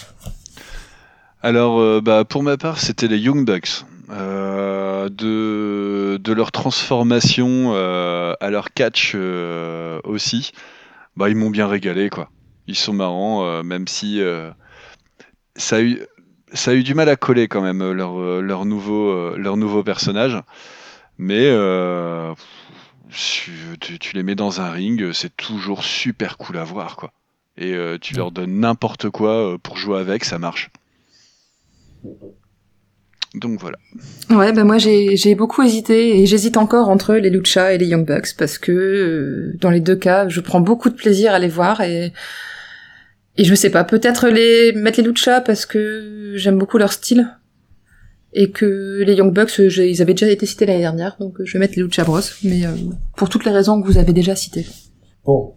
Alors, 1.42 1.82
euh, 1.82 2.00
bah, 2.00 2.24
pour 2.24 2.44
ma 2.44 2.56
part, 2.56 2.80
c'était 2.80 3.10
les 3.10 3.18
Young 3.18 3.46
Bucks. 3.46 3.84
Euh, 4.10 5.10
de, 5.10 6.16
de 6.16 6.34
leur 6.34 6.54
transformation 6.54 7.74
euh, 7.76 8.36
à 8.40 8.50
leur 8.50 8.72
catch 8.72 9.12
euh, 9.16 10.00
aussi, 10.06 10.52
bah, 11.18 11.28
ils 11.30 11.36
m'ont 11.36 11.50
bien 11.50 11.68
régalé, 11.68 12.10
quoi. 12.10 12.30
Ils 12.68 12.78
sont 12.78 12.94
marrants, 12.94 13.46
euh, 13.46 13.64
même 13.64 13.90
si 13.90 14.22
euh, 14.22 14.50
ça, 15.58 15.78
a 15.78 15.82
eu, 15.82 16.04
ça 16.54 16.72
a 16.72 16.74
eu 16.74 16.84
du 16.84 16.94
mal 16.94 17.10
à 17.10 17.16
coller 17.16 17.48
quand 17.48 17.62
même, 17.62 17.82
euh, 17.82 17.94
leur, 17.94 18.20
euh, 18.20 18.42
leur, 18.42 18.66
nouveau, 18.66 19.10
euh, 19.10 19.36
leur 19.38 19.58
nouveau 19.58 19.84
personnage. 19.84 20.38
Mais 21.18 21.46
euh, 21.48 22.34
tu, 23.10 24.14
les 24.14 24.24
mets 24.24 24.36
dans 24.36 24.62
un 24.62 24.72
ring, 24.72 25.12
c'est 25.14 25.36
toujours 25.36 25.84
super 25.84 26.38
cool 26.38 26.58
à 26.58 26.64
voir, 26.64 26.96
quoi. 26.96 27.12
Et 27.58 27.74
euh, 27.74 27.98
tu 28.00 28.16
leur 28.16 28.32
donnes 28.32 28.60
n'importe 28.60 29.10
quoi 29.10 29.58
pour 29.62 29.78
jouer 29.78 30.00
avec, 30.00 30.24
ça 30.26 30.40
marche. 30.40 30.72
Donc 33.36 33.60
voilà. 33.60 33.78
Ouais, 34.30 34.52
bah 34.52 34.64
moi 34.64 34.78
j'ai 34.78 35.18
j'ai 35.18 35.34
beaucoup 35.34 35.64
hésité 35.64 36.20
et 36.20 36.26
j'hésite 36.28 36.56
encore 36.56 36.90
entre 36.90 37.16
les 37.16 37.32
Lucha 37.32 37.74
et 37.74 37.80
les 37.80 37.88
Young 37.88 38.06
Bucks 38.06 38.36
parce 38.38 38.60
que 38.60 38.72
euh, 38.72 39.58
dans 39.60 39.72
les 39.72 39.80
deux 39.80 39.96
cas, 39.96 40.28
je 40.28 40.40
prends 40.40 40.60
beaucoup 40.60 40.90
de 40.90 40.96
plaisir 40.96 41.34
à 41.34 41.40
les 41.40 41.48
voir 41.48 41.82
et 41.82 42.14
et 43.38 43.44
je 43.44 43.56
sais 43.56 43.70
pas, 43.70 43.84
peut-être 43.84 44.28
les 44.30 44.74
mettre 44.74 45.00
les 45.02 45.08
Lucha 45.08 45.42
parce 45.42 45.66
que 45.66 46.34
j'aime 46.36 46.58
beaucoup 46.58 46.78
leur 46.78 46.92
style 46.94 47.28
et 48.34 48.50
que 48.52 49.04
les 49.06 49.14
Young 49.16 49.32
Bucks, 49.34 49.60
ils 49.60 50.02
avaient 50.02 50.14
déjà 50.14 50.30
été 50.32 50.46
cités 50.46 50.66
l'année 50.66 50.80
dernière, 50.80 51.16
donc 51.20 51.38
je 51.44 51.54
vais 51.54 51.60
mettre 51.60 51.74
les 51.78 51.84
Lucha 51.84 52.04
Bros, 52.04 52.20
mais 52.44 52.66
euh, 52.66 52.70
pour 53.16 53.30
toutes 53.30 53.46
les 53.46 53.52
raisons 53.52 53.82
que 53.82 53.88
vous 53.88 53.98
avez 53.98 54.14
déjà 54.14 54.36
citées. 54.36 54.66
Bon. 55.26 55.54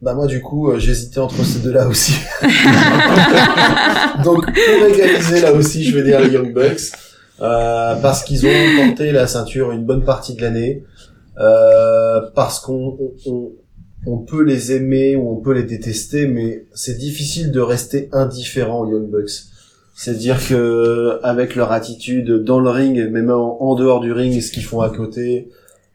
Bah 0.00 0.14
moi 0.14 0.28
du 0.28 0.40
coup 0.40 0.70
euh, 0.70 0.78
j'hésitais 0.78 1.18
entre 1.18 1.44
ces 1.44 1.58
deux-là 1.58 1.88
aussi. 1.88 2.12
Donc 4.24 4.44
pour 4.44 4.86
égaliser 4.86 5.40
là 5.40 5.52
aussi 5.52 5.82
je 5.84 5.96
vais 5.96 6.04
dire 6.04 6.20
les 6.20 6.30
Young 6.30 6.52
Bucks 6.54 6.92
euh, 7.40 7.94
parce 7.96 8.22
qu'ils 8.24 8.46
ont 8.46 8.86
porté 8.86 9.10
la 9.10 9.26
ceinture 9.26 9.72
une 9.72 9.84
bonne 9.84 10.04
partie 10.04 10.34
de 10.36 10.42
l'année 10.42 10.84
euh, 11.40 12.20
parce 12.34 12.60
qu'on 12.60 12.96
on, 13.00 13.12
on- 13.32 13.52
on 14.06 14.18
peut 14.18 14.42
les 14.42 14.72
aimer 14.72 15.16
ou 15.16 15.30
on 15.30 15.36
peut 15.36 15.52
les 15.52 15.64
détester 15.64 16.26
mais 16.26 16.64
c'est 16.74 16.96
difficile 16.98 17.50
de 17.50 17.60
rester 17.60 18.08
indifférent 18.12 18.80
aux 18.80 18.90
Young 18.90 19.10
Bucks. 19.10 19.30
C'est-à-dire 19.94 20.38
que 20.46 21.18
avec 21.24 21.56
leur 21.56 21.72
attitude 21.72 22.44
dans 22.44 22.60
le 22.60 22.70
ring 22.70 22.96
et 22.96 23.08
même 23.08 23.30
en, 23.30 23.60
en 23.62 23.74
dehors 23.74 24.00
du 24.00 24.12
ring 24.12 24.40
ce 24.40 24.52
qu'ils 24.52 24.64
font 24.64 24.80
à 24.80 24.90
côté 24.90 25.48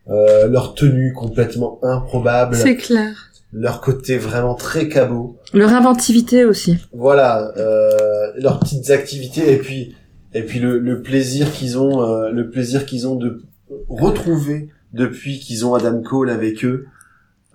euh, 0.10 0.48
leur 0.50 0.74
tenue 0.76 1.14
complètement 1.14 1.80
improbable 1.84 2.56
C'est 2.58 2.76
clair. 2.76 3.32
leur 3.54 3.80
côté 3.80 4.18
vraiment 4.18 4.54
très 4.56 4.90
cabot. 4.90 5.38
Leur 5.54 5.70
inventivité 5.74 6.44
aussi. 6.44 6.76
Voilà, 6.92 7.54
euh, 7.58 8.34
leurs 8.38 8.60
petites 8.60 8.90
activités 8.90 9.54
et 9.54 9.58
puis 9.58 9.96
et 10.34 10.42
puis 10.42 10.60
le, 10.60 10.80
le 10.80 11.02
plaisir 11.02 11.52
qu'ils 11.54 11.78
ont, 11.78 12.02
euh, 12.04 12.32
le 12.32 12.50
plaisir 12.50 12.86
qu'ils 12.86 13.08
ont 13.08 13.16
de 13.16 13.44
retrouver 13.88 14.70
depuis 14.92 15.40
qu'ils 15.40 15.66
ont 15.66 15.76
Adam 15.76 16.02
Cole 16.02 16.30
avec 16.30 16.66
eux. 16.66 16.86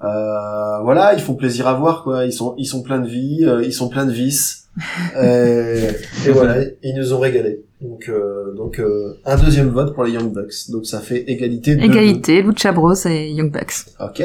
Euh, 0.05 0.81
voilà, 0.83 1.15
ils 1.15 1.21
font 1.21 1.35
plaisir 1.35 1.67
à 1.67 1.75
voir 1.75 2.05
quoi. 2.05 2.25
Ils 2.25 2.33
sont 2.33 2.55
ils 2.57 2.67
sont 2.67 2.83
pleins 2.83 3.01
de 3.01 3.09
vie, 3.09 3.41
euh, 3.45 3.65
ils 3.65 3.73
sont 3.73 3.89
pleins 3.89 4.07
de 4.07 4.13
vices. 4.13 4.65
Euh, 5.17 5.91
et 6.25 6.31
voilà, 6.31 6.63
ils 6.85 6.95
nous 6.95 7.13
ont 7.13 7.19
régalé. 7.19 7.65
Donc 7.81 8.09
euh, 8.09 8.55
donc 8.55 8.79
euh, 8.79 9.19
un 9.25 9.37
deuxième 9.37 9.71
vote 9.71 9.93
pour 9.93 10.05
les 10.05 10.13
Young 10.13 10.33
Bucks. 10.33 10.71
Donc 10.71 10.87
ça 10.87 11.01
fait 11.01 11.29
égalité. 11.29 11.75
de 11.75 11.83
Égalité, 11.83 12.43
Lucha 12.43 12.71
Bros 12.71 12.95
et 13.07 13.31
Young 13.33 13.51
Bucks. 13.51 13.87
Ok. 13.99 14.23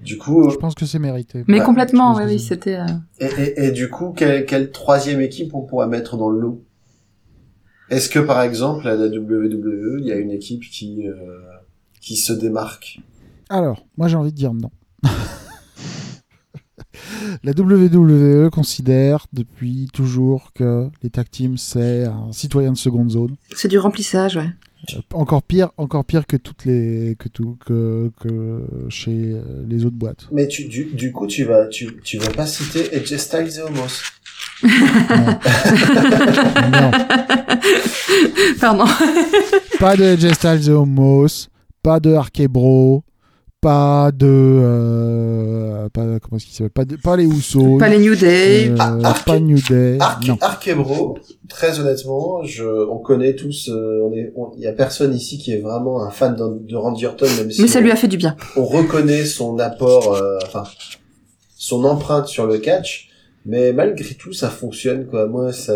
Du 0.00 0.16
coup, 0.16 0.48
Je 0.48 0.56
pense 0.56 0.74
que 0.74 0.86
c'est 0.86 0.98
mérité. 0.98 1.44
Mais 1.48 1.58
Bah, 1.58 1.64
complètement, 1.66 2.14
oui, 2.16 2.22
oui, 2.26 2.38
c'était... 2.40 2.76
euh, 2.76 2.86
Et, 3.20 3.26
et, 3.26 3.64
et 3.66 3.70
du 3.72 3.90
coup, 3.90 4.14
quelle, 4.16 4.46
quelle 4.46 4.70
troisième 4.70 5.20
équipe 5.20 5.54
on 5.54 5.60
pourrait 5.60 5.86
mettre 5.88 6.16
dans 6.16 6.30
le 6.30 6.40
lot? 6.40 6.64
Est-ce 7.90 8.08
que 8.08 8.20
par 8.20 8.40
exemple 8.40 8.88
à 8.88 8.94
la 8.94 9.06
WWE, 9.08 9.98
il 10.00 10.06
y 10.06 10.12
a 10.12 10.16
une 10.16 10.30
équipe 10.30 10.62
qui 10.62 11.06
euh, 11.06 11.14
qui 12.00 12.16
se 12.16 12.32
démarque? 12.32 13.00
Alors, 13.50 13.84
moi 13.98 14.08
j'ai 14.08 14.16
envie 14.16 14.32
de 14.32 14.36
dire 14.36 14.54
non. 14.54 14.70
La 17.44 17.52
WWE 17.52 18.50
considère 18.50 19.26
depuis 19.32 19.88
toujours 19.92 20.52
que 20.54 20.88
les 21.02 21.10
tag 21.10 21.28
teams 21.30 21.56
c'est 21.58 22.04
un 22.04 22.32
citoyen 22.32 22.72
de 22.72 22.76
seconde 22.76 23.10
zone. 23.10 23.36
C'est 23.54 23.68
du 23.68 23.78
remplissage, 23.78 24.36
ouais. 24.36 24.48
Euh, 24.94 25.00
Encore 25.12 25.42
pire, 25.42 25.70
encore 25.76 26.04
pire 26.04 26.26
que 26.26 26.36
toutes 26.36 26.64
les 26.64 27.16
que 27.18 27.28
tout 27.28 27.56
que, 27.66 28.10
que 28.20 28.64
chez 28.88 29.32
euh, 29.34 29.64
les 29.68 29.84
autres 29.84 29.96
boîtes. 29.96 30.26
Mais 30.32 30.48
tu, 30.48 30.66
du, 30.68 30.84
du 30.86 31.12
coup, 31.12 31.26
tu 31.26 31.44
vas 31.44 31.66
tu, 31.66 32.00
tu 32.02 32.18
vas 32.18 32.30
pas 32.30 32.46
citer 32.46 32.94
AJ 32.96 33.16
Styles 33.16 33.58
et 33.58 33.62
Homos. 33.62 34.00
Non, 34.62 34.70
Pardon. 38.60 38.84
pas 39.78 39.96
de 39.96 40.04
AJ 40.04 40.32
Styles 40.34 40.68
et 40.68 40.72
Homos, 40.72 41.48
pas 41.82 42.00
de 42.00 42.12
Arkebro, 42.14 43.04
pas 43.60 44.10
de 44.12 44.26
euh, 44.26 45.88
pas 45.90 46.02
comment 46.20 46.36
est-ce 46.36 46.46
qu'il 46.46 46.54
s'appelle? 46.54 46.70
Pas 46.70 46.84
de, 46.84 46.96
pas 46.96 47.16
les 47.16 47.24
Usos, 47.24 47.78
Pas 47.78 47.88
les 47.88 47.98
New 47.98 48.14
Day. 48.14 48.70
euh, 48.70 48.76
Ah, 48.78 49.14
pas 49.26 49.38
New 49.38 49.58
Day, 49.68 49.98
Arc, 50.00 50.26
non. 50.26 50.38
Arkebro, 50.40 51.18
très 51.48 51.78
honnêtement, 51.78 52.42
je, 52.44 52.64
on 52.64 52.98
connaît 52.98 53.34
tous, 53.34 53.68
euh, 53.68 54.00
on 54.04 54.12
est, 54.14 54.32
on- 54.36 54.52
il 54.56 54.62
y 54.62 54.66
a 54.66 54.72
personne 54.72 55.14
ici 55.14 55.38
qui 55.38 55.52
est 55.52 55.60
vraiment 55.60 56.02
un 56.02 56.10
fan 56.10 56.34
de, 56.36 56.66
de 56.66 56.76
Randy 56.76 57.04
Orton, 57.06 57.26
même 57.36 57.50
si 57.50 57.60
Mais 57.62 57.68
ça 57.68 57.80
on- 57.80 57.82
lui 57.82 57.90
a 57.90 57.96
fait 57.96 58.08
du 58.08 58.16
bien. 58.16 58.36
on 58.56 58.64
reconnaît 58.64 59.24
son 59.26 59.58
apport, 59.58 60.14
euh, 60.14 60.38
enfin, 60.44 60.64
son 61.56 61.84
empreinte 61.84 62.28
sur 62.28 62.46
le 62.46 62.58
catch, 62.58 63.08
mais 63.44 63.72
malgré 63.72 64.14
tout, 64.14 64.32
ça 64.32 64.48
fonctionne, 64.48 65.06
quoi. 65.06 65.26
Moi, 65.26 65.52
ça, 65.52 65.74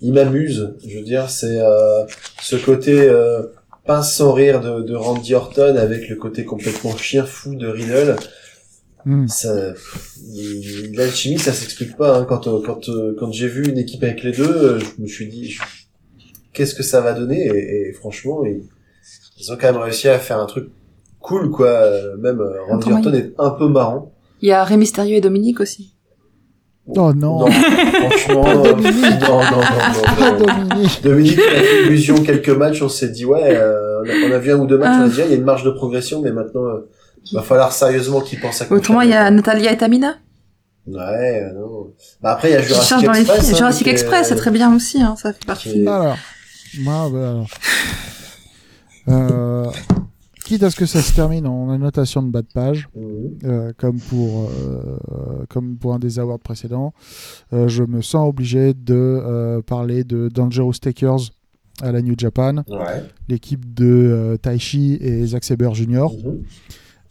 il 0.00 0.12
m'amuse. 0.14 0.74
Je 0.86 0.98
veux 0.98 1.04
dire, 1.04 1.28
c'est 1.28 1.60
euh, 1.60 2.04
ce 2.40 2.56
côté 2.56 2.92
euh, 2.98 3.42
pince 3.86 4.14
sans 4.14 4.32
rire 4.32 4.60
de, 4.60 4.82
de 4.82 4.94
Randy 4.94 5.34
Orton 5.34 5.76
avec 5.76 6.08
le 6.08 6.16
côté 6.16 6.44
complètement 6.44 6.96
chien 6.96 7.24
fou 7.24 7.54
de 7.54 7.66
Riddle. 7.66 8.16
Hmm. 9.04 9.28
Ça, 9.28 9.74
l'alchimie, 10.94 11.38
ça 11.38 11.52
s'explique 11.52 11.96
pas. 11.96 12.18
Hein. 12.18 12.24
Quand 12.26 12.46
euh, 12.46 12.60
quand 12.64 12.88
euh, 12.88 13.14
quand 13.18 13.30
j'ai 13.32 13.48
vu 13.48 13.68
une 13.68 13.78
équipe 13.78 14.02
avec 14.02 14.22
les 14.22 14.32
deux, 14.32 14.44
euh, 14.44 14.78
je 14.80 15.02
me 15.02 15.06
suis 15.06 15.28
dit, 15.28 15.50
je- 15.50 15.62
qu'est-ce 16.52 16.74
que 16.74 16.82
ça 16.82 17.00
va 17.02 17.12
donner? 17.12 17.44
Et, 17.46 17.88
et 17.88 17.92
franchement, 17.92 18.44
ils, 18.46 18.62
ils 19.38 19.52
ont 19.52 19.56
quand 19.56 19.72
même 19.72 19.82
réussi 19.82 20.08
à 20.08 20.18
faire 20.18 20.38
un 20.40 20.46
truc 20.46 20.68
cool, 21.20 21.50
quoi. 21.50 21.86
Même 22.18 22.42
Randy 22.68 22.92
Orton 22.92 23.12
est 23.12 23.32
un 23.38 23.50
peu 23.50 23.68
marrant. 23.68 24.12
Il 24.40 24.48
y 24.48 24.52
a 24.52 24.64
Rey 24.64 24.76
Mysterio 24.76 25.16
et 25.16 25.20
Dominique 25.20 25.60
aussi. 25.60 25.93
Oh 26.86 27.12
non. 27.14 27.46
franchement, 27.50 28.44
euh, 28.46 28.62
Dominique. 28.74 29.20
non, 29.22 29.38
non, 29.38 29.42
non, 29.42 29.56
non, 29.56 30.02
Ah, 30.06 30.30
non. 30.32 30.38
Dominique. 30.46 31.02
Dominique 31.02 31.38
il 31.38 31.56
a 31.56 31.60
fait 31.62 31.82
illusion 31.86 32.14
quelques 32.22 32.50
matchs, 32.50 32.82
on 32.82 32.88
s'est 32.90 33.08
dit 33.08 33.24
ouais, 33.24 33.56
euh, 33.56 34.02
on, 34.28 34.32
a, 34.32 34.38
vu 34.38 34.52
un 34.52 34.56
ou 34.58 34.66
deux 34.66 34.76
matchs, 34.76 34.98
on 35.00 35.04
a 35.04 35.08
dit 35.08 35.20
ah, 35.22 35.24
il 35.24 35.30
y 35.30 35.34
a 35.34 35.36
une 35.36 35.44
marge 35.44 35.64
de 35.64 35.70
progression, 35.70 36.20
mais 36.20 36.30
maintenant 36.30 36.64
euh, 36.66 36.90
va 37.32 37.40
falloir 37.42 37.72
sérieusement 37.72 38.20
qu'il 38.20 38.38
pense 38.38 38.60
à. 38.60 38.70
Autrement, 38.70 39.00
il 39.00 39.08
y 39.10 39.14
a 39.14 39.30
Natalia 39.30 39.72
et 39.72 39.78
Tamina? 39.78 40.16
Ouais, 40.86 41.42
euh, 41.42 41.52
non. 41.54 41.94
Bah 42.20 42.32
après 42.32 42.50
il 42.50 42.52
y 42.52 42.56
a 42.56 42.60
Jurassic 42.60 43.02
dans 43.02 43.12
les 43.12 43.20
Express. 43.20 43.40
filles. 43.44 43.54
hein, 43.54 43.56
Jurassic 43.56 43.86
est- 43.86 43.90
Express, 43.90 44.28
c'est 44.28 44.36
très 44.36 44.50
bien 44.50 44.76
aussi, 44.76 45.00
hein, 45.00 45.14
ça 45.16 45.32
fait 45.32 45.44
partie. 45.46 45.86
Alors, 45.88 46.16
moi, 46.80 47.08
bah, 47.10 47.18
alors. 47.30 47.46
Euh, 49.08 49.64
quitte 50.44 50.62
à 50.62 50.70
ce 50.70 50.76
que 50.76 50.86
ça 50.86 51.00
se 51.00 51.14
termine 51.14 51.46
en 51.46 51.70
annotation 51.70 52.22
de 52.22 52.28
bas 52.30 52.42
de 52.42 52.46
page, 52.52 52.88
Mhm. 52.94 53.04
euh, 53.44 53.72
comme, 53.76 53.98
pour, 53.98 54.48
euh, 54.50 55.44
comme 55.48 55.76
pour 55.76 55.94
un 55.94 55.98
des 55.98 56.18
awards 56.18 56.38
précédents, 56.38 56.92
euh, 57.52 57.68
je 57.68 57.82
me 57.82 58.02
sens 58.02 58.28
obligé 58.28 58.74
de 58.74 59.60
parler 59.66 60.04
de 60.04 60.28
Dangerous 60.28 60.74
Takers 60.80 61.30
à 61.82 61.90
la 61.92 62.02
New 62.02 62.14
Japan, 62.16 62.56
Ouais. 62.68 63.02
l'équipe 63.28 63.74
de 63.74 64.38
Taichi 64.40 64.96
et 65.00 65.26
Zack 65.26 65.44
Saber 65.44 65.70
Jr. 65.74 66.06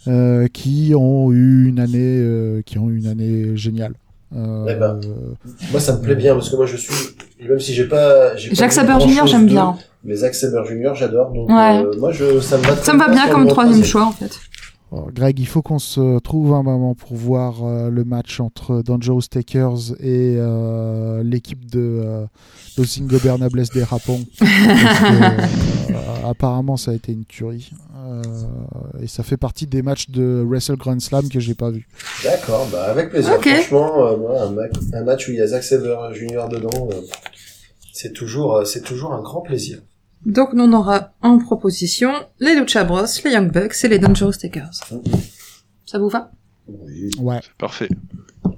Euh, 0.07 0.47
qui 0.47 0.93
ont 0.95 1.31
eu 1.31 1.67
une 1.69 1.79
année, 1.79 2.61
qui 2.65 2.77
ont 2.77 2.89
eu 2.89 2.97
une 2.97 3.07
année 3.07 3.55
géniale. 3.55 3.93
Euh, 4.35 4.65
Eh 4.69 4.75
ben. 4.75 4.99
Moi, 5.71 5.79
ça 5.79 5.93
me 5.95 6.01
plaît 6.01 6.15
bien 6.15 6.33
parce 6.33 6.49
que 6.49 6.55
moi, 6.55 6.65
je 6.65 6.77
suis, 6.77 6.93
même 7.47 7.59
si 7.59 7.73
j'ai 7.73 7.85
pas, 7.87 8.35
j'ai 8.35 8.49
pas 8.49 8.55
Jacques 8.55 8.71
Saber 8.73 8.99
Junior, 8.99 9.27
j'aime 9.27 9.45
bien. 9.45 9.75
Mais 10.03 10.15
Zack 10.15 10.33
Saber 10.35 10.61
Junior, 10.67 10.95
j'adore. 10.95 11.31
Donc, 11.31 11.49
Ouais. 11.49 11.79
euh, 11.83 11.93
moi, 11.99 12.11
je, 12.11 12.39
ça 12.39 12.57
me 12.57 12.63
va. 12.63 12.75
Ça 12.75 12.93
me 12.93 12.99
va 12.99 13.09
bien 13.09 13.27
comme 13.29 13.47
troisième. 13.47 13.83
choix 13.83 14.05
en 14.05 14.11
fait. 14.11 14.31
Alors, 14.93 15.11
Greg, 15.11 15.39
il 15.39 15.47
faut 15.47 15.63
qu'on 15.63 15.79
se 15.79 16.19
trouve 16.19 16.53
un 16.53 16.61
moment 16.61 16.93
pour 16.93 17.15
voir 17.17 17.63
euh, 17.65 17.89
le 17.89 18.03
match 18.03 18.39
entre 18.39 18.83
Dangerous 18.83 19.23
Takers 19.23 19.93
et 19.99 20.35
euh, 20.37 21.23
l'équipe 21.23 21.65
de 21.69 21.79
euh, 22.05 22.25
Los 22.77 22.99
Ingobernables 23.01 23.63
des 23.73 23.83
Rapons. 23.83 24.23
Euh, 25.93 26.27
apparemment, 26.29 26.75
ça 26.75 26.89
a 26.89 26.93
été 26.95 27.11
une 27.11 27.25
tuerie. 27.25 27.69
Euh, 27.97 28.21
et 29.01 29.07
ça 29.07 29.21
fait 29.21 29.37
partie 29.37 29.67
des 29.67 29.83
matchs 29.83 30.09
de 30.09 30.43
Wrestle 30.47 30.75
Grand 30.75 30.99
Slam 30.99 31.29
que 31.29 31.39
j'ai 31.39 31.53
pas 31.53 31.69
vu. 31.69 31.87
D'accord, 32.23 32.67
bah 32.71 32.85
avec 32.85 33.09
plaisir. 33.11 33.33
Franchement, 33.39 34.07
euh, 34.07 34.17
moi, 34.17 34.41
un, 34.41 34.49
ma- 34.51 34.97
un 34.97 35.03
match 35.03 35.27
où 35.27 35.31
il 35.31 35.37
y 35.37 35.41
a 35.41 35.45
Zack 35.47 35.63
Saber 35.63 35.95
Junior 36.13 36.49
dedans, 36.49 36.89
euh, 36.91 37.01
c'est 37.91 38.11
toujours, 38.13 38.55
euh, 38.55 38.65
c'est 38.65 38.81
toujours 38.81 39.13
un 39.13 39.21
grand 39.21 39.41
plaisir. 39.41 39.81
Donc 40.25 40.53
nous 40.53 40.63
on 40.63 40.73
aura 40.73 41.13
en 41.21 41.37
proposition 41.37 42.13
les 42.39 42.55
Lucha 42.55 42.83
Bros, 42.83 43.05
les 43.25 43.31
Young 43.31 43.51
Bucks 43.51 43.75
et 43.83 43.87
les 43.87 43.99
Dangerous 43.99 44.33
Takers. 44.33 44.71
Ça 45.85 45.99
vous 45.99 46.09
va? 46.09 46.31
Oui. 46.67 47.11
Ouais. 47.19 47.39
Parfait. 47.57 47.89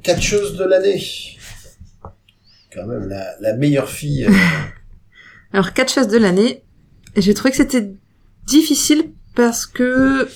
Catcheuse 0.03 0.57
de 0.57 0.63
l'année. 0.63 1.01
Quand 2.73 2.85
même, 2.85 3.07
la, 3.07 3.39
la 3.39 3.55
meilleure 3.55 3.89
fille. 3.89 4.25
euh, 4.25 4.31
Alors 5.53 5.73
catcheuse 5.73 6.07
de 6.07 6.17
l'année, 6.17 6.63
j'ai 7.15 7.33
trouvé 7.33 7.51
que 7.51 7.57
c'était 7.57 7.89
difficile 8.45 9.11
parce 9.33 9.65
que 9.65 10.27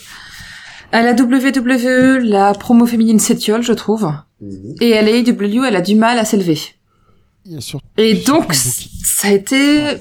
à 0.92 1.04
la 1.04 1.14
WWE, 1.14 2.18
la 2.24 2.54
promo 2.54 2.86
féminine 2.86 3.20
s'étiole, 3.20 3.62
je 3.62 3.74
trouve, 3.74 4.12
mhm. 4.42 4.76
et 4.82 4.98
à 4.98 5.02
la 5.04 5.12
AEW, 5.12 5.64
elle 5.66 5.76
a 5.76 5.82
du 5.82 5.96
mal 5.96 6.18
à 6.18 6.26
s'élever. 6.26 6.58
Et 7.46 7.62
surtout 7.62 7.88
donc, 8.26 8.54
ça 8.54 9.28
a 9.28 9.32
été 9.32 9.98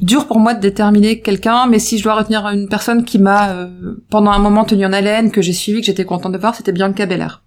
dur 0.00 0.26
pour 0.26 0.38
moi 0.40 0.54
de 0.54 0.60
déterminer 0.60 1.20
quelqu'un, 1.20 1.66
mais 1.66 1.78
si 1.78 1.98
je 1.98 2.02
dois 2.04 2.14
retenir 2.14 2.46
une 2.48 2.68
personne 2.68 3.04
qui 3.04 3.18
m'a 3.18 3.52
euh, 3.52 3.96
pendant 4.10 4.30
un 4.30 4.38
moment 4.38 4.64
tenu 4.64 4.84
en 4.86 4.92
haleine, 4.92 5.30
que 5.30 5.42
j'ai 5.42 5.52
suivi, 5.52 5.80
que 5.80 5.86
j'étais 5.86 6.04
contente 6.04 6.32
de 6.32 6.38
voir, 6.38 6.54
c'était 6.54 6.72
Bianca 6.72 7.06
Belair. 7.06 7.42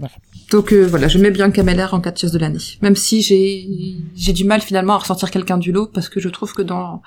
Ouais. 0.00 0.08
Donc 0.50 0.72
euh, 0.72 0.82
voilà, 0.86 1.06
je 1.08 1.18
mets 1.18 1.30
Bianca 1.30 1.62
Belair 1.62 1.94
en 1.94 2.00
catcheuse 2.00 2.32
de 2.32 2.38
l'année. 2.38 2.58
Même 2.82 2.96
si 2.96 3.22
j'ai 3.22 3.68
j'ai 4.14 4.32
du 4.32 4.44
mal 4.44 4.60
finalement 4.60 4.94
à 4.94 4.98
ressortir 4.98 5.30
quelqu'un 5.30 5.58
du 5.58 5.70
lot, 5.72 5.86
parce 5.86 6.08
que 6.08 6.20
je 6.20 6.28
trouve 6.28 6.52
que 6.52 6.62
dans 6.62 7.02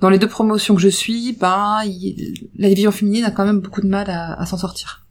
dans 0.00 0.10
les 0.10 0.18
deux 0.18 0.28
promotions 0.28 0.76
que 0.76 0.80
je 0.80 0.88
suis, 0.88 1.36
ben 1.40 1.80
il- 1.84 2.48
la 2.56 2.68
division 2.68 2.92
féminine 2.92 3.24
a 3.24 3.32
quand 3.32 3.44
même 3.44 3.58
beaucoup 3.60 3.80
de 3.80 3.88
mal 3.88 4.08
à, 4.10 4.34
à 4.40 4.46
s'en 4.46 4.56
sortir. 4.56 5.04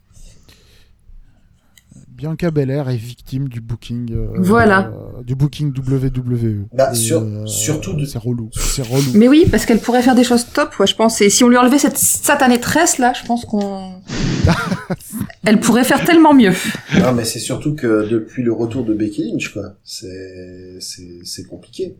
Bianca 2.18 2.50
Belair 2.50 2.88
est 2.88 2.96
victime 2.96 3.48
du 3.48 3.60
booking. 3.60 4.12
euh, 4.12 4.26
Voilà. 4.38 4.88
euh, 4.88 5.22
du 5.22 5.36
booking 5.36 5.72
WWE. 5.72 6.66
Bah, 6.72 6.92
sur- 6.92 7.24
surtout 7.48 7.92
de- 7.94 8.04
C'est 8.06 8.18
relou. 8.18 8.50
C'est 8.52 8.82
relou. 8.82 9.12
Mais 9.14 9.28
oui, 9.28 9.46
parce 9.48 9.64
qu'elle 9.66 9.78
pourrait 9.78 10.02
faire 10.02 10.16
des 10.16 10.24
choses 10.24 10.46
top, 10.52 10.76
ouais, 10.80 10.88
je 10.88 10.96
pense. 10.96 11.20
Et 11.20 11.30
si 11.30 11.44
on 11.44 11.48
lui 11.48 11.56
enlevait 11.56 11.78
cette 11.78 11.96
satanée 11.96 12.58
tresse 12.58 12.98
là, 12.98 13.12
je 13.12 13.24
pense 13.24 13.44
qu'on 13.44 14.02
elle 15.44 15.60
pourrait 15.60 15.84
faire 15.84 16.04
tellement 16.04 16.34
mieux. 16.34 16.52
Non, 16.98 17.12
mais 17.12 17.24
c'est 17.24 17.38
surtout 17.38 17.76
que 17.76 18.08
depuis 18.08 18.42
le 18.42 18.52
retour 18.52 18.84
de 18.84 18.94
Becky 18.94 19.30
Lynch, 19.30 19.52
quoi, 19.52 19.74
c'est, 19.84 20.78
c'est, 20.80 21.44
compliqué. 21.44 21.94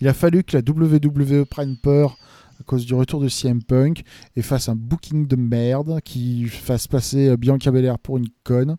Il 0.00 0.08
a 0.08 0.14
fallu 0.14 0.44
que 0.44 0.56
la 0.56 0.62
WWE 0.66 1.44
prenne 1.44 1.76
peur 1.76 2.16
à 2.58 2.64
cause 2.64 2.86
du 2.86 2.94
retour 2.94 3.20
de 3.20 3.28
CM 3.28 3.62
Punk 3.62 4.02
et 4.34 4.40
fasse 4.40 4.70
un 4.70 4.76
booking 4.76 5.26
de 5.26 5.36
merde 5.36 6.00
qui 6.04 6.46
fasse 6.46 6.86
passer 6.86 7.28
euh, 7.28 7.36
Bianca 7.36 7.70
Belair 7.70 7.98
pour 7.98 8.16
une 8.16 8.28
conne. 8.44 8.76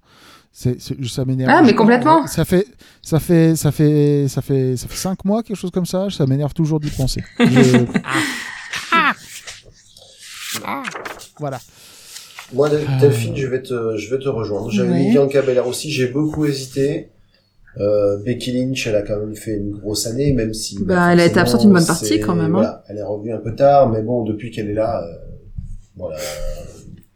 C'est, 0.52 0.82
c'est- 0.82 0.95
ça 1.08 1.24
m'énerve. 1.26 1.50
Ah, 1.54 1.62
mais 1.62 1.74
complètement. 1.76 2.28
Ça 2.28 2.43
fait, 2.43 2.66
ça 3.02 3.20
fait, 3.20 3.56
ça 3.56 3.72
fait, 3.72 4.28
ça 4.28 4.41
fait, 4.41 4.76
ça 4.76 4.88
fait 4.88 4.95
cinq 4.97 5.24
mois 5.26 5.41
quelque 5.43 5.56
chose 5.58 5.72
comme 5.72 5.86
ça. 5.86 6.08
Ça 6.10 6.26
m'énerve 6.26 6.54
toujours 6.54 6.80
d'y 6.80 6.89
penser. 6.89 7.24
Je- 7.39 7.86
Ah. 10.66 10.84
Voilà. 11.39 11.60
Moi, 12.54 12.70
Delphine, 13.00 13.36
je 13.36 13.47
vais 13.47 13.62
te, 13.62 13.95
je 13.97 14.10
vais 14.10 14.20
te 14.20 14.28
rejoindre. 14.28 14.72
J'avais 14.72 14.89
Ouais. 14.89 15.00
mis 15.06 15.12
Bianca 15.12 15.41
Belair 15.43 15.68
aussi. 15.68 15.91
J'ai 15.91 16.08
beaucoup 16.08 16.45
hésité. 16.45 17.12
Euh, 17.78 18.18
Becky 18.26 18.52
Lynch, 18.52 18.88
elle 18.88 18.95
a 18.95 19.04
quand 19.04 19.20
même 19.20 19.36
fait 19.36 19.56
une 19.56 19.72
grosse 19.72 20.08
année, 20.08 20.34
même 20.34 20.54
si. 20.56 20.84
Bah, 20.84 21.14
elle 21.14 21.20
a 21.20 21.26
été 21.26 21.39
absente 21.39 21.64
une 21.64 21.72
bonne 21.72 21.86
partie, 21.86 22.20
quand 22.20 22.34
même, 22.36 22.47
hein. 22.56 22.60
Voilà, 22.62 22.84
elle 22.89 22.97
est 22.97 23.04
revenue 23.04 23.32
un 23.32 23.38
peu 23.38 23.54
tard, 23.56 23.89
mais 23.89 24.02
bon, 24.02 24.24
depuis 24.24 24.50
qu'elle 24.50 24.70
est 24.70 24.74
là, 24.74 25.04
euh, 25.04 25.14
voilà, 25.95 26.18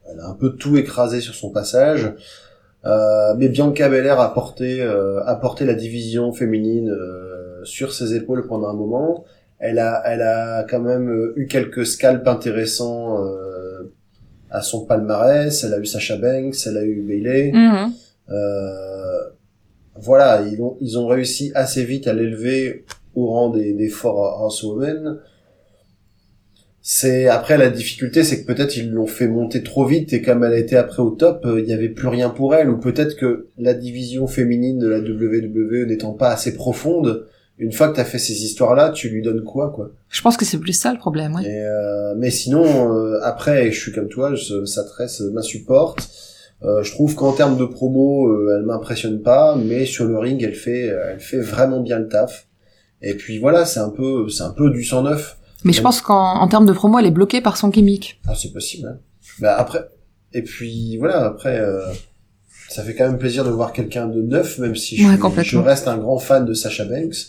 elle 0.10 0.20
a 0.20 0.28
un 0.30 0.36
peu 0.36 0.56
tout 0.56 0.78
écrasé 0.78 1.20
sur 1.22 1.34
son 1.34 1.50
passage. 1.50 2.14
Euh, 2.86 3.34
mais 3.38 3.50
Bianca 3.50 3.88
Belair 3.88 4.20
a 4.20 4.34
porté, 4.34 4.82
euh, 4.82 5.24
a 5.26 5.36
porté 5.36 5.66
la 5.66 5.74
division 5.74 6.34
féminine 6.34 6.90
euh, 6.90 7.64
sur 7.64 7.94
ses 7.94 8.16
épaules 8.16 8.48
pendant 8.48 8.68
un 8.68 8.74
moment. 8.74 9.24
Elle 9.60 9.80
a, 9.80 10.04
elle 10.06 10.22
a 10.22 10.66
quand 10.70 10.82
même 10.82 11.34
eu 11.38 11.48
quelques 11.48 11.86
scalps 11.86 12.28
intéressants 12.28 13.24
euh, 13.24 13.94
à 14.50 14.62
son 14.62 14.86
palmarès. 14.86 15.64
Elle 15.64 15.74
a 15.74 15.80
eu 15.80 15.86
Sasha 15.86 16.18
Banks, 16.18 16.56
elle 16.66 16.78
a 16.78 16.84
eu 16.84 17.02
Bailey. 17.02 17.52
Mhm. 17.54 17.94
Euh, 18.30 19.30
voilà, 19.96 20.42
ils 20.42 20.62
ont, 20.62 20.78
ils 20.82 20.98
ont 20.98 21.08
réussi 21.08 21.52
assez 21.56 21.86
vite 21.86 22.08
à 22.08 22.14
l'élever 22.14 22.86
au 23.16 23.28
rang 23.28 23.50
des, 23.50 23.74
des 23.74 23.90
forts 23.90 24.42
Horsewomen. 24.42 25.20
C'est 26.86 27.28
après 27.28 27.58
la 27.58 27.70
difficulté, 27.70 28.24
c'est 28.24 28.44
que 28.44 28.46
peut-être 28.46 28.78
ils 28.78 28.92
l'ont 28.92 29.08
fait 29.08 29.28
monter 29.28 29.64
trop 29.64 29.86
vite 29.86 30.14
et 30.14 30.22
comme 30.22 30.44
elle 30.44 30.54
a 30.54 30.58
été 30.58 30.76
après 30.76 31.02
au 31.02 31.12
top, 31.12 31.46
euh, 31.46 31.60
il 31.60 31.66
n'y 31.66 31.74
avait 31.74 31.90
plus 31.90 32.10
rien 32.10 32.30
pour 32.30 32.54
elle 32.54 32.70
ou 32.70 32.78
peut-être 32.78 33.16
que 33.16 33.48
la 33.58 33.74
division 33.74 34.28
féminine 34.28 34.80
de 34.80 34.88
la 34.88 35.00
WWE 35.00 35.88
n'étant 35.88 36.12
pas 36.12 36.30
assez 36.30 36.54
profonde, 36.54 37.26
une 37.58 37.72
fois 37.72 37.88
que 37.88 37.96
t'as 37.96 38.04
fait 38.04 38.20
ces 38.20 38.44
histoires-là, 38.44 38.90
tu 38.90 39.10
lui 39.10 39.22
donnes 39.22 39.44
quoi, 39.44 39.72
quoi? 39.72 39.92
Je 40.10 40.22
pense 40.22 40.38
que 40.38 40.44
c'est 40.44 40.58
plus 40.58 40.74
ça 40.74 40.92
le 40.92 41.00
problème, 41.00 41.34
ouais. 41.36 41.44
Et, 41.46 41.60
euh, 41.60 42.14
mais 42.18 42.30
sinon, 42.30 42.94
euh, 42.94 43.20
après, 43.24 43.72
je 43.72 43.80
suis 43.80 43.92
comme 43.92 44.10
toi, 44.10 44.36
je, 44.36 44.66
sa 44.66 44.84
tresse 44.84 45.22
m'insupporte. 45.22 46.10
Euh, 46.66 46.82
je 46.82 46.92
trouve 46.92 47.16
qu'en 47.16 47.34
termes 47.34 47.58
de 47.58 47.66
promo, 47.66 48.28
euh, 48.28 48.56
elle 48.58 48.66
m'impressionne 48.66 49.22
pas, 49.22 49.56
mais 49.56 49.86
sur 49.86 50.06
le 50.06 50.18
ring, 50.18 50.42
elle 50.44 50.56
fait, 50.56 50.90
euh, 50.90 51.12
elle 51.12 51.20
fait 51.20 51.40
vraiment 51.40 51.82
bien 51.82 52.00
le 52.00 52.08
taf. 52.08 52.48
Et 53.02 53.16
puis 53.16 53.38
voilà, 53.38 53.66
c'est 53.66 53.82
un 53.82 53.90
peu, 53.90 54.30
c'est 54.30 54.44
un 54.44 54.52
peu 54.52 54.70
du 54.70 54.84
sang 54.84 55.04
neuf. 55.04 55.38
Mais 55.64 55.74
je 55.74 55.82
pense 55.82 56.02
qu'en 56.02 56.40
en 56.40 56.48
termes 56.48 56.66
de 56.66 56.74
promo, 56.74 57.00
elle 57.00 57.06
est 57.06 57.12
bloquée 57.12 57.42
par 57.42 57.58
son 57.58 57.70
gimmick. 57.70 58.20
Ah, 58.28 58.36
c'est 58.36 58.52
possible. 58.52 58.88
Hein. 58.88 59.00
Bah 59.40 59.56
après, 59.58 59.88
et 60.34 60.42
puis 60.42 60.98
voilà, 60.98 61.26
après, 61.26 61.60
euh, 61.60 61.86
ça 62.70 62.84
fait 62.84 62.96
quand 62.96 63.08
même 63.08 63.18
plaisir 63.18 63.44
de 63.46 63.50
voir 63.50 63.72
quelqu'un 63.72 64.08
de 64.08 64.22
neuf, 64.22 64.58
même 64.58 64.76
si 64.76 64.98
je, 64.98 65.08
Ouais, 65.08 65.64
reste 65.64 65.88
un 65.88 65.98
grand 65.98 66.20
fan 66.20 66.46
de 66.46 66.54
Sasha 66.54 66.86
Banks. 66.86 67.28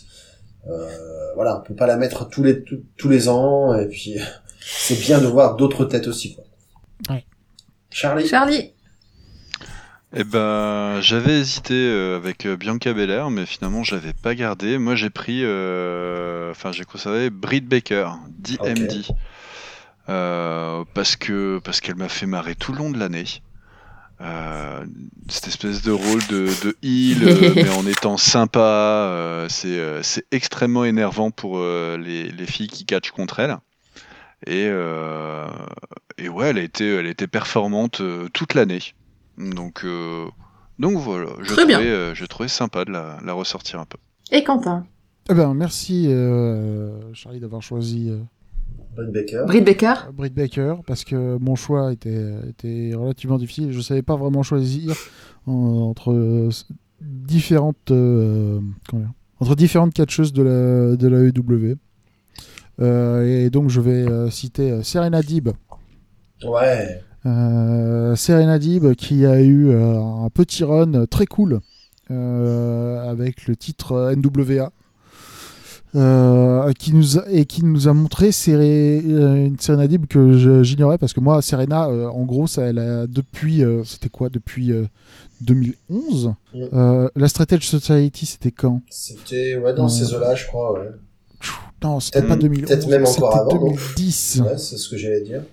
Euh, 0.67 0.87
voilà, 1.35 1.59
on 1.59 1.61
peut 1.61 1.75
pas 1.75 1.87
la 1.87 1.97
mettre 1.97 2.27
tous 2.27 2.43
les 2.43 2.63
tous, 2.63 2.83
tous 2.97 3.09
les 3.09 3.29
ans, 3.29 3.75
et 3.75 3.87
puis 3.87 4.15
c'est 4.59 4.99
bien 4.99 5.19
de 5.19 5.27
voir 5.27 5.55
d'autres 5.55 5.85
têtes 5.85 6.07
aussi. 6.07 6.35
Quoi. 6.35 6.43
Ouais. 7.09 7.25
Charlie. 7.89 8.27
Charlie 8.27 8.74
Eh 10.17 10.23
ben, 10.23 11.01
j'avais 11.01 11.39
hésité 11.39 11.73
euh, 11.73 12.15
avec 12.15 12.45
euh, 12.45 12.55
Bianca 12.55 12.93
Belair, 12.93 13.29
mais 13.29 13.45
finalement, 13.45 13.83
je 13.83 13.95
l'avais 13.95 14.13
pas 14.13 14.33
gardé. 14.33 14.77
Moi, 14.77 14.95
j'ai 14.95 15.09
pris, 15.09 15.41
euh, 15.43 16.51
enfin, 16.51 16.71
j'ai 16.71 16.85
conservé 16.85 17.29
Britt 17.29 17.67
Baker, 17.67 18.11
DMD, 18.29 19.03
Euh, 20.07 20.83
parce 20.93 21.15
que 21.15 21.59
parce 21.63 21.81
qu'elle 21.81 21.95
m'a 21.95 22.09
fait 22.09 22.27
marrer 22.27 22.55
tout 22.55 22.71
le 22.71 22.77
long 22.77 22.91
de 22.91 22.99
l'année. 22.99 23.25
Euh, 24.21 24.85
cette 25.27 25.47
espèce 25.47 25.81
de 25.81 25.91
rôle 25.91 26.25
de, 26.27 26.47
de 26.63 26.77
heal, 26.83 27.53
mais 27.55 27.69
en 27.69 27.85
étant 27.87 28.17
sympa, 28.17 28.59
euh, 28.59 29.47
c'est 29.49 29.79
euh, 29.79 30.03
c'est 30.03 30.25
extrêmement 30.31 30.85
énervant 30.85 31.31
pour 31.31 31.57
euh, 31.59 31.97
les, 31.97 32.31
les 32.31 32.45
filles 32.45 32.67
qui 32.69 32.85
catchent 32.85 33.11
contre 33.11 33.39
elle. 33.39 33.57
Et, 34.47 34.67
euh, 34.69 35.47
et 36.17 36.29
ouais, 36.29 36.49
elle 36.49 36.59
a 36.59 36.61
été, 36.61 36.87
elle 36.95 37.07
a 37.07 37.09
été 37.09 37.27
performante 37.27 38.01
toute 38.33 38.53
l'année. 38.53 38.81
Donc, 39.37 39.81
euh, 39.83 40.25
donc 40.79 40.97
voilà, 40.97 41.31
je 41.41 41.53
Très 41.53 41.65
bien. 41.65 41.77
trouvais, 41.77 41.91
euh, 41.91 42.13
je 42.15 42.25
trouvais 42.25 42.49
sympa 42.49 42.85
de 42.85 42.91
la, 42.91 43.17
la 43.25 43.33
ressortir 43.33 43.79
un 43.79 43.85
peu. 43.85 43.97
et 44.31 44.43
Quentin. 44.43 44.85
Eh 45.29 45.33
ben, 45.33 45.53
merci 45.53 46.05
euh, 46.09 47.13
Charlie 47.13 47.39
d'avoir 47.39 47.61
choisi 47.63 48.11
Britt 48.95 49.11
Baker. 49.11 49.43
Britt 49.47 49.65
Baker 49.65 49.93
Britt 50.13 50.33
Baker 50.33 50.75
parce 50.85 51.03
que 51.03 51.37
mon 51.39 51.55
choix 51.55 51.91
était, 51.91 52.31
était 52.49 52.91
relativement 52.95 53.37
difficile. 53.37 53.71
Je 53.71 53.81
savais 53.81 54.03
pas 54.03 54.15
vraiment 54.15 54.43
choisir 54.43 54.93
en- 55.47 55.89
entre 55.89 56.49
différentes 57.01 57.91
euh, 57.91 58.59
dire, 58.93 59.09
entre 59.39 59.55
différentes 59.55 59.93
catcheuses 59.93 60.31
de 60.31 60.43
la 60.43 60.95
de 60.95 61.07
la 61.07 61.19
EW. 61.23 61.75
Euh, 62.81 63.45
et 63.45 63.49
donc 63.49 63.69
je 63.69 63.81
vais 63.81 64.07
euh, 64.07 64.29
citer 64.29 64.83
Serena 64.83 65.21
Dib 65.21 65.49
Ouais. 66.43 67.01
Euh, 67.25 68.15
Serena 68.15 68.59
Dib 68.59 68.93
qui 68.95 69.25
a 69.25 69.41
eu 69.41 69.69
euh, 69.69 69.99
un 69.99 70.29
petit 70.29 70.63
run 70.63 71.05
très 71.07 71.25
cool 71.25 71.59
euh, 72.11 73.09
avec 73.09 73.47
le 73.47 73.55
titre 73.55 74.13
NWA. 74.15 74.71
Euh, 75.95 76.73
qui 76.73 76.91
nous 76.93 77.17
a, 77.17 77.23
et 77.31 77.45
qui 77.45 77.63
nous 77.63 77.87
a 77.87 77.93
montré 77.93 78.31
euh, 78.49 79.45
une 79.45 79.57
Serena 79.57 79.87
Dib 79.87 80.07
que 80.07 80.61
j'ignorais 80.61 80.97
parce 80.97 81.13
que 81.13 81.21
moi 81.21 81.41
Serena 81.41 81.87
euh, 81.87 82.07
en 82.09 82.23
gros 82.25 82.47
ça 82.47 82.63
elle 82.63 82.79
a 82.79 83.07
depuis 83.07 83.63
c'était 83.85 84.09
quoi 84.09 84.27
depuis 84.27 84.73
euh, 84.73 84.87
2011 85.39 86.33
Mm. 86.53 86.63
Euh, 86.73 87.09
la 87.15 87.27
Strategy 87.27 87.67
Society 87.67 88.25
c'était 88.25 88.51
quand? 88.51 88.81
C'était 88.89 89.57
ouais, 89.57 89.73
dans 89.73 89.89
ces 89.89 90.13
eaux-là, 90.13 90.35
je 90.35 90.45
crois. 90.47 90.73
Ouais, 90.73 90.91
non 91.83 91.99
c'était 91.99 92.21
pas 92.23 92.35
2011 92.35 92.67
peut-être 92.69 92.87
même 92.87 93.05
encore 93.05 93.35
avant, 93.35 93.55
non? 93.55 93.67
2010 93.71 94.41
ouais 94.45 94.57
c'est 94.57 94.77
ce 94.77 94.89
que 94.89 94.97
j'allais 94.97 95.21
dire. 95.21 95.43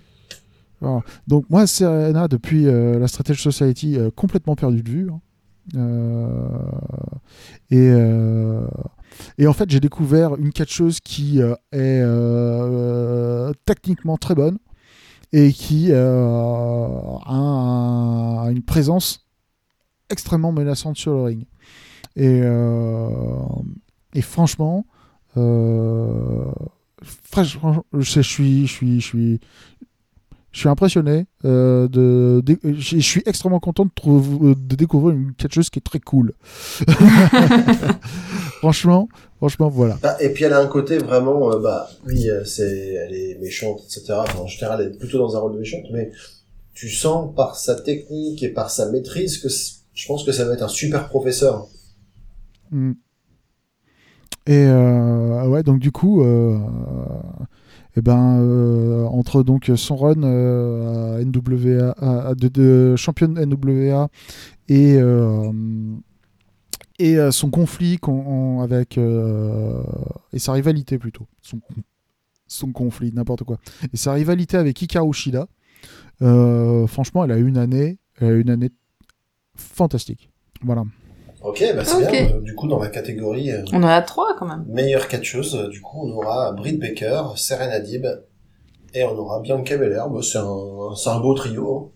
Donc 1.27 1.45
moi, 1.49 1.65
Serena, 1.67 2.27
depuis 2.27 2.67
euh, 2.67 2.99
la 2.99 3.07
Strategy 3.07 3.41
Society, 3.41 3.97
euh, 3.97 4.09
complètement 4.15 4.55
perdu 4.55 4.81
de 4.83 4.89
vue. 4.89 5.09
hein. 5.11 5.21
Euh, 5.75 6.47
et, 7.71 7.89
et 9.37 9.47
en 9.47 9.53
fait, 9.53 9.69
j'ai 9.69 9.79
découvert 9.79 10.35
une 10.35 10.51
catcheuse 10.51 10.99
qui 10.99 11.39
est 11.39 12.03
techniquement 13.65 14.17
très 14.17 14.35
bonne 14.35 14.57
et 15.31 15.53
qui 15.53 15.93
a 15.93 17.21
un- 17.27 18.49
une 18.51 18.63
présence 18.63 19.25
extrêmement 20.09 20.51
menaçante 20.51 20.97
sur 20.97 21.13
le 21.13 21.21
ring. 21.23 21.45
Et, 22.17 22.41
et 24.13 24.21
franchement, 24.21 24.85
franchement, 27.31 27.85
je, 27.93 27.99
je 28.01 28.21
suis, 28.21 28.67
je 28.67 28.99
suis, 28.99 29.39
je 30.53 30.59
suis 30.59 30.69
impressionné. 30.69 31.25
euh, 31.45 31.87
de, 31.89 32.41
de- 32.45 32.59
je 32.77 32.99
suis 32.99 33.21
extrêmement 33.25 33.59
content 33.59 33.83
de, 33.85 33.91
trouver- 33.93 34.55
de 34.55 34.75
découvrir 34.75 35.15
une 35.17 35.33
catcheuse 35.33 35.69
qui 35.69 35.79
est 35.79 35.81
très 35.81 35.99
cool. 35.99 36.33
franchement, 38.59 39.09
franchement, 39.37 39.69
voilà. 39.69 39.97
Ah, 40.03 40.15
et 40.21 40.29
puis 40.29 40.45
elle 40.45 40.53
a 40.53 40.59
un 40.59 40.67
côté 40.67 40.97
vraiment, 40.97 41.51
euh, 41.51 41.59
bah 41.59 41.89
oui, 42.05 42.29
euh, 42.29 42.45
c'est, 42.45 42.93
elle 42.93 43.13
est 43.13 43.37
méchante, 43.41 43.81
etc. 43.85 44.13
Enfin, 44.19 44.39
en 44.39 44.47
général, 44.47 44.81
elle 44.81 44.93
est 44.93 44.97
plutôt 44.97 45.17
dans 45.17 45.35
un 45.35 45.39
rôle 45.39 45.53
de 45.53 45.59
méchante, 45.59 45.85
mais 45.91 46.11
tu 46.73 46.89
sens 46.89 47.33
par 47.35 47.55
sa 47.55 47.75
technique 47.75 48.41
et 48.43 48.49
par 48.49 48.69
sa 48.69 48.89
maîtrise 48.89 49.39
que 49.39 49.47
je 49.49 50.07
pense 50.07 50.23
que 50.23 50.31
ça 50.31 50.45
va 50.45 50.53
être 50.53 50.63
un 50.63 50.67
super 50.67 51.07
professeur. 51.09 51.67
Mm. 52.71 52.91
Et 54.45 54.65
euh, 54.65 55.47
ouais, 55.47 55.63
donc 55.63 55.79
du 55.79 55.91
coup, 55.91 56.21
euh, 56.23 56.57
eh 57.95 58.01
ben, 58.01 58.39
euh, 58.41 59.05
entre 59.05 59.43
donc 59.43 59.71
son 59.75 59.95
run 59.95 60.23
euh, 60.23 61.19
à 61.19 61.23
NWA, 61.23 62.35
de, 62.35 62.47
de 62.47 62.95
championne 62.95 63.39
NWA 63.39 64.09
et 64.67 64.97
euh, 64.97 65.51
et 66.99 67.17
son 67.31 67.49
conflit 67.49 67.99
avec 68.61 68.97
et 68.97 70.39
sa 70.39 70.53
rivalité 70.53 70.97
plutôt, 70.97 71.27
son 71.41 71.59
son 72.47 72.71
conflit, 72.71 73.11
n'importe 73.13 73.43
quoi, 73.43 73.57
et 73.91 73.97
sa 73.97 74.13
rivalité 74.13 74.57
avec 74.57 74.81
Hikaru 74.81 75.13
Shida, 75.13 75.47
franchement, 76.19 77.25
elle 77.25 77.31
a 77.31 77.37
une 77.37 77.57
année, 77.57 77.97
elle 78.19 78.27
a 78.27 78.35
une 78.35 78.49
année 78.49 78.69
fantastique. 79.55 80.29
Voilà. 80.61 80.83
Ok, 81.43 81.63
bah 81.75 81.83
c'est 81.85 82.09
bien. 82.09 82.39
Du 82.41 82.55
coup, 82.55 82.67
dans 82.67 82.79
la 82.79 82.87
catégorie 82.89 83.51
euh, 83.51 83.63
On 83.73 83.83
en 83.83 83.87
a 83.87 84.01
trois 84.01 84.35
quand 84.39 84.45
même. 84.47 84.63
meilleure 84.67 85.07
catcheuse, 85.07 85.55
euh, 85.55 85.67
du 85.69 85.81
coup, 85.81 86.07
on 86.07 86.11
aura 86.13 86.51
Britt 86.53 86.79
Baker, 86.79 87.21
Serena 87.35 87.79
Dib, 87.79 88.05
et 88.93 89.03
on 89.03 89.17
aura 89.17 89.39
Bianca 89.41 89.75
Belair. 89.77 90.07
Bah, 90.09 90.19
c'est 90.23 90.37
un, 90.37 90.95
c'est 90.95 91.09
un 91.09 91.19
beau 91.19 91.33
trio. 91.33 91.91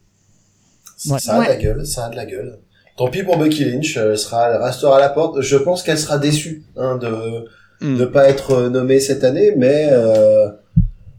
hein. 1.07 1.11
Ouais. 1.13 1.19
Ça 1.19 1.35
a 1.35 1.43
de 1.43 1.47
la 1.49 1.55
gueule, 1.55 1.85
ça 1.85 2.05
a 2.05 2.09
de 2.09 2.15
la 2.15 2.25
gueule. 2.25 2.59
Tant 2.97 3.09
pis 3.09 3.21
pour 3.23 3.37
Becky 3.37 3.63
Lynch, 3.65 3.95
euh, 3.97 4.11
elle 4.11 4.17
sera, 4.17 4.49
elle 4.49 4.61
restera 4.61 4.97
à 4.97 4.99
la 4.99 5.09
porte. 5.09 5.41
Je 5.41 5.55
pense 5.57 5.83
qu'elle 5.83 5.99
sera 5.99 6.17
déçue 6.17 6.63
hein, 6.75 6.97
de 6.97 7.45
Hmm. 7.79 7.95
ne 7.95 8.05
pas 8.05 8.27
être 8.27 8.69
nommée 8.69 8.99
cette 8.99 9.23
année, 9.23 9.53
mais 9.55 9.89
euh, 9.91 10.49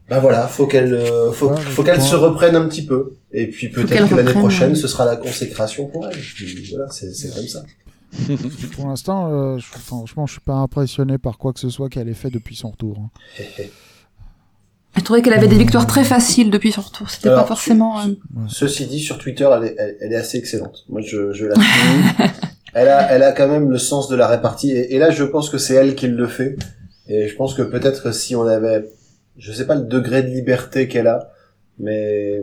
ben 0.08 0.18
voilà, 0.18 0.48
faut 0.48 0.66
qu'elle, 0.66 0.92
euh, 0.92 1.30
faut, 1.30 1.50
Ouais, 1.50 1.56
faut 1.60 1.82
mais 1.84 1.90
qu'elle 1.92 2.02
se 2.02 2.16
reprenne 2.16 2.56
un 2.56 2.66
petit 2.66 2.84
peu. 2.84 3.12
Et 3.30 3.46
puis 3.46 3.68
peut-être 3.68 4.08
que 4.08 4.16
l'année 4.16 4.32
prochaine, 4.32 4.70
ouais. 4.70 4.74
ce 4.74 4.88
sera 4.88 5.04
la 5.04 5.14
consécration 5.14 5.86
pour 5.86 6.08
elle. 6.08 6.16
Puis 6.18 6.68
voilà, 6.74 6.90
c'est, 6.90 7.14
c'est 7.14 7.32
comme 7.32 7.46
ça. 7.46 7.62
Pour 8.74 8.88
l'instant, 8.88 9.28
euh, 9.32 9.58
je- 9.58 9.66
franchement, 9.66 10.26
je 10.26 10.32
suis 10.32 10.40
pas 10.40 10.54
impressionné 10.54 11.18
par 11.18 11.38
quoi 11.38 11.52
que 11.52 11.60
ce 11.60 11.68
soit 11.68 11.88
qu'elle 11.88 12.08
ait 12.08 12.14
fait 12.14 12.30
depuis 12.30 12.56
son 12.56 12.70
retour. 12.70 12.98
hein. 12.98 13.10
Je 14.96 15.02
trouvais 15.04 15.22
qu'elle 15.22 15.34
avait 15.34 15.46
des 15.48 15.58
victoires 15.58 15.86
très 15.86 16.02
faciles 16.02 16.50
depuis 16.50 16.72
son 16.72 16.80
retour. 16.80 17.08
C'était 17.10 17.28
pas 17.36 17.44
forcément. 17.44 18.00
euh, 18.00 18.14
Ceci 18.48 18.86
dit, 18.86 18.98
sur 18.98 19.18
Twitter, 19.18 19.48
elle 19.56 19.64
est, 19.68 19.74
elle, 19.78 19.96
elle 20.00 20.12
est 20.12 20.16
assez 20.16 20.38
excellente. 20.38 20.84
Moi, 20.88 21.00
je, 21.02 21.32
je 21.32 21.46
la 21.46 21.54
suis. 21.54 22.24
elle 22.74 22.88
a, 22.88 23.12
elle 23.12 23.22
a 23.22 23.32
quand 23.32 23.46
même 23.48 23.70
le 23.70 23.78
sens 23.78 24.08
de 24.08 24.16
la 24.16 24.26
répartie. 24.26 24.72
Et, 24.72 24.94
et 24.94 24.98
là, 24.98 25.10
je 25.10 25.22
pense 25.24 25.50
que 25.50 25.58
c'est 25.58 25.74
elle 25.74 25.94
qui 25.94 26.08
le 26.08 26.26
fait. 26.26 26.56
Et 27.06 27.28
je 27.28 27.36
pense 27.36 27.54
que 27.54 27.62
peut-être 27.62 28.12
si 28.12 28.34
on 28.34 28.42
avait, 28.46 28.90
je 29.36 29.52
sais 29.52 29.66
pas 29.66 29.76
le 29.76 29.82
degré 29.84 30.22
de 30.22 30.28
liberté 30.28 30.88
qu'elle 30.88 31.06
a, 31.06 31.30
mais 31.78 32.40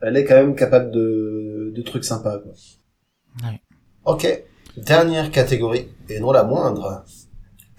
elle 0.00 0.16
est 0.16 0.24
quand 0.24 0.36
même 0.36 0.54
capable 0.54 0.90
de, 0.92 1.72
de 1.74 1.82
trucs 1.82 2.04
sympas. 2.04 2.38
Quoi. 2.38 2.52
Ouais. 3.50 3.60
Ok. 4.06 4.42
Dernière 4.76 5.32
catégorie, 5.32 5.88
et 6.08 6.20
non 6.20 6.30
la 6.30 6.44
moindre. 6.44 7.04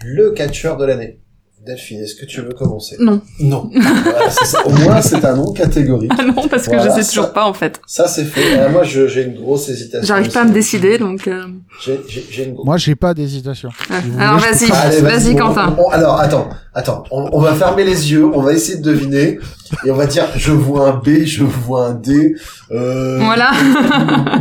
Le 0.03 0.31
catcheur 0.31 0.75
de 0.75 0.83
l'année. 0.83 1.20
Delphine, 1.65 1.99
est-ce 2.01 2.15
que 2.15 2.25
tu 2.25 2.41
veux 2.41 2.53
commencer? 2.53 2.95
Non. 2.99 3.21
Non. 3.39 3.69
Voilà, 4.03 4.29
c'est 4.31 4.45
ça. 4.45 4.65
Au 4.65 4.71
moins, 4.71 4.99
c'est 5.01 5.23
un 5.23 5.35
nom 5.35 5.51
catégorique. 5.53 6.11
Ah 6.17 6.23
non, 6.23 6.47
parce 6.47 6.63
que 6.63 6.69
Voilà, 6.75 6.85
je 6.89 6.95
sais 6.95 7.03
ça- 7.03 7.09
toujours 7.11 7.33
pas 7.33 7.45
en 7.45 7.53
fait. 7.53 7.79
Ça, 7.85 8.07
c'est 8.07 8.23
fait. 8.25 8.57
Euh, 8.59 8.69
moi, 8.69 8.81
j'ai 8.83 9.23
une 9.23 9.35
grosse 9.35 9.69
hésitation. 9.69 10.07
J'arrive 10.07 10.31
pas 10.31 10.41
à 10.41 10.45
me 10.45 10.53
décider 10.53 10.97
donc. 10.97 11.27
euh, 11.27 11.43
J'ai, 11.85 11.99
j'ai, 12.07 12.25
j'ai 12.31 12.43
une 12.45 12.53
grosse... 12.55 12.65
Moi, 12.65 12.77
j'ai 12.77 12.95
pas 12.95 13.13
d'hésitation. 13.13 13.69
Si 13.87 14.09
vous 14.09 14.19
Alors 14.19 14.39
vas-y, 14.39 15.01
vas-y 15.01 15.33
on- 15.33 15.37
Quentin. 15.37 15.75
on- 15.77 15.89
alors, 15.89 16.19
attends, 16.19 16.49
attends. 16.73 17.03
On, 17.11 17.29
on 17.31 17.39
va 17.39 17.53
fermer 17.53 17.83
les 17.83 18.11
yeux, 18.11 18.25
on 18.25 18.41
va 18.41 18.53
essayer 18.53 18.79
de 18.79 18.83
deviner, 18.83 19.37
et 19.85 19.91
on 19.91 19.95
va 19.95 20.07
dire, 20.07 20.25
je 20.35 20.51
vois 20.51 20.89
un 20.89 20.93
B, 20.93 21.25
je 21.25 21.43
vois 21.43 21.87
un 21.89 21.93
D. 21.93 22.35
Euh, 22.71 23.19
Voilà. 23.23 23.51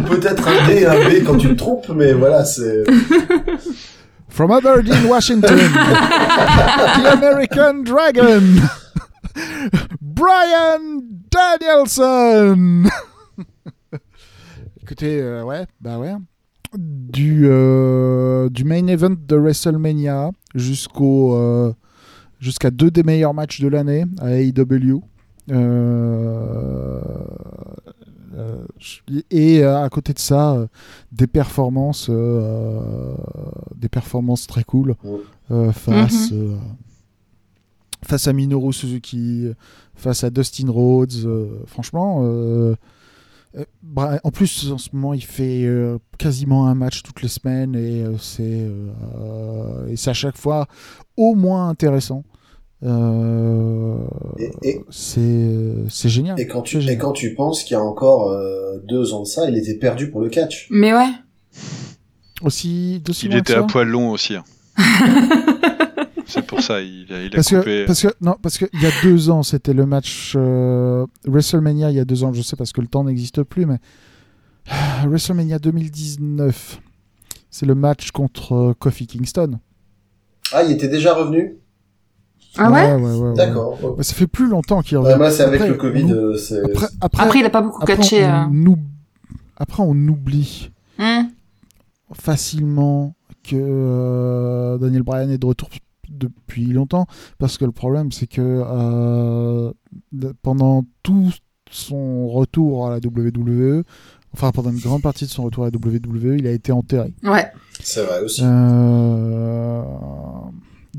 Peut-être 0.08 0.48
un 0.48 0.66
D 0.68 0.80
et 0.80 0.86
un 0.86 0.94
B 1.06 1.22
quand 1.26 1.36
tu 1.36 1.48
te 1.48 1.54
trompes, 1.54 1.90
mais 1.94 2.14
voilà, 2.14 2.46
c'est... 2.46 2.82
From 4.30 4.52
Aberdeen, 4.52 5.08
Washington, 5.08 5.56
the 5.58 7.12
American 7.12 7.84
Dragon, 7.84 8.60
Brian 10.00 11.02
Danielson. 11.30 12.88
Écoutez, 14.82 15.20
euh, 15.20 15.44
ouais, 15.44 15.66
bah 15.80 15.98
ouais. 15.98 16.14
Du, 16.76 17.42
euh, 17.44 18.48
du 18.48 18.64
main 18.64 18.86
event 18.86 19.14
de 19.16 19.36
WrestleMania 19.36 20.30
jusqu'au 20.54 21.34
euh, 21.36 21.72
jusqu'à 22.38 22.70
deux 22.70 22.90
des 22.90 23.02
meilleurs 23.02 23.34
matchs 23.34 23.60
de 23.60 23.68
l'année 23.68 24.04
à 24.20 24.30
AEW. 24.40 25.02
Euh, 28.40 28.64
et 29.30 29.62
euh, 29.62 29.82
à 29.82 29.88
côté 29.88 30.12
de 30.12 30.18
ça, 30.18 30.54
euh, 30.54 30.66
des 31.12 31.26
performances, 31.26 32.08
euh, 32.10 33.14
des 33.76 33.88
performances 33.88 34.46
très 34.46 34.64
cool 34.64 34.94
euh, 35.50 35.72
face, 35.72 36.30
euh, 36.32 36.56
face 38.02 38.26
à 38.28 38.32
Minoru 38.32 38.72
Suzuki, 38.72 39.48
face 39.94 40.24
à 40.24 40.30
Dustin 40.30 40.70
Rhodes. 40.70 41.12
euh, 41.24 41.48
franchement, 41.66 42.20
euh, 42.24 42.74
euh, 43.56 43.64
en 44.22 44.30
plus 44.30 44.70
en 44.70 44.78
ce 44.78 44.90
moment 44.92 45.12
il 45.12 45.24
fait 45.24 45.64
euh, 45.64 45.98
quasiment 46.18 46.68
un 46.68 46.74
match 46.76 47.02
toutes 47.02 47.20
les 47.20 47.28
semaines 47.28 47.74
et 47.74 48.04
euh, 48.04 48.16
c'est 48.16 48.42
euh, 48.68 49.88
et 49.88 49.96
c'est 49.96 50.10
à 50.10 50.14
chaque 50.14 50.36
fois 50.36 50.68
au 51.16 51.34
moins 51.34 51.68
intéressant. 51.68 52.22
Euh, 52.82 53.96
Et, 54.38 54.50
et, 54.62 54.80
c'est 54.90 56.08
génial. 56.08 56.40
et 56.40 56.46
quand 56.46 56.62
tu, 56.62 56.78
et 56.78 56.96
quand 56.96 57.12
tu 57.12 57.34
penses 57.34 57.62
qu'il 57.62 57.74
y 57.74 57.80
a 57.80 57.82
encore 57.82 58.30
euh, 58.30 58.78
deux 58.88 59.12
ans 59.12 59.20
de 59.22 59.26
ça, 59.26 59.48
il 59.50 59.56
était 59.58 59.74
perdu 59.74 60.10
pour 60.10 60.20
le 60.20 60.28
catch. 60.30 60.66
Mais 60.70 60.92
ouais. 60.94 61.10
Aussi, 62.42 63.02
Il 63.24 63.34
était 63.36 63.54
à 63.54 63.64
poil 63.64 63.86
long 63.88 64.10
aussi. 64.10 64.34
hein. 64.36 64.44
C'est 66.26 66.46
pour 66.46 66.60
ça, 66.62 66.80
il 66.80 67.06
a, 67.12 67.22
il 67.22 67.26
a 67.26 67.30
parce 67.36 67.48
coupé. 67.48 67.62
que, 67.64 67.86
parce 67.86 68.02
que 68.02 68.08
non 68.20 68.36
parce 68.40 68.56
que 68.56 68.64
il 68.72 68.80
y 68.80 68.86
a 68.86 68.90
deux 69.02 69.30
ans 69.30 69.42
c'était 69.42 69.72
le 69.72 69.84
match 69.84 70.34
euh, 70.36 71.04
WrestleMania 71.26 71.90
il 71.90 71.96
y 71.96 71.98
a 71.98 72.04
deux 72.04 72.22
ans 72.22 72.32
je 72.32 72.40
sais 72.40 72.54
parce 72.54 72.72
que 72.72 72.80
le 72.80 72.86
temps 72.86 73.02
n'existe 73.02 73.42
plus 73.42 73.66
mais 73.66 73.78
WrestleMania 75.06 75.58
2019 75.58 76.80
c'est 77.50 77.66
le 77.66 77.74
match 77.74 78.12
contre 78.12 78.74
Kofi 78.78 79.08
Kingston 79.08 79.58
Ah, 80.52 80.62
il 80.62 80.70
était 80.70 80.86
déjà 80.88 81.14
revenu? 81.14 81.56
Ah 82.58 82.70
ouais. 82.70 82.92
ouais, 82.94 83.00
ouais, 83.02 83.16
ouais. 83.28 83.34
D'accord. 83.34 83.96
Ouais, 83.96 84.02
ça 84.02 84.14
fait 84.14 84.26
plus 84.26 84.48
longtemps 84.48 84.82
qu'il 84.82 84.98
revient 84.98 85.16
moi, 85.16 85.30
c'est 85.30 85.42
avec 85.44 85.60
Après, 85.60 85.68
le 85.72 85.76
Covid, 85.76 86.04
on- 86.04 86.10
euh, 86.12 86.36
après, 86.72 86.86
après, 87.00 87.22
Après 87.24 87.38
il 87.40 87.44
a 87.46 87.50
pas 87.50 87.62
beaucoup 87.62 87.82
après, 87.82 87.96
catché. 87.96 88.24
euh. 88.24 88.44
on, 88.50 88.66
oub- 88.66 88.78
après 89.56 89.82
on 89.82 89.92
oublie 90.08 90.70
Hmm. 90.98 91.28
facilement 92.12 93.14
que 93.42 93.54
euh, 93.56 94.78
Daniel 94.78 95.02
Bryan 95.02 95.30
est 95.30 95.38
de 95.38 95.46
retour 95.46 95.68
depuis 96.08 96.66
longtemps 96.66 97.06
parce 97.38 97.56
que 97.56 97.64
le 97.64 97.72
problème 97.72 98.12
c'est 98.12 98.26
que 98.26 98.40
euh, 98.66 99.72
pendant 100.42 100.84
tout 101.02 101.30
son 101.70 102.28
retour 102.28 102.88
à 102.88 102.90
la 102.90 102.96
WWE, 102.98 103.84
enfin 104.34 104.50
pendant 104.50 104.70
une 104.70 104.80
grande 104.80 105.02
partie 105.02 105.24
de 105.24 105.30
son 105.30 105.44
retour 105.44 105.64
à 105.64 105.70
la 105.70 105.78
WWE, 105.78 106.36
il 106.38 106.46
a 106.46 106.50
été 106.50 106.72
enterré. 106.72 107.14
Ouais. 107.22 107.46
C'est 107.80 108.02
vrai 108.04 108.20
aussi. 108.22 108.42
Euh, 108.44 109.82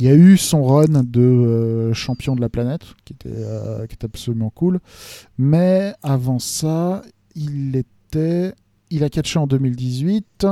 Il 0.01 0.07
y 0.07 0.09
a 0.09 0.15
eu 0.15 0.35
son 0.35 0.63
run 0.63 1.03
de 1.03 1.21
euh, 1.21 1.93
champion 1.93 2.35
de 2.35 2.41
la 2.41 2.49
planète, 2.49 2.81
qui 3.05 3.13
était, 3.13 3.29
euh, 3.29 3.85
qui 3.85 3.93
était 3.93 4.05
absolument 4.05 4.49
cool. 4.49 4.79
Mais 5.37 5.93
avant 6.01 6.39
ça, 6.39 7.03
il 7.35 7.75
était. 7.75 8.55
Il 8.89 9.03
a 9.03 9.09
catché 9.09 9.37
en 9.37 9.45
2018. 9.45 10.47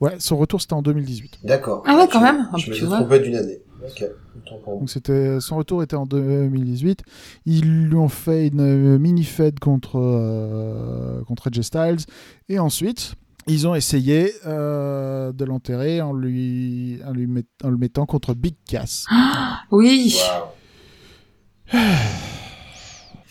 Ouais, 0.00 0.16
son 0.18 0.38
retour 0.38 0.60
c'était 0.60 0.72
en 0.72 0.82
2018. 0.82 1.38
D'accord. 1.44 1.84
Ah 1.86 1.96
ouais, 1.96 2.08
quand 2.10 2.20
même. 2.20 2.48
Je 2.58 2.70
me 2.70 2.74
suis 2.74 2.84
trompé 2.84 3.20
d'une 3.20 3.36
année. 3.36 3.60
Donc 4.66 4.90
c'était 4.90 5.38
son 5.40 5.56
retour 5.56 5.84
était 5.84 5.94
en 5.94 6.06
2018. 6.06 7.02
Ils 7.46 7.86
lui 7.90 7.94
ont 7.94 8.08
fait 8.08 8.48
une 8.48 8.98
mini 8.98 9.22
fed 9.22 9.60
contre 9.60 10.00
euh, 10.00 11.22
contre 11.28 11.46
AJ 11.46 11.60
Styles 11.60 12.06
et 12.48 12.58
ensuite 12.58 13.14
ils 13.46 13.66
ont 13.66 13.74
essayé 13.74 14.32
euh, 14.46 15.32
de 15.32 15.44
l'enterrer 15.44 16.00
en 16.00 16.12
lui 16.12 17.00
en 17.06 17.12
lui 17.12 17.26
met- 17.26 17.44
en 17.64 17.70
le 17.70 17.76
mettant 17.76 18.06
contre 18.06 18.34
Big 18.34 18.54
Cass. 18.68 19.06
Oui. 19.70 20.18
Waouh. 21.72 21.80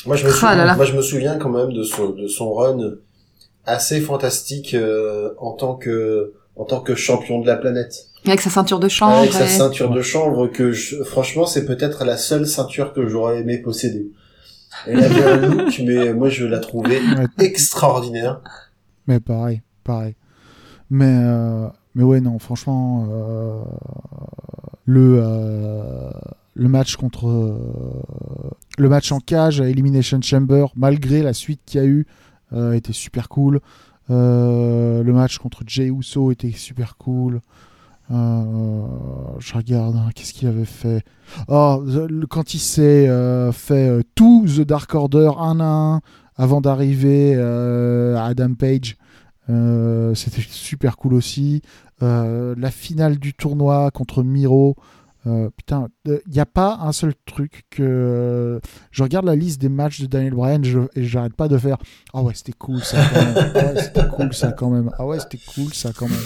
Moi 0.07 0.15
je, 0.15 0.25
me 0.25 0.29
Ah 0.29 0.33
souviens, 0.33 0.55
là 0.55 0.65
là. 0.65 0.75
moi, 0.75 0.85
je 0.85 0.95
me 0.95 1.01
souviens 1.01 1.37
quand 1.37 1.49
même 1.49 1.73
de 1.73 1.83
son, 1.83 2.09
de 2.09 2.27
son 2.27 2.53
run 2.53 2.95
assez 3.65 4.01
fantastique 4.01 4.73
euh, 4.73 5.33
en 5.37 5.51
tant 5.51 5.75
que 5.75 6.33
en 6.55 6.65
tant 6.65 6.81
que 6.81 6.95
champion 6.95 7.39
de 7.39 7.45
la 7.47 7.55
planète. 7.55 7.93
Avec 8.25 8.41
sa 8.41 8.49
ceinture 8.49 8.79
de 8.79 8.87
chanvre. 8.87 9.17
Avec 9.19 9.31
sa 9.33 9.47
ceinture 9.47 9.89
de 9.91 10.01
chanvre 10.01 10.47
que 10.47 10.71
je, 10.71 11.03
franchement 11.03 11.45
c'est 11.45 11.65
peut-être 11.65 12.03
la 12.03 12.17
seule 12.17 12.47
ceinture 12.47 12.93
que 12.93 13.07
j'aurais 13.07 13.39
aimé 13.41 13.59
posséder. 13.59 14.11
Elle 14.87 15.03
avait 15.03 15.23
un 15.23 15.37
look 15.37 15.79
mais 15.85 16.13
moi 16.13 16.29
je 16.29 16.45
la 16.45 16.59
trouvais 16.59 16.99
extraordinaire. 17.39 18.41
mais 19.07 19.19
pareil, 19.19 19.61
Mais 20.91 21.05
euh, 21.07 21.69
mais 21.95 22.03
ouais 22.03 22.19
non, 22.19 22.37
franchement 22.37 23.07
euh, 23.09 23.63
le 24.85 25.19
euh, 25.23 26.11
le 26.53 26.67
match 26.67 26.97
contre 26.97 27.57
le 28.77 28.89
match 28.89 29.11
en 29.13 29.21
cage 29.21 29.61
à 29.61 29.69
Elimination 29.69 30.21
Chamber 30.21 30.65
malgré 30.75 31.23
la 31.23 31.33
suite 31.33 31.61
qu'il 31.65 31.81
y 31.81 31.83
a 31.83 31.87
eu 31.87 32.05
était 32.73 32.93
super 32.93 33.29
cool. 33.29 33.61
Le 34.09 35.11
match 35.11 35.37
contre 35.37 35.63
Jey 35.65 35.87
Uso 35.89 36.31
était 36.31 36.51
super 36.51 36.97
cool. 36.97 37.39
Je 38.09 39.53
regarde, 39.53 39.95
hein, 39.95 40.09
qu'est-ce 40.13 40.33
qu'il 40.33 40.49
avait 40.49 40.65
fait 40.65 41.05
Oh, 41.47 41.81
quand 42.29 42.53
il 42.53 42.59
s'est 42.59 43.07
fait 43.53 44.03
tout 44.15 44.45
The 44.45 44.61
Dark 44.61 44.93
Order 44.93 45.31
un 45.39 45.61
à 45.61 45.63
un 45.63 46.01
avant 46.35 46.59
d'arriver 46.59 47.37
à 47.37 48.25
Adam 48.25 48.55
Page, 48.55 48.97
euh, 49.49 50.13
c'était 50.15 50.41
super 50.41 50.97
cool 50.97 51.13
aussi. 51.13 51.61
Euh, 52.03 52.55
la 52.57 52.71
finale 52.71 53.17
du 53.17 53.33
tournoi 53.33 53.91
contre 53.91 54.23
Miro, 54.23 54.75
euh, 55.27 55.49
putain, 55.55 55.87
il 56.05 56.19
n'y 56.31 56.39
a 56.39 56.45
pas 56.45 56.79
un 56.81 56.91
seul 56.91 57.13
truc 57.25 57.63
que. 57.69 58.59
Je 58.91 59.03
regarde 59.03 59.25
la 59.25 59.35
liste 59.35 59.61
des 59.61 59.69
matchs 59.69 60.01
de 60.01 60.07
Daniel 60.07 60.33
Bryan 60.33 60.63
je- 60.63 60.79
et 60.95 61.03
j'arrête 61.03 61.35
pas 61.35 61.47
de 61.47 61.57
faire. 61.57 61.77
Ah 62.13 62.23
ouais, 62.23 62.33
c'était 62.33 62.53
cool 62.53 62.81
ça 62.83 62.97
quand 63.13 63.21
même. 63.21 63.51
Ah 63.55 63.65
ouais, 63.73 63.81
c'était 63.81 64.07
cool 64.07 64.33
ça 64.33 64.51
quand 64.51 64.69
même. 64.69 64.89
Ah 64.97 65.05
ouais, 65.05 65.19
c'était 65.19 65.39
cool 65.53 65.73
ça 65.73 65.91
quand 65.95 66.07
même. 66.07 66.17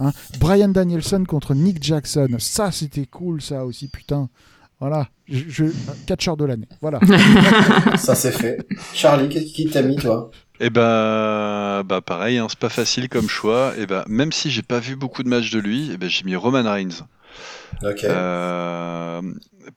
Hein 0.00 0.12
Brian 0.40 0.68
Danielson 0.68 1.24
contre 1.28 1.54
Nick 1.54 1.82
Jackson, 1.82 2.28
ça 2.38 2.72
c'était 2.72 3.06
cool 3.06 3.40
ça 3.42 3.64
aussi, 3.66 3.88
putain. 3.88 4.28
Voilà, 4.80 5.08
je, 5.28 5.44
je... 5.46 5.64
catcheur 6.06 6.38
de 6.38 6.46
l'année. 6.46 6.66
Voilà. 6.80 7.00
Ça 7.98 8.14
c'est 8.14 8.32
fait. 8.32 8.66
Charlie, 8.94 9.28
qu'est-ce 9.28 9.52
qui 9.52 9.68
t'a 9.68 9.82
mis 9.82 9.96
toi? 9.96 10.30
Et 10.60 10.68
ben, 10.70 11.82
bah 11.84 12.00
pareil, 12.02 12.38
hein, 12.38 12.46
c'est 12.50 12.58
pas 12.58 12.68
facile 12.68 13.08
comme 13.08 13.28
choix. 13.28 13.72
Et 13.78 13.86
ben, 13.86 14.04
même 14.08 14.30
si 14.32 14.50
j'ai 14.50 14.62
pas 14.62 14.78
vu 14.78 14.94
beaucoup 14.94 15.22
de 15.22 15.28
matchs 15.28 15.50
de 15.50 15.58
lui, 15.58 15.90
et 15.90 15.96
ben 15.96 16.08
j'ai 16.08 16.24
mis 16.24 16.36
Roman 16.36 16.62
Reigns. 16.70 17.06
Ok. 17.82 18.04
Euh, 18.04 19.22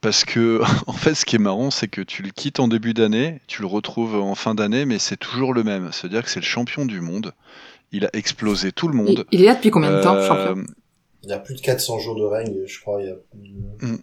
parce 0.01 0.25
que, 0.25 0.61
en 0.87 0.93
fait, 0.93 1.15
ce 1.15 1.25
qui 1.25 1.37
est 1.37 1.39
marrant, 1.39 1.71
c'est 1.71 1.87
que 1.87 2.01
tu 2.01 2.21
le 2.21 2.31
quittes 2.31 2.59
en 2.59 2.67
début 2.67 2.93
d'année, 2.93 3.39
tu 3.47 3.61
le 3.61 3.67
retrouves 3.67 4.15
en 4.15 4.35
fin 4.35 4.55
d'année, 4.55 4.85
mais 4.85 4.99
c'est 4.99 5.17
toujours 5.17 5.53
le 5.53 5.63
même. 5.63 5.89
C'est-à-dire 5.93 6.23
que 6.23 6.29
c'est 6.29 6.41
le 6.41 6.45
champion 6.45 6.85
du 6.85 6.99
monde. 6.99 7.33
Il 7.93 8.05
a 8.05 8.09
explosé 8.13 8.71
tout 8.71 8.87
le 8.89 8.95
Il, 8.95 8.97
monde. 8.97 9.25
il 9.31 9.41
est 9.43 9.45
là 9.45 9.55
depuis 9.55 9.69
combien 9.71 9.91
de 9.91 10.01
temps, 10.01 10.15
Euh, 10.15 10.27
champion? 10.27 10.63
Il 11.23 11.29
y 11.29 11.33
a 11.33 11.39
plus 11.39 11.55
de 11.55 11.61
400 11.61 11.99
jours 11.99 12.15
de 12.15 12.23
règne, 12.25 12.53
je 12.65 12.79
crois. 12.81 13.01
Il 13.01 13.07
y 13.07 13.09
a... 13.09 13.87
Euh, 13.87 13.97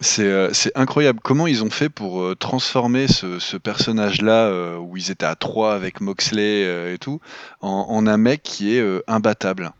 c'est 0.00 0.76
incroyable 0.76 1.20
comment 1.22 1.46
ils 1.46 1.64
ont 1.64 1.70
fait 1.70 1.88
pour 1.88 2.22
euh, 2.22 2.34
transformer 2.36 3.08
ce, 3.08 3.56
personnage-là, 3.56 4.46
euh, 4.46 4.76
où 4.76 4.96
ils 4.96 5.10
étaient 5.10 5.26
à 5.26 5.34
trois 5.34 5.74
avec 5.74 6.00
Moxley 6.00 6.64
euh, 6.64 6.94
et 6.94 6.98
tout, 6.98 7.20
en, 7.60 8.06
un 8.06 8.16
mec 8.16 8.42
qui 8.42 8.76
est 8.76 8.80
euh, 8.80 9.02
imbattable. 9.08 9.72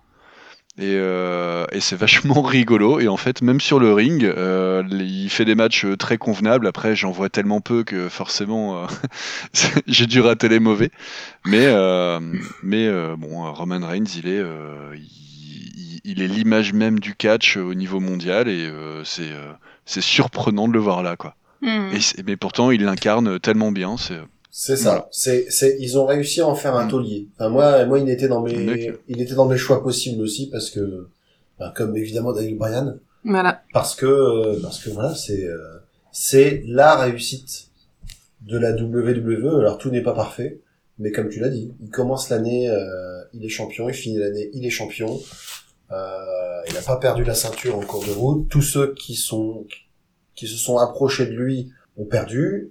Et, 0.78 0.94
euh, 0.94 1.66
c'est 1.80 1.96
vachement 1.98 2.42
rigolo. 2.42 3.00
Et 3.00 3.08
en 3.08 3.16
fait, 3.16 3.42
même 3.42 3.60
sur 3.60 3.78
le 3.78 3.92
ring, 3.92 4.24
euh, 4.24 4.82
il 4.90 5.30
fait 5.30 5.44
des 5.44 5.54
matchs 5.54 5.84
euh, 5.84 5.96
très 5.96 6.18
convenables. 6.18 6.66
Après, 6.66 6.96
j'en 6.96 7.10
vois 7.10 7.28
tellement 7.28 7.60
peu 7.60 7.84
que 7.84 8.08
forcément, 8.08 8.84
euh, 8.84 8.86
j'ai 9.86 10.06
dû 10.06 10.20
rater 10.20 10.48
les 10.48 10.60
mauvais. 10.60 10.90
Mais, 11.44 11.66
euh, 11.66 12.20
euh, 12.72 13.16
bon, 13.16 13.52
Roman 13.52 13.86
Reigns, 13.86 14.04
il 14.16 14.28
est, 14.28 14.38
euh, 14.38 14.94
il, 16.04 16.22
est 16.22 16.28
l'image 16.28 16.72
même 16.72 16.98
du 16.98 17.14
catch 17.14 17.56
au 17.56 17.74
niveau 17.74 18.00
mondial 18.00 18.48
et 18.48 18.66
euh, 18.66 19.04
c'est 19.04 19.30
euh, 19.30 19.52
c'est 19.88 20.00
surprenant 20.02 20.68
de 20.68 20.72
le 20.74 20.78
voir 20.78 21.02
là, 21.02 21.16
quoi. 21.16 21.34
Hmm. 21.62 21.90
Et 21.92 22.22
mais 22.24 22.36
pourtant, 22.36 22.70
il 22.70 22.84
l'incarne 22.84 23.40
tellement 23.40 23.72
bien. 23.72 23.96
C'est 23.96 24.20
C'est 24.50 24.76
ça. 24.76 24.90
Voilà. 24.90 25.08
C'est, 25.10 25.46
c'est, 25.50 25.76
ils 25.80 25.98
ont 25.98 26.06
réussi 26.06 26.40
à 26.40 26.46
en 26.46 26.54
faire 26.54 26.74
un 26.76 26.86
Mm. 26.86 26.90
taulier. 26.90 27.28
Enfin, 27.34 27.48
moi, 27.48 27.84
moi, 27.86 27.98
il 27.98 28.08
était 28.08 28.28
dans 28.28 28.42
mes, 28.42 28.52
D'accord. 28.64 29.00
il 29.08 29.20
était 29.20 29.34
dans 29.34 29.46
mes 29.46 29.56
choix 29.58 29.82
possibles 29.82 30.22
aussi 30.22 30.48
parce 30.50 30.70
que, 30.70 31.08
ben, 31.58 31.72
comme 31.76 31.96
évidemment 31.96 32.32
Daniel 32.32 32.56
Bryan, 32.56 32.98
Voilà. 33.24 33.62
parce 33.72 33.94
que, 33.94 34.06
euh, 34.06 34.58
parce 34.62 34.78
que 34.82 34.90
voilà, 34.90 35.14
c'est, 35.14 35.44
euh, 35.44 35.58
c'est 36.12 36.62
la 36.66 36.96
réussite 36.96 37.68
de 38.42 38.56
la 38.58 38.72
WWE. 38.72 39.58
Alors 39.60 39.78
tout 39.78 39.90
n'est 39.90 40.02
pas 40.02 40.14
parfait, 40.14 40.60
mais 40.98 41.10
comme 41.12 41.28
tu 41.28 41.40
l'as 41.40 41.50
dit, 41.50 41.72
il 41.82 41.90
commence 41.90 42.28
l'année, 42.30 42.68
euh, 42.68 43.22
il 43.34 43.44
est 43.44 43.48
champion, 43.48 43.88
il 43.88 43.94
finit 43.94 44.18
l'année, 44.18 44.50
il 44.54 44.64
est 44.64 44.70
champion. 44.70 45.20
Euh, 45.92 46.62
il 46.68 46.74
n'a 46.74 46.82
pas 46.82 46.96
perdu 46.96 47.24
la 47.24 47.34
ceinture 47.34 47.76
en 47.76 47.80
cours 47.82 48.04
de 48.04 48.10
route. 48.12 48.48
Tous 48.48 48.62
ceux 48.62 48.94
qui 48.94 49.14
sont, 49.14 49.64
qui 50.34 50.46
se 50.46 50.56
sont 50.56 50.78
approchés 50.78 51.26
de 51.26 51.32
lui 51.32 51.70
ont 51.96 52.04
perdu. 52.04 52.70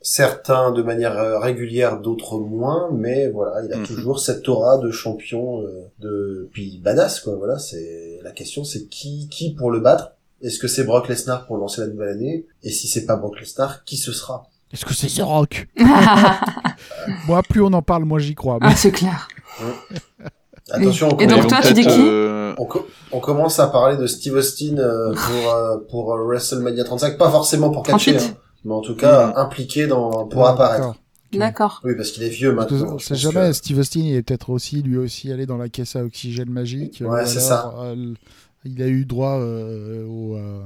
Certains 0.00 0.70
de 0.70 0.82
manière 0.82 1.18
euh, 1.18 1.38
régulière, 1.40 1.98
d'autres 2.00 2.38
moins, 2.38 2.90
mais 2.92 3.28
voilà, 3.28 3.64
il 3.66 3.72
a 3.72 3.78
Mhm. 3.78 3.86
toujours 3.86 4.20
cette 4.20 4.48
aura 4.48 4.78
de 4.78 4.90
champion 4.92 5.62
euh, 5.62 5.90
de 5.98 6.48
puis 6.52 6.78
badass 6.82 7.18
quoi. 7.20 7.34
Voilà, 7.34 7.58
c'est 7.58 8.20
la 8.22 8.30
question, 8.30 8.62
c'est 8.62 8.86
qui 8.86 9.28
qui 9.30 9.52
pour 9.54 9.70
le 9.72 9.80
battre? 9.80 10.12
Est-ce 10.42 10.58
que 10.60 10.68
c'est 10.68 10.84
Brock 10.84 11.08
Lesnar 11.08 11.46
pour 11.46 11.56
lancer 11.56 11.80
la 11.80 11.88
nouvelle 11.88 12.10
année? 12.10 12.46
Et 12.62 12.70
si 12.70 12.86
c'est 12.86 13.04
pas 13.04 13.16
Brock 13.16 13.40
Lesnar, 13.40 13.84
qui 13.84 13.96
ce 13.96 14.12
sera? 14.12 14.46
Est-ce 14.72 14.84
que 14.84 14.94
c'est 14.94 15.08
The 15.08 15.22
Rock? 15.24 15.66
Moi, 17.26 17.42
plus 17.42 17.62
on 17.62 17.72
en 17.72 17.82
parle, 17.82 18.04
moi 18.04 18.18
j'y 18.18 18.34
crois. 18.34 18.58
Mais- 18.60 18.68
ah, 18.70 18.76
c'est 18.76 18.90
clair. 18.92 19.28
Attention, 20.70 21.08
on, 21.12 21.18
Et 21.18 21.26
donc, 21.26 21.36
Ils 21.38 21.42
vont 21.42 21.48
toi, 21.48 21.60
tu 21.62 21.72
dis 21.74 21.82
peut-être, 21.84 21.94
qui 21.96 22.02
euh, 22.02 22.54
on, 22.58 22.64
co- 22.66 22.86
on 23.12 23.20
commence 23.20 23.58
à 23.60 23.68
parler 23.68 23.96
de 23.96 24.06
Steve 24.06 24.34
Austin 24.34 24.78
euh, 24.78 25.14
pour 25.14 25.50
euh, 25.52 25.76
pour 25.88 26.12
euh, 26.14 26.24
WrestleMania 26.26 26.82
35, 26.84 27.16
pas 27.18 27.30
forcément 27.30 27.70
pour 27.70 27.82
catcher, 27.84 28.14
38. 28.16 28.32
hein, 28.32 28.36
mais 28.64 28.74
en 28.74 28.80
tout 28.80 28.96
cas 28.96 29.28
Mhm. 29.28 29.32
impliqué 29.36 29.86
dans 29.86 30.26
pour 30.26 30.42
Ouais, 30.42 30.48
apparaître. 30.48 30.94
d'accord. 31.32 31.80
Oui, 31.84 31.94
parce 31.96 32.10
qu'il 32.10 32.24
est 32.24 32.28
vieux 32.30 32.52
maintenant. 32.52 32.94
On 32.94 32.98
sait 32.98 33.14
jamais, 33.14 33.48
que- 33.48 33.52
Steve 33.52 33.78
Austin, 33.78 34.00
il 34.00 34.14
est 34.16 34.22
peut-être 34.22 34.50
aussi, 34.50 34.82
lui 34.82 34.96
aussi, 34.96 35.30
allé 35.30 35.46
dans 35.46 35.56
la 35.56 35.68
caisse 35.68 35.94
à 35.94 36.02
oxygène 36.04 36.50
magique. 36.50 37.00
Ouais, 37.06 37.22
ou 37.22 37.26
c'est 37.26 37.38
ça. 37.40 37.72
euh, 37.78 38.14
il 38.64 38.82
a 38.82 38.88
eu 38.88 39.04
droit 39.04 39.36
euh, 39.38 40.04
aux, 40.06 40.34
euh, 40.34 40.62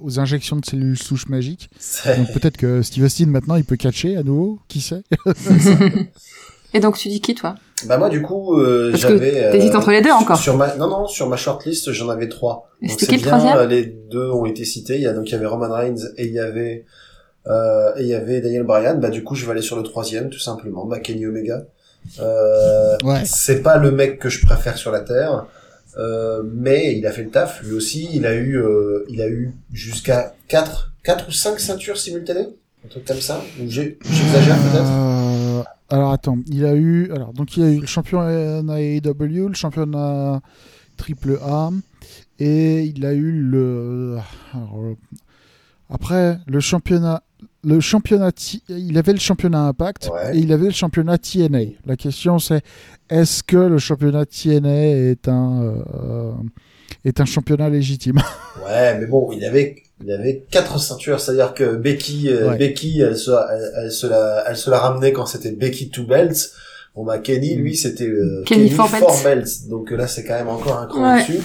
aux 0.00 0.18
injections 0.18 0.56
de 0.56 0.64
cellules 0.64 0.96
souches 0.98 1.28
magiques. 1.28 1.68
Donc 2.16 2.32
peut-être 2.32 2.56
que 2.56 2.80
Steve 2.80 3.04
Austin, 3.04 3.26
maintenant, 3.26 3.56
il 3.56 3.64
peut 3.64 3.76
catcher 3.76 4.16
à 4.16 4.22
nouveau, 4.22 4.60
qui 4.68 4.80
sait 4.80 5.02
Et 6.74 6.80
donc, 6.80 6.96
tu 6.96 7.08
dis 7.08 7.20
qui, 7.20 7.34
toi? 7.34 7.54
Bah 7.84 7.98
moi 7.98 8.08
du 8.08 8.22
coup 8.22 8.58
euh, 8.58 8.90
j'avais. 8.96 9.44
euh, 9.44 9.52
t'hésites 9.52 9.74
entre 9.74 9.90
les 9.90 10.00
deux 10.00 10.10
encore. 10.10 10.38
Sur 10.38 10.56
ma 10.56 10.74
non 10.76 10.88
non 10.88 11.06
sur 11.06 11.28
ma 11.28 11.36
shortlist 11.36 11.92
j'en 11.92 12.08
avais 12.08 12.28
trois. 12.28 12.70
C'était 12.82 13.04
c'est 13.04 13.06
qui 13.06 13.16
le 13.16 13.28
troisième? 13.28 13.56
euh, 13.58 13.66
Les 13.66 13.84
deux 13.84 14.30
ont 14.30 14.46
été 14.46 14.64
cités. 14.64 14.94
Il 14.94 15.02
y 15.02 15.06
a 15.06 15.12
donc 15.12 15.28
il 15.28 15.32
y 15.32 15.34
avait 15.34 15.44
Roman 15.46 15.70
Reigns 15.70 16.08
et 16.16 16.24
il 16.26 16.32
y 16.32 16.38
avait 16.40 16.86
euh, 17.48 17.92
et 17.98 18.02
il 18.02 18.08
y 18.08 18.14
avait 18.14 18.40
Daniel 18.40 18.62
Bryan. 18.62 18.98
Bah 18.98 19.10
du 19.10 19.22
coup 19.22 19.34
je 19.34 19.44
vais 19.44 19.52
aller 19.52 19.60
sur 19.60 19.76
le 19.76 19.82
troisième 19.82 20.30
tout 20.30 20.38
simplement. 20.38 20.86
Bah 20.86 21.00
Kenny 21.00 21.26
Omega. 21.26 21.64
Euh, 22.20 22.96
Ouais. 23.04 23.22
C'est 23.26 23.62
pas 23.62 23.76
le 23.76 23.90
mec 23.90 24.18
que 24.20 24.30
je 24.30 24.44
préfère 24.46 24.78
sur 24.78 24.90
la 24.90 25.00
terre. 25.00 25.44
Euh, 25.98 26.42
mais 26.54 26.96
il 26.96 27.06
a 27.06 27.10
fait 27.12 27.24
le 27.24 27.30
taf 27.30 27.62
lui 27.62 27.74
aussi. 27.74 28.08
Il 28.14 28.24
a 28.26 28.34
eu 28.34 28.56
euh, 28.58 29.04
il 29.10 29.20
a 29.20 29.28
eu 29.28 29.52
jusqu'à 29.72 30.34
quatre 30.48 30.92
quatre 31.04 31.28
ou 31.28 31.32
cinq 31.32 31.60
ceintures 31.60 31.98
simultanées. 31.98 32.48
Un 32.86 32.88
truc 32.88 33.04
comme 33.04 33.20
ça. 33.20 33.42
J'exagère 33.68 34.56
peut-être. 34.56 35.15
Alors 35.88 36.12
attends, 36.12 36.38
il 36.48 36.64
a 36.64 36.74
eu 36.74 37.10
alors 37.12 37.32
donc 37.32 37.56
il 37.56 37.62
a 37.62 37.70
eu 37.70 37.80
le 37.80 37.86
championnat 37.86 38.80
AEW, 38.80 39.48
le 39.48 39.54
championnat 39.54 40.40
triple 40.96 41.38
A 41.44 41.70
et 42.38 42.82
il 42.84 43.06
a 43.06 43.12
eu 43.14 43.30
le 43.30 44.18
alors, 44.52 44.94
après 45.88 46.38
le 46.46 46.60
championnat 46.60 47.22
le 47.62 47.80
championnat, 47.80 48.30
il 48.68 48.96
avait 48.96 49.12
le 49.12 49.18
championnat 49.18 49.66
Impact 49.68 50.10
Ouais. 50.12 50.36
et 50.36 50.40
il 50.40 50.52
avait 50.52 50.66
le 50.66 50.70
championnat 50.70 51.18
TNA. 51.18 51.58
La 51.84 51.96
question 51.96 52.38
c'est 52.38 52.62
est-ce 53.10 53.42
que 53.42 53.56
le 53.56 53.78
championnat 53.78 54.24
TNA 54.26 54.86
est 54.86 55.28
un 55.28 55.62
euh, 55.62 56.32
est 57.04 57.20
un 57.20 57.24
championnat 57.24 57.68
légitime 57.68 58.20
Ouais, 58.66 58.98
mais 58.98 59.06
bon, 59.06 59.30
il 59.32 59.44
avait, 59.44 59.76
il 60.04 60.10
avait 60.10 60.44
quatre 60.50 60.78
ceintures, 60.80 61.20
c'est-à-dire 61.20 61.54
que 61.54 61.76
Becky, 61.76 62.28
euh, 62.30 62.50
Ouais. 62.50 62.56
Becky, 62.58 63.00
elle 63.00 63.16
se, 63.16 63.30
elle, 63.30 63.72
elle 63.84 63.92
se 63.92 64.06
la, 64.06 64.44
elle 64.48 64.56
se 64.56 64.70
la 64.70 64.78
ramenait 64.78 65.12
quand 65.12 65.26
c'était 65.26 65.52
Becky 65.52 65.90
two 65.90 66.04
belts. 66.06 66.52
Bon 66.94 67.04
bah 67.04 67.18
Kenny, 67.18 67.54
lui, 67.56 67.76
c'était 67.76 68.08
euh, 68.08 68.42
Kenny 68.46 68.70
four 68.70 68.88
belts. 68.90 69.22
belts. 69.22 69.68
Donc 69.68 69.92
euh, 69.92 69.96
là, 69.96 70.06
c'est 70.06 70.24
quand 70.24 70.34
même 70.34 70.48
encore 70.48 70.78
un 70.78 70.86
cran 70.86 71.14
Ouais. 71.14 71.20
dessus. 71.20 71.40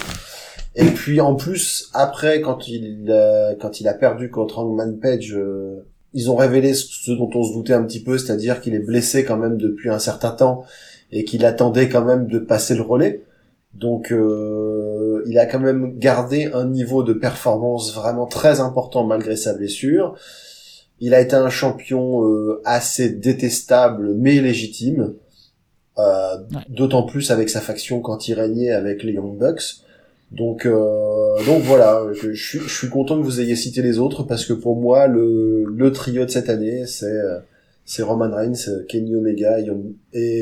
Et 0.75 0.85
puis 0.85 1.19
en 1.19 1.35
plus, 1.35 1.89
après, 1.93 2.39
quand 2.41 2.67
il, 2.69 3.11
a- 3.11 3.55
quand 3.59 3.81
il 3.81 3.87
a 3.89 3.93
perdu 3.93 4.29
contre 4.29 4.59
Hangman 4.59 4.97
Page, 4.99 5.33
euh, 5.35 5.85
ils 6.13 6.31
ont 6.31 6.35
révélé 6.37 6.73
ce 6.73 6.85
ce 6.89 7.11
dont 7.11 7.29
on 7.35 7.43
se 7.43 7.51
doutait 7.53 7.73
un 7.73 7.83
petit 7.83 8.01
peu, 8.01 8.17
c'est-à-dire 8.17 8.61
qu'il 8.61 8.73
est 8.73 8.79
blessé 8.79 9.25
quand 9.25 9.35
même 9.37 9.57
depuis 9.57 9.89
un 9.89 9.99
certain 9.99 10.31
temps 10.31 10.63
et 11.11 11.25
qu'il 11.25 11.43
attendait 11.45 11.89
quand 11.89 12.05
même 12.05 12.27
de 12.27 12.39
passer 12.39 12.73
le 12.73 12.81
relais. 12.83 13.21
Donc 13.73 14.11
euh, 14.11 15.23
il 15.27 15.37
a 15.39 15.45
quand 15.45 15.59
même 15.59 15.97
gardé 15.97 16.49
un 16.53 16.65
niveau 16.65 17.03
de 17.03 17.13
performance 17.13 17.93
vraiment 17.95 18.25
très 18.25 18.59
important 18.59 19.03
malgré 19.05 19.35
sa 19.35 19.53
blessure. 19.53 20.15
Il 20.99 21.13
a 21.13 21.21
été 21.21 21.35
un 21.35 21.49
champion 21.49 22.23
euh, 22.27 22.61
assez 22.65 23.09
détestable 23.09 24.13
mais 24.15 24.39
légitime. 24.41 25.13
Euh, 25.97 26.37
Ouais. 26.53 26.61
D'autant 26.69 27.03
plus 27.03 27.31
avec 27.31 27.49
sa 27.49 27.59
faction 27.61 27.99
quand 28.01 28.27
il 28.27 28.33
régnait 28.33 28.71
avec 28.71 29.03
les 29.03 29.13
Young 29.13 29.37
Bucks. 29.37 29.81
Donc, 30.31 30.65
euh, 30.65 31.35
donc 31.45 31.61
voilà, 31.63 32.01
je, 32.13 32.31
je 32.31 32.47
suis, 32.49 32.59
je 32.59 32.73
suis 32.73 32.89
content 32.89 33.17
que 33.19 33.23
vous 33.23 33.41
ayez 33.41 33.55
cité 33.57 33.81
les 33.81 33.99
autres 33.99 34.23
parce 34.23 34.45
que 34.45 34.53
pour 34.53 34.77
moi 34.77 35.07
le, 35.07 35.65
le 35.65 35.91
trio 35.91 36.23
de 36.25 36.29
cette 36.31 36.49
année 36.49 36.85
c'est 36.87 37.05
euh, 37.05 37.39
c'est 37.93 38.03
Roman 38.03 38.33
Reigns, 38.33 38.53
euh, 38.69 38.85
Kenny 38.87 39.17
Omega 39.17 39.59
et, 39.59 39.67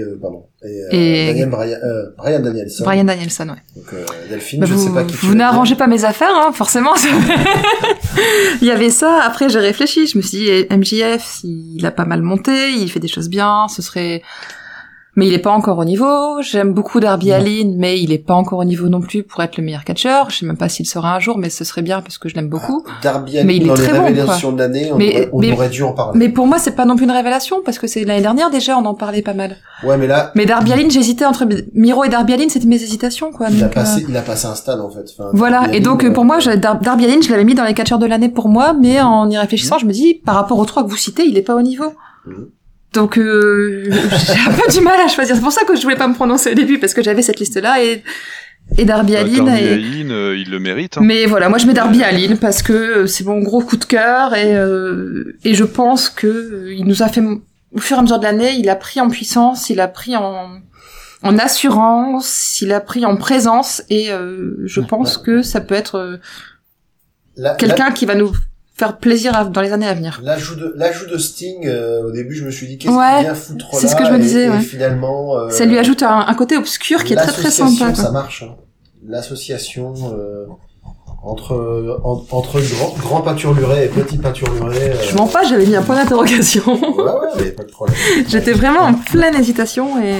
euh, 0.02 0.20
pardon 0.22 0.46
et, 0.62 0.68
euh, 0.68 0.88
Et- 0.92 1.28
Daniel 1.30 1.50
Bryan, 1.50 1.80
euh, 1.84 2.40
Danielson. 2.44 2.84
Brian 2.84 3.04
Danielson, 3.06 3.50
ouais. 3.50 3.56
Donc 3.76 3.92
euh, 3.94 4.06
Delphine, 4.30 4.60
Bah, 4.60 4.68
je 4.68 4.74
vous 4.76 4.88
sais 4.88 4.94
pas 4.94 5.04
qui 5.04 5.16
vous 5.16 5.34
n'arrangez 5.34 5.74
pas 5.74 5.88
mes 5.88 6.06
affaires, 6.06 6.30
hein, 6.32 6.52
forcément. 6.54 6.94
il 8.62 8.68
y 8.68 8.70
avait 8.70 8.92
ça. 8.92 9.24
Après, 9.24 9.50
j'ai 9.50 9.58
réfléchi. 9.58 10.06
Je 10.06 10.20
me 10.20 10.22
suis 10.22 10.38
dit, 10.38 10.52
MJF, 10.70 11.40
il 11.44 11.84
a 11.88 11.90
pas 11.92 12.06
mal 12.06 12.22
monté, 12.22 12.70
il 12.74 12.88
fait 12.92 13.00
des 13.00 13.08
choses 13.08 13.30
bien. 13.30 13.68
Ce 13.68 13.82
serait, 13.82 14.22
mais 15.16 15.28
il 15.28 15.34
est 15.34 15.40
pas 15.40 15.52
encore 15.52 15.78
au 15.80 15.86
niveau. 15.86 16.42
J'aime 16.42 16.74
beaucoup 16.74 17.00
Darby. 17.00 17.32
Allin, 17.32 17.74
mais 17.78 18.00
il 18.00 18.12
est 18.12 18.18
pas 18.20 18.34
encore 18.36 18.60
au 18.60 18.64
niveau 18.64 18.88
non 18.90 19.02
plus 19.02 19.24
pour 19.24 19.42
être 19.44 19.58
le 19.58 19.64
meilleur 19.64 19.84
catcheur. 19.84 20.30
Je 20.30 20.38
sais 20.38 20.46
même 20.46 20.58
pas 20.58 20.70
s'il 20.70 20.86
sera 20.88 21.16
un 21.16 21.20
jour, 21.20 21.38
mais 21.38 21.50
ce 21.50 21.64
serait 21.64 21.82
bien 21.82 22.02
parce 22.02 22.18
que 22.18 22.30
je 22.30 22.36
l'aime 22.36 22.48
beaucoup. 22.50 22.84
Ah, 22.88 22.92
Darby 23.04 23.38
Allin 23.38 23.48
Mais 23.48 23.56
il 23.58 23.64
est 23.64 23.68
dans 23.68 23.74
les 23.74 23.84
très 23.84 23.98
bon, 23.98 24.06
révélations 24.06 24.52
de 24.52 24.60
l'année, 24.60 24.92
on, 24.94 24.98
Mais- 24.98 25.14
aurait, 25.16 25.30
on 25.34 25.40
mais- 25.40 25.52
aurait 25.54 25.70
dû 25.70 25.84
en 25.84 25.94
parler. 25.94 26.18
Mais 26.18 26.30
pour 26.30 26.48
moi, 26.48 26.58
c'est 26.60 26.76
pas 26.76 26.86
non 26.86 26.96
plus 26.96 27.06
une 27.06 27.12
révélation 27.12 27.58
parce 27.66 27.80
que 27.80 27.88
c'est 27.88 28.06
l'année 28.06 28.22
dernière 28.22 28.50
déjà, 28.50 28.78
on 28.78 28.86
en 28.86 28.94
parlait 28.94 29.22
pas 29.22 29.34
mal. 29.34 29.58
Ouais, 29.84 29.98
mais 29.98 30.08
là, 30.08 30.32
Mais 30.36 30.46
Darby 30.46 30.74
Allin, 30.74 30.90
j'hésitais 30.90 31.26
entre 31.26 31.46
Miro 31.74 32.04
et 32.04 32.10
Darby 32.10 32.34
Allin, 32.34 32.50
c'était 32.50 32.68
mes 32.68 32.82
hésitations, 32.82 33.32
quoi. 33.32 33.48
il 33.50 33.58
a 33.64 33.68
donc, 33.68 33.72
euh, 33.72 33.74
passé, 33.82 34.06
il 34.08 34.16
a 34.16 34.22
passé 34.22 34.46
un 34.48 34.56
stade 34.56 34.80
en 34.80 34.90
fait. 34.90 35.06
Enfin, 35.18 35.30
Voilà, 35.34 35.62
Darby 35.62 35.78
et 35.78 35.80
donc 35.82 36.02
Allin, 36.02 36.12
euh, 36.12 36.14
pour 36.14 36.26
moi, 36.26 36.38
euh, 36.38 36.40
je- 36.40 36.52
Dar- 36.58 36.80
Darby 36.80 37.06
Allin, 37.06 37.22
je 37.22 37.30
l'avais 37.32 37.44
mis 37.46 37.56
dans 37.56 37.64
les 37.66 37.74
catcheurs 37.74 38.00
de 38.00 38.06
l'année 38.06 38.30
pour 38.30 38.48
moi, 38.50 38.74
mais 38.74 39.02
en 39.02 39.30
y 39.30 39.38
réfléchissant, 39.38 39.78
je 39.80 39.86
me 39.86 39.92
dis, 39.92 40.14
par 40.16 40.36
rapport 40.36 40.58
aux 40.60 40.66
trois 40.66 40.84
que 40.84 40.90
vous 40.90 40.98
citez, 40.98 41.24
il 41.26 41.38
est 41.38 41.42
pas 41.42 41.56
au 41.56 41.62
niveau. 41.62 41.94
Mhm. 42.26 42.50
Donc 42.94 43.18
euh, 43.18 43.84
j'ai 43.92 44.50
un 44.50 44.54
peu 44.54 44.72
du 44.72 44.82
mal 44.82 45.00
à 45.00 45.08
choisir. 45.08 45.36
C'est 45.36 45.42
pour 45.42 45.52
ça 45.52 45.64
que 45.66 45.76
je 45.76 45.82
voulais 45.84 45.96
pas 45.96 46.08
me 46.08 46.14
prononcer 46.16 46.52
au 46.52 46.56
début, 46.56 46.80
parce 46.80 46.94
que 46.94 47.04
j'avais 47.04 47.22
cette 47.22 47.40
liste-là, 47.40 47.84
et, 47.84 48.04
et 48.78 48.86
Darby 48.86 49.14
Bah, 49.14 49.20
Allin. 49.20 49.44
Darby 49.44 49.64
et- 49.64 49.74
Allin, 49.74 50.10
euh, 50.12 50.38
il 50.38 50.50
le 50.50 50.60
mérite. 50.60 50.98
hein. 50.98 51.02
Mais 51.04 51.26
voilà, 51.26 51.50
moi 51.50 51.58
je 51.60 51.68
mets 51.68 51.74
Darby 51.74 52.04
Allin, 52.04 52.36
parce 52.36 52.62
que 52.64 52.74
euh, 52.74 53.08
c'est 53.08 53.26
mon 53.26 53.40
gros 53.40 53.62
coup 53.62 53.78
de 53.78 53.86
cœur, 53.86 54.34
et, 54.36 54.56
euh, 54.56 55.36
et 55.44 55.54
je 55.54 55.64
pense 55.64 56.10
que 56.10 56.28
euh, 56.28 56.74
il 56.74 56.86
nous 56.86 57.04
a 57.04 57.10
fait, 57.10 57.22
au 57.22 57.80
fur 57.80 57.98
et 57.98 58.00
à 58.00 58.02
mesure 58.02 58.18
de 58.20 58.24
l'année, 58.24 58.54
il 58.58 58.70
a 58.70 58.76
pris 58.76 59.00
en 59.00 59.10
puissance, 59.10 59.70
il 59.70 59.80
a 59.80 59.88
pris 59.88 60.16
en 60.16 60.60
en 61.22 61.38
assurance, 61.38 62.60
il 62.62 62.72
a 62.72 62.80
pris 62.80 63.06
en 63.06 63.18
présence, 63.18 63.84
et 63.90 64.10
euh, 64.12 64.56
je 64.64 64.80
pense 64.80 65.18
que 65.18 65.42
ça 65.42 65.60
peut 65.60 65.76
être... 65.76 65.96
euh, 65.96 66.18
la- 67.36 67.56
quelqu'un 67.56 67.92
qui 67.92 68.06
va 68.06 68.16
nous 68.16 68.32
faire 68.80 68.98
plaisir 68.98 69.36
à- 69.36 69.44
dans 69.46 69.62
les 69.62 69.72
années 69.74 69.88
à 69.88 69.94
venir. 69.94 70.20
la- 70.24 70.34
L'ajout 70.36 70.56
de, 70.56 70.74
l'ajout 70.78 71.06
de 71.06 71.18
Sting, 71.18 71.68
euh, 71.68 72.02
au 72.08 72.12
début, 72.12 72.34
je 72.34 72.46
me 72.46 72.50
suis 72.52 72.66
dit, 72.66 72.78
qu'est-ce 72.78 72.94
Ouais, 72.94 73.16
qu'il 73.18 73.24
vient 73.26 73.36
foutre 73.36 73.68
là 73.74 73.80
c'est 73.80 73.88
ce 73.90 73.96
que 73.96 74.06
je 74.06 74.12
me 74.12 74.18
disais, 74.20 74.46
et 74.46 74.50
ouais. 74.50 74.62
finalement, 74.62 75.38
euh, 75.38 75.50
ça 75.50 75.66
lui 75.66 75.78
ajoute 75.78 76.02
un, 76.02 76.26
un 76.28 76.34
côté 76.34 76.56
obscur 76.58 77.04
qui 77.04 77.14
est 77.14 77.18
très 77.18 77.32
très 77.32 77.52
sympa. 77.52 77.88
quoi. 77.94 77.96
ça 78.04 78.12
marche. 78.12 78.44
hein. 78.44 78.56
L'association, 79.06 79.94
euh, 80.14 80.46
entre, 81.22 82.00
en- 82.04 82.24
entre 82.32 82.60
grand, 82.62 82.96
grand 83.00 83.22
pâturluret 83.22 83.86
et 83.86 83.90
petit 83.90 84.18
pâturluret. 84.18 84.92
euh, 84.92 85.04
Je 85.10 85.16
mens 85.16 85.28
pas, 85.28 85.44
j'avais 85.44 85.66
mis 85.66 85.76
un 85.76 85.82
point 85.82 85.96
d'interrogation. 85.96 86.64
Ouais, 86.74 87.04
ouais, 87.04 87.28
mais 87.38 87.52
pas 87.52 87.64
de 87.64 87.72
problème. 87.72 87.96
J'étais 88.28 88.54
vraiment 88.54 88.82
en 88.82 88.94
pleine 88.94 89.36
hésitation 89.36 90.02
et 90.02 90.16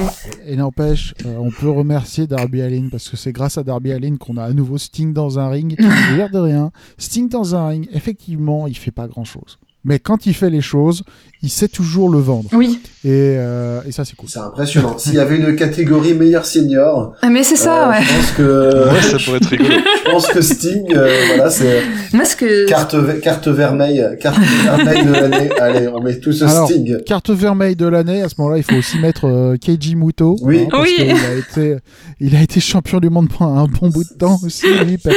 Et 0.46 0.56
n'empêche, 0.56 1.14
euh, 1.26 1.36
on 1.40 1.50
peut 1.52 1.70
remercier 1.70 2.28
Darby 2.28 2.62
Allin 2.62 2.90
parce 2.92 3.08
que 3.10 3.18
c'est 3.18 3.32
grâce 3.32 3.58
à 3.58 3.64
Darby 3.64 3.92
Allin 3.94 4.18
qu'on 4.18 4.38
a 4.38 4.44
à 4.44 4.52
nouveau 4.52 4.78
Sting 4.78 5.14
dans 5.14 5.40
un 5.40 5.50
ring. 5.50 5.76
L'air 6.16 6.30
de 6.30 6.40
rien, 6.40 6.72
Sting 6.98 7.30
dans 7.30 7.56
un 7.56 7.68
ring, 7.70 7.88
effectivement, 7.94 8.68
il 8.68 8.76
fait 8.78 8.92
pas 8.92 9.08
grand 9.08 9.24
chose. 9.26 9.58
Mais 9.86 9.98
quand 10.00 10.26
il 10.26 10.34
fait 10.34 10.50
les 10.50 10.60
choses, 10.62 11.04
il 11.42 11.50
sait 11.50 11.70
toujours 11.70 12.10
le 12.10 12.20
vendre. 12.20 12.50
oui. 12.54 12.82
Et, 13.06 13.08
euh, 13.38 13.80
et 13.88 13.94
ça, 13.94 14.04
c'est 14.04 14.18
cool. 14.18 14.28
C'est 14.28 14.40
impressionnant. 14.40 14.98
S'il 14.98 15.14
y 15.14 15.20
avait 15.20 15.38
une 15.38 15.56
catégorie 15.56 16.14
meilleur 16.14 16.46
senior, 16.46 17.14
Ah, 17.22 17.30
Mais 17.30 17.44
c'est 17.44 17.56
ça, 17.56 17.88
euh, 17.88 17.92
ouais. 17.92 18.02
je 18.04 18.14
pense 18.14 18.32
que, 18.32 18.90
Ouais, 18.94 19.02
ça 19.02 19.18
pourrait 19.24 19.38
être 19.38 19.46
rigolo. 19.46 19.70
je 20.06 20.12
pense 20.12 20.28
que 20.28 20.42
Sting, 20.42 20.84
euh, 20.94 21.10
voilà, 21.28 21.50
c'est 21.50 21.82
Moi, 22.12 22.26
ce 22.26 22.36
que 22.36 22.68
carte, 22.68 22.94
ve- 22.94 23.22
carte 23.22 23.48
vermeille, 23.48 24.06
carte 24.20 24.38
vermeille 24.66 25.06
de 25.06 25.12
l'année. 25.14 25.50
Allez, 25.62 25.88
on 25.88 26.02
met 26.02 26.20
tout 26.20 26.34
ce 26.34 26.44
Alors, 26.44 26.68
Sting. 26.70 26.98
Carte 27.06 27.30
vermeille 27.30 27.78
de 27.78 27.86
l'année, 27.88 28.22
à 28.22 28.28
ce 28.28 28.36
moment-là, 28.40 28.58
il 28.58 28.64
faut 28.64 28.76
aussi 28.76 29.00
mettre 29.00 29.26
euh, 29.26 29.56
Keiji 29.56 29.96
Muto. 29.96 30.36
Oui. 30.42 30.68
parce 30.70 30.84
Oui. 30.84 30.96
qu'il 30.98 31.12
a 31.12 31.36
été, 31.36 31.78
il 32.20 32.36
a 32.36 32.42
été 32.42 32.60
champion 32.60 33.00
du 33.00 33.10
monde 33.10 33.30
pendant 33.30 33.56
un 33.64 33.68
bon 33.68 33.88
bout 33.88 34.04
de 34.04 34.18
temps 34.18 34.38
aussi, 34.46 34.66
lui, 34.84 34.98
papy. 34.98 35.16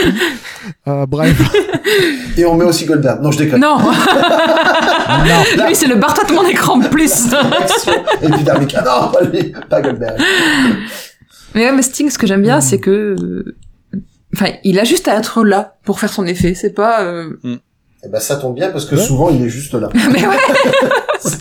Euh, 0.86 1.05
bref. 1.06 1.36
Et 2.36 2.44
on 2.44 2.54
met 2.54 2.64
aussi 2.64 2.84
Goldberg. 2.86 3.20
Non, 3.22 3.30
je 3.30 3.38
déconne. 3.38 3.60
non, 3.60 3.78
Non, 5.59 5.66
lui 5.66 5.74
c'est 5.74 5.86
le 5.86 5.96
bar 5.96 6.14
de 6.28 6.32
mon 6.34 6.44
écran 6.46 6.80
plus. 6.80 7.26
Et 8.22 8.28
puis 8.28 8.42
Darby 8.44 8.66
Allin. 8.74 8.84
Non, 9.02 9.09
pas 9.12 9.20
lui, 9.24 9.52
pas 9.68 9.80
Goldberg. 9.82 10.16
mais 11.54 11.66
ouais, 11.66 11.72
mais 11.72 11.82
Sting, 11.82 12.10
ce 12.10 12.18
que 12.18 12.26
j'aime 12.26 12.42
bien, 12.42 12.59
Mm. 12.59 12.62
c'est 12.62 12.78
que, 12.78 12.90
euh, 12.90 13.56
enfin, 14.34 14.52
il 14.64 14.78
a 14.78 14.84
juste 14.84 15.09
à 15.09 15.16
être 15.16 15.44
là 15.44 15.74
pour 15.84 15.98
faire 16.00 16.12
son 16.12 16.26
effet. 16.26 16.54
C'est 16.54 16.70
pas. 16.74 17.02
euh, 17.02 17.30
Eh 18.04 18.09
ben, 18.09 18.20
ça 18.20 18.36
tombe 18.36 18.54
bien 18.54 18.70
parce 18.70 18.84
que 18.86 18.94
Ouais. 18.96 19.02
souvent, 19.02 19.30
il 19.30 19.44
est 19.44 19.48
juste 19.48 19.74
là. 19.74 19.88
Mais 20.12 20.26
ouais. 20.26 20.36
c'est 21.20 21.38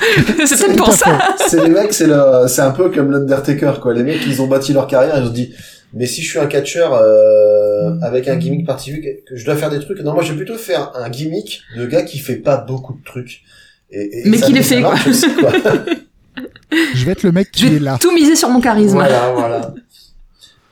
peut-être 0.57 0.75
pour 0.77 0.93
ça. 0.93 1.17
c'est 1.47 1.63
les 1.63 1.69
mecs, 1.69 1.93
c'est 1.93 2.07
le, 2.07 2.45
c'est 2.47 2.61
un 2.61 2.71
peu 2.71 2.89
comme 2.89 3.11
l'Undertaker, 3.11 3.73
quoi. 3.81 3.93
Les 3.93 4.03
mecs, 4.03 4.25
ils 4.27 4.41
ont 4.41 4.47
bâti 4.47 4.73
leur 4.73 4.85
carrière, 4.87 5.17
ils 5.17 5.27
se 5.27 5.31
disent, 5.31 5.49
mais 5.93 6.05
si 6.05 6.21
je 6.21 6.29
suis 6.29 6.39
un 6.39 6.47
catcheur 6.47 6.93
euh, 6.93 7.97
avec 8.01 8.27
un 8.27 8.37
gimmick 8.37 8.65
particulier, 8.65 9.23
que 9.27 9.35
je 9.35 9.43
dois 9.45 9.55
faire 9.55 9.69
des 9.69 9.79
trucs. 9.79 9.99
Non, 10.01 10.13
moi, 10.13 10.23
je 10.23 10.31
vais 10.31 10.37
plutôt 10.37 10.57
faire 10.57 10.91
un 10.95 11.09
gimmick 11.09 11.61
de 11.77 11.85
gars 11.85 12.03
qui 12.03 12.19
fait 12.19 12.35
pas 12.37 12.57
beaucoup 12.57 12.93
de 12.93 13.03
trucs. 13.03 13.41
Et, 13.91 14.19
et 14.25 14.29
Mais 14.29 14.39
qui 14.39 14.53
les 14.53 14.63
fait, 14.63 14.81
quoi. 14.81 14.95
aussi, 15.07 15.27
quoi. 15.39 15.51
je 16.95 17.05
vais 17.05 17.11
être 17.11 17.23
le 17.23 17.31
mec 17.31 17.51
qui 17.51 17.67
Je 17.67 17.75
est 17.75 17.79
là. 17.79 17.93
vais 17.93 17.99
tout 17.99 18.13
miser 18.13 18.35
sur 18.35 18.49
mon 18.49 18.61
charisme. 18.61 18.93
voilà, 18.95 19.31
voilà. 19.33 19.73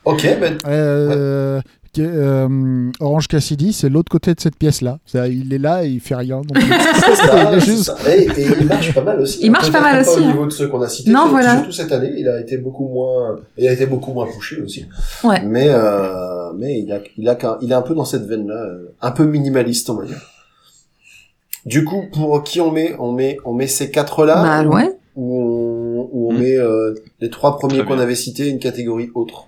Ok, 0.05 0.23
ben, 0.39 0.57
Euh, 0.65 1.59
euh, 2.03 2.89
Orange 2.99 3.27
Cassidy, 3.27 3.73
c'est 3.73 3.89
l'autre 3.89 4.09
côté 4.11 4.33
de 4.33 4.39
cette 4.39 4.55
pièce-là. 4.57 4.99
Il 5.13 5.53
est 5.53 5.57
là 5.57 5.83
et 5.85 5.89
il 5.89 5.99
fait 5.99 6.15
rien. 6.15 6.41
Donc, 6.41 6.57
c'est 6.59 7.15
ça, 7.15 7.51
il 7.51 7.57
est 7.57 7.59
c'est 7.59 7.65
juste- 7.71 7.83
ça. 7.85 7.97
Et, 8.15 8.23
et 8.23 8.47
il 8.59 8.65
marche 8.67 8.93
pas 8.93 9.01
mal 9.03 9.19
aussi. 9.21 9.39
Il 9.41 9.47
hein. 9.47 9.51
marche 9.51 9.71
pas 9.71 9.81
mal 9.81 10.01
aussi, 10.01 10.15
Pas 10.15 10.21
au 10.21 10.23
hein. 10.23 10.27
niveau 10.27 10.45
de 10.45 10.51
ceux 10.51 10.67
qu'on 10.67 10.81
a 10.81 10.87
cités. 10.89 11.11
Non, 11.11 11.19
surtout- 11.21 11.31
voilà. 11.31 11.55
Surtout 11.57 11.71
cette 11.71 11.91
année, 11.91 12.13
il 12.17 12.27
a 12.27 12.39
été 12.39 12.57
beaucoup 12.57 12.87
moins, 12.87 13.37
il 13.57 13.67
a 13.67 13.71
été 13.73 13.85
beaucoup 13.85 14.13
moins 14.13 14.27
touché 14.27 14.61
aussi. 14.61 14.85
Ouais. 15.23 15.41
Mais, 15.45 15.67
euh, 15.69 16.51
mais 16.57 16.79
il 16.81 16.91
a, 16.91 16.99
il 17.17 17.27
a, 17.29 17.35
qu'un- 17.35 17.57
il 17.61 17.71
est 17.71 17.75
un 17.75 17.81
peu 17.81 17.95
dans 17.95 18.05
cette 18.05 18.25
veine-là, 18.25 18.55
euh, 18.55 18.93
un 19.01 19.11
peu 19.11 19.25
minimaliste, 19.25 19.89
on 19.89 19.95
va 19.95 20.05
dire. 20.05 20.21
Du 21.65 21.83
coup, 21.83 22.03
pour 22.11 22.41
qui 22.43 22.61
on 22.61 22.71
met, 22.71 22.95
on 22.99 23.11
met, 23.11 23.37
on 23.45 23.53
met 23.53 23.67
ces 23.67 23.91
quatre-là. 23.91 24.63
Bah 24.63 24.69
ouais. 24.69 24.95
Ou 25.15 26.09
on, 26.13 26.31
Hmm. 26.33 26.37
met 26.37 26.55
euh, 26.57 26.93
les 27.19 27.29
trois 27.29 27.57
premiers 27.57 27.83
qu'on 27.83 27.99
avait 27.99 28.15
cités, 28.15 28.47
une 28.47 28.59
catégorie 28.59 29.09
autre? 29.15 29.47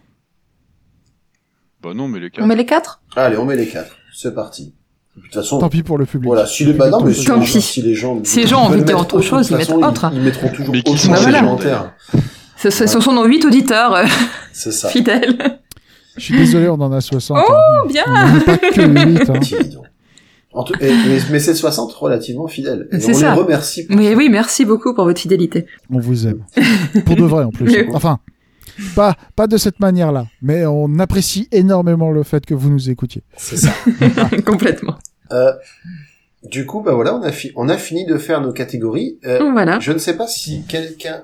Bah 1.84 1.92
non, 1.96 2.08
mais 2.08 2.20
les 2.20 2.28
On 2.28 2.30
quatre. 2.30 2.46
met 2.48 2.56
les 2.56 2.66
quatre. 2.66 3.02
Allez, 3.16 3.38
on 3.38 3.46
met 3.46 3.56
les 3.56 3.68
quatre. 3.68 3.96
C'est 4.14 4.34
parti. 4.36 4.74
De 5.18 5.22
toute 5.24 5.34
façon, 5.34 5.60
Tant 5.60 5.68
pis 5.70 5.84
pour 5.84 5.98
le 5.98 6.06
public. 6.06 6.28
voilà, 6.28 6.46
si 6.46 6.64
les, 6.64 6.74
bah 6.74 6.90
non, 6.90 7.04
mais 7.04 7.14
si, 7.14 7.26
Tant 7.26 7.36
les 7.38 7.46
gens- 7.46 7.54
pis. 7.54 7.62
si 7.62 7.82
les 7.82 7.96
gens, 7.96 8.20
Si 8.24 8.40
les 8.42 8.48
gens 8.48 8.62
ont 8.64 8.68
envie 8.68 8.80
de 8.80 8.86
dire 8.86 8.98
autre 9.00 9.20
chose, 9.22 9.50
ils 9.50 9.58
mettent 9.58 9.72
autre. 9.72 10.10
Ils, 10.14 10.22
mettront 10.22 10.50
toujours 10.50 10.74
Mais 10.74 10.82
qui 10.84 10.92
autre 10.92 11.08
les 11.28 11.32
gens, 11.34 11.40
commentaires. 11.42 11.94
Ce, 12.58 12.70
ce, 12.70 12.88
ce 12.88 13.00
sont 13.02 13.12
nos 13.14 13.26
huit 13.26 13.44
auditeurs 13.44 13.94
euh, 13.96 14.06
C'est 14.54 14.72
ça. 14.72 14.88
fidèles. 14.90 15.60
Je 16.18 16.22
suis 16.24 16.38
désolé, 16.38 16.70
on 16.70 16.76
en 16.76 16.92
a 16.92 17.02
60. 17.02 17.38
Oh, 17.46 17.52
hein. 17.52 17.88
bien. 17.88 18.04
On 18.08 18.40
pas 18.42 18.58
que 18.58 18.82
8. 18.82 19.30
Hein. 19.30 19.40
En 20.54 20.64
tout- 20.66 20.74
et- 20.82 20.92
mais, 21.08 21.20
mais 21.32 21.40
c'est 21.40 21.56
60 21.56 21.94
relativement 21.94 22.46
fidèles. 22.48 22.90
Et 22.92 23.00
C'est 23.00 23.12
on 23.12 23.14
ça. 23.20 23.34
les 23.36 23.42
remercie. 23.42 23.86
pour 23.88 23.96
Oui, 23.98 24.08
ça. 24.10 24.14
oui, 24.16 24.28
merci 24.30 24.66
beaucoup 24.66 24.94
pour 24.94 25.06
votre 25.06 25.22
fidélité. 25.22 25.66
On 25.90 26.00
vous 26.00 26.28
aime. 26.28 26.44
Pour 27.06 27.16
de 27.16 27.24
vrai 27.24 27.46
en 27.46 27.52
plus. 27.52 27.66
Mais- 27.72 27.88
Enfin, 27.94 28.20
pas, 28.96 29.16
pas 29.36 29.48
de 29.48 29.58
cette 29.58 29.80
manière-là. 29.80 30.28
Mais 30.42 30.66
on 30.66 31.00
apprécie 31.00 31.48
énormément 31.52 32.12
le 32.12 32.24
fait 32.24 32.46
que 32.46 32.54
vous 32.54 32.70
nous 32.70 32.90
écoutiez. 32.90 33.24
C'est 33.38 33.58
ça. 33.58 33.74
Complètement. 34.46 34.98
Euh, 35.32 35.54
Du 36.44 36.66
coup, 36.66 36.82
bah 36.82 36.94
voilà, 36.96 37.16
on 37.16 37.22
a, 37.22 37.32
fi- 37.32 37.52
on 37.56 37.70
a 37.70 37.78
fini 37.78 38.06
de 38.06 38.18
faire 38.18 38.42
nos 38.42 38.52
catégories. 38.52 39.20
Euh, 39.26 39.52
voilà. 39.52 39.80
Je 39.80 39.92
ne 39.92 40.00
sais 40.00 40.18
pas 40.18 40.28
si 40.28 40.64
quelqu'un 40.68 41.22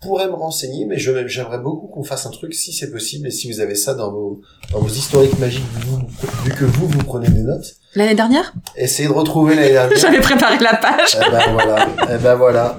pourrait 0.00 0.26
me 0.28 0.34
renseigner, 0.34 0.84
mais 0.86 0.98
je- 0.98 1.26
j'aimerais 1.26 1.58
beaucoup 1.58 1.88
qu'on 1.88 2.04
fasse 2.04 2.24
un 2.26 2.30
truc 2.30 2.54
si 2.54 2.72
c'est 2.72 2.90
possible 2.90 3.26
et 3.28 3.30
si 3.30 3.50
vous 3.50 3.60
avez 3.60 3.74
ça 3.74 3.94
dans 3.94 4.10
vos, 4.12 4.40
dans 4.72 4.80
vos 4.80 4.88
historiques 4.88 5.38
magiques, 5.40 5.64
vu 6.44 6.52
que 6.52 6.64
vous, 6.64 6.86
vous 6.88 6.98
prenez 7.04 7.28
des 7.28 7.42
notes. 7.42 7.76
L'année 7.94 8.14
dernière, 8.14 8.54
Essayez 8.74 9.06
de 9.08 9.12
retrouver 9.12 9.54
l'année 9.54 9.72
dernière. 9.72 9.98
j'avais 10.00 10.20
préparé 10.20 10.56
la 10.58 10.74
page. 10.76 11.14
Eh 11.26 11.30
ben 11.30 11.52
voilà, 11.52 11.88
eh 12.14 12.16
ben 12.22 12.34
voilà. 12.36 12.76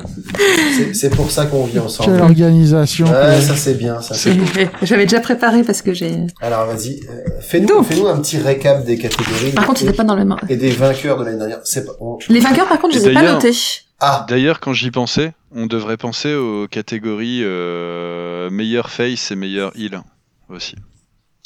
C'est- 0.94 1.10
pour 1.15 1.30
ça 1.30 1.45
qu'on 1.45 1.65
vit 1.65 1.77
ensemble. 1.77 2.11
Quelle 2.14 2.22
organisation. 2.23 3.06
Ouais, 3.06 3.40
ça 3.40 3.56
c'est 3.56 3.76
bien, 3.76 4.02
ça. 4.02 4.15
c'est- 4.15 4.35
J'avais 4.81 5.03
déjà 5.06 5.19
préparé 5.19 5.64
parce 5.64 5.84
que 5.84 5.94
j'ai. 5.94 6.26
Alors 6.41 6.65
vas-y, 6.65 7.02
euh, 7.10 7.40
fais-nous 7.41 7.84
fais-nous 7.84 8.07
un 8.07 8.19
petit 8.19 8.40
récap 8.40 8.84
des 8.85 8.98
catégories 8.98 9.52
Par 9.52 9.68
contre, 9.68 9.81
et, 9.81 9.85
c'était 9.85 9.95
pas 9.98 10.03
dans 10.03 10.15
le 10.15 10.26
même. 10.26 10.35
et 10.49 10.56
des 10.57 10.72
vainqueurs 10.72 11.19
de 11.19 11.26
l'année 11.26 11.38
dernière. 11.38 11.60
C'est 11.64 11.85
pas. 11.85 11.91
on- 11.99 12.18
Les 12.30 12.40
vainqueurs, 12.40 12.68
par 12.68 12.80
contre, 12.80 12.95
je 12.95 12.99
Et 12.99 13.03
les 13.06 13.11
ai 13.11 13.14
pas 13.14 13.34
notés. 13.34 13.52
Ah, 13.99 14.26
D'ailleurs, 14.27 14.60
quand 14.60 14.73
j'y 14.73 14.90
pensais, 14.90 15.34
on 15.56 15.68
devrait 15.68 15.98
penser 15.98 16.34
aux 16.34 16.68
catégories 16.68 17.41
euh, 17.44 18.49
meilleur 18.49 18.90
face 18.90 19.30
et 19.31 19.35
meilleur 19.35 19.72
heal 19.77 20.02
aussi. 20.49 20.76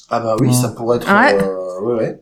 ah 0.10 0.22
bah 0.22 0.36
oui, 0.40 0.54
ça 0.54 0.70
pourrait 0.70 0.98
être. 0.98 1.08
Ouais. 1.14 1.38
euh, 1.44 1.82
ouais, 1.82 1.94
ouais. 1.96 2.22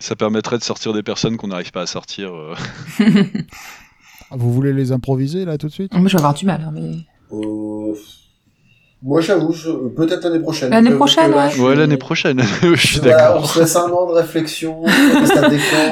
Ça 0.00 0.14
permettrait 0.16 0.58
de 0.58 0.64
sortir 0.64 0.92
des 0.92 1.02
personnes 1.02 1.36
qu'on 1.36 1.48
n'arrive 1.48 1.72
pas 1.72 1.82
à 1.82 1.86
sortir. 1.86 2.30
euh. 2.34 2.54
Vous 4.30 4.52
voulez 4.52 4.72
les 4.72 4.92
improviser 4.92 5.44
là 5.44 5.56
tout 5.58 5.68
de 5.68 5.72
suite? 5.72 5.92
Moi, 5.94 6.06
je 6.08 6.12
vais 6.12 6.18
avoir 6.18 6.34
du 6.34 6.44
mal. 6.46 6.60
hein, 6.66 6.70
mais... 6.74 6.98
Euh, 7.32 7.94
Moi, 9.02 9.20
j'avoue, 9.22 9.52
je... 9.52 9.70
peut-être 9.88 10.24
l'année 10.24 10.40
prochaine. 10.40 10.70
L'année 10.70 10.90
que 10.90 10.96
prochaine, 10.96 11.30
là, 11.30 11.46
ouais. 11.46 11.50
je 11.56 11.62
Ouais, 11.62 11.74
l'année 11.74 11.96
prochaine, 11.96 12.40
je 12.62 12.74
suis 12.76 12.98
Voilà, 13.00 13.16
d'accord. 13.16 13.42
on 13.42 13.46
se 13.46 13.60
laisse 13.60 13.74
un 13.76 13.90
an 13.90 14.06
de 14.06 14.12
réflexion, 14.12 14.82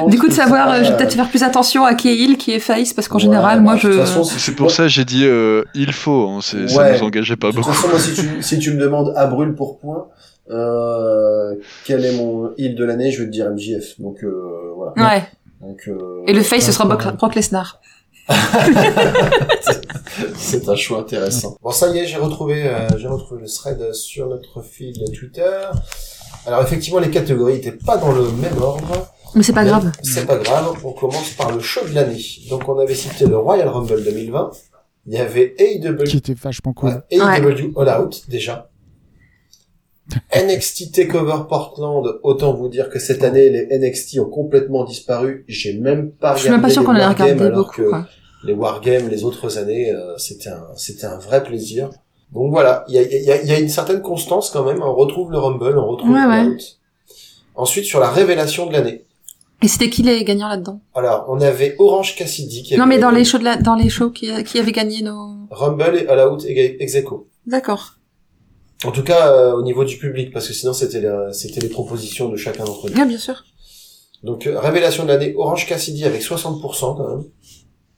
Du 0.07 0.19
coup, 0.19 0.27
de 0.27 0.33
savoir, 0.33 0.67
ça, 0.69 0.75
euh, 0.75 0.83
je 0.83 0.89
vais 0.89 0.93
euh, 0.93 0.97
peut-être 0.97 1.13
faire 1.13 1.29
plus 1.29 1.41
attention 1.43 1.83
à 1.83 1.95
qui 1.95 2.09
est 2.09 2.15
heal, 2.17 2.37
qui 2.37 2.51
est 2.51 2.59
face, 2.59 2.93
parce 2.93 3.07
qu'en 3.07 3.15
Ouais, 3.17 3.23
général, 3.23 3.57
bah, 3.59 3.63
moi, 3.63 3.75
de 3.75 3.79
je. 3.79 3.87
toute 3.87 3.97
façon, 3.99 4.23
c'est- 4.23 4.51
pour 4.51 4.69
ça 4.71 4.83
que 4.83 4.89
j'ai 4.89 5.05
dit 5.05 5.25
euh, 5.25 5.63
il 5.73 5.91
faut, 5.93 6.29
hein, 6.29 6.39
ça 6.41 6.57
Ouais. 6.57 6.97
nous 6.99 7.03
engageait 7.05 7.35
pas 7.37 7.47
De 7.47 7.53
toute 7.53 7.63
beaucoup. 7.63 7.73
façon, 7.75 7.87
moi, 7.89 7.99
si 7.99 8.13
tu, 8.13 8.27
si 8.43 8.59
tu 8.59 8.71
me 8.73 8.79
demandes 8.79 9.13
à 9.15 9.25
brûle 9.27 9.55
pour 9.55 9.79
point, 9.79 10.05
euh, 10.49 11.55
quel 11.85 12.05
est 12.05 12.15
mon 12.15 12.53
heal 12.57 12.75
de 12.75 12.83
l'année, 12.85 13.11
je 13.11 13.19
vais 13.21 13.25
te 13.27 13.31
dire 13.31 13.49
MJF. 13.51 13.99
Donc, 13.99 14.23
euh, 14.23 14.71
voilà. 14.75 14.93
Ouais. 14.95 15.23
Donc, 15.61 15.81
euh, 15.87 16.23
Et 16.27 16.33
le 16.33 16.41
face, 16.41 16.65
ce 16.65 16.71
sera. 16.71 16.85
Brock, 16.85 17.35
Lesnar. 17.35 17.81
C'est 20.35 20.67
un 20.67 20.75
choix 20.75 20.99
intéressant. 20.99 21.57
Bon, 21.61 21.71
ça 21.71 21.89
y 21.89 21.99
est, 21.99 22.05
j'ai 22.05 22.17
retrouvé, 22.17 22.67
euh, 22.67 22.87
j'ai 22.97 23.07
retrouvé 23.07 23.41
le 23.41 23.47
thread 23.47 23.93
sur 23.93 24.27
notre 24.27 24.61
fil 24.61 24.93
Twitter. 25.17 25.59
Alors, 26.45 26.61
effectivement, 26.61 26.99
les 26.99 27.09
catégories 27.09 27.53
n'étaient 27.53 27.71
pas 27.71 27.97
dans 27.97 28.11
le 28.11 28.23
même 28.31 28.61
ordre. 28.61 29.07
Mais 29.35 29.43
c'est 29.43 29.53
pas 29.53 29.63
Mais 29.63 29.69
grave. 29.69 29.91
C'est 30.03 30.25
pas 30.25 30.37
grave. 30.37 30.73
On 30.83 30.93
commence 30.93 31.31
par 31.31 31.51
le 31.51 31.59
show 31.61 31.81
de 31.87 31.93
l'année. 31.93 32.21
Donc, 32.49 32.67
on 32.67 32.79
avait 32.79 32.95
cité 32.95 33.25
le 33.25 33.37
Royal 33.37 33.67
Rumble 33.67 34.03
2020. 34.03 34.51
Il 35.07 35.13
y 35.13 35.17
avait 35.17 35.55
AEW, 35.57 36.03
Qui 36.03 36.17
était 36.17 36.33
vachement 36.33 36.73
cool. 36.73 36.89
ouais, 36.89 37.17
AEW 37.17 37.73
All 37.79 38.01
Out, 38.01 38.23
déjà. 38.27 38.69
NXT 40.35 40.93
Takeover 40.93 41.43
Portland, 41.49 42.19
autant 42.23 42.53
vous 42.53 42.69
dire 42.69 42.89
que 42.89 42.99
cette 42.99 43.23
année, 43.23 43.49
les 43.49 43.77
NXT 43.79 44.19
ont 44.19 44.29
complètement 44.29 44.83
disparu. 44.85 45.43
J'ai 45.47 45.73
même 45.77 46.11
pas 46.11 46.35
Je 46.35 46.41
suis 46.41 46.49
même 46.49 46.61
pas 46.61 46.67
regardé 46.67 46.73
sûr 46.73 46.81
les 46.81 46.85
qu'on 46.87 46.93
Wargames, 46.95 47.25
regardé 47.27 47.45
alors 47.45 47.57
beaucoup. 47.65 47.81
que 47.81 47.89
quoi. 47.89 48.07
les 48.45 48.53
wargames 48.53 49.09
les 49.09 49.23
autres 49.23 49.57
années, 49.57 49.91
euh, 49.91 50.17
c'était 50.17 50.49
un, 50.49 50.63
c'était 50.75 51.05
un 51.05 51.17
vrai 51.17 51.43
plaisir. 51.43 51.89
Donc 52.33 52.51
voilà, 52.51 52.83
il 52.87 52.95
y 52.95 52.97
a, 52.97 53.01
il 53.03 53.23
y, 53.23 53.31
a, 53.31 53.41
il 53.41 53.47
y 53.47 53.51
a 53.53 53.59
une 53.59 53.69
certaine 53.69 54.01
constance 54.01 54.49
quand 54.49 54.63
même. 54.63 54.81
On 54.81 54.93
retrouve 54.95 55.31
le 55.31 55.37
Rumble, 55.37 55.77
on 55.77 55.87
retrouve 55.87 56.11
Ouais, 56.11 56.23
le 56.23 56.51
ouais. 56.51 56.57
Ensuite, 57.55 57.85
sur 57.85 57.99
la 57.99 58.09
révélation 58.09 58.65
de 58.67 58.73
l'année. 58.73 59.03
Et 59.63 59.67
c'était 59.67 59.89
qui 59.89 60.03
les 60.03 60.23
gagnants 60.23 60.49
là-dedans? 60.49 60.79
Alors, 60.93 61.25
on 61.29 61.41
avait 61.41 61.75
Orange 61.79 62.15
Cassidy 62.15 62.61
qui 62.63 62.75
Non, 62.77 62.83
avait 62.83 62.95
mais 62.95 62.99
dans 63.01 63.09
les 63.09 63.25
shows 63.25 63.39
de 63.39 63.43
la... 63.43 63.57
dans 63.57 63.73
les 63.75 63.89
shows 63.89 64.11
qui, 64.11 64.31
qui 64.43 64.59
avaient 64.59 64.71
gagné 64.71 65.01
nos. 65.01 65.47
Rumble 65.49 65.97
et 65.97 66.07
All 66.07 66.29
Out 66.29 66.45
et 66.45 66.81
ex 66.83 66.93
aequo. 66.95 67.27
D'accord. 67.47 67.95
En 68.85 68.91
tout 68.91 69.03
cas, 69.03 69.31
euh, 69.33 69.53
au 69.53 69.63
niveau 69.63 69.83
du 69.85 69.97
public, 69.97 70.31
parce 70.31 70.47
que 70.47 70.53
sinon 70.53 70.73
c'était 70.73 71.01
la- 71.01 71.33
c'était 71.33 71.59
les 71.61 71.69
propositions 71.69 72.29
de 72.29 72.37
chacun 72.37 72.63
d'entre 72.63 72.89
nous. 72.89 72.95
Ouais, 72.97 73.05
bien 73.07 73.17
sûr. 73.17 73.43
Donc 74.23 74.45
euh, 74.47 74.59
révélation 74.59 75.03
de 75.03 75.09
l'année, 75.09 75.33
Orange 75.35 75.67
Cassidy 75.67 76.05
avec 76.05 76.21
60% 76.21 76.95
quand 76.95 77.07
même. 77.09 77.23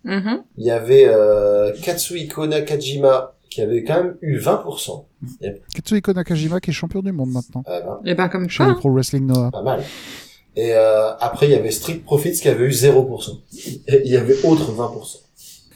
Mhm. 0.05 0.43
Il 0.57 0.65
y 0.65 0.71
avait 0.71 1.05
euh, 1.07 1.73
Katsuhiko 1.81 2.47
Nakajima 2.47 3.35
qui 3.49 3.61
avait 3.61 3.83
quand 3.83 3.95
même 4.03 4.17
eu 4.21 4.37
20%. 4.39 5.05
Katsuhiko 5.75 6.13
Nakajima 6.13 6.59
qui 6.61 6.69
est 6.69 6.73
champion 6.73 7.01
du 7.01 7.11
monde 7.11 7.31
maintenant. 7.31 7.63
Euh, 7.67 7.81
ben, 7.81 7.99
Et 8.05 8.15
ben, 8.15 8.29
comme 8.29 8.47
Chez 8.49 8.63
le 8.65 8.75
Pro 8.75 8.91
Wrestling 8.91 9.25
Noah. 9.25 9.51
pas 9.51 9.61
mal. 9.63 9.83
Et 10.55 10.73
euh, 10.73 11.13
après, 11.19 11.47
il 11.47 11.51
y 11.51 11.55
avait 11.55 11.71
Street 11.71 11.95
Profits 12.05 12.33
qui 12.33 12.47
avait 12.49 12.65
eu 12.65 12.69
0%. 12.71 13.31
Et 13.87 14.01
il 14.05 14.11
y 14.11 14.17
avait 14.17 14.35
autre 14.45 14.71
20%. 14.71 15.17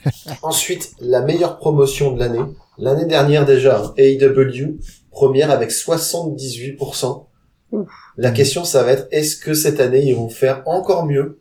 Ensuite, 0.42 0.92
la 1.00 1.22
meilleure 1.22 1.58
promotion 1.58 2.12
de 2.12 2.20
l'année. 2.20 2.40
L'année 2.78 3.06
dernière 3.06 3.46
déjà, 3.46 3.94
AEW, 3.98 4.80
première 5.12 5.52
avec 5.52 5.72
78%. 5.72 7.26
Ouf. 7.72 7.88
La 8.18 8.32
question, 8.32 8.66
ça 8.66 8.84
va 8.84 8.92
être, 8.92 9.08
est-ce 9.12 9.36
que 9.36 9.54
cette 9.54 9.80
année, 9.80 10.04
ils 10.04 10.16
vont 10.16 10.30
faire 10.30 10.64
encore 10.66 11.06
mieux? 11.06 11.40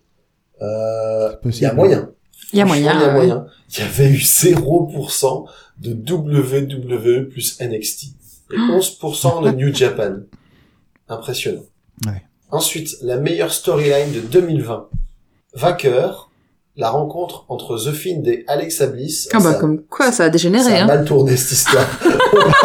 Euh, 0.61 1.35
Il 1.45 1.59
y 1.59 1.67
a 1.67 1.75
moyen. 1.75 2.11
Il 2.53 2.59
y 2.59 2.63
a 2.63 2.65
moyen. 2.65 2.93
Il 2.95 3.01
y 3.01 3.05
a 3.05 3.07
ouais. 3.09 3.13
moyen. 3.13 3.47
Il 3.71 3.79
y 3.79 3.83
avait 3.83 4.11
eu 4.11 4.19
0% 4.19 5.47
de 5.79 6.13
WWE 6.13 7.29
plus 7.29 7.61
NXT. 7.61 8.05
Et 8.53 8.57
11% 8.57 9.45
de 9.45 9.51
New 9.57 9.75
Japan. 9.75 10.17
Impressionnant. 11.09 11.65
Ouais. 12.07 12.23
Ensuite, 12.51 12.97
la 13.03 13.17
meilleure 13.17 13.53
storyline 13.53 14.13
de 14.13 14.21
2020. 14.21 14.89
Vainqueur, 15.55 16.31
la 16.77 16.89
rencontre 16.91 17.45
entre 17.49 17.77
The 17.77 17.93
Fiend 17.93 18.23
et 18.25 18.45
Alexa 18.49 18.87
Bliss. 18.87 19.29
Ah 19.35 19.39
bah, 19.41 19.53
ça, 19.53 19.59
comme 19.59 19.83
quoi, 19.83 20.07
ça 20.07 20.25
a 20.25 20.27
ça 20.27 20.31
dégénéré, 20.31 20.79
a 20.79 20.85
hein. 20.85 20.87
mal 20.87 21.05
tourné 21.05 21.37
cette 21.37 21.53
histoire. 21.53 21.85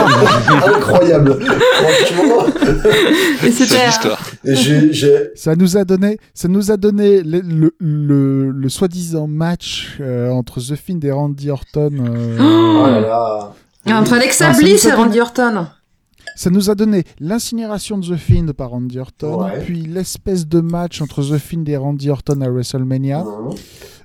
Incroyable. 0.66 1.40
Franchement, 1.74 2.46
Et 3.46 3.52
C'est 3.52 3.66
c'était. 3.66 3.86
l'histoire. 3.86 4.22
j'ai, 4.44 5.32
Ça 5.36 5.56
nous 5.56 5.78
a 5.78 5.84
donné, 5.84 6.18
ça 6.34 6.48
nous 6.48 6.72
a 6.72 6.78
donné 6.78 7.22
le, 7.22 7.42
le, 7.42 7.76
le, 7.80 8.52
le 8.52 8.70
soi-disant 8.70 9.28
match 9.28 9.98
euh, 10.00 10.30
entre 10.30 10.60
The 10.62 10.76
Fiend 10.76 11.00
et 11.04 11.12
Randy 11.12 11.50
Orton. 11.50 11.92
euh, 12.00 12.38
oh 12.40 12.88
là 12.88 13.00
là. 13.02 13.54
Entre 14.00 14.14
Alexa 14.14 14.48
Ah, 14.50 14.54
ça 14.54 14.60
Bliss 14.62 14.84
nous 14.86 14.90
et 14.90 14.94
a 14.94 14.96
Randy 14.96 15.20
Orton. 15.22 15.68
Ça 16.36 16.50
nous 16.50 16.70
a 16.70 16.76
donné 16.76 17.04
l'incinération 17.20 17.98
de 17.98 18.06
The 18.16 18.18
Fiend 18.18 18.48
par 18.56 18.70
Randy 18.72 19.00
Orton, 19.00 19.44
Ouais. 19.44 19.60
puis 19.66 19.82
l'espèce 19.82 20.46
de 20.48 20.60
match 20.60 21.02
entre 21.02 21.24
The 21.24 21.38
Fiend 21.40 21.64
et 21.68 21.78
Randy 21.78 22.10
Orton 22.10 22.42
à 22.42 22.50
WrestleMania, 22.50 23.24
Mhm. 23.24 23.56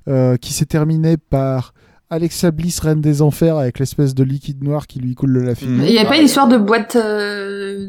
Euh, 0.09 0.37
qui 0.37 0.53
s'est 0.53 0.67
terminé 0.67 1.17
par 1.17 1.75
Alexa 2.13 2.51
Bliss, 2.51 2.79
reine 2.81 3.01
des 3.01 3.23
enfers, 3.23 3.57
avec 3.57 3.79
l'espèce 3.79 4.15
de 4.15 4.23
liquide 4.23 4.63
noir 4.63 4.87
qui 4.87 4.99
lui 4.99 5.15
coule 5.15 5.33
de 5.33 5.41
la 5.41 5.55
figure. 5.55 5.77
Mhm. 5.77 5.85
Il 5.85 5.95
y 5.95 5.99
avait 5.99 6.09
pas 6.09 6.19
une 6.19 6.27
histoire 6.27 6.47
de 6.47 6.59
boîte 6.59 6.95
euh, 6.95 7.89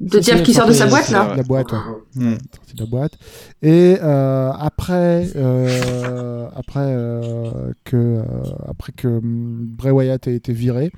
de 0.00 0.18
diable 0.18 0.42
qui 0.42 0.54
sort 0.54 0.66
de 0.66 0.72
sa 0.72 0.86
boîte 0.86 1.10
là. 1.10 1.34
La 1.36 1.42
boîte, 1.42 1.70
ouais. 1.72 1.78
Mm. 2.14 2.38
la 2.78 2.86
boîte. 2.86 3.12
Et 3.60 3.98
euh, 4.02 4.50
après, 4.58 5.28
euh, 5.36 6.48
après 6.56 6.80
euh, 6.80 7.72
que 7.84 7.96
euh, 7.96 8.22
après 8.66 8.92
que 8.92 9.20
Bray 9.22 9.92
Wyatt 9.92 10.26
a 10.26 10.30
été 10.30 10.54
viré, 10.54 10.90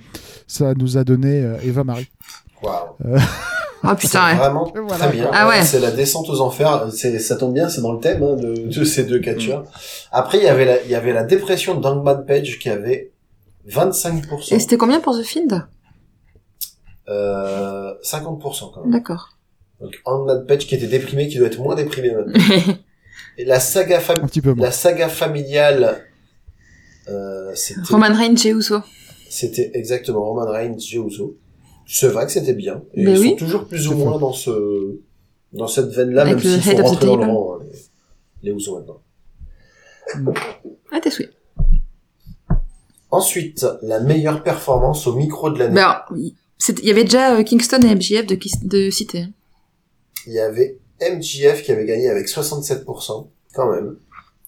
ça 0.47 0.75
nous 0.75 0.97
a 0.97 1.03
donné 1.03 1.43
euh, 1.43 1.57
Eva 1.65 1.83
Marie. 1.83 2.09
Waouh. 2.63 2.95
Oh 3.83 3.95
putain, 3.99 4.27
ouais. 4.27 4.37
Vraiment 4.37 4.71
Voilà. 4.75 5.07
très 5.07 5.13
bien. 5.17 5.31
Ah 5.33 5.49
ouais. 5.49 5.63
C'est 5.65 5.81
la 5.81 5.91
descente 5.91 6.29
aux 6.29 6.41
enfers. 6.41 6.89
C'est, 6.93 7.19
ça 7.19 7.37
tombe 7.37 7.55
bien, 7.55 7.69
c'est 7.69 7.81
dans 7.81 7.93
le 7.93 8.01
thème 8.01 8.23
hein, 8.23 8.37
de, 8.37 8.55
de 8.69 8.85
ces 8.85 9.05
deux 9.05 9.21
catcheurs. 9.21 9.65
Après, 10.13 10.39
il 10.39 10.45
y 10.45 10.49
avait 10.49 10.65
la, 10.67 10.83
il 10.83 10.91
y 10.91 10.95
avait 10.95 11.13
la 11.15 11.25
dépression 11.25 11.75
Dangman 11.81 12.25
Page 12.27 12.59
qui 12.59 12.69
avait 12.69 13.13
25%. 13.69 14.55
Et 14.55 14.59
c'était 14.59 14.77
combien 14.77 15.01
pour 15.01 15.17
The 15.19 15.23
Fiend 15.23 15.49
Euh, 17.09 17.95
50% 18.05 18.73
quand 18.75 18.83
même. 18.83 18.91
D'accord. 18.93 19.31
Donc 19.81 19.99
Hangman 20.05 20.45
Page 20.47 20.67
qui 20.67 20.75
était 20.75 20.87
déprimé, 20.87 21.29
qui 21.29 21.39
doit 21.39 21.47
être 21.49 21.59
moins 21.59 21.75
déprimé 21.75 22.11
maintenant. 22.13 22.35
Et 23.39 23.45
la 23.45 23.61
saga, 23.61 23.99
fam- 24.01 24.23
Un 24.23 24.27
petit 24.27 24.43
peu 24.43 24.53
moins. 24.53 24.67
la 24.67 24.73
saga 24.73 25.09
familiale, 25.09 26.05
euh, 27.09 27.53
c'était, 27.55 27.81
Roman 27.91 28.13
Reigns, 28.15 28.37
Jey 28.37 28.51
Uso. 28.51 28.81
c'était 29.31 29.71
exactement 29.75 30.23
Roman 30.23 30.51
Reigns, 30.51 30.79
Jey 30.79 30.99
Uso. 30.99 31.37
C'est 31.93 32.09
vrai 32.09 32.25
que 32.27 32.31
c'était 32.33 32.55
bien. 32.55 32.83
Et 32.95 33.05
Ben 33.05 33.17
ils 33.17 33.21
oui. 33.21 33.31
sont 33.31 33.37
toujours 33.37 33.67
plus 33.67 33.89
ou 33.89 33.97
moins 33.97 34.17
dans 34.19 34.33
ce, 34.33 35.01
dans 35.53 35.67
cette 35.67 35.89
veine-là, 35.89 36.23
Avec 36.23 36.37
même 36.37 36.45
le 36.45 36.51
s'ils 36.51 36.63
sont 36.63 36.71
head 36.71 36.81
of 36.81 36.85
the 36.85 36.89
rentrés 36.89 37.07
dans 37.07 37.17
le 37.17 37.21
table. 37.23 37.33
rang, 37.33 37.55
hein, 37.61 37.65
les, 38.43 38.51
les 38.51 38.57
Uso 38.57 38.79
maintenant. 38.79 39.01
Ah, 40.93 41.01
t'es 41.01 41.11
souhait. 41.11 41.31
Ensuite, 43.11 43.67
la 43.83 44.01
meilleure 44.01 44.43
performance 44.45 45.07
au 45.09 45.15
micro 45.17 45.51
de 45.51 45.59
l'année. 45.59 45.75
Ben, 45.75 45.83
alors, 45.83 46.05
il 46.17 46.85
y 46.85 46.91
avait 46.91 47.05
déjà 47.05 47.35
euh, 47.37 47.43
Kingston 47.43 47.81
et 47.83 47.95
MJF 47.95 48.27
de, 48.27 48.39
de 48.69 48.91
cité. 48.91 49.23
hein. 49.23 49.31
Il 50.27 50.33
y 50.35 50.39
avait 50.39 50.79
MJF 51.01 51.63
qui 51.65 51.73
avait 51.73 51.87
gagné 51.87 52.09
avec 52.09 52.29
67%, 52.29 53.27
quand 53.55 53.73
même. 53.73 53.97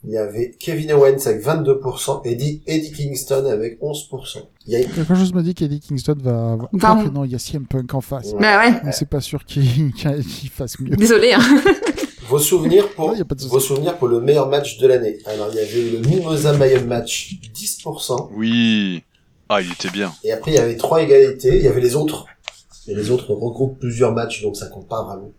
Il 0.04 0.10
y 0.10 0.16
avait 0.16 0.50
Kevin 0.60 0.92
Owens 0.92 1.26
avec 1.26 1.42
22%, 1.44 2.22
et 2.24 2.32
Eddie, 2.32 2.62
Eddie 2.66 2.92
Kingston 2.92 3.46
avec 3.46 3.80
11%. 3.80 4.38
Il 4.66 4.72
y 4.72 4.76
a, 4.76 4.84
Quelque 4.84 5.14
chose 5.14 5.32
me 5.34 5.42
dit 5.42 5.54
qu'Eddie 5.54 5.80
Kingston 5.80 6.16
va. 6.22 6.56
Quoique 6.70 7.08
non, 7.10 7.24
il 7.24 7.32
y 7.32 7.34
a 7.34 7.38
CM 7.38 7.66
Punk 7.66 7.92
en 7.94 8.00
face. 8.00 8.32
Ouais. 8.32 8.40
Bah 8.40 8.58
ouais. 8.64 8.80
Mais 8.84 8.92
c'est 8.92 9.08
pas 9.08 9.20
sûr 9.20 9.44
qu'il 9.44 9.92
fasse 10.52 10.78
mieux. 10.78 10.96
Désolé, 10.96 11.32
hein. 11.32 11.40
Vos 12.28 12.38
souvenirs 12.38 12.88
pour 12.94 13.10
Ouais, 13.10 13.18
vos 13.48 13.60
souvenirs 13.60 13.98
pour 13.98 14.08
le 14.08 14.20
meilleur 14.20 14.48
match 14.48 14.78
de 14.78 14.86
l'année. 14.86 15.18
Alors 15.26 15.48
il 15.50 15.56
y 15.56 15.58
avait 15.58 15.88
eu 15.88 15.90
le 15.90 15.98
Mimosa 16.08 16.52
Mayhem 16.56 16.86
match 16.86 17.34
10%. 17.54 18.28
Oui. 18.34 19.02
Ah, 19.50 19.60
il 19.60 19.70
était 19.70 19.90
bien. 19.90 20.12
Et 20.24 20.32
après, 20.32 20.52
il 20.52 20.54
y 20.54 20.58
avait 20.58 20.76
trois 20.76 21.02
égalités. 21.02 21.56
Il 21.56 21.62
y 21.62 21.68
avait 21.68 21.80
les 21.82 21.94
autres. 21.94 22.26
Et 22.88 22.94
les 22.94 23.10
autres 23.10 23.34
regroupent 23.34 23.78
plusieurs 23.78 24.12
matchs, 24.12 24.42
donc 24.42 24.56
ça 24.56 24.66
compte 24.68 24.88
pas 24.88 25.02
vraiment. 25.02 25.30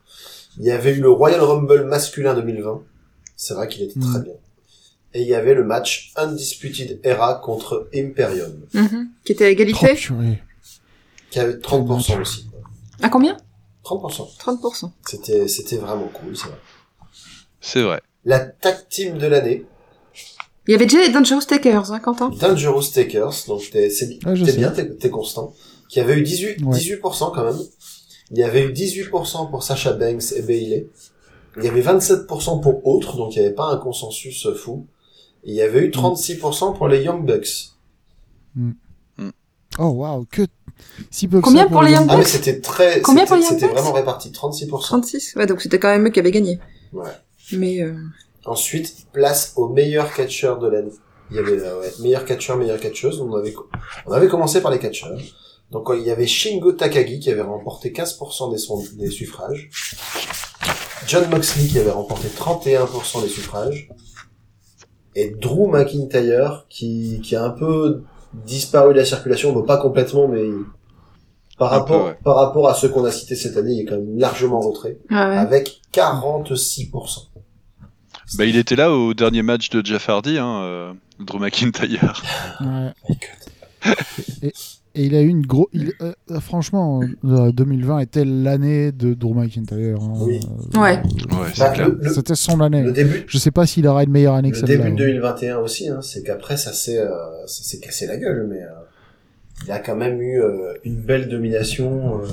Il 0.60 0.66
y 0.66 0.72
avait 0.72 0.94
eu 0.94 1.02
le 1.02 1.10
Royal 1.10 1.42
Rumble 1.42 1.86
masculin 1.86 2.36
2020. 2.36 2.82
C'est 3.36 3.54
vrai 3.56 3.68
qu'il 3.68 3.84
était 3.84 4.00
très 4.00 4.20
Mm. 4.20 4.24
bien. 4.24 4.34
Et 5.14 5.22
il 5.22 5.28
y 5.28 5.36
avait 5.36 5.54
le 5.54 5.64
match 5.64 6.12
Undisputed 6.16 7.00
Era 7.04 7.36
contre 7.36 7.88
Imperium, 7.96 8.62
Mhm. 8.74 9.10
Qui 9.24 9.32
était 9.34 9.46
à 9.46 9.48
Oh, 9.48 9.52
égalité 9.52 9.94
purée. 9.96 10.42
qui 11.30 11.40
avait 11.40 11.58
30% 11.58 12.20
aussi. 12.22 12.48
À 13.02 13.10
combien 13.10 13.38
30%. 13.84 14.28
30%. 14.40 14.92
C'était, 15.08 15.48
c'était 15.48 15.78
vraiment 15.78 16.08
cool, 16.14 16.36
ça. 16.38 16.48
C'est 17.62 17.82
vrai. 17.82 18.02
La 18.26 18.40
tag 18.40 18.88
team 18.90 19.18
de 19.18 19.28
l'année, 19.28 19.66
Il 20.68 20.72
y 20.72 20.76
avait 20.76 20.86
déjà 20.86 21.02
les 21.06 21.10
Dangerous 21.12 21.42
Takers, 21.42 21.92
hein, 21.92 22.00
Quentin 22.00 22.30
Dangerous 22.30 22.86
Takers, 22.94 23.34
donc 23.48 23.70
t'es, 23.70 23.90
c'est, 23.90 24.06
sais. 24.08 24.54
bien, 24.58 24.72
t'es, 24.72 24.90
t'es 24.96 25.10
constant, 25.10 25.54
qui 25.90 26.00
avait 26.00 26.18
eu 26.18 26.22
18, 26.24 26.64
Ouais. 26.64 26.78
18% 26.80 27.34
quand 27.36 27.44
même. 27.44 27.60
Il 28.32 28.38
y 28.38 28.44
avait 28.44 28.64
eu 28.64 28.72
18% 28.72 29.50
pour 29.50 29.62
Sasha 29.62 29.92
Banks 29.92 30.32
et 30.34 30.42
Bailey. 30.42 30.88
Il 31.58 31.66
y 31.66 31.68
avait 31.68 31.82
27% 31.82 32.62
pour 32.62 32.88
autres, 32.88 33.18
donc 33.18 33.36
il 33.36 33.40
n'y 33.42 33.46
avait 33.46 33.54
pas 33.56 33.66
un 33.68 33.78
consensus 33.78 34.46
euh, 34.46 34.56
fou. 34.56 34.88
Il 35.46 35.54
y 35.56 35.62
avait 35.62 35.86
eu 35.86 35.90
36% 35.90 36.78
pour 36.78 36.88
les 36.88 37.04
Young 37.04 37.26
Bucks. 37.26 37.72
Oh 39.80 39.88
waouh, 39.88 40.26
que 40.32 40.44
si 41.10 41.28
peu 41.28 41.40
que 41.40 41.46
Combien 41.46 41.68
pour 41.68 41.82
les 41.82 41.92
Young 41.94 42.06
Ah 42.10 42.14
mais 42.14 42.20
Bucks 42.24 42.28
c'était 42.28 42.60
très, 42.62 43.02
Combien 43.02 43.26
pour 43.26 43.36
c'était, 43.38 43.40
les 43.40 43.44
Young 43.46 43.54
c'était 43.60 43.68
Bucks 43.68 43.76
vraiment 43.78 43.94
réparti, 43.94 44.30
36%. 44.30 44.68
36 44.82 45.36
Ouais, 45.36 45.46
donc 45.48 45.62
c'était 45.62 45.80
quand 45.80 45.90
même 45.90 46.06
eux 46.06 46.10
qui 46.12 46.20
avaient 46.20 46.32
gagné. 46.32 46.60
Ouais. 46.92 47.10
Mais 47.54 47.82
euh... 47.82 47.96
Ensuite, 48.46 49.08
place 49.14 49.54
au 49.56 49.70
meilleur 49.70 50.14
catcheur 50.14 50.60
de 50.60 50.68
l'année. 50.68 50.92
Il 51.32 51.38
y 51.38 51.40
avait 51.40 51.60
euh, 51.64 51.80
ouais, 51.80 51.92
meilleur 52.02 52.26
catcheur, 52.26 52.58
meilleure 52.58 52.80
catcheuse. 52.80 53.20
On 53.22 53.34
avait, 53.34 53.54
on 54.06 54.12
avait 54.12 54.28
commencé 54.28 54.62
par 54.62 54.70
les 54.72 54.80
catcheurs. 54.80 55.18
Donc 55.72 55.90
il 55.96 56.04
y 56.04 56.12
avait 56.12 56.28
Shingo 56.28 56.74
Takagi 56.74 57.20
qui 57.20 57.32
avait 57.32 57.42
remporté 57.42 57.92
15% 57.92 58.52
des, 58.52 58.58
son- 58.60 58.84
des 58.94 59.10
suffrages. 59.10 59.70
John 61.08 61.28
Moxley 61.30 61.68
qui 61.68 61.80
avait 61.80 61.90
remporté 61.92 62.28
31% 62.28 63.24
des 63.24 63.30
suffrages. 63.30 63.90
Et 65.16 65.30
Drew 65.30 65.68
McIntyre 65.70 66.66
qui, 66.70 67.20
qui 67.24 67.36
a 67.36 67.44
un 67.44 67.52
peu 67.52 68.04
disparu 68.34 68.94
de 68.94 69.00
la 69.00 69.06
circulation, 69.06 69.54
bon 69.54 69.64
pas 69.64 69.78
complètement, 69.78 70.28
mais 70.28 70.50
par 71.58 71.74
Un 71.74 71.78
rapport, 71.80 72.02
peu, 72.02 72.10
ouais. 72.10 72.18
par 72.24 72.36
rapport 72.36 72.68
à 72.68 72.74
ceux 72.74 72.90
qu'on 72.90 73.06
a 73.06 73.12
cités 73.12 73.36
cette 73.36 73.58
année, 73.58 73.74
il 73.74 73.82
est 73.82 73.86
quand 73.86 73.96
même 73.96 74.18
largement 74.18 74.62
ah 75.12 75.30
ouais. 75.30 75.38
avec 75.38 75.82
46%. 75.94 77.28
Bah, 78.38 78.46
il 78.46 78.58
était 78.58 78.76
là 78.76 78.92
au 78.92 79.14
dernier 79.14 79.44
match 79.44 79.70
de 79.70 79.86
Jeff 79.86 80.10
Hardy, 80.10 80.40
hein, 80.40 80.62
euh, 80.64 80.94
Drew 81.20 81.40
McIntyre. 81.40 82.24
Ouais. 82.62 82.94
Et, 84.42 84.54
et 84.96 85.06
il 85.06 85.16
a 85.16 85.22
eu 85.22 85.28
une 85.28 85.46
grosse. 85.46 85.68
euh, 86.02 86.14
franchement, 86.40 87.02
euh, 87.26 87.52
2020 87.52 88.00
était 88.00 88.26
l'année 88.26 88.92
de 88.92 89.14
Drew 89.14 89.34
McIntyre. 89.34 89.98
hein. 90.02 90.14
Oui. 90.22 90.40
Euh, 90.76 90.80
Ouais. 90.82 91.02
Bah, 91.58 91.74
le, 91.78 92.00
le- 92.02 92.14
C'était 92.14 92.36
son 92.36 92.60
année. 92.62 92.82
le 92.84 92.92
début, 92.92 93.24
Je 93.28 93.38
sais 93.38 93.52
pas 93.52 93.66
s'il 93.66 93.88
aura 93.88 94.04
une 94.04 94.12
meilleure 94.12 94.36
année 94.36 94.52
que 94.52 94.56
le 94.60 94.68
celle-là. 94.68 94.84
début 94.86 94.96
de 94.98 95.04
hein. 95.04 95.08
2021 95.08 95.58
aussi, 95.60 95.90
hein, 95.90 96.02
c'est 96.02 96.24
qu'après 96.24 96.58
ça 96.58 96.74
s'est 96.74 97.00
euh, 97.00 97.10
ça 97.48 97.64
s'est 97.64 97.80
cassé 97.80 98.06
la 98.08 98.18
gueule, 98.18 98.48
mais 98.50 98.62
euh, 98.62 98.68
il 99.66 99.72
a 99.72 99.80
quand 99.80 99.96
même 99.96 100.22
eu 100.22 100.42
euh, 100.42 100.74
une 100.84 100.96
belle 100.98 101.28
domination. 101.30 102.20
Euh, 102.22 102.26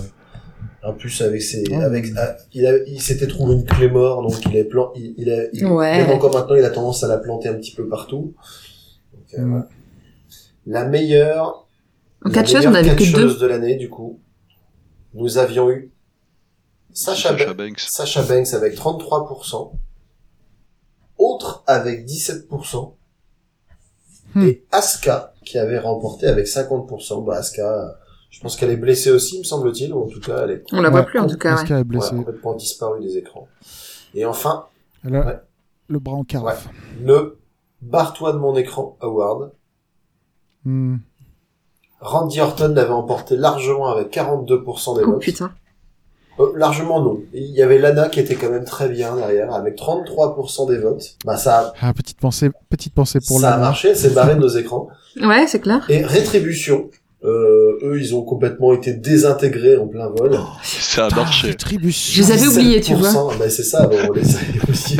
en 0.82 0.94
plus 0.94 1.20
avec 1.20 1.42
ses, 1.42 1.62
Ouais. 1.70 1.84
avec, 1.84 2.06
ah, 2.16 2.36
il, 2.54 2.64
a- 2.66 2.78
il 2.86 3.02
s'était 3.02 3.26
trouvé 3.26 3.54
une 3.54 3.66
clé 3.66 3.90
mort, 3.90 4.22
donc 4.22 4.42
il 4.46 4.56
est 4.56 4.64
plan, 4.64 4.90
il, 4.96 5.12
il 5.18 5.30
a, 5.30 5.42
il- 5.52 5.66
Ouais. 5.66 5.98
même 5.98 6.10
encore 6.10 6.32
maintenant, 6.32 6.54
il 6.56 6.64
a 6.64 6.70
tendance 6.70 7.04
à 7.04 7.06
la 7.08 7.18
planter 7.18 7.50
un 7.50 7.54
petit 7.54 7.74
peu 7.74 7.86
partout. 7.86 8.32
Donc, 9.12 9.38
euh, 9.38 9.42
Mm. 9.44 9.64
La 10.66 10.84
meilleure, 10.88 11.66
En 12.24 12.30
catcheuse, 12.30 12.66
on 12.66 12.74
avait 12.74 12.94
que 12.96 13.12
deux. 13.14 13.34
de 13.38 13.46
l'année, 13.46 13.76
du 13.76 13.88
coup, 13.88 14.20
nous 15.14 15.38
avions 15.38 15.70
eu 15.70 15.90
Sacha, 16.92 17.30
Sasha 17.30 17.46
Ba- 17.46 17.54
Banks. 17.54 17.80
Sacha 17.80 18.22
Banks 18.22 18.52
avec 18.52 18.74
33%, 18.76 19.72
autre 21.18 21.62
avec 21.66 22.04
17%, 22.06 22.96
Hmm. 24.34 24.42
et 24.46 24.64
Asuka 24.70 25.34
qui 25.44 25.58
avait 25.58 25.78
remporté 25.80 26.26
avec 26.28 26.46
50%. 26.46 27.22
Bah, 27.22 27.38
Asuka, 27.38 27.98
je 28.30 28.38
pense 28.40 28.56
qu'elle 28.56 28.70
est 28.70 28.76
blessée 28.76 29.10
aussi, 29.10 29.38
me 29.38 29.44
semble-t-il, 29.44 29.92
ou 29.92 30.04
en 30.04 30.08
tout 30.08 30.20
cas, 30.20 30.44
elle 30.44 30.50
est 30.52 30.64
On 30.72 30.80
la 30.82 30.90
voit 30.90 31.00
Ouais, 31.00 31.06
plus 31.06 31.18
en 31.18 31.26
tout 31.26 31.36
cas. 31.36 31.54
Asuka 31.54 31.74
est 31.74 31.78
ouais, 31.78 31.84
blessée. 31.84 32.14
complètement 32.14 32.54
disparue 32.54 33.00
des 33.02 33.16
écrans. 33.16 33.48
Et 34.14 34.24
enfin, 34.24 34.66
Elle 35.04 35.16
a 35.16 35.26
Ouais. 35.26 35.38
le 35.88 35.98
bras 35.98 36.14
en 36.16 36.24
carafe. 36.24 36.68
le 37.02 37.38
Barre-toi 37.82 38.34
de 38.34 38.38
mon 38.38 38.54
écran 38.56 38.96
Award. 39.00 39.52
Hmm. 40.66 40.98
Randy 42.00 42.40
Orton 42.40 42.72
l'avait 42.74 42.90
emporté 42.90 43.36
largement 43.36 43.88
avec 43.88 44.10
42% 44.12 44.96
des 44.96 45.02
Oh 45.06 45.12
votes. 45.12 45.20
putain. 45.20 45.50
Euh, 46.38 46.52
largement 46.56 47.02
non. 47.02 47.20
Il 47.34 47.50
y 47.50 47.62
avait 47.62 47.78
Lana 47.78 48.08
qui 48.08 48.20
était 48.20 48.34
quand 48.36 48.48
même 48.50 48.64
très 48.64 48.88
bien 48.88 49.14
derrière, 49.16 49.52
avec 49.54 49.76
33% 49.76 50.68
des 50.68 50.78
votes. 50.78 51.16
Bah 51.26 51.36
ça, 51.36 51.74
Ah, 51.82 51.92
petite 51.92 52.18
pensée, 52.18 52.50
petite 52.70 52.94
pensée 52.94 53.18
pour 53.26 53.38
ça 53.40 53.48
a 53.48 53.50
Lana. 53.52 53.62
marché, 53.62 53.94
c'est 53.94 54.14
barré 54.14 54.34
de 54.36 54.40
nos 54.40 54.48
écrans. 54.48 54.88
Ouais, 55.20 55.46
c'est 55.46 55.60
clair. 55.60 55.84
Et 55.90 56.02
Rétribution, 56.04 56.88
euh, 57.24 57.78
eux, 57.82 58.00
ils 58.00 58.14
ont 58.14 58.22
complètement 58.22 58.72
été 58.72 58.94
désintégrés 58.94 59.76
en 59.76 59.86
plein 59.86 60.08
vol. 60.08 60.38
Ça 60.62 61.06
a 61.06 61.14
marché. 61.14 61.48
Rétribution. 61.48 62.22
Je 62.24 62.26
les 62.28 62.32
avais 62.32 62.46
oubliés, 62.46 62.80
tu 62.80 62.94
vois. 62.94 63.08
17%, 63.10 63.38
Bah 63.38 63.50
c'est 63.50 63.62
ça, 63.62 63.86
bon, 63.86 63.96
on 64.08 64.12
les 64.12 64.36
a 64.36 64.38
aussi. 64.70 64.96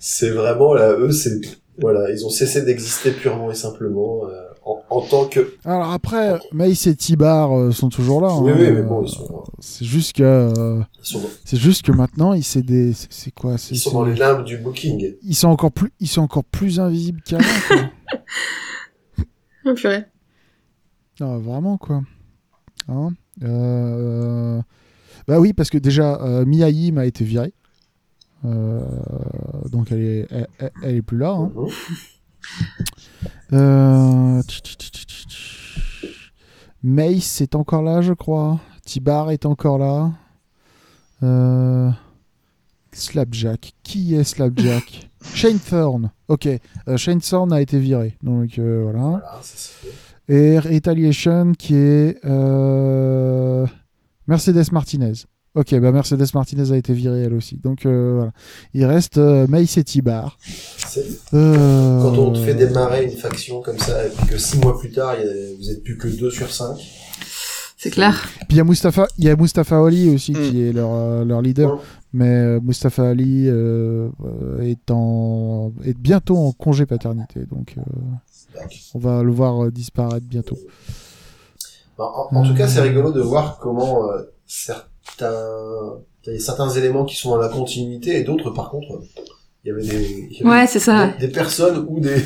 c'est 0.00 0.30
vraiment 0.30 0.74
là, 0.74 0.92
eux, 0.92 1.12
c'est 1.12 1.40
voilà, 1.78 2.10
ils 2.10 2.24
ont 2.24 2.30
cessé 2.30 2.62
d'exister 2.62 3.10
purement 3.10 3.50
et 3.50 3.54
simplement 3.54 4.22
euh, 4.26 4.30
en, 4.64 4.82
en 4.90 5.00
tant 5.02 5.26
que. 5.26 5.56
Alors 5.64 5.92
après, 5.92 6.38
Mace 6.52 6.86
et 6.86 6.96
Tibar 6.96 7.56
euh, 7.56 7.70
sont 7.72 7.88
toujours 7.88 8.20
là. 8.20 8.34
Oui, 8.38 8.50
hein. 8.50 8.56
oui, 8.58 8.70
mais 8.72 8.82
bon, 8.82 9.02
ils 9.02 9.08
sont, 9.08 9.44
C'est 9.60 9.84
juste 9.84 10.16
que, 10.16 10.22
euh, 10.22 10.80
ils 11.00 11.06
sont, 11.06 11.20
c'est 11.44 11.56
juste 11.58 11.82
que 11.82 11.92
maintenant, 11.92 12.32
il 12.32 12.42
c'est 12.44 12.62
des, 12.62 12.92
c'est- 12.94 13.30
quoi, 13.30 13.56
ils 13.70 13.78
sont 13.78 13.92
dans 13.92 14.04
les 14.04 14.14
limbes 14.14 14.44
du 14.44 14.56
booking. 14.58 15.14
ils 15.22 15.34
sont 15.34 15.48
encore 15.48 15.72
plus, 15.72 15.92
ils 16.00 16.08
sont 16.08 16.22
encore 16.22 16.44
plus 16.44 16.80
invisibles 16.80 17.20
qu'avant. 17.24 17.44
quoi. 17.68 17.76
Oh 19.66 19.72
purée. 19.74 20.04
Ah, 21.20 21.38
vraiment 21.38 21.78
quoi. 21.78 22.02
Hein 22.88 23.14
Euh, 23.42 24.60
Bah 25.26 25.40
oui, 25.40 25.54
parce 25.54 25.70
que 25.70 25.78
déjà, 25.78 26.20
euh, 26.22 26.44
Mia 26.44 26.68
Yim 26.68 26.98
a 26.98 27.06
été 27.06 27.24
virée. 27.24 27.54
Euh, 28.44 28.82
donc 29.70 29.90
elle 29.90 30.00
est, 30.02 30.26
elle, 30.30 30.48
elle- 30.58 30.72
elle 30.82 30.94
est 30.96 31.02
plus 31.02 31.16
là. 31.16 31.30
hein. 31.30 31.50
Mhm. 31.56 31.68
Euh. 33.54 34.42
Mace 36.82 37.40
est 37.40 37.54
encore 37.54 37.82
là, 37.82 38.02
je 38.02 38.12
crois. 38.12 38.60
Tibar 38.84 39.30
est 39.30 39.46
encore 39.46 39.78
là. 39.78 40.12
Euh, 41.22 41.90
Slapjack. 42.92 43.72
Qui 43.82 44.14
est 44.14 44.24
Slapjack 44.24 45.08
Shane 45.34 45.58
Thorne. 45.58 46.10
Ok. 46.28 46.46
Euh, 46.46 46.96
Shane 46.96 47.20
Thorne 47.20 47.52
a 47.52 47.60
été 47.60 47.78
viré. 47.78 48.16
Donc 48.22 48.58
euh, 48.58 48.82
voilà. 48.82 49.22
Et 50.28 50.58
Retaliation 50.58 51.52
qui 51.52 51.74
est 51.74 52.22
Mercedes 54.26 54.72
Martinez. 54.72 55.24
Ok, 55.54 55.72
bah 55.78 55.92
Mercedes 55.92 56.26
Martinez 56.34 56.72
a 56.72 56.76
été 56.76 56.92
virée 56.92 57.22
elle 57.22 57.34
aussi. 57.34 57.56
Donc 57.62 57.86
euh, 57.86 58.14
voilà. 58.16 58.32
Il 58.74 58.84
reste 58.86 59.18
euh, 59.18 59.46
Mace 59.46 59.76
et 59.76 59.84
Tibar. 59.84 60.36
C'est- 60.40 61.04
Euh, 61.32 62.02
Quand 62.02 62.18
on 62.18 62.32
te 62.32 62.38
fait 62.40 62.54
démarrer 62.54 63.04
une 63.04 63.16
faction 63.16 63.60
comme 63.62 63.78
ça, 63.78 64.04
et 64.04 64.10
puis 64.10 64.26
que 64.26 64.36
six 64.38 64.58
mois 64.58 64.76
plus 64.78 64.90
tard, 64.90 65.14
vous 65.58 65.70
êtes 65.70 65.82
plus 65.84 65.96
que 65.96 66.08
deux 66.08 66.30
sur 66.30 66.50
cinq. 66.50 66.76
C'est 67.76 67.90
clair. 67.90 68.26
Puis 68.48 68.52
il 68.52 68.56
y 68.56 68.60
a 68.60 68.64
Mustafa, 68.64 69.06
il 69.18 69.24
y 69.24 69.28
a 69.30 69.36
Mustafa 69.36 69.84
Ali 69.86 70.12
aussi 70.14 70.32
Mm. 70.32 70.50
qui 70.50 70.62
est 70.62 70.72
leur, 70.72 70.90
euh, 70.92 71.24
leur 71.24 71.40
leader. 71.42 71.74
Ouais. 71.74 71.80
Mais 72.14 72.28
euh, 72.30 72.60
Mustafa 72.60 73.10
Ali 73.10 73.46
est, 73.48 74.90
en, 74.90 75.72
est 75.84 75.96
bientôt 75.98 76.36
en 76.36 76.52
congé 76.52 76.86
paternité. 76.86 77.40
Donc 77.46 77.74
euh, 77.78 77.82
on 78.94 78.98
va 78.98 79.22
le 79.22 79.30
voir 79.32 79.70
disparaître 79.70 80.26
bientôt. 80.26 80.56
En, 81.98 82.28
en- 82.32 82.36
en 82.38 82.48
tout 82.48 82.54
cas, 82.54 82.66
c'est 82.66 82.80
rigolo 82.80 83.12
de 83.12 83.20
voir 83.20 83.58
comment 83.58 84.10
euh, 84.10 84.22
certains, 84.46 84.88
il 85.20 86.32
y 86.32 86.36
a 86.36 86.38
certains 86.40 86.70
éléments 86.70 87.04
qui 87.04 87.16
sont 87.16 87.30
dans 87.30 87.36
la 87.38 87.48
continuité 87.48 88.18
et 88.18 88.24
d'autres, 88.24 88.50
par 88.50 88.70
contre, 88.70 89.00
il 89.64 89.68
y 89.68 89.70
avait 89.70 89.82
des, 89.82 90.26
il 90.30 90.36
y 90.38 90.40
avait 90.42 90.50
Ouais, 90.50 90.66
c'est 90.66 90.78
ça. 90.78 91.08
des, 91.18 91.26
des 91.26 91.32
personnes 91.32 91.86
ou 91.88 92.00
des, 92.00 92.16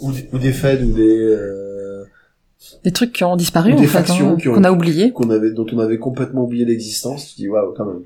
ou 0.00 0.12
des, 0.12 0.28
ou 0.32 0.38
des 0.38 0.52
feds 0.52 0.82
ou 0.84 0.92
des, 0.92 1.18
euh, 1.18 2.04
Des 2.84 2.92
trucs 2.92 3.12
qui 3.12 3.24
ont 3.24 3.36
disparu 3.36 3.72
Ou 3.72 3.76
en 3.76 3.80
des 3.80 3.86
fait, 3.86 3.98
factions 3.98 4.30
hein, 4.30 4.36
ont- 4.46 4.54
qu'on 4.54 4.64
a 4.64 4.70
oublié. 4.72 5.12
qu'on 5.12 5.30
avait, 5.30 5.50
dont 5.52 5.66
on 5.72 5.78
avait 5.78 5.98
complètement 5.98 6.44
oublié 6.44 6.64
l'existence. 6.64 7.28
Tu 7.30 7.36
dis, 7.42 7.48
waouh, 7.48 7.74
quand 7.76 7.86
même. 7.86 8.02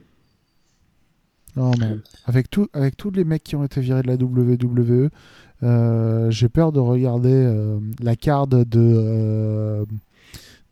Non, 1.56 1.70
mais 1.78 1.96
avec, 2.26 2.50
tout, 2.50 2.66
avec 2.72 2.96
tous 2.96 3.12
les 3.12 3.22
mecs 3.24 3.44
qui 3.44 3.54
ont 3.54 3.62
été 3.64 3.80
virés 3.80 4.02
de 4.02 4.08
la 4.08 4.14
WWE, 4.16 5.08
euh, 5.62 6.28
j'ai 6.30 6.48
peur 6.48 6.72
de 6.72 6.80
regarder 6.80 7.30
euh, 7.32 7.78
la 8.02 8.16
carte 8.16 8.50
de, 8.50 8.64
euh, 8.76 9.84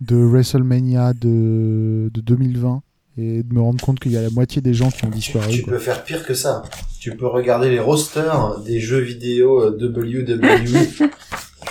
de 0.01 0.17
WrestleMania 0.17 1.13
de, 1.15 2.11
de 2.13 2.21
2020 2.21 2.83
et 3.19 3.43
de 3.43 3.55
me 3.55 3.61
rendre 3.61 3.83
compte 3.85 4.01
qu'il 4.01 4.13
y 4.13 4.17
a 4.17 4.23
la 4.23 4.31
moitié 4.31 4.63
des 4.63 4.73
gens 4.75 4.91
qui 4.91 5.05
ont 5.05 5.11
disparu. 5.11 5.51
tu 5.53 5.63
quoi. 5.63 5.75
peux 5.75 5.79
faire 5.79 6.03
pire 6.05 6.25
que 6.25 6.35
ça. 6.35 6.63
Tu 7.01 7.15
peux 7.17 7.27
regarder 7.27 7.69
les 7.71 7.79
rosters 7.81 8.61
des 8.65 8.81
jeux 8.81 9.01
vidéo 9.01 9.61
euh, 9.63 9.77
WWE. 9.79 10.87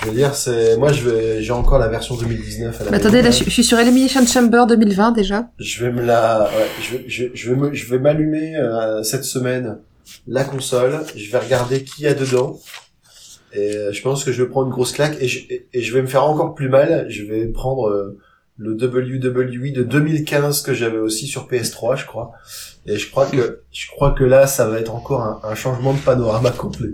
je 0.03 0.07
veux 0.07 0.13
dire, 0.15 0.35
c'est 0.35 0.77
moi 0.77 0.91
je 0.91 1.09
vais 1.09 1.41
j'ai 1.43 1.51
encore 1.51 1.79
la 1.79 1.87
version 1.87 2.15
2019 2.15 2.79
à 2.81 2.83
la 2.85 2.91
Mais 2.91 2.97
attendez, 2.97 3.21
là, 3.21 3.31
je, 3.31 3.43
je 3.43 3.49
suis 3.49 3.63
sur 3.63 3.79
Elimination 3.79 4.25
Chamber 4.25 4.65
2020 4.67 5.11
déjà. 5.13 5.49
Je 5.59 5.83
vais 5.83 5.91
me 5.91 6.03
la, 6.03 6.43
ouais, 6.55 6.67
je, 6.81 6.97
vais- 6.97 7.03
je, 7.07 7.23
vais- 7.25 7.31
je 7.33 7.49
vais 7.49 7.55
me, 7.55 7.73
je 7.73 7.89
vais 7.89 7.99
m'allumer 7.99 8.55
euh, 8.57 9.01
cette 9.03 9.23
semaine 9.23 9.79
la 10.27 10.43
console. 10.43 10.99
Je 11.15 11.31
vais 11.31 11.37
regarder 11.39 11.83
qui 11.83 12.03
y 12.03 12.07
a 12.07 12.13
dedans. 12.13 12.59
Et 13.53 13.75
euh, 13.75 13.91
je 13.91 14.01
pense 14.01 14.23
que 14.23 14.31
je 14.31 14.43
vais 14.43 14.49
prendre 14.49 14.67
une 14.67 14.73
grosse 14.73 14.91
claque 14.93 15.17
et 15.19 15.27
je, 15.27 15.39
et, 15.49 15.67
et 15.73 15.81
je 15.81 15.93
vais 15.93 16.01
me 16.01 16.07
faire 16.07 16.23
encore 16.23 16.53
plus 16.55 16.69
mal. 16.69 17.07
Je 17.09 17.23
vais 17.23 17.47
prendre 17.47 17.89
euh, 17.89 18.17
le 18.61 18.73
WWE 18.73 19.73
de 19.73 19.83
2015 19.83 20.61
que 20.61 20.73
j'avais 20.73 20.99
aussi 20.99 21.25
sur 21.27 21.47
PS3, 21.47 21.97
je 21.97 22.05
crois. 22.05 22.31
Et 22.85 22.97
je 22.97 23.09
crois 23.09 23.25
que, 23.25 23.61
je 23.71 23.87
crois 23.89 24.11
que 24.11 24.23
là, 24.23 24.45
ça 24.47 24.67
va 24.67 24.79
être 24.79 24.93
encore 24.93 25.21
un, 25.21 25.39
un 25.43 25.55
changement 25.55 25.93
de 25.93 25.99
panorama 25.99 26.51
complet. 26.51 26.89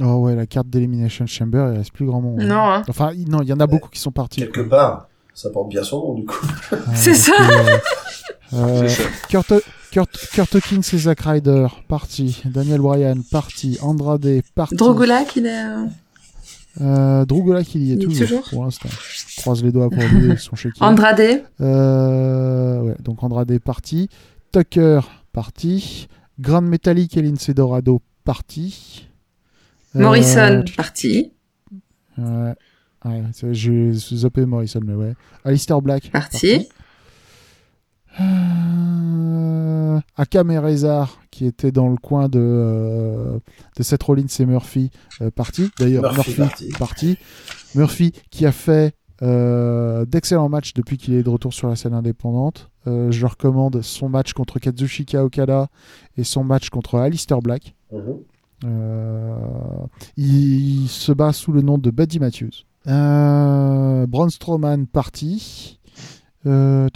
Oh 0.00 0.14
ouais, 0.24 0.34
la 0.36 0.46
carte 0.46 0.68
d'Elimination 0.68 1.26
Chamber, 1.26 1.68
il 1.72 1.78
reste 1.78 1.92
plus 1.92 2.06
grand 2.06 2.20
monde. 2.20 2.40
hein. 2.40 2.46
Non, 2.46 2.70
hein. 2.72 2.82
Enfin, 2.88 3.10
il- 3.14 3.28
non, 3.28 3.42
il 3.42 3.48
y 3.48 3.52
en 3.52 3.60
a 3.60 3.66
beaucoup 3.66 3.88
qui 3.90 3.98
sont 4.00 4.12
partis. 4.12 4.40
Quelque 4.40 4.60
quoi. 4.60 4.68
part, 4.78 5.08
ça 5.34 5.50
porte 5.50 5.68
bien 5.68 5.82
son 5.82 5.98
nom 5.98 6.14
du 6.14 6.24
coup. 6.26 6.46
Ah, 6.72 6.76
C'est 6.94 7.14
ça. 7.14 7.32
que, 7.32 8.56
euh, 8.56 8.88
ça. 8.88 9.02
Kurt, 9.28 9.52
Kurt, 9.90 10.16
Kurt 10.32 10.54
Hawkins 10.54 10.80
et 10.92 10.98
Zack 10.98 11.20
Ryder, 11.22 11.66
parti. 11.88 12.40
Daniel 12.44 12.80
Bryan, 12.80 13.16
parti. 13.30 13.78
Andrade, 13.82 14.42
parti. 14.54 14.76
Drogulak, 14.76 15.34
il 15.36 15.46
est... 15.46 15.64
euh, 15.64 15.86
Euh, 16.80 17.24
Drugolak, 17.24 17.74
il 17.74 17.82
y 17.82 17.92
est 17.92 17.96
Il 17.96 18.02
est 18.02 18.04
toujours, 18.06 18.26
toujours 18.28 18.48
pour 18.50 18.64
l'instant. 18.64 18.88
Je 19.40 19.44
croise 19.44 19.64
les 19.64 19.72
doigts 19.72 19.88
pour 19.88 20.02
lui, 20.02 20.34
son 20.38 20.54
chéquier. 20.54 20.84
Andrade. 20.84 21.42
Euh, 21.62 22.80
ouais, 22.82 22.96
donc 23.02 23.22
Andrade 23.22 23.58
parti. 23.58 24.08
Tucker 24.52 25.00
parti. 25.32 26.08
Grand 26.38 26.60
Metallic 26.60 27.16
et 27.16 27.22
Lindsay 27.22 27.54
Dorado 27.54 28.02
parti. 28.24 29.08
Euh, 29.96 30.00
Morrison, 30.00 30.64
parti. 30.76 31.32
Ouais. 32.18 32.54
Ouais, 33.06 33.22
j'ai 33.52 33.92
zappé 33.94 34.44
Morrison, 34.44 34.80
mais 34.84 34.92
ouais. 34.94 35.14
Alistair 35.44 35.80
Black. 35.80 36.10
Parti. 36.10 36.68
Euh, 38.20 40.00
Akam 40.16 40.50
et 40.50 40.58
Rezar, 40.58 41.18
qui 41.30 41.46
était 41.46 41.72
dans 41.72 41.88
le 41.88 41.96
coin 41.96 42.28
de, 42.28 42.38
euh, 42.38 43.38
de 43.76 43.82
Seth 43.82 44.02
Rollins 44.02 44.26
et 44.38 44.44
Murphy, 44.44 44.90
euh, 45.22 45.30
parti. 45.30 45.70
D'ailleurs, 45.78 46.02
Murphy 46.12 46.38
Murphy, 46.38 46.68
parti. 46.68 46.68
parti. 46.78 47.18
Murphy, 47.74 48.12
qui 48.30 48.44
a 48.44 48.52
fait 48.52 48.94
euh, 49.22 50.04
d'excellents 50.06 50.48
matchs 50.48 50.72
depuis 50.74 50.96
qu'il 50.96 51.14
est 51.14 51.22
de 51.22 51.28
retour 51.28 51.52
sur 51.52 51.68
la 51.68 51.76
scène 51.76 51.94
indépendante. 51.94 52.70
Euh, 52.86 53.10
je 53.10 53.26
recommande 53.26 53.82
son 53.82 54.08
match 54.08 54.32
contre 54.32 54.58
Kazushika 54.58 55.24
Okada 55.24 55.68
et 56.16 56.24
son 56.24 56.44
match 56.44 56.70
contre 56.70 56.96
Alistair 56.96 57.40
Black. 57.40 57.74
Mhm. 57.92 58.16
Euh, 58.64 59.34
il 60.16 60.86
se 60.88 61.12
bat 61.12 61.32
sous 61.32 61.52
le 61.52 61.62
nom 61.62 61.78
de 61.78 61.90
Buddy 61.90 62.18
Matthews. 62.18 62.64
Braun 62.86 64.30
Strowman 64.30 64.86
parti. 64.86 65.79
Euh. 66.46 66.88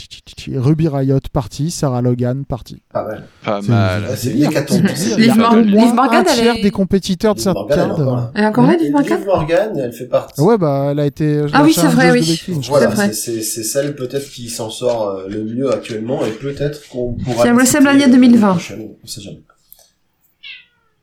Ruby 0.57 0.89
Riot 0.89 1.19
parti. 1.33 1.71
Sarah 1.71 2.01
Logan 2.01 2.45
parti. 2.47 2.83
Pas 2.93 3.05
mal. 3.05 3.27
Pas 3.45 3.61
C'est- 3.61 3.69
mal. 3.69 4.05
Ah, 4.09 4.17
c'est. 4.17 4.31
C'est- 4.31 4.97
C'est 4.97 5.17
Liv 5.19 5.37
Morgan, 5.37 6.25
elle 6.27 6.35
tiers 6.35 6.55
est- 6.57 6.63
des 6.63 6.71
compétiteurs 6.71 7.35
de 7.35 7.41
est 7.41 7.45
carte. 7.45 7.91
encore 8.01 8.17
là. 8.17 8.33
Elle 8.35 8.45
est 8.45 8.47
encore 8.47 8.67
là, 8.67 8.77
Liv 8.77 8.91
Morgan 8.93 9.19
Liv 9.19 9.27
Morgan, 9.27 9.77
elle 9.79 9.93
fait 9.93 10.07
partie. 10.07 10.41
Ouais, 10.41 10.57
bah, 10.57 10.89
elle 10.93 11.01
a 11.01 11.05
été. 11.07 11.45
Ah 11.53 11.63
oui, 11.63 11.75
c'est 11.75 11.87
vrai, 11.89 12.11
oui. 12.13 12.41
Voilà, 12.69 12.89
C'est 12.89 12.95
vrai. 12.97 13.13
c'est 13.13 13.15
c'est- 13.15 13.43
c'est 13.43 13.63
celle 13.65 13.95
peut-être 13.95 14.31
qui 14.31 14.49
s'en 14.49 14.71
sort 14.71 15.09
euh, 15.11 15.29
le 15.29 15.45
mieux 15.45 15.71
actuellement 15.73 16.25
et 16.25 16.31
peut-être 16.31 16.89
qu'on 16.89 17.13
pourra. 17.13 17.45
La 17.45 17.53
WrestleMania 17.53 18.05
citer, 18.07 18.11
euh, 18.11 18.13
2020. 18.15 18.51
prochainement, 18.53 18.97
on 19.03 19.07
sait 19.07 19.21
jamais. 19.21 19.43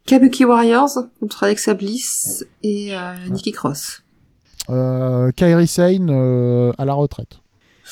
Kabuki 0.06 0.46
Warriors 0.46 0.90
contre 1.20 1.44
Alexa 1.44 1.74
Bliss 1.76 2.46
et 2.64 2.96
euh, 2.96 3.14
Nikki 3.30 3.52
Cross. 3.52 4.02
Euh, 4.70 5.32
Kairi 5.32 5.68
Sane 5.68 6.10
à 6.78 6.86
la 6.86 6.94
retraite. 6.94 7.41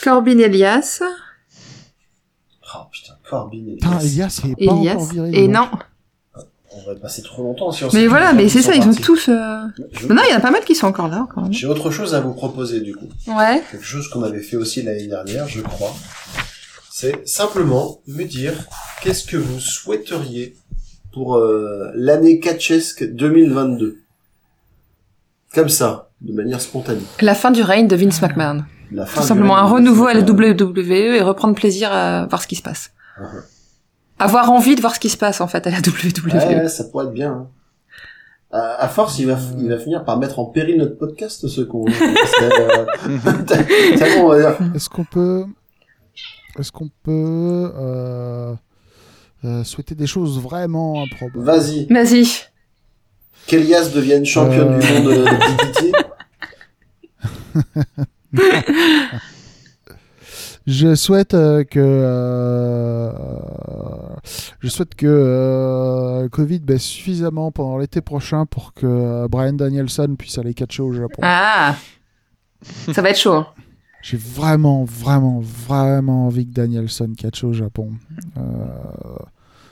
Corbin 0.04 0.38
Elias. 0.40 1.02
Oh 2.76 2.78
putain, 2.92 3.14
Corbin 3.30 3.58
et 3.68 3.76
Putain, 3.76 4.00
Elias. 4.00 4.06
Elias 4.06 4.42
est 4.46 4.66
pas 4.68 4.74
Elias. 4.76 4.94
encore 4.94 5.06
viré. 5.12 5.32
Et 5.34 5.48
non. 5.48 5.70
On 6.72 6.86
va 6.86 6.96
passer 6.96 7.24
trop 7.24 7.42
longtemps 7.44 7.72
si 7.72 7.84
on 7.84 7.90
Mais 7.94 8.06
voilà, 8.08 8.32
mais 8.34 8.48
c'est 8.48 8.62
ça, 8.62 8.76
ils 8.76 8.84
ont 8.88 8.94
tous... 8.94 9.28
euh, 9.28 9.62
Je- 9.92 10.08
Non, 10.08 10.22
il 10.28 10.32
y 10.32 10.34
en 10.34 10.38
a 10.38 10.40
pas 10.40 10.52
mal 10.52 10.64
qui 10.64 10.76
sont 10.76 10.86
encore 10.86 11.08
là, 11.08 11.28
quand 11.34 11.42
même. 11.42 11.52
J'ai 11.52 11.66
autre 11.66 11.90
chose 11.90 12.14
à 12.14 12.22
vous 12.22 12.34
proposer 12.34 12.82
du 12.82 12.96
coup. 12.96 13.10
Ouais. 13.28 13.64
Quelque 13.72 13.84
chose 13.86 14.08
qu'on 14.10 14.22
avait 14.24 14.42
fait 14.44 14.56
aussi 14.56 14.84
l'année 14.84 15.08
dernière, 15.08 15.48
je 15.48 15.62
crois. 15.62 15.94
C'est 16.92 17.28
simplement 17.28 18.02
me 18.08 18.24
dire 18.24 18.54
qu'est-ce 19.02 19.26
que 19.26 19.36
vous 19.38 19.60
souhaiteriez 19.60 20.56
pour 21.12 21.38
euh, 21.38 21.92
l'année 21.96 22.40
catchesque 22.40 23.04
2022. 23.04 23.98
Comme 25.56 25.70
ça, 25.70 26.12
de 26.22 26.34
manière 26.34 26.62
spontanée. 26.62 27.02
La 27.22 27.34
fin 27.34 27.50
du 27.50 27.64
règne 27.64 27.88
de 27.88 27.96
Vince 27.96 28.22
McMahon. 28.22 28.64
La 28.92 29.06
fin 29.06 29.22
Tout 29.22 29.28
simplement 29.28 29.58
un 29.58 29.66
renouveau 29.68 30.08
à 30.08 30.14
la 30.14 30.22
WWE 30.22 30.92
et 31.16 31.22
reprendre 31.22 31.54
plaisir 31.56 31.92
à 31.92 32.26
voir 32.28 32.42
ce 32.42 32.48
qui 32.48 32.56
se 32.56 32.62
passe. 32.64 32.92
Mhm. 33.20 33.28
Avoir 34.20 34.52
envie 34.52 34.76
de 34.76 34.82
voir 34.82 34.94
ce 34.96 35.00
qui 35.00 35.10
se 35.10 35.18
passe, 35.18 35.40
en 35.42 35.48
fait, 35.48 35.66
à 35.68 35.70
la 35.70 35.78
WWE. 35.80 36.34
Ouais, 36.64 36.68
ça 36.70 36.84
pourrait 36.86 37.06
être 37.06 37.14
bien. 37.14 37.32
hein. 37.32 37.48
À, 38.52 38.84
à 38.84 38.88
force, 38.88 39.20
il 39.20 39.28
va, 39.28 39.38
il 39.60 39.70
va 39.70 39.78
finir 39.78 40.04
par 40.04 40.18
mettre 40.18 40.40
en 40.40 40.46
péril 40.46 40.78
notre 40.78 40.98
podcast, 40.98 41.48
ce 41.48 41.62
con. 41.62 41.86
C'est, 41.88 42.44
euh, 42.44 42.86
tellement, 43.98 44.26
on 44.26 44.30
va 44.30 44.40
dire, 44.40 44.58
Est-ce 44.76 44.90
qu'on 44.90 45.04
peut. 45.06 45.46
Est-ce 46.58 46.72
qu'on 46.72 46.90
peut. 47.04 47.72
euh, 47.78 48.54
euh, 49.46 49.64
souhaiter 49.64 49.94
des 49.96 50.08
choses 50.08 50.42
vraiment 50.42 51.04
improbables? 51.04 51.44
Vas-y, 51.46 51.86
Vas-y. 51.94 52.26
qu'Elias 53.48 53.90
devienne 53.94 54.26
championne 54.26 54.74
Euh. 54.74 54.80
du 54.80 54.94
monde 54.94 55.14
de 55.14 55.24
DDT. 55.26 55.92
Je 60.72 60.94
souhaite 60.94 61.34
euh, 61.34 61.64
que 61.64 61.80
euh, 61.80 63.12
je 64.60 64.68
souhaite 64.68 64.94
que 64.94 65.08
euh, 65.08 66.30
Covid 66.30 66.60
baisse 66.60 66.84
suffisamment 66.84 67.52
pendant 67.52 67.80
l'été 67.80 68.02
prochain 68.02 68.46
pour 68.46 68.74
que 68.74 68.86
euh, 68.86 69.28
Brian 69.28 69.54
Danielson 69.54 70.16
puisse 70.16 70.38
aller 70.38 70.54
catcher 70.54 70.84
au 70.84 70.94
Japon. 70.94 71.22
Ah 71.24 71.76
Ça 72.94 73.02
va 73.02 73.10
être 73.10 73.18
chaud. 73.18 73.34
hein. 73.34 73.48
J'ai 74.04 74.18
vraiment, 74.18 74.84
vraiment, 74.84 75.40
vraiment 75.40 76.28
envie 76.28 76.46
que 76.48 76.54
Danielson 76.54 77.14
catche 77.18 77.44
au 77.44 77.52
Japon. 77.54 77.90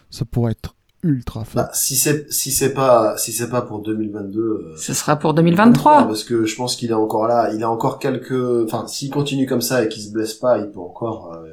Ça 0.10 0.26
pourrait 0.26 0.54
être 0.54 0.74
ultra 1.04 1.44
fun. 1.46 1.62
Bah, 1.62 1.70
si 1.74 1.96
c'est 1.96 2.32
si 2.32 2.52
c'est 2.52 2.74
pas 2.74 3.18
si 3.18 3.32
c'est 3.32 3.50
pas 3.50 3.62
pour 3.62 3.82
2022 3.82 4.40
euh, 4.40 4.76
Ce 4.78 4.94
sera 4.94 5.16
pour 5.18 5.34
2023. 5.34 6.08
parce 6.08 6.24
que 6.24 6.46
je 6.46 6.56
pense 6.56 6.76
qu'il 6.76 6.90
est 6.90 6.94
encore 6.96 7.28
là 7.28 7.54
il 7.54 7.64
a 7.64 7.70
encore 7.70 8.00
quelques 8.00 8.64
enfin 8.64 8.88
s'il 8.88 9.12
continue 9.12 9.46
comme 9.46 9.62
ça 9.62 9.84
et 9.84 9.90
qu'il 9.90 10.02
se 10.02 10.12
blesse 10.12 10.34
pas 10.34 10.58
il 10.58 10.70
peut 10.72 10.80
encore 10.80 11.34
euh, 11.34 11.46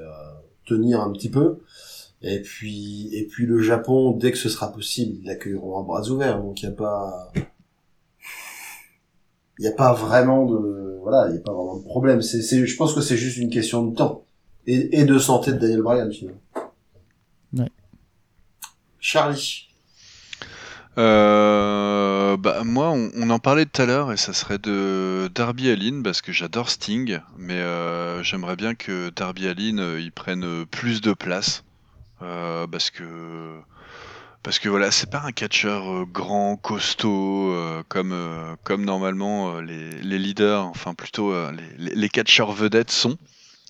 tenir 0.66 1.00
un 1.00 1.12
petit 1.12 1.30
peu 1.30 1.58
et 2.22 2.40
puis 2.40 3.10
et 3.12 3.26
puis 3.26 3.44
le 3.46 3.60
Japon 3.60 4.12
dès 4.12 4.32
que 4.32 4.38
ce 4.38 4.48
sera 4.48 4.72
possible 4.72 5.18
ils 5.20 5.26
l'accueilleront 5.26 5.78
à 5.78 5.82
bras 5.82 6.08
ouverts 6.08 6.40
donc 6.40 6.62
il 6.62 6.66
y 6.66 6.68
a 6.68 6.72
pas 6.72 7.30
il 9.58 9.64
y 9.64 9.68
a 9.68 9.72
pas 9.72 9.92
vraiment 9.92 10.46
de 10.46 10.98
voilà 11.02 11.26
il 11.28 11.34
y 11.34 11.38
a 11.38 11.42
pas 11.42 11.52
vraiment 11.52 11.76
de 11.76 11.84
problème 11.84 12.22
c'est 12.22 12.40
c'est 12.40 12.64
je 12.66 12.76
pense 12.76 12.94
que 12.94 13.02
c'est 13.02 13.18
juste 13.18 13.36
une 13.36 13.50
question 13.50 13.84
de 13.84 13.94
temps 13.94 14.24
et, 14.66 15.00
et 15.00 15.04
de 15.04 15.18
santé 15.18 15.52
de 15.52 15.58
Daniel 15.58 15.82
Bryan 15.82 16.10
finalement. 16.10 16.40
Charlie 19.04 19.68
Euh, 20.96 22.38
bah 22.38 22.64
moi, 22.64 22.88
on, 22.88 23.28
en 23.28 23.38
parlait 23.38 23.66
tout 23.66 23.82
à 23.82 23.84
l'heure 23.84 24.12
et 24.12 24.16
ça 24.16 24.32
serait 24.32 24.56
de 24.56 25.30
Darby 25.34 25.68
Allin 25.68 26.00
parce 26.02 26.22
que 26.22 26.32
j'adore 26.32 26.70
Sting, 26.70 27.20
mais 27.36 27.60
euh, 27.60 28.22
j'aimerais 28.22 28.56
bien 28.56 28.74
que 28.74 29.10
Darby 29.10 29.46
Allin 29.46 29.76
euh, 29.76 30.00
il 30.00 30.10
prenne 30.10 30.64
plus 30.64 31.02
de 31.02 31.12
place 31.12 31.64
euh, 32.22 32.66
parce 32.66 32.90
que 32.90 33.04
parce 34.42 34.58
que 34.58 34.70
voilà, 34.70 34.90
c'est 34.90 35.10
pas 35.10 35.20
un 35.20 35.32
catcheur 35.32 36.06
grand, 36.06 36.56
costaud 36.56 37.54
comme 37.90 38.84
normalement 38.84 39.60
les, 39.60 40.18
leaders, 40.18 40.64
enfin 40.64 40.94
plutôt 40.94 41.34
les 41.76 42.08
catcheurs 42.08 42.52
vedettes 42.52 42.90
sont. 42.90 43.18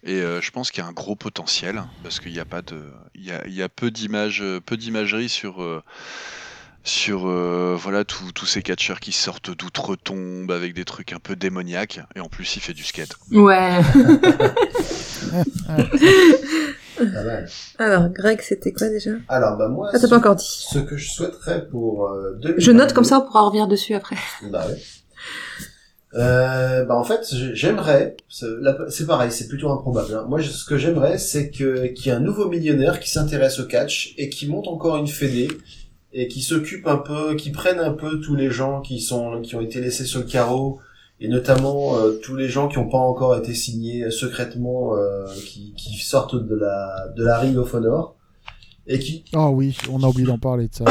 Et 0.04 0.20
euh, 0.20 0.40
je 0.40 0.50
pense 0.50 0.70
qu'il 0.70 0.82
y 0.82 0.86
a 0.86 0.88
un 0.88 0.92
gros 0.92 1.16
potentiel 1.16 1.82
parce 2.02 2.20
qu'il 2.20 2.32
n'y 2.32 2.40
a 2.40 2.44
pas 2.44 2.62
de, 2.62 2.82
il 3.14 3.24
y 3.24 3.32
a, 3.32 3.46
il 3.46 3.54
y 3.54 3.62
a 3.62 3.68
peu 3.68 3.90
d'images, 3.90 4.42
euh, 4.42 4.60
peu 4.60 4.76
d'imagerie 4.76 5.30
sur 5.30 5.62
euh, 5.62 5.82
sur 6.82 7.26
euh, 7.26 7.74
voilà 7.78 8.04
tous 8.04 8.30
tous 8.32 8.44
ces 8.44 8.62
catcheurs 8.62 9.00
qui 9.00 9.12
sortent 9.12 9.50
d'outre-tombe 9.50 10.50
avec 10.50 10.74
des 10.74 10.84
trucs 10.84 11.14
un 11.14 11.18
peu 11.18 11.36
démoniaques 11.36 12.00
et 12.14 12.20
en 12.20 12.28
plus 12.28 12.56
il 12.56 12.60
fait 12.60 12.74
du 12.74 12.84
skate. 12.84 13.16
Ouais. 13.32 13.80
mal. 17.00 17.48
Alors, 17.78 18.08
Greg, 18.10 18.40
c'était 18.40 18.72
quoi 18.72 18.88
déjà? 18.88 19.12
Alors 19.28 19.56
bah 19.56 19.68
moi 19.68 19.90
Ah, 19.92 19.98
t'as 19.98 20.08
pas 20.08 20.18
encore 20.18 20.36
dit. 20.36 20.66
Ce 20.70 20.78
que 20.78 20.96
je 20.96 21.10
souhaiterais 21.10 21.66
pour 21.68 22.08
euh, 22.08 22.38
2022... 22.42 22.60
Je 22.60 22.70
note 22.72 22.92
comme 22.92 23.04
ça, 23.04 23.18
on 23.18 23.26
pourra 23.26 23.42
revenir 23.42 23.66
dessus 23.66 23.94
après. 23.94 24.16
Bah 24.50 24.66
ouais. 24.68 24.80
Euh, 26.16 26.84
bah 26.84 26.96
en 26.96 27.02
fait, 27.04 27.26
j'aimerais, 27.54 28.16
c'est 28.28 29.06
pareil, 29.06 29.32
c'est 29.32 29.48
plutôt 29.48 29.70
improbable. 29.70 30.14
hein. 30.14 30.26
Moi, 30.28 30.40
ce 30.42 30.64
que 30.64 30.76
j'aimerais, 30.76 31.18
c'est 31.18 31.50
que 31.50 31.86
qu'il 31.88 32.06
y 32.06 32.08
ait 32.10 32.16
un 32.16 32.20
nouveau 32.20 32.48
millionnaire 32.48 33.00
qui 33.00 33.10
s'intéresse 33.10 33.58
au 33.58 33.66
catch 33.66 34.14
et 34.16 34.28
qui 34.28 34.46
monte 34.46 34.68
encore 34.68 34.96
une 34.96 35.08
fédé 35.08 35.48
et 36.12 36.28
qui 36.28 36.42
s'occupe 36.42 36.86
un 36.86 36.98
peu, 36.98 37.34
qui 37.34 37.50
prenne 37.50 37.80
un 37.80 37.92
peu 37.92 38.20
tous 38.20 38.36
les 38.36 38.50
gens 38.50 38.80
qui 38.80 39.00
sont 39.00 39.42
qui 39.42 39.56
ont 39.56 39.60
été 39.60 39.80
laissés 39.80 40.04
sur 40.04 40.20
le 40.20 40.26
carreau 40.26 40.78
et 41.18 41.28
notamment 41.28 41.96
euh, 41.96 42.12
tous 42.22 42.36
les 42.36 42.48
gens 42.48 42.68
qui 42.68 42.78
n'ont 42.78 42.88
pas 42.88 42.98
encore 42.98 43.36
été 43.36 43.54
signés 43.54 44.10
secrètement, 44.10 44.96
euh, 44.96 45.26
qui, 45.44 45.74
sortent 45.98 46.36
de 46.36 46.54
la 46.54 47.08
de 47.16 47.24
la 47.24 47.38
Ring 47.38 47.56
of 47.56 47.74
Honor 47.74 48.14
et 48.86 49.00
qui 49.00 49.24
Ah 49.32 49.50
oui, 49.50 49.76
on 49.90 50.02
a 50.02 50.06
oublié 50.06 50.26
d'en 50.26 50.38
parler 50.38 50.68
de 50.68 50.74
ça. 50.74 50.84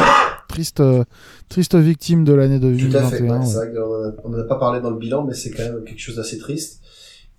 Triste, 0.54 0.80
euh, 0.82 1.04
triste 1.50 1.76
victime 1.76 2.24
de 2.24 2.34
l'année 2.34 2.60
Tout 2.60 2.68
à 2.96 3.02
fait. 3.10 3.20
2021. 3.20 3.40
ouais, 3.40 3.46
C'est 3.46 3.58
ouais. 3.58 3.66
vrai 3.72 3.74
qu'on 3.76 3.94
a- 3.94 4.12
on 4.24 4.30
n'en 4.30 4.40
a 4.40 4.44
pas 4.44 4.60
parlé 4.60 4.82
dans 4.82 4.92
le 4.92 4.98
bilan, 4.98 5.24
mais 5.24 5.34
c'est 5.34 5.50
quand 5.52 5.64
même 5.64 5.84
quelque 5.84 6.00
chose 6.00 6.16
d'assez 6.18 6.38
triste. 6.38 6.80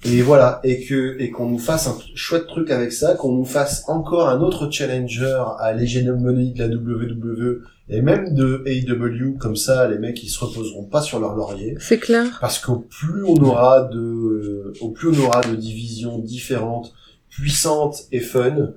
Et 0.05 0.20
voilà, 0.20 0.61
et 0.65 0.85
que 0.85 1.16
et 1.19 1.31
qu'on 1.31 1.49
nous 1.49 1.59
fasse 1.59 1.86
un 1.86 1.97
chouette 2.15 2.47
truc 2.47 2.70
avec 2.70 2.93
ça, 2.93 3.15
qu'on 3.15 3.32
nous 3.32 3.45
fasse 3.47 3.85
encore 3.89 4.28
un 4.28 4.41
autre 4.41 4.69
challenger 4.70 5.43
à 5.61 5.73
l'hégémonie 5.73 6.53
de 6.53 6.59
la 6.59 6.69
WWE 6.69 7.62
et 7.89 8.03
même 8.03 8.35
de 8.35 8.62
AEW, 8.66 9.39
comme 9.39 9.57
ça, 9.57 9.89
les 9.89 9.99
mecs 9.99 10.23
ils 10.23 10.28
se 10.28 10.45
reposeront 10.45 10.85
pas 10.85 11.01
sur 11.01 11.20
leur 11.20 11.35
laurier, 11.35 11.77
C'est 11.81 11.99
clair. 11.99 12.36
parce 12.41 12.59
qu'au 12.59 12.81
plus 12.81 13.23
on 13.24 13.36
aura 13.45 13.85
de, 13.85 14.74
au 14.82 14.91
plus 14.91 15.09
on 15.09 15.24
aura 15.27 15.41
de 15.41 15.55
divisions 15.57 16.19
différentes, 16.19 16.93
puissantes 17.31 18.03
et 18.12 18.20
fun, 18.20 18.73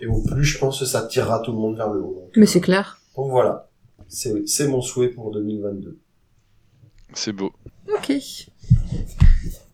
et 0.00 0.06
au 0.06 0.22
plus 0.22 0.44
je 0.44 0.58
pense 0.58 0.78
que 0.78 0.84
ça 0.84 1.02
tirera 1.02 1.40
tout 1.40 1.50
le 1.52 1.58
monde 1.58 1.76
vers 1.76 1.90
le 1.90 2.00
haut. 2.00 2.14
Donc, 2.22 2.30
Mais 2.36 2.46
c'est 2.46 2.60
clair. 2.60 3.00
donc 3.16 3.30
voilà, 3.30 3.68
c'est 4.10 4.46
c'est 4.46 4.66
mon 4.68 4.82
souhait 4.82 5.08
pour 5.08 5.30
2022. 5.32 5.98
C'est 7.14 7.32
beau. 7.32 7.52
Ok. 7.96 8.12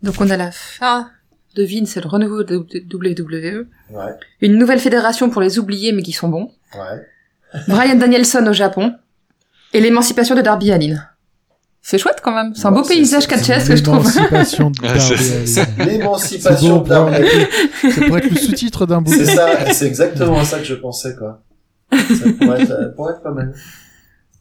Donc 0.02 0.14
on 0.20 0.30
a 0.30 0.36
la 0.36 0.52
fin 0.52 1.10
de 1.54 1.64
Vince 1.64 1.96
et 1.96 2.00
le 2.00 2.08
renouveau 2.08 2.44
de 2.44 2.56
WWE. 2.56 3.66
Ouais, 3.90 4.12
Une 4.40 4.56
nouvelle 4.58 4.78
fédération 4.78 5.30
pour 5.30 5.40
les 5.42 5.58
oubliés 5.58 5.92
mais 5.92 6.02
qui 6.02 6.12
sont 6.12 6.28
bons. 6.28 6.52
ouais. 6.74 7.06
Brian 7.68 7.96
Danielson 7.96 8.46
au 8.46 8.52
Japon. 8.52 8.94
Et 9.72 9.80
l'émancipation 9.80 10.34
de 10.34 10.42
Darby 10.42 10.70
Allin. 10.72 10.96
C'est 11.82 11.98
chouette 11.98 12.20
quand 12.22 12.34
même. 12.34 12.54
C'est 12.54 12.66
un 12.66 12.72
beau 12.72 12.82
c'est- 12.84 12.94
paysage 12.94 13.22
c'est- 13.24 13.28
catchesque 13.28 13.68
que 13.68 13.76
je 13.76 13.82
trouve. 13.82 13.98
L'émancipation 13.98 14.70
de 14.70 14.76
c'est- 14.82 14.86
Darby 14.86 15.16
c'est- 15.46 15.60
Allin. 15.60 15.72
C'est 15.76 15.84
L'émancipation 15.84 16.76
beau, 16.78 16.84
de 16.84 16.88
Darby. 16.88 17.28
Ça 17.92 18.00
pourrait 18.06 18.20
être 18.26 18.30
le 18.30 18.36
sous-titre 18.36 18.86
d'un 18.86 19.02
C'est 19.06 19.18
bouquin. 19.20 19.34
ça, 19.34 19.72
c'est 19.72 19.86
exactement 19.86 20.44
ça 20.44 20.58
que 20.58 20.64
je 20.64 20.74
pensais, 20.74 21.14
quoi. 21.16 21.42
Ça 21.92 22.24
pourrait 22.38 22.62
être, 22.62 22.94
pourrait 22.96 23.12
être 23.14 23.22
pas 23.22 23.32
mal. 23.32 23.54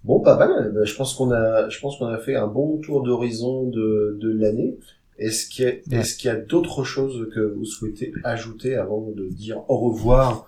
Bon, 0.05 0.19
pas 0.19 0.37
mal. 0.37 0.71
Ben, 0.73 0.85
Je 0.85 0.95
pense 0.95 1.13
qu'on 1.15 1.31
a, 1.31 1.67
je 1.69 1.79
pense 1.79 1.97
qu'on 1.97 2.05
a 2.07 2.17
fait 2.17 2.35
un 2.35 2.47
bon 2.47 2.77
tour 2.77 3.03
d'horizon 3.03 3.63
de, 3.69 4.17
de 4.21 4.31
l'année. 4.31 4.77
Est-ce 5.17 5.47
qu'il 5.47 5.65
y 5.65 5.67
a, 5.67 5.71
Ouais. 5.71 5.81
est-ce 6.01 6.15
qu'il 6.17 6.27
y 6.27 6.31
a 6.31 6.35
d'autres 6.35 6.83
choses 6.83 7.27
que 7.33 7.39
vous 7.39 7.65
souhaitez 7.65 8.11
ajouter 8.23 8.75
avant 8.75 9.09
de 9.15 9.25
dire 9.27 9.61
au 9.69 9.77
revoir 9.77 10.45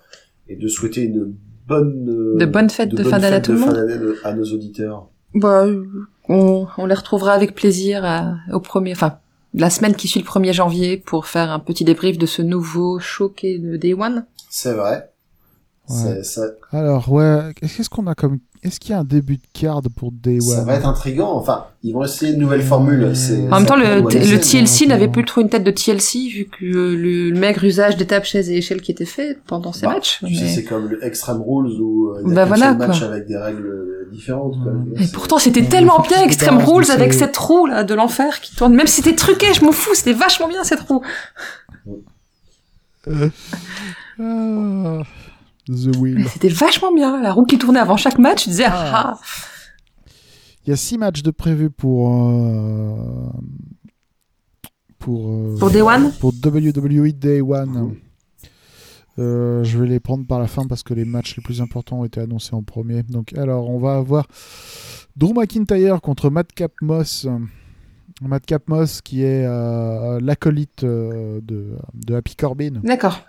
et 0.50 0.56
de 0.56 0.68
souhaiter 0.68 1.02
une 1.04 1.34
bonne, 1.68 2.10
euh, 2.10 2.38
De 2.38 2.46
bonnes 2.46 2.70
fêtes 2.70 2.94
de 2.94 3.04
fin 3.04 3.20
d'année 3.20 3.38
à 3.38 3.42
tout 3.42 3.54
le 3.54 3.60
monde. 3.60 4.16
à 4.24 4.34
nos 4.34 4.46
auditeurs? 4.46 5.08
Bah, 5.34 5.66
euh, 5.66 5.86
on, 6.30 6.68
on 6.78 6.86
les 6.86 6.94
retrouvera 6.96 7.32
avec 7.34 7.56
plaisir 7.56 8.04
à- 8.06 8.36
au 8.54 8.60
premier, 8.60 8.92
enfin, 8.92 9.20
la 9.54 9.70
semaine 9.70 9.96
qui 9.96 10.08
suit 10.08 10.20
le 10.20 10.26
1er 10.26 10.54
janvier 10.54 10.98
pour 10.98 11.26
faire 11.28 11.50
un 11.52 11.60
petit 11.60 11.84
débrief 11.86 12.18
de 12.18 12.26
ce 12.26 12.42
nouveau 12.42 13.00
show 13.00 13.30
qu'est 13.30 13.58
le 13.58 13.78
Day 13.78 13.94
One. 13.94 14.26
C'est 14.50 14.74
vrai. 14.74 15.10
Ouais. 15.90 15.96
C'est- 15.96 16.24
Ça, 16.24 16.42
Alors, 16.72 17.10
ouais, 17.12 17.54
qu'est-ce 17.56 17.90
qu'on 17.90 18.08
a 18.08 18.16
comme. 18.16 18.40
Est-ce 18.64 18.80
qu'il 18.80 18.92
y 18.92 18.94
a 18.94 19.00
un 19.00 19.04
début 19.04 19.38
de 19.38 19.44
card 19.54 19.82
pour 19.96 20.12
Day 20.12 20.40
ça 20.42 20.64
va 20.64 20.76
être 20.76 20.88
intriguant. 20.88 21.34
Enfin, 21.36 21.66
ils 21.84 21.94
vont 21.94 22.04
essayer 22.04 22.34
une 22.34 22.40
nouvelle 22.40 22.62
formule. 22.64 23.16
C'est- 23.16 23.48
En 23.52 23.58
même 23.60 23.66
temps, 23.66 23.76
le, 23.76 24.02
TLC 24.40 24.88
n'avait 24.88 25.08
plus 25.08 25.24
trop 25.26 25.42
une 25.42 25.50
tête 25.50 25.64
de 25.64 25.72
TLC 25.72 26.28
vu 26.30 26.46
que 26.46 26.66
euh, 26.66 26.96
le, 26.96 27.30
le 27.30 27.40
maigre 27.40 27.64
usage 27.64 27.98
des 27.98 28.06
tables, 28.08 28.26
chaises 28.26 28.50
et 28.50 28.58
échelles 28.58 28.82
qui 28.82 28.92
était 28.92 29.06
fait 29.06 29.38
pendant 29.48 29.72
ces 29.74 29.86
Bah, 29.86 29.94
matchs. 29.94 30.20
Tu 30.26 30.36
sais, 30.36 30.48
c'est 30.48 30.64
comme 30.64 30.88
le 30.90 31.04
Extreme 31.06 31.42
Rules 31.42 31.80
où 31.82 32.10
euh, 32.10 32.22
il 32.26 32.30
y 32.30 32.32
a 32.32 32.36
Bah 32.36 32.46
voilà, 32.46 32.74
match 32.74 33.00
quoi. 33.00 33.08
avec 33.10 33.28
des 33.28 33.38
règles 33.38 33.66
euh, 33.68 34.10
différentes. 34.12 34.56
Quoi. 34.64 34.74
Et 35.02 35.08
pourtant, 35.14 35.38
c'était 35.40 35.64
tellement 35.64 36.00
bien 36.00 36.22
Extreme 36.24 36.58
Rules 36.58 36.90
avec 36.92 37.14
cette 37.14 37.38
roue 37.38 37.66
là 37.68 37.84
de 37.84 37.94
l'enfer 37.94 38.42
qui 38.42 38.56
tourne. 38.56 38.74
Même 38.74 38.88
si 38.88 39.02
c'était 39.02 39.16
truqué, 39.16 39.54
je 39.54 39.64
m'en 39.64 39.72
fous, 39.72 39.94
c'était 39.94 40.14
vachement 40.14 40.48
bien 40.48 40.64
cette 40.64 40.82
roue. 40.82 41.02
The 45.68 45.96
Wheel. 45.98 46.28
C'était 46.30 46.50
vachement 46.50 46.94
bien, 46.94 47.22
la 47.22 47.32
roue 47.34 47.46
qui 47.46 47.58
tournait 47.58 47.80
avant 47.80 47.98
chaque 47.98 48.18
match, 48.20 48.44
tu 48.44 48.50
disais 48.50 48.66
Ah. 48.68 49.16
ah. 49.16 49.20
Il 50.66 50.72
y 50.72 50.74
a 50.74 50.76
six 50.76 50.98
matchs 50.98 51.22
de 51.24 51.32
prévus 51.32 51.70
pour. 51.70 52.10
euh, 52.14 53.30
Pour, 55.00 55.30
euh, 55.30 55.56
Pour 55.60 55.70
Day 55.72 55.82
One 55.82 56.12
Pour 56.20 56.34
WWE 56.34 57.12
Day 57.14 57.42
One. 57.42 57.96
Euh, 59.20 59.64
je 59.64 59.80
vais 59.80 59.88
les 59.88 60.00
prendre 60.00 60.28
par 60.28 60.40
la 60.40 60.48
fin 60.48 60.68
parce 60.68 60.84
que 60.84 60.94
les 60.94 61.06
matchs 61.06 61.36
les 61.38 61.42
plus 61.44 61.62
importants 61.62 62.02
ont 62.02 62.06
été 62.06 62.20
annoncés 62.20 62.54
en 62.54 62.62
premier. 62.64 63.02
Donc, 63.04 63.34
alors, 63.34 63.70
on 63.70 63.80
va 63.80 63.96
avoir 63.96 64.28
Drew 65.16 65.34
McIntyre 65.34 66.02
contre 66.02 66.30
Madcap 66.30 66.72
Moss. 66.82 67.26
Madcap 68.22 68.68
Moss 68.68 69.02
qui 69.02 69.24
est 69.24 69.46
euh, 69.46 70.20
l'acolyte 70.22 70.84
euh, 70.84 71.40
de, 71.44 71.76
de 71.94 72.16
Happy 72.16 72.36
Corbin. 72.36 72.82
D'accord. 72.84 73.22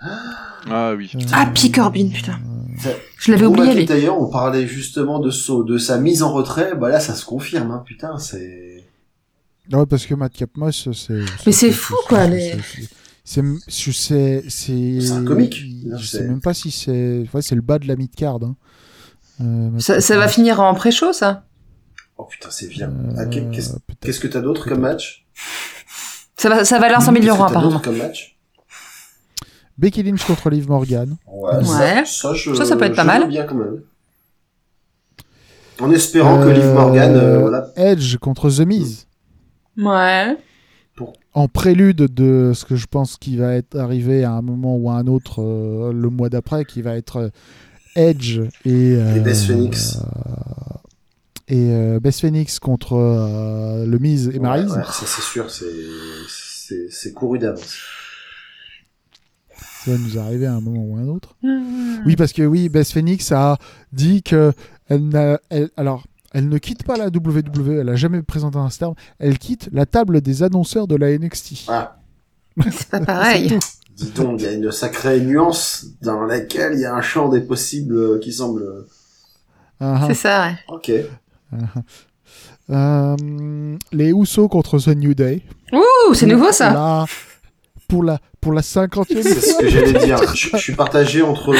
Ah 0.70 0.94
oui. 0.96 1.10
Euh, 1.14 1.18
Happy 1.32 1.70
Corbin, 1.70 2.08
putain. 2.08 2.38
Ça- 2.78 2.90
Je 3.18 3.30
l'avais 3.32 3.46
oublié. 3.46 3.74
McIntyre, 3.74 4.18
on 4.18 4.30
parlait 4.30 4.66
justement 4.66 5.18
de, 5.18 5.30
sa 5.78 5.98
mise 5.98 6.22
en 6.22 6.32
retrait. 6.32 6.74
Bah 6.74 6.88
là, 6.88 7.00
ça 7.00 7.14
se 7.14 7.24
confirme. 7.26 7.70
Hein. 7.70 7.82
Putain, 7.84 8.18
c'est. 8.18 8.84
Ouais, 9.72 9.84
parce 9.84 10.06
que 10.06 10.14
Madcap 10.14 10.56
Moss, 10.56 10.88
c'est. 10.92 11.20
Mais 11.44 11.52
c'est 11.52 11.70
fou, 11.72 11.94
quoi, 12.08 12.26
les- 12.26 12.54
C'est. 13.24 13.42
un 15.12 15.24
comique. 15.24 15.62
Je 15.98 16.06
sais 16.06 16.26
même 16.26 16.40
pas 16.40 16.54
si 16.54 16.70
c'est. 16.70 17.26
Ouais, 17.34 17.42
c'est 17.42 17.54
le 17.54 17.60
bas 17.60 17.78
de 17.78 17.86
la 17.86 17.96
mid-card. 17.96 18.38
Hein. 18.42 18.56
Euh, 19.42 19.78
Ça, 19.78 20.00
ça 20.00 20.16
va 20.16 20.28
finir 20.28 20.60
en 20.60 20.72
pré-show, 20.74 21.12
ça? 21.12 21.44
Oh 22.18 22.24
putain, 22.24 22.48
c'est 22.50 22.68
bien. 22.68 22.88
Euh, 22.88 23.14
Ah, 23.18 23.26
qu'est- 23.26 23.48
Qu'est-ce 24.00 24.20
que 24.20 24.26
t'as 24.28 24.40
d'autre 24.40 24.68
comme 24.68 24.80
match? 24.80 25.24
Ça 26.36 26.48
va, 26.48 26.64
ça 26.64 26.78
va 26.78 26.92
que 26.94 27.02
s'améliorant, 27.02 27.46
t'as 27.46 27.54
d'autre 27.54 27.76
apparemment. 27.76 27.80
comme 27.80 27.96
match? 27.98 28.36
Becky 29.78 30.02
Lynch 30.02 30.24
contre 30.24 30.50
Liv 30.50 30.68
Morgan. 30.68 31.16
Ouais, 31.26 31.56
Ouais. 31.56 31.64
Ça, 31.64 32.04
ça, 32.04 32.34
je- 32.34 32.54
Ça, 32.54 32.64
ça 32.64 32.76
peut 32.76 32.84
être 32.84 32.96
pas 32.96 33.04
mal. 33.04 33.28
bien 33.28 33.44
quand 33.44 33.54
même. 33.54 33.80
En 35.80 35.90
espérant 35.92 36.42
que 36.42 36.48
Liv 36.48 36.64
Euh, 36.64 36.74
Morgan, 36.74 37.14
euh, 37.14 37.38
voilà. 37.38 37.68
Edge 37.76 38.16
contre 38.16 38.50
The 38.50 38.66
Miz. 38.66 39.06
Ouais. 39.76 40.36
En 41.34 41.46
prélude 41.46 42.12
de 42.12 42.50
ce 42.52 42.64
que 42.64 42.74
je 42.74 42.86
pense 42.86 43.16
qui 43.16 43.36
va 43.36 43.54
être 43.54 43.78
arrivé 43.78 44.24
à 44.24 44.32
un 44.32 44.42
moment 44.42 44.76
ou 44.76 44.90
à 44.90 44.94
un 44.94 45.06
autre 45.06 45.40
euh, 45.40 45.92
le 45.92 46.10
mois 46.10 46.28
d'après, 46.28 46.64
qui 46.64 46.82
va 46.82 46.96
être 46.96 47.16
euh, 47.18 47.28
Edge 47.94 48.40
et. 48.64 48.96
euh, 48.96 49.14
Et 49.14 49.20
Beth 49.20 49.36
Phoenix. 49.36 50.00
Et 51.48 51.70
euh, 51.72 51.98
Beth 52.00 52.20
Phoenix 52.20 52.58
contre 52.58 52.94
euh, 52.94 53.84
le 53.86 53.98
Miz 53.98 54.30
et 54.34 54.38
Maryse. 54.38 54.70
Ouais, 54.72 54.78
ouais, 54.78 54.84
ça 54.84 55.06
c'est 55.06 55.22
sûr, 55.22 55.46
c'est 55.50 57.12
couru 57.14 57.38
d'avance. 57.38 57.76
Ça 59.84 59.92
va 59.92 59.98
nous 59.98 60.18
arriver 60.18 60.46
à 60.46 60.54
un 60.54 60.60
moment 60.60 60.82
ou 60.84 60.96
à 60.96 61.00
un 61.00 61.08
autre. 61.08 61.36
Oui, 62.04 62.16
parce 62.16 62.32
que 62.32 62.42
oui, 62.42 62.68
Beth 62.68 62.88
Phoenix 62.90 63.32
a 63.32 63.56
dit 63.92 64.22
que 64.22 64.52
elle 64.88 65.08
n'a, 65.08 65.40
elle- 65.50 65.70
alors, 65.76 66.04
elle 66.32 66.48
ne 66.48 66.58
quitte 66.58 66.82
pas 66.84 66.96
la 66.96 67.06
WWE, 67.08 67.78
elle 67.80 67.88
a 67.88 67.96
jamais 67.96 68.22
présenté 68.22 68.58
un 68.58 68.68
terme, 68.68 68.94
elle 69.18 69.38
quitte 69.38 69.68
la 69.72 69.86
table 69.86 70.20
des 70.20 70.42
annonceurs 70.42 70.86
de 70.86 70.96
la 70.96 71.16
NXT. 71.16 71.64
Ah, 71.68 71.96
C'est 72.70 72.88
pas 72.90 73.00
pareil. 73.00 73.58
dis 73.96 74.10
donc, 74.10 74.40
il 74.40 74.44
y 74.44 74.48
a 74.48 74.52
une 74.52 74.70
sacrée 74.72 75.20
nuance 75.20 75.86
dans 76.02 76.24
laquelle 76.24 76.74
il 76.74 76.80
y 76.80 76.84
a 76.84 76.94
un 76.94 77.00
champ 77.02 77.28
des 77.28 77.40
possibles 77.40 78.20
qui 78.20 78.32
semble. 78.32 78.86
Ah, 79.80 80.04
C'est 80.08 80.14
ça, 80.14 80.48
ouais. 80.48 80.56
Ok. 80.68 80.90
Euh, 82.70 83.76
les 83.92 84.10
Usos 84.10 84.48
contre 84.48 84.78
The 84.78 84.88
New 84.88 85.14
Day. 85.14 85.42
Ouh, 85.72 86.14
c'est 86.14 86.26
nouveau, 86.26 86.52
ça. 86.52 87.06
Pour 87.88 88.04
la 88.04 88.18
pour 88.40 88.52
la 88.52 88.60
cinquantième 88.62 89.22
C'est 89.22 89.40
ce 89.40 89.58
que 89.58 89.68
j'allais 89.68 89.94
dire. 90.04 90.18
Je, 90.34 90.48
je 90.52 90.56
suis 90.58 90.74
partagé 90.74 91.22
entre 91.22 91.54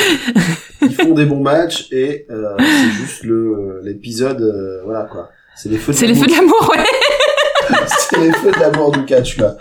ils 0.83 0.95
font 0.95 1.15
des 1.15 1.25
bons 1.25 1.43
matchs 1.43 1.89
et 1.91 2.27
euh, 2.31 2.55
c'est 2.59 2.91
juste 3.01 3.25
le 3.25 3.81
l'épisode, 3.83 4.43
euh, 4.43 4.83
voilà 4.85 5.05
quoi. 5.05 5.31
C'est 5.57 5.71
les 5.71 5.79
feux. 5.79 5.93
de 5.93 5.97
C'est 5.97 6.07
les 6.07 6.13
l'amour. 6.15 6.25
feux 6.25 6.31
de 6.31 6.37
l'amour, 6.37 6.73
ouais. 6.77 7.79
C'est 8.11 8.21
les 8.21 8.33
feux 8.33 8.53
de 8.53 8.61
l'amour 8.61 8.93
du 8.93 9.05
catch 9.07 9.39
quoi. 9.39 9.57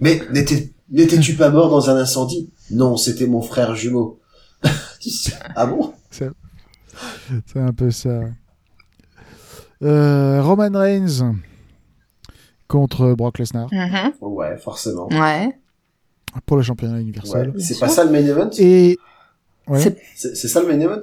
Mais 0.00 0.22
n'étais 0.30 0.72
n'étais-tu 0.90 1.34
pas 1.34 1.50
mort 1.50 1.68
dans 1.68 1.90
un 1.90 1.96
incendie? 1.96 2.50
Non, 2.70 2.96
c'était 2.96 3.26
mon 3.26 3.42
frère 3.42 3.74
jumeau. 3.74 4.20
ah 5.56 5.66
bon? 5.66 5.92
C'est 7.46 7.60
un 7.60 7.72
peu 7.72 7.90
ça. 7.90 8.20
Euh, 9.82 10.42
Roman 10.42 10.70
Reigns 10.78 11.34
contre 12.68 13.14
Brock 13.14 13.38
Lesnar 13.38 13.68
Mhm. 13.72 14.12
Ouais, 14.20 14.56
forcément. 14.58 15.08
Ouais. 15.08 15.56
pour 16.46 16.56
le 16.56 16.62
championnat 16.62 17.00
universel. 17.00 17.50
Ouais. 17.50 17.60
C'est 17.60 17.78
pas 17.80 17.88
ça 17.88 18.04
le 18.04 18.10
main 18.10 18.18
event? 18.24 18.50
Et 18.58 18.98
ouais. 19.66 19.80
C'est- 20.14 20.34
ça 20.48 20.60
le 20.62 20.68
main 20.68 20.78
event? 20.80 21.02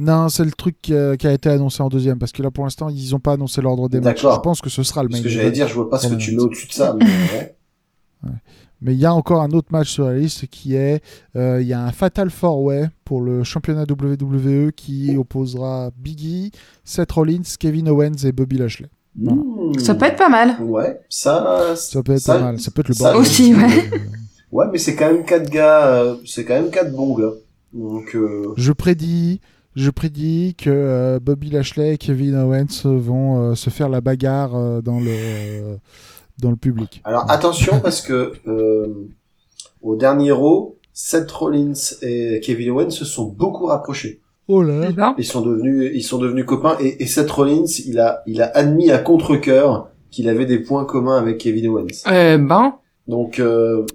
Non, 0.00 0.28
c'est 0.30 0.44
le 0.44 0.50
truc 0.50 0.76
qui 0.82 0.94
a, 0.96 1.16
qui 1.16 1.26
a 1.28 1.32
été 1.32 1.48
annoncé 1.50 1.82
en 1.82 1.88
deuxième, 1.88 2.18
parce 2.18 2.32
que 2.32 2.42
là 2.42 2.50
pour 2.50 2.64
l'instant 2.64 2.88
ils 2.88 3.10
n'ont 3.12 3.20
pas 3.20 3.34
annoncé 3.34 3.60
l'ordre 3.60 3.88
des 3.88 4.00
matchs. 4.00 4.22
Je 4.22 4.40
pense 4.40 4.60
que 4.62 4.70
ce 4.70 4.82
sera 4.82 5.02
le 5.02 5.10
Parce 5.10 5.20
main 5.20 5.24
que 5.24 5.28
j'allais 5.28 5.50
dire, 5.52 5.68
je 5.68 5.74
vois 5.74 5.88
pas 5.90 5.98
ce 5.98 6.08
que 6.08 6.14
tu 6.14 6.32
mets 6.34 6.42
au-dessus 6.42 6.66
de 6.68 6.72
ça. 6.72 6.96
mais 6.98 7.04
ouais. 8.24 8.30
Mais 8.82 8.94
il 8.94 8.98
y 9.00 9.04
a 9.04 9.12
encore 9.14 9.42
un 9.42 9.50
autre 9.50 9.68
match 9.72 9.90
sur 9.90 10.06
la 10.06 10.16
liste 10.16 10.46
qui 10.46 10.74
est 10.74 11.02
euh, 11.36 11.60
il 11.60 11.68
y 11.68 11.72
a 11.72 11.84
un 11.84 11.92
Fatal 11.92 12.30
Four 12.30 12.62
Way 12.62 12.88
pour 13.04 13.20
le 13.20 13.44
championnat 13.44 13.84
WWE 13.90 14.70
qui 14.74 15.16
opposera 15.18 15.90
Biggie, 15.98 16.50
Seth 16.84 17.12
Rollins, 17.12 17.42
Kevin 17.58 17.88
Owens 17.90 18.24
et 18.24 18.32
Bobby 18.32 18.56
Lashley. 18.58 18.88
Voilà. 19.20 19.40
Mmh. 19.42 19.78
Ça 19.80 19.94
peut 19.94 20.06
être 20.06 20.16
pas 20.16 20.28
mal. 20.28 20.56
Ouais, 20.62 21.00
ça. 21.08 21.74
Ça 21.76 22.02
peut 22.02 22.12
être 22.12 22.20
ça- 22.20 22.34
pas 22.34 22.40
mal. 22.40 22.60
Ça 22.60 22.70
peut 22.70 22.80
être 22.80 22.88
le 22.88 22.94
bordel. 22.94 23.20
Aussi, 23.20 23.54
ouais. 23.54 23.90
Ouais, 24.52 24.66
mais 24.72 24.78
c'est 24.78 24.96
quand 24.96 25.12
même 25.12 25.24
quatre 25.24 25.48
gars. 25.48 25.86
euh, 25.86 26.16
c'est 26.26 26.44
quand 26.44 26.54
même 26.54 26.70
quatre 26.70 26.92
bons 26.92 27.14
gars. 27.16 27.34
Donc. 27.72 28.16
Euh... 28.16 28.52
Je 28.56 28.72
prédis, 28.72 29.40
je 29.76 29.90
prédis 29.90 30.56
que 30.58 30.70
euh, 30.70 31.20
Bobby 31.20 31.50
Lashley 31.50 31.94
et 31.94 31.98
Kevin 31.98 32.34
Owens 32.34 32.82
vont 32.84 33.38
euh, 33.50 33.54
se 33.54 33.70
faire 33.70 33.88
la 33.88 34.00
bagarre 34.00 34.56
euh, 34.56 34.80
dans 34.80 34.98
le 34.98 35.76
dans 36.40 36.50
le 36.50 36.56
public. 36.56 37.00
Alors 37.04 37.30
attention 37.30 37.80
parce 37.80 38.00
que 38.00 38.32
euh, 38.46 39.08
au 39.82 39.96
dernier 39.96 40.32
Raw, 40.32 40.76
Seth 40.92 41.30
Rollins 41.30 41.72
et 42.02 42.40
Kevin 42.42 42.70
Owens 42.70 42.90
se 42.90 43.04
sont 43.04 43.24
beaucoup 43.26 43.66
rapprochés. 43.66 44.20
Oh 44.48 44.62
là. 44.62 44.90
Ben. 44.90 45.14
Ils 45.16 45.24
sont 45.24 45.42
devenus, 45.42 45.92
ils 45.94 46.02
sont 46.02 46.18
devenus 46.18 46.44
copains 46.44 46.76
et, 46.80 47.02
et 47.02 47.06
Seth 47.06 47.30
Rollins, 47.30 47.66
il 47.86 47.98
a, 48.00 48.22
il 48.26 48.42
a 48.42 48.50
admis 48.56 48.90
à 48.90 48.98
contre-cœur 48.98 49.90
qu'il 50.10 50.28
avait 50.28 50.46
des 50.46 50.58
points 50.58 50.84
communs 50.84 51.16
avec 51.18 51.38
Kevin 51.38 51.68
Owens. 51.68 52.02
Eh 52.06 52.36
ben. 52.36 52.74
Donc 53.06 53.38
euh, 53.38 53.86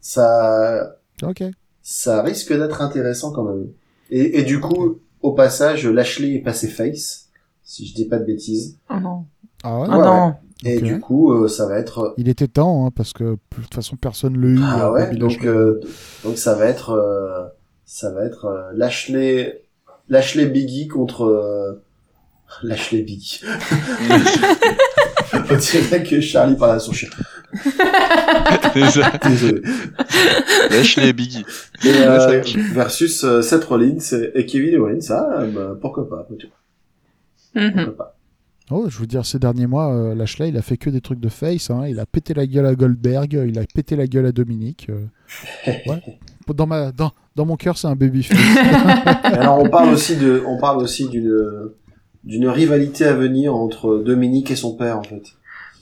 ça, 0.00 0.96
Ok. 1.22 1.42
ça 1.82 2.22
risque 2.22 2.52
d'être 2.52 2.82
intéressant 2.82 3.32
quand 3.32 3.44
même. 3.44 3.68
Et, 4.10 4.40
et 4.40 4.42
du 4.42 4.60
coup, 4.60 4.98
au 5.22 5.32
passage, 5.32 5.86
Lashley 5.86 6.34
est 6.34 6.40
passé 6.42 6.68
face, 6.68 7.28
si 7.64 7.86
je 7.86 7.94
dis 7.94 8.04
pas 8.06 8.18
de 8.18 8.24
bêtises. 8.24 8.78
Oh 8.90 9.00
non. 9.00 9.24
Ah 9.62 9.80
ouais? 9.80 9.86
Oh 9.90 9.92
ouais. 9.96 10.04
non. 10.04 10.34
Et 10.64 10.80
du 10.80 11.00
coup, 11.00 11.32
euh, 11.32 11.48
ça 11.48 11.66
va 11.66 11.78
être 11.78 12.14
Il 12.16 12.28
était 12.28 12.48
temps 12.48 12.86
hein, 12.86 12.90
parce 12.94 13.12
que 13.12 13.24
de 13.24 13.38
toute 13.62 13.74
façon 13.74 13.96
personne 13.96 14.40
l'a 14.40 14.48
eu. 14.48 14.58
Ah 14.62 14.86
euh, 14.86 14.92
ouais, 14.92 15.14
donc 15.14 15.32
Lashley. 15.32 15.48
euh, 15.48 15.80
donc 16.24 16.38
ça 16.38 16.54
va 16.54 16.64
être 16.66 16.90
euh, 16.90 17.44
ça 17.84 18.10
va 18.10 18.24
être 18.24 18.46
euh, 18.46 18.62
Lashley 18.74 19.62
Lashley 20.08 20.46
Biggie 20.46 20.88
contre 20.88 21.24
euh, 21.24 21.82
Lashley 22.62 23.02
Biggie. 23.02 23.42
On 25.50 25.56
dirait 25.56 26.02
que 26.02 26.20
Charlie 26.20 26.56
parle 26.56 26.76
à 26.76 26.78
son 26.78 26.92
chien. 26.92 27.08
Ça. 27.64 29.12
Désolé. 29.28 29.62
Lâche 30.70 30.96
les 30.96 31.12
Biggie. 31.12 31.44
Et, 31.84 31.88
euh, 31.88 32.42
ça- 32.42 32.58
versus 32.72 33.24
euh, 33.24 33.42
Seth 33.42 33.64
Rollins 33.64 33.98
et 34.34 34.46
Kevin 34.46 34.76
Owens, 34.78 35.10
ah, 35.10 35.44
bah, 35.46 35.74
pourquoi 35.80 36.08
pas. 36.08 36.26
Mhm. 37.54 37.72
pourquoi 37.72 37.96
pas. 37.96 38.15
Oh, 38.70 38.86
je 38.88 38.98
veux 38.98 39.06
dire, 39.06 39.24
ces 39.24 39.38
derniers 39.38 39.66
mois, 39.68 39.94
euh, 39.94 40.14
Lashley, 40.14 40.48
il 40.48 40.56
a 40.56 40.62
fait 40.62 40.76
que 40.76 40.90
des 40.90 41.00
trucs 41.00 41.20
de 41.20 41.28
face. 41.28 41.70
hein. 41.70 41.84
Il 41.88 42.00
a 42.00 42.06
pété 42.06 42.34
la 42.34 42.46
gueule 42.46 42.66
à 42.66 42.74
Goldberg, 42.74 43.32
il 43.46 43.58
a 43.58 43.62
pété 43.72 43.94
la 43.94 44.06
gueule 44.08 44.26
à 44.26 44.32
Dominique. 44.32 44.88
euh. 44.90 45.04
Ouais. 45.86 46.02
Dans, 46.54 46.66
ma, 46.66 46.92
dans, 46.92 47.12
dans 47.34 47.44
mon 47.46 47.56
cœur, 47.56 47.76
c'est 47.78 47.86
un 47.88 47.96
babyface. 47.96 48.38
Alors 49.24 49.58
on 49.60 49.68
parle 49.68 49.90
aussi 49.92 50.16
de 50.16 50.42
on 50.46 50.58
parle 50.60 50.78
aussi 50.82 51.08
d'une 51.08 51.36
d'une 52.24 52.48
rivalité 52.48 53.04
à 53.04 53.14
venir 53.14 53.54
entre 53.54 53.98
Dominique 53.98 54.50
et 54.52 54.56
son 54.56 54.76
père 54.76 54.98
en 54.98 55.02
fait. 55.02 55.22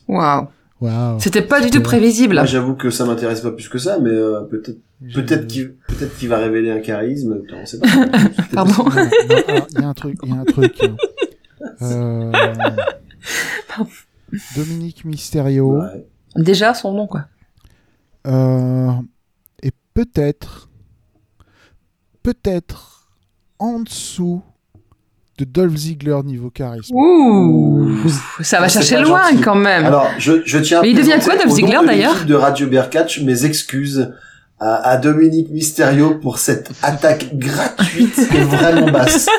Waouh. 0.09 0.47
Waouh. 0.81 1.21
C'était 1.21 1.43
pas 1.43 1.61
du 1.61 1.71
tout 1.71 1.83
prévisible. 1.83 2.35
Moi 2.37 2.45
j'avoue 2.47 2.75
que 2.75 2.89
ça 2.91 3.05
m'intéresse 3.05 3.41
pas 3.43 3.51
plus 3.53 3.69
que 3.69 3.77
ça, 3.79 3.99
mais 4.01 4.11
euh, 4.11 4.41
peut-être 4.43 4.79
Peut-être 5.15 5.47
qu'il 5.49 5.75
peut-être 5.87 6.17
qu'il 6.17 6.29
va 6.31 6.39
révéler 6.39 6.71
un 6.71 6.81
charisme, 6.81 7.43
on 7.53 7.67
sait 7.67 7.79
pas. 7.79 7.89
Pardon. 8.55 8.87
Il 9.75 9.81
y 9.81 9.85
a 9.85 9.89
un 9.89 9.93
truc, 9.95 10.17
il 10.23 10.31
y 10.31 10.33
a 10.33 10.37
un 10.37 10.45
truc. 10.45 10.73
hein. 10.83 10.97
Euh, 11.83 12.33
Dominique 14.57 15.05
Mysterio 15.05 15.81
Ouais. 15.81 16.07
Déjà 16.37 16.75
son 16.75 16.93
nom 16.93 17.07
quoi. 17.07 17.27
euh, 18.27 18.91
et 19.63 19.71
peut-être, 19.95 20.69
peut-être 22.23 23.09
en 23.59 23.81
dessous 23.81 24.43
de 25.39 25.45
Dolph 25.45 25.77
Ziggler 25.77 26.19
niveau 26.25 26.51
charisme. 26.51 26.95
Ouh. 26.95 27.97
Ça 28.43 28.61
va 28.61 28.69
Ça, 28.69 28.81
c'est 28.81 28.89
chercher 28.89 29.05
loin 29.09 29.31
gentil. 29.31 29.43
quand 29.43 29.55
même. 29.57 29.85
Alors, 29.87 30.09
je, 30.19 30.43
je 30.45 30.59
tiens 30.59 30.79
à 30.79 30.83
Mais 30.83 30.91
il 30.91 30.97
devient 30.97 31.19
quoi, 31.23 31.37
Dolph 31.37 31.51
Ziggler, 31.53 31.79
de 31.83 31.87
d'ailleurs 31.87 32.25
de 32.25 32.35
Radio 32.35 32.69
Bearcatch 32.69 33.21
mes 33.23 33.45
excuses 33.45 34.13
à, 34.61 34.91
à 34.91 34.97
Dominique 34.97 35.51
Mysterio 35.51 36.19
pour 36.19 36.39
cette 36.39 36.71
attaque 36.83 37.37
gratuite 37.37 38.19
et 38.19 38.43
vraiment 38.45 38.91
basse. 38.91 39.27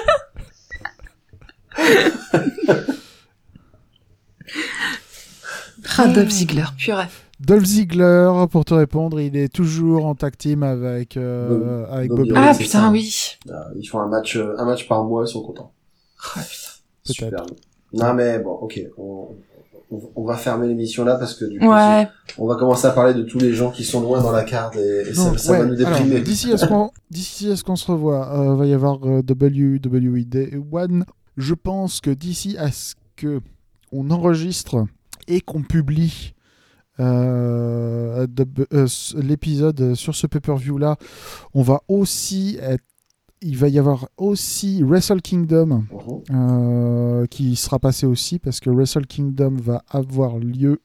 Ah, 5.97 6.07
Dolph 6.07 6.29
Ziggler, 6.29 6.63
purée. 6.77 7.05
Dolph 7.39 7.65
Ziggler, 7.65 8.31
pour 8.51 8.65
te 8.65 8.73
répondre, 8.73 9.19
il 9.19 9.35
est 9.35 9.53
toujours 9.53 10.05
en 10.05 10.15
tag 10.15 10.35
team 10.37 10.63
avec, 10.63 11.17
euh, 11.17 11.49
Bobby- 11.49 11.91
avec 11.93 12.09
Bobby 12.09 12.31
Ah 12.35 12.53
putain, 12.57 12.81
ça. 12.83 12.89
oui. 12.91 13.13
Euh, 13.49 13.53
Ils 13.77 13.85
font 13.85 13.99
un 13.99 14.07
match, 14.07 14.35
euh, 14.37 14.55
un 14.57 14.65
match 14.65 14.87
par 14.87 15.03
mois, 15.03 15.23
ils 15.25 15.31
sont 15.31 15.41
contents. 15.43 15.71
Ah, 16.35 16.39
putain. 16.41 16.43
Peut-être. 17.05 17.39
Super. 17.43 17.45
Non 17.93 18.13
mais 18.13 18.39
bon, 18.39 18.51
ok, 18.51 18.81
on, 18.97 19.27
on, 19.91 20.01
on 20.15 20.25
va 20.25 20.35
fermer 20.37 20.67
l'émission 20.67 21.05
là 21.05 21.15
parce 21.15 21.35
que 21.35 21.45
du 21.45 21.59
coup, 21.59 21.67
Ouais. 21.71 22.07
on 22.37 22.47
va 22.47 22.55
commencer 22.55 22.87
à 22.87 22.91
parler 22.91 23.13
de 23.13 23.21
tous 23.23 23.37
les 23.37 23.53
gens 23.53 23.69
qui 23.69 23.83
sont 23.83 24.01
loin 24.01 24.21
dans 24.21 24.31
la 24.31 24.43
carte 24.43 24.75
et, 24.75 25.09
et 25.09 25.13
ça, 25.13 25.25
Non, 25.31 25.37
ça 25.37 25.51
ouais, 25.51 25.59
va 25.59 25.65
nous 25.65 25.75
déprimer. 25.75 26.15
alors, 26.15 26.23
D'ici 26.25 26.51
à 26.51 26.57
ce 26.57 26.65
qu'on 26.65 26.91
d'ici 27.11 27.51
à 27.51 27.55
ce 27.55 27.63
qu'on 27.63 27.75
se 27.75 27.89
revoit, 27.89 28.27
euh, 28.39 28.55
va 28.55 28.65
y 28.65 28.73
avoir 28.73 28.97
euh, 29.05 29.21
WWE 29.21 30.25
Day 30.25 30.57
One. 30.71 31.05
Je 31.37 31.53
pense 31.53 32.01
que 32.01 32.09
d'ici 32.11 32.57
à 32.57 32.71
ce 32.71 32.95
que 33.15 33.41
on 33.91 34.09
enregistre 34.11 34.85
et 35.27 35.41
qu'on 35.41 35.61
publie 35.63 36.33
euh, 36.99 38.25
euh, 38.73 38.87
l'épisode 39.17 39.95
sur 39.95 40.15
ce 40.15 40.27
pay-per-view 40.27 40.77
là, 40.77 40.95
on 41.53 41.61
va 41.61 41.81
aussi 41.89 42.57
être- 42.61 42.83
il 43.41 43.57
va 43.57 43.67
y 43.67 43.77
avoir 43.77 44.07
aussi 44.17 44.81
Wrestle 44.81 45.21
Kingdom 45.21 45.83
Mhm. 45.91 46.23
euh, 46.31 47.25
qui 47.27 47.55
sera 47.57 47.79
passé 47.79 48.05
aussi 48.05 48.39
parce 48.39 48.59
que 48.61 48.69
Wrestle 48.69 49.05
Kingdom 49.07 49.55
va 49.61 49.83
avoir 49.89 50.37
lieu. 50.39 50.79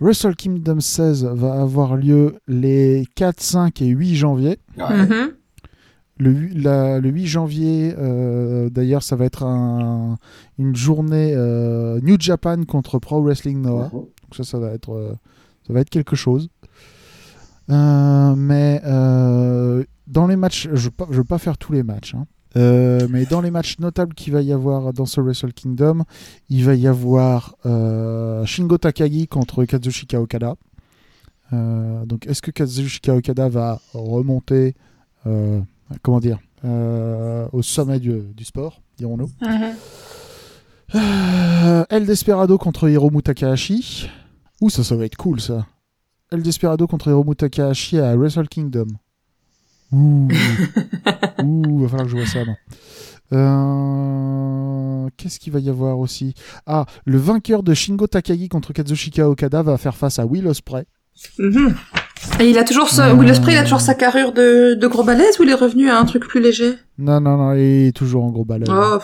Wrestle 0.00 0.34
Kingdom 0.34 0.80
16 0.80 1.24
va 1.24 1.60
avoir 1.60 1.96
lieu 1.96 2.36
les 2.48 3.06
4, 3.14 3.40
5 3.40 3.80
et 3.82 3.86
8 3.86 4.14
janvier. 4.16 4.58
Ouais. 4.76 5.06
Mhm. 5.06 5.32
Le, 6.18 6.30
hu- 6.30 6.52
la- 6.54 7.00
le 7.00 7.08
8 7.10 7.26
janvier, 7.26 7.94
euh, 7.98 8.70
d'ailleurs, 8.70 9.02
ça 9.02 9.16
va 9.16 9.24
être 9.24 9.42
un- 9.42 10.16
une 10.58 10.76
journée 10.76 11.32
euh, 11.34 12.00
New 12.02 12.16
Japan 12.20 12.62
contre 12.64 12.98
Pro 13.00 13.20
Wrestling 13.22 13.60
Noah. 13.60 13.86
Mhm. 13.86 13.90
Donc 13.92 14.34
ça, 14.36 14.44
ça 14.44 14.58
va 14.58 14.70
être, 14.70 14.92
euh, 14.94 15.12
ça 15.66 15.72
va 15.72 15.80
être 15.80 15.90
quelque 15.90 16.14
chose. 16.16 16.48
Mais 17.68 18.80
dans 20.06 20.26
les 20.26 20.36
matchs, 20.36 20.68
je 20.72 20.88
ne 20.88 21.14
veux 21.14 21.24
pas 21.24 21.38
faire 21.38 21.58
tous 21.58 21.72
les 21.72 21.82
matchs. 21.82 22.14
hein. 22.14 22.26
Euh, 22.56 23.08
mais 23.10 23.26
dans 23.26 23.40
les 23.40 23.50
matchs 23.50 23.80
notables 23.80 24.14
qu'il 24.14 24.32
va 24.32 24.40
y 24.40 24.52
avoir 24.52 24.92
dans 24.92 25.06
ce 25.06 25.20
Wrestle 25.20 25.52
Kingdom, 25.52 26.04
il 26.48 26.64
va 26.64 26.76
y 26.76 26.86
avoir 26.86 27.56
euh, 27.66 28.44
Shingo 28.46 28.78
Takagi 28.78 29.26
contre 29.26 29.64
Kazushika 29.64 30.20
Okada. 30.20 30.54
Euh, 31.52 32.04
donc, 32.06 32.28
est-ce 32.28 32.42
que 32.42 32.52
Kazushika 32.52 33.16
Okada 33.16 33.48
va 33.48 33.80
remonter, 33.92 34.76
comment 36.02 36.20
dire, 36.20 36.38
euh, 36.64 37.46
au 37.52 37.62
sommet 37.62 38.00
du, 38.00 38.20
du 38.34 38.44
sport, 38.44 38.80
dirons-nous 38.98 39.30
Mhm. 39.42 39.74
euh, 40.94 41.84
El 41.90 42.06
Desperado 42.06 42.58
contre 42.58 42.88
Hiromu 42.88 43.22
Takahashi. 43.22 44.08
Ouh, 44.60 44.70
ça, 44.70 44.84
ça 44.84 44.96
va 44.96 45.04
être 45.04 45.16
cool, 45.16 45.40
ça. 45.40 45.66
El 46.30 46.42
Desperado 46.42 46.86
contre 46.86 47.08
Hiromu 47.08 47.34
Takahashi 47.36 47.98
à 47.98 48.14
Wrestle 48.16 48.48
Kingdom. 48.48 48.86
Ouh. 49.92 50.28
Ouh, 51.42 51.78
va 51.80 51.88
falloir 51.88 52.04
que 52.06 52.10
je 52.12 52.16
vois 52.16 52.26
ça, 52.26 52.44
non. 52.44 52.56
Euh, 53.32 55.08
Qu'est-ce 55.16 55.38
qu'il 55.38 55.52
va 55.52 55.60
y 55.60 55.68
avoir 55.70 55.98
aussi? 55.98 56.34
Ah, 56.66 56.86
le 57.04 57.18
vainqueur 57.18 57.62
de 57.62 57.74
Shingo 57.74 58.06
Takagi 58.06 58.48
contre 58.48 58.72
Kazushika 58.72 59.28
Okada 59.28 59.62
va 59.62 59.76
faire 59.78 59.96
face 59.96 60.18
à 60.18 60.26
Will 60.26 60.46
Ospreay. 60.46 60.84
Mhm. 61.38 61.74
Et 62.40 62.50
il 62.50 62.58
a 62.58 62.64
toujours 62.64 62.88
ce... 62.88 63.00
Euh. 63.02 63.14
Will 63.14 63.30
Ospreay, 63.30 63.54
il 63.54 63.58
a 63.58 63.62
toujours 63.62 63.80
sa 63.80 63.94
carrure 63.94 64.32
de, 64.32 64.74
de 64.74 64.86
gros 64.88 65.04
balèze 65.04 65.38
ou 65.38 65.44
il 65.44 65.50
est 65.50 65.54
revenu 65.54 65.88
à 65.90 65.98
un 65.98 66.04
truc 66.04 66.26
plus 66.26 66.40
léger? 66.40 66.74
Non, 66.98 67.20
non, 67.20 67.36
non, 67.36 67.52
il 67.54 67.88
est 67.88 67.96
toujours 67.96 68.24
en 68.24 68.30
gros 68.30 68.44
balai. 68.44 68.64
Oh, 68.68 68.98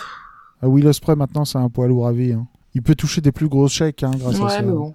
Ah, 0.63 0.69
Will 0.69 0.87
Ospreay, 0.89 1.15
maintenant, 1.17 1.45
c'est 1.45 1.59
un 1.59 1.69
poids 1.69 1.87
lourd 1.87 2.07
à 2.09 2.13
vie. 2.13 2.33
hein. 2.33 2.47
Il 2.75 2.83
peut 2.83 2.95
toucher 2.95 3.21
des 3.21 3.33
plus 3.33 3.49
gros 3.49 3.69
chèques 3.69 4.03
hein, 4.03 4.11
grâce 4.17 4.37
à 4.37 4.39
ça. 4.39 4.45
ouais, 4.45 4.63
mais 4.63 4.73
bon. 4.73 4.95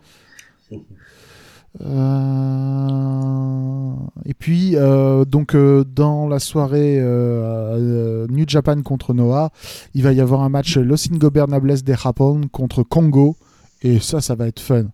Euh, 1.82 3.92
Et 4.26 4.34
puis, 4.34 4.76
euh, 4.76 5.26
donc, 5.26 5.56
euh, 5.56 5.84
dans 5.84 6.28
la 6.28 6.40
soirée 6.40 6.98
euh, 7.00 7.76
euh, 7.78 8.28
New 8.30 8.46
Japan 8.48 8.82
contre 8.82 9.14
Noah, 9.14 9.52
il 9.94 10.04
va 10.04 10.14
y 10.14 10.22
avoir 10.22 10.42
un 10.44 10.50
match 10.50 10.78
Los 10.78 11.12
Ingobernables 11.12 11.82
de 11.84 11.94
Japón 11.94 12.48
contre 12.52 12.84
Congo. 12.84 13.36
Et 13.82 14.00
ça, 14.00 14.22
ça 14.22 14.36
va 14.36 14.48
être 14.48 14.62
fun. 14.62 14.86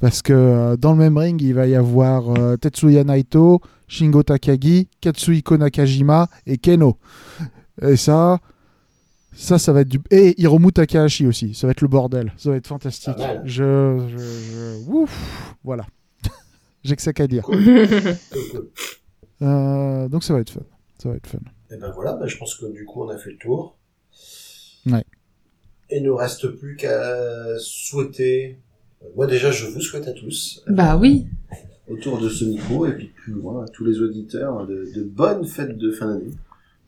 Parce 0.00 0.22
que 0.22 0.32
euh, 0.32 0.76
dans 0.76 0.92
le 0.92 0.98
même 0.98 1.16
ring, 1.18 1.40
il 1.42 1.54
va 1.54 1.66
y 1.66 1.74
avoir 1.74 2.30
euh, 2.38 2.56
Tetsuya 2.56 3.02
Naito, 3.04 3.60
Shingo 3.88 4.22
Takagi, 4.22 4.88
Katsuhiko 5.00 5.56
Nakajima 5.56 6.28
et 6.46 6.56
Keno. 6.58 6.96
Et 7.82 7.96
ça, 7.96 8.38
ça, 9.34 9.58
ça 9.58 9.72
va 9.72 9.80
être 9.80 9.88
du. 9.88 10.00
Et 10.10 10.40
Hiromu 10.40 10.72
Takahashi 10.72 11.26
aussi. 11.26 11.54
Ça 11.54 11.66
va 11.66 11.72
être 11.72 11.80
le 11.80 11.88
bordel. 11.88 12.32
Ça 12.36 12.50
va 12.50 12.56
être 12.56 12.66
fantastique. 12.68 13.18
Mal. 13.18 13.42
Je, 13.44 14.06
je, 14.08 14.18
je- 14.18 14.90
Ouf, 14.90 15.54
voilà. 15.64 15.84
J'ai 16.84 16.94
que 16.94 17.02
ça 17.02 17.12
qu'à 17.12 17.26
dire. 17.26 17.42
Cool, 17.42 17.64
cool. 17.64 18.70
Euh, 19.42 20.08
donc 20.08 20.22
ça 20.24 20.32
va 20.34 20.40
être 20.40 20.50
fun. 20.50 20.60
Ça 21.02 21.08
va 21.08 21.16
être 21.16 21.26
fun. 21.26 21.38
Et 21.70 21.76
ben 21.76 21.90
voilà, 21.94 22.14
ben 22.14 22.26
je 22.26 22.36
pense 22.38 22.54
que 22.54 22.66
du 22.72 22.84
coup 22.84 23.02
on 23.02 23.08
a 23.08 23.18
fait 23.18 23.30
le 23.30 23.36
tour. 23.38 23.76
Ouais. 24.86 25.04
Et 25.90 25.98
il 25.98 26.02
nous 26.04 26.16
reste 26.16 26.46
plus 26.48 26.76
qu'à 26.76 27.58
souhaiter. 27.58 28.58
Moi 29.16 29.26
déjà, 29.26 29.50
je 29.50 29.66
vous 29.66 29.80
souhaite 29.80 30.06
à 30.08 30.12
tous 30.12 30.62
Bah 30.68 30.96
oui. 30.96 31.26
autour 31.90 32.18
de 32.18 32.28
ce 32.28 32.44
micro 32.44 32.86
et 32.86 32.92
puis 32.92 33.06
plus 33.16 33.32
loin 33.32 33.64
à 33.64 33.68
tous 33.68 33.84
les 33.84 34.00
auditeurs 34.00 34.66
de, 34.66 34.88
de 34.94 35.02
bonnes 35.02 35.46
fêtes 35.46 35.76
de 35.78 35.90
fin 35.90 36.06
d'année. 36.06 36.30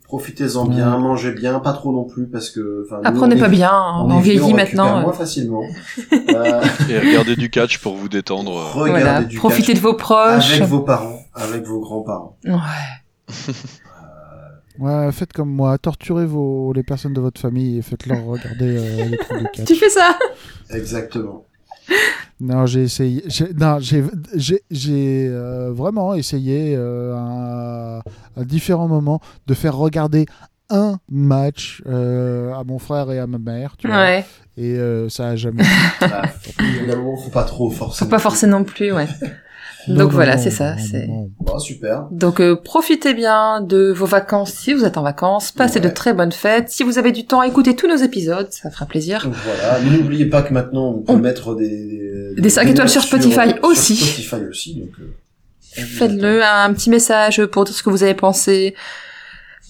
Profitez-en 0.05 0.65
bien, 0.66 0.99
mangez 0.99 1.31
bien, 1.32 1.61
pas 1.61 1.73
trop 1.73 1.93
non 1.93 2.03
plus 2.03 2.27
parce 2.27 2.51
que. 2.51 2.85
Apprenez 3.05 3.35
on 3.35 3.39
est- 3.39 3.41
pas 3.41 3.49
bien, 3.49 3.70
on 3.73 4.11
on, 4.11 4.19
vieux, 4.19 4.32
vieillit 4.39 4.55
maintenant. 4.55 5.03
moins 5.03 5.11
euh. 5.11 5.12
facilement. 5.12 5.62
Euh, 6.12 6.62
Et 6.89 6.99
regardez 6.99 7.37
du 7.37 7.49
catch 7.51 7.78
pour 7.78 7.95
vous 7.95 8.09
détendre. 8.09 8.57
euh. 8.57 8.65
regardez 8.73 9.03
Voilà, 9.03 9.23
du 9.24 9.37
profitez 9.37 9.69
catch 9.73 9.77
de 9.77 9.81
vos 9.82 9.95
proches. 9.95 10.53
avec 10.57 10.69
vos 10.69 10.81
parents, 10.81 11.20
avec 11.35 11.65
vos 11.65 11.81
grands-parents. 11.81 12.37
Ouais. 12.45 13.55
Ouais, 14.78 15.12
faites 15.12 15.32
comme 15.32 15.51
moi. 15.51 15.77
Torturez 15.78 16.24
vos... 16.27 16.73
les 16.73 16.82
personnes 16.82 17.12
de 17.12 17.20
votre 17.20 17.41
famille 17.41 17.78
et 17.78 17.82
faites-leur 17.82 18.24
regarder 18.24 18.77
euh, 18.78 19.05
les 19.11 19.16
trucs 19.19 19.43
de 19.43 19.47
catch. 19.55 19.66
Tu 19.66 19.74
fais 19.77 19.91
ça? 19.91 20.16
Exactement. 20.70 21.45
Non, 22.40 22.65
j'ai 22.66 22.82
essayé. 22.85 23.23
j'ai- 23.27 23.52
Non, 23.52 23.78
j'ai, 23.81 24.02
j'ai, 24.35 24.62
j'ai 24.70 25.28
euh, 25.28 25.70
vraiment 25.73 26.15
essayé 26.15 26.74
euh, 26.77 27.15
à, 27.16 28.02
à 28.36 28.44
différents 28.44 28.89
moments 28.89 29.20
de 29.47 29.55
faire 29.55 29.77
regarder 29.77 30.24
un 30.70 30.98
match 31.11 31.82
euh, 31.86 32.55
à 32.55 32.62
mon 32.65 32.78
frère 32.78 33.11
et 33.11 33.19
à 33.19 33.27
ma 33.27 33.39
mère. 33.39 33.77
Tu 33.77 33.89
vois, 33.89 33.97
Ouais. 33.97 34.24
et 34.57 34.74
euh, 34.77 35.09
ça 35.09 35.28
a 35.31 35.36
jamais. 35.36 35.65
Ah, 36.01 36.23
évidemment, 36.61 37.16
faut 37.16 37.31
pas 37.31 37.44
trop 37.44 37.70
forcer. 37.70 38.05
Faut 38.05 38.11
pas 38.11 38.19
forcer 38.19 38.47
non 38.47 38.65
plus, 38.65 38.93
ouais. 38.93 39.07
Non, 39.89 39.94
Donc 39.94 40.09
non, 40.11 40.15
voilà, 40.15 40.36
c'est 40.39 40.51
ça, 40.51 40.77
c'est-. 40.78 41.09
Bon, 41.40 41.59
super. 41.59 42.07
Donc 42.11 42.40
euh, 42.40 42.55
profitez 42.57 43.15
bien 43.15 43.61
de 43.61 43.90
vos 43.93 44.07
vacances 44.07 44.52
si 44.52 44.74
vous 44.74 44.85
êtes 44.85 44.97
en 44.98 45.02
vacances, 45.02 45.52
passez 45.52 45.78
Ouais. 45.81 45.89
de 45.89 45.89
très 45.89 46.12
bonnes 46.12 46.32
fêtes. 46.32 46.69
Si 46.69 46.82
vous 46.82 46.98
avez 46.98 47.12
du 47.12 47.24
temps, 47.27 47.43
écoutez 47.43 47.74
tous 47.77 47.86
nos 47.89 47.97
épides, 47.97 48.35
ça 48.51 48.70
fera 48.70 48.85
plaisir. 48.86 49.24
Donc 49.24 49.35
voilà, 49.44 49.81
n'oubliez 49.81 50.27
pas 50.27 50.43
que 50.43 50.52
maintenant 50.52 50.89
on 50.98 51.02
peut 51.02 51.12
On- 51.12 51.19
mettre 51.19 51.55
des 51.55 52.35
Des 52.36 52.51
cinq 52.51 52.69
étoiles 52.69 52.89
sur 52.89 53.02
Spotify 53.02 53.48
sur 53.51 53.65
aussi. 53.65 53.97
Spotify 53.97 54.44
aussi, 54.48 54.74
donc. 54.81 54.90
euh, 55.01 55.82
Faites-le 55.82 56.43
un 56.44 56.73
petit 56.74 56.90
message 56.90 57.44
pour 57.47 57.65
dire 57.65 57.74
ce 57.74 57.82
que 57.82 57.90
vous 57.90 58.02
avez 58.02 58.15
pensé 58.15 58.74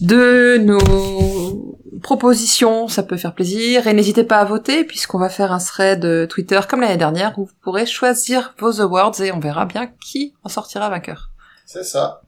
de 0.01 0.57
nos 0.59 1.79
propositions, 2.03 2.89
ça 2.89 3.03
peut 3.03 3.17
faire 3.17 3.35
plaisir. 3.35 3.87
Et 3.87 3.93
n'hésitez 3.93 4.25
pas 4.25 4.39
à 4.39 4.45
voter 4.45 4.85
puisqu'on 4.85 5.19
va 5.19 5.29
faire 5.29 5.53
un 5.53 5.59
thread 5.59 6.05
euh, 6.05 6.27
Twitter 6.27 6.61
comme 6.69 6.81
l'année 6.81 6.97
dernière 6.97 7.39
où 7.39 7.45
vous 7.47 7.53
pourrez 7.63 7.87
choisir 7.87 8.55
vos 8.59 8.81
awards 8.81 9.21
et 9.21 9.33
on 9.33 9.41
verra 9.41 9.65
bien 9.67 9.89
qui 10.01 10.35
en 10.45 10.49
sortira 10.49 10.89
vainqueur. 10.89 11.31
C'est 11.67 11.85
ça. 11.85 12.23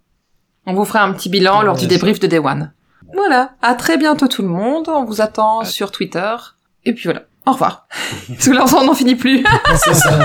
On 0.66 0.74
vous 0.74 0.84
fera 0.84 1.02
un 1.02 1.12
petit 1.12 1.28
bilan 1.28 1.62
lors 1.62 1.76
du 1.76 1.86
débrief 1.86 2.20
de 2.20 2.26
Day 2.26 2.38
One. 2.38 2.72
Voilà, 3.14 3.50
à 3.60 3.74
très 3.74 3.98
bientôt 3.98 4.26
tout 4.28 4.42
le 4.42 4.48
monde, 4.48 4.88
on 4.88 5.04
vous 5.04 5.20
attend 5.20 5.60
À- 5.60 5.64
sur 5.64 5.90
Twitter. 5.90 6.34
Et 6.84 6.94
puis 6.94 7.04
voilà, 7.04 7.22
au 7.46 7.52
revoir. 7.52 7.86
Parce 8.28 8.46
que 8.46 8.50
l'ensemble 8.52 8.86
n'en 8.86 8.94
finit 8.94 9.16
plus. 9.16 9.44
C'est 9.76 9.94
ça. 9.94 10.18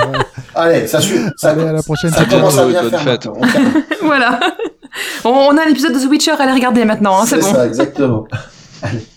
Allez, 0.55 0.87
ça 0.87 1.01
suit. 1.01 1.19
Ça, 1.37 1.49
Allez, 1.51 1.63
à 1.65 1.73
la 1.73 1.83
prochaine. 1.83 2.11
ça 2.11 2.25
commence 2.25 2.57
à 2.57 2.65
bien 2.67 2.81
bonne 2.83 2.91
faire. 2.91 3.01
fête. 3.03 3.27
On 3.27 3.41
voilà. 4.05 4.39
On, 5.25 5.29
on 5.29 5.57
a 5.57 5.65
l'épisode 5.65 5.93
de 5.93 5.99
The 5.99 6.09
Witcher 6.09 6.31
à 6.31 6.41
aller 6.43 6.53
regarder 6.53 6.85
maintenant, 6.85 7.19
hein, 7.19 7.25
c'est 7.25 7.41
C'est 7.41 7.49
bon. 7.51 7.55
ça, 7.55 7.65
exactement. 7.67 8.27
Allez. 8.83 9.05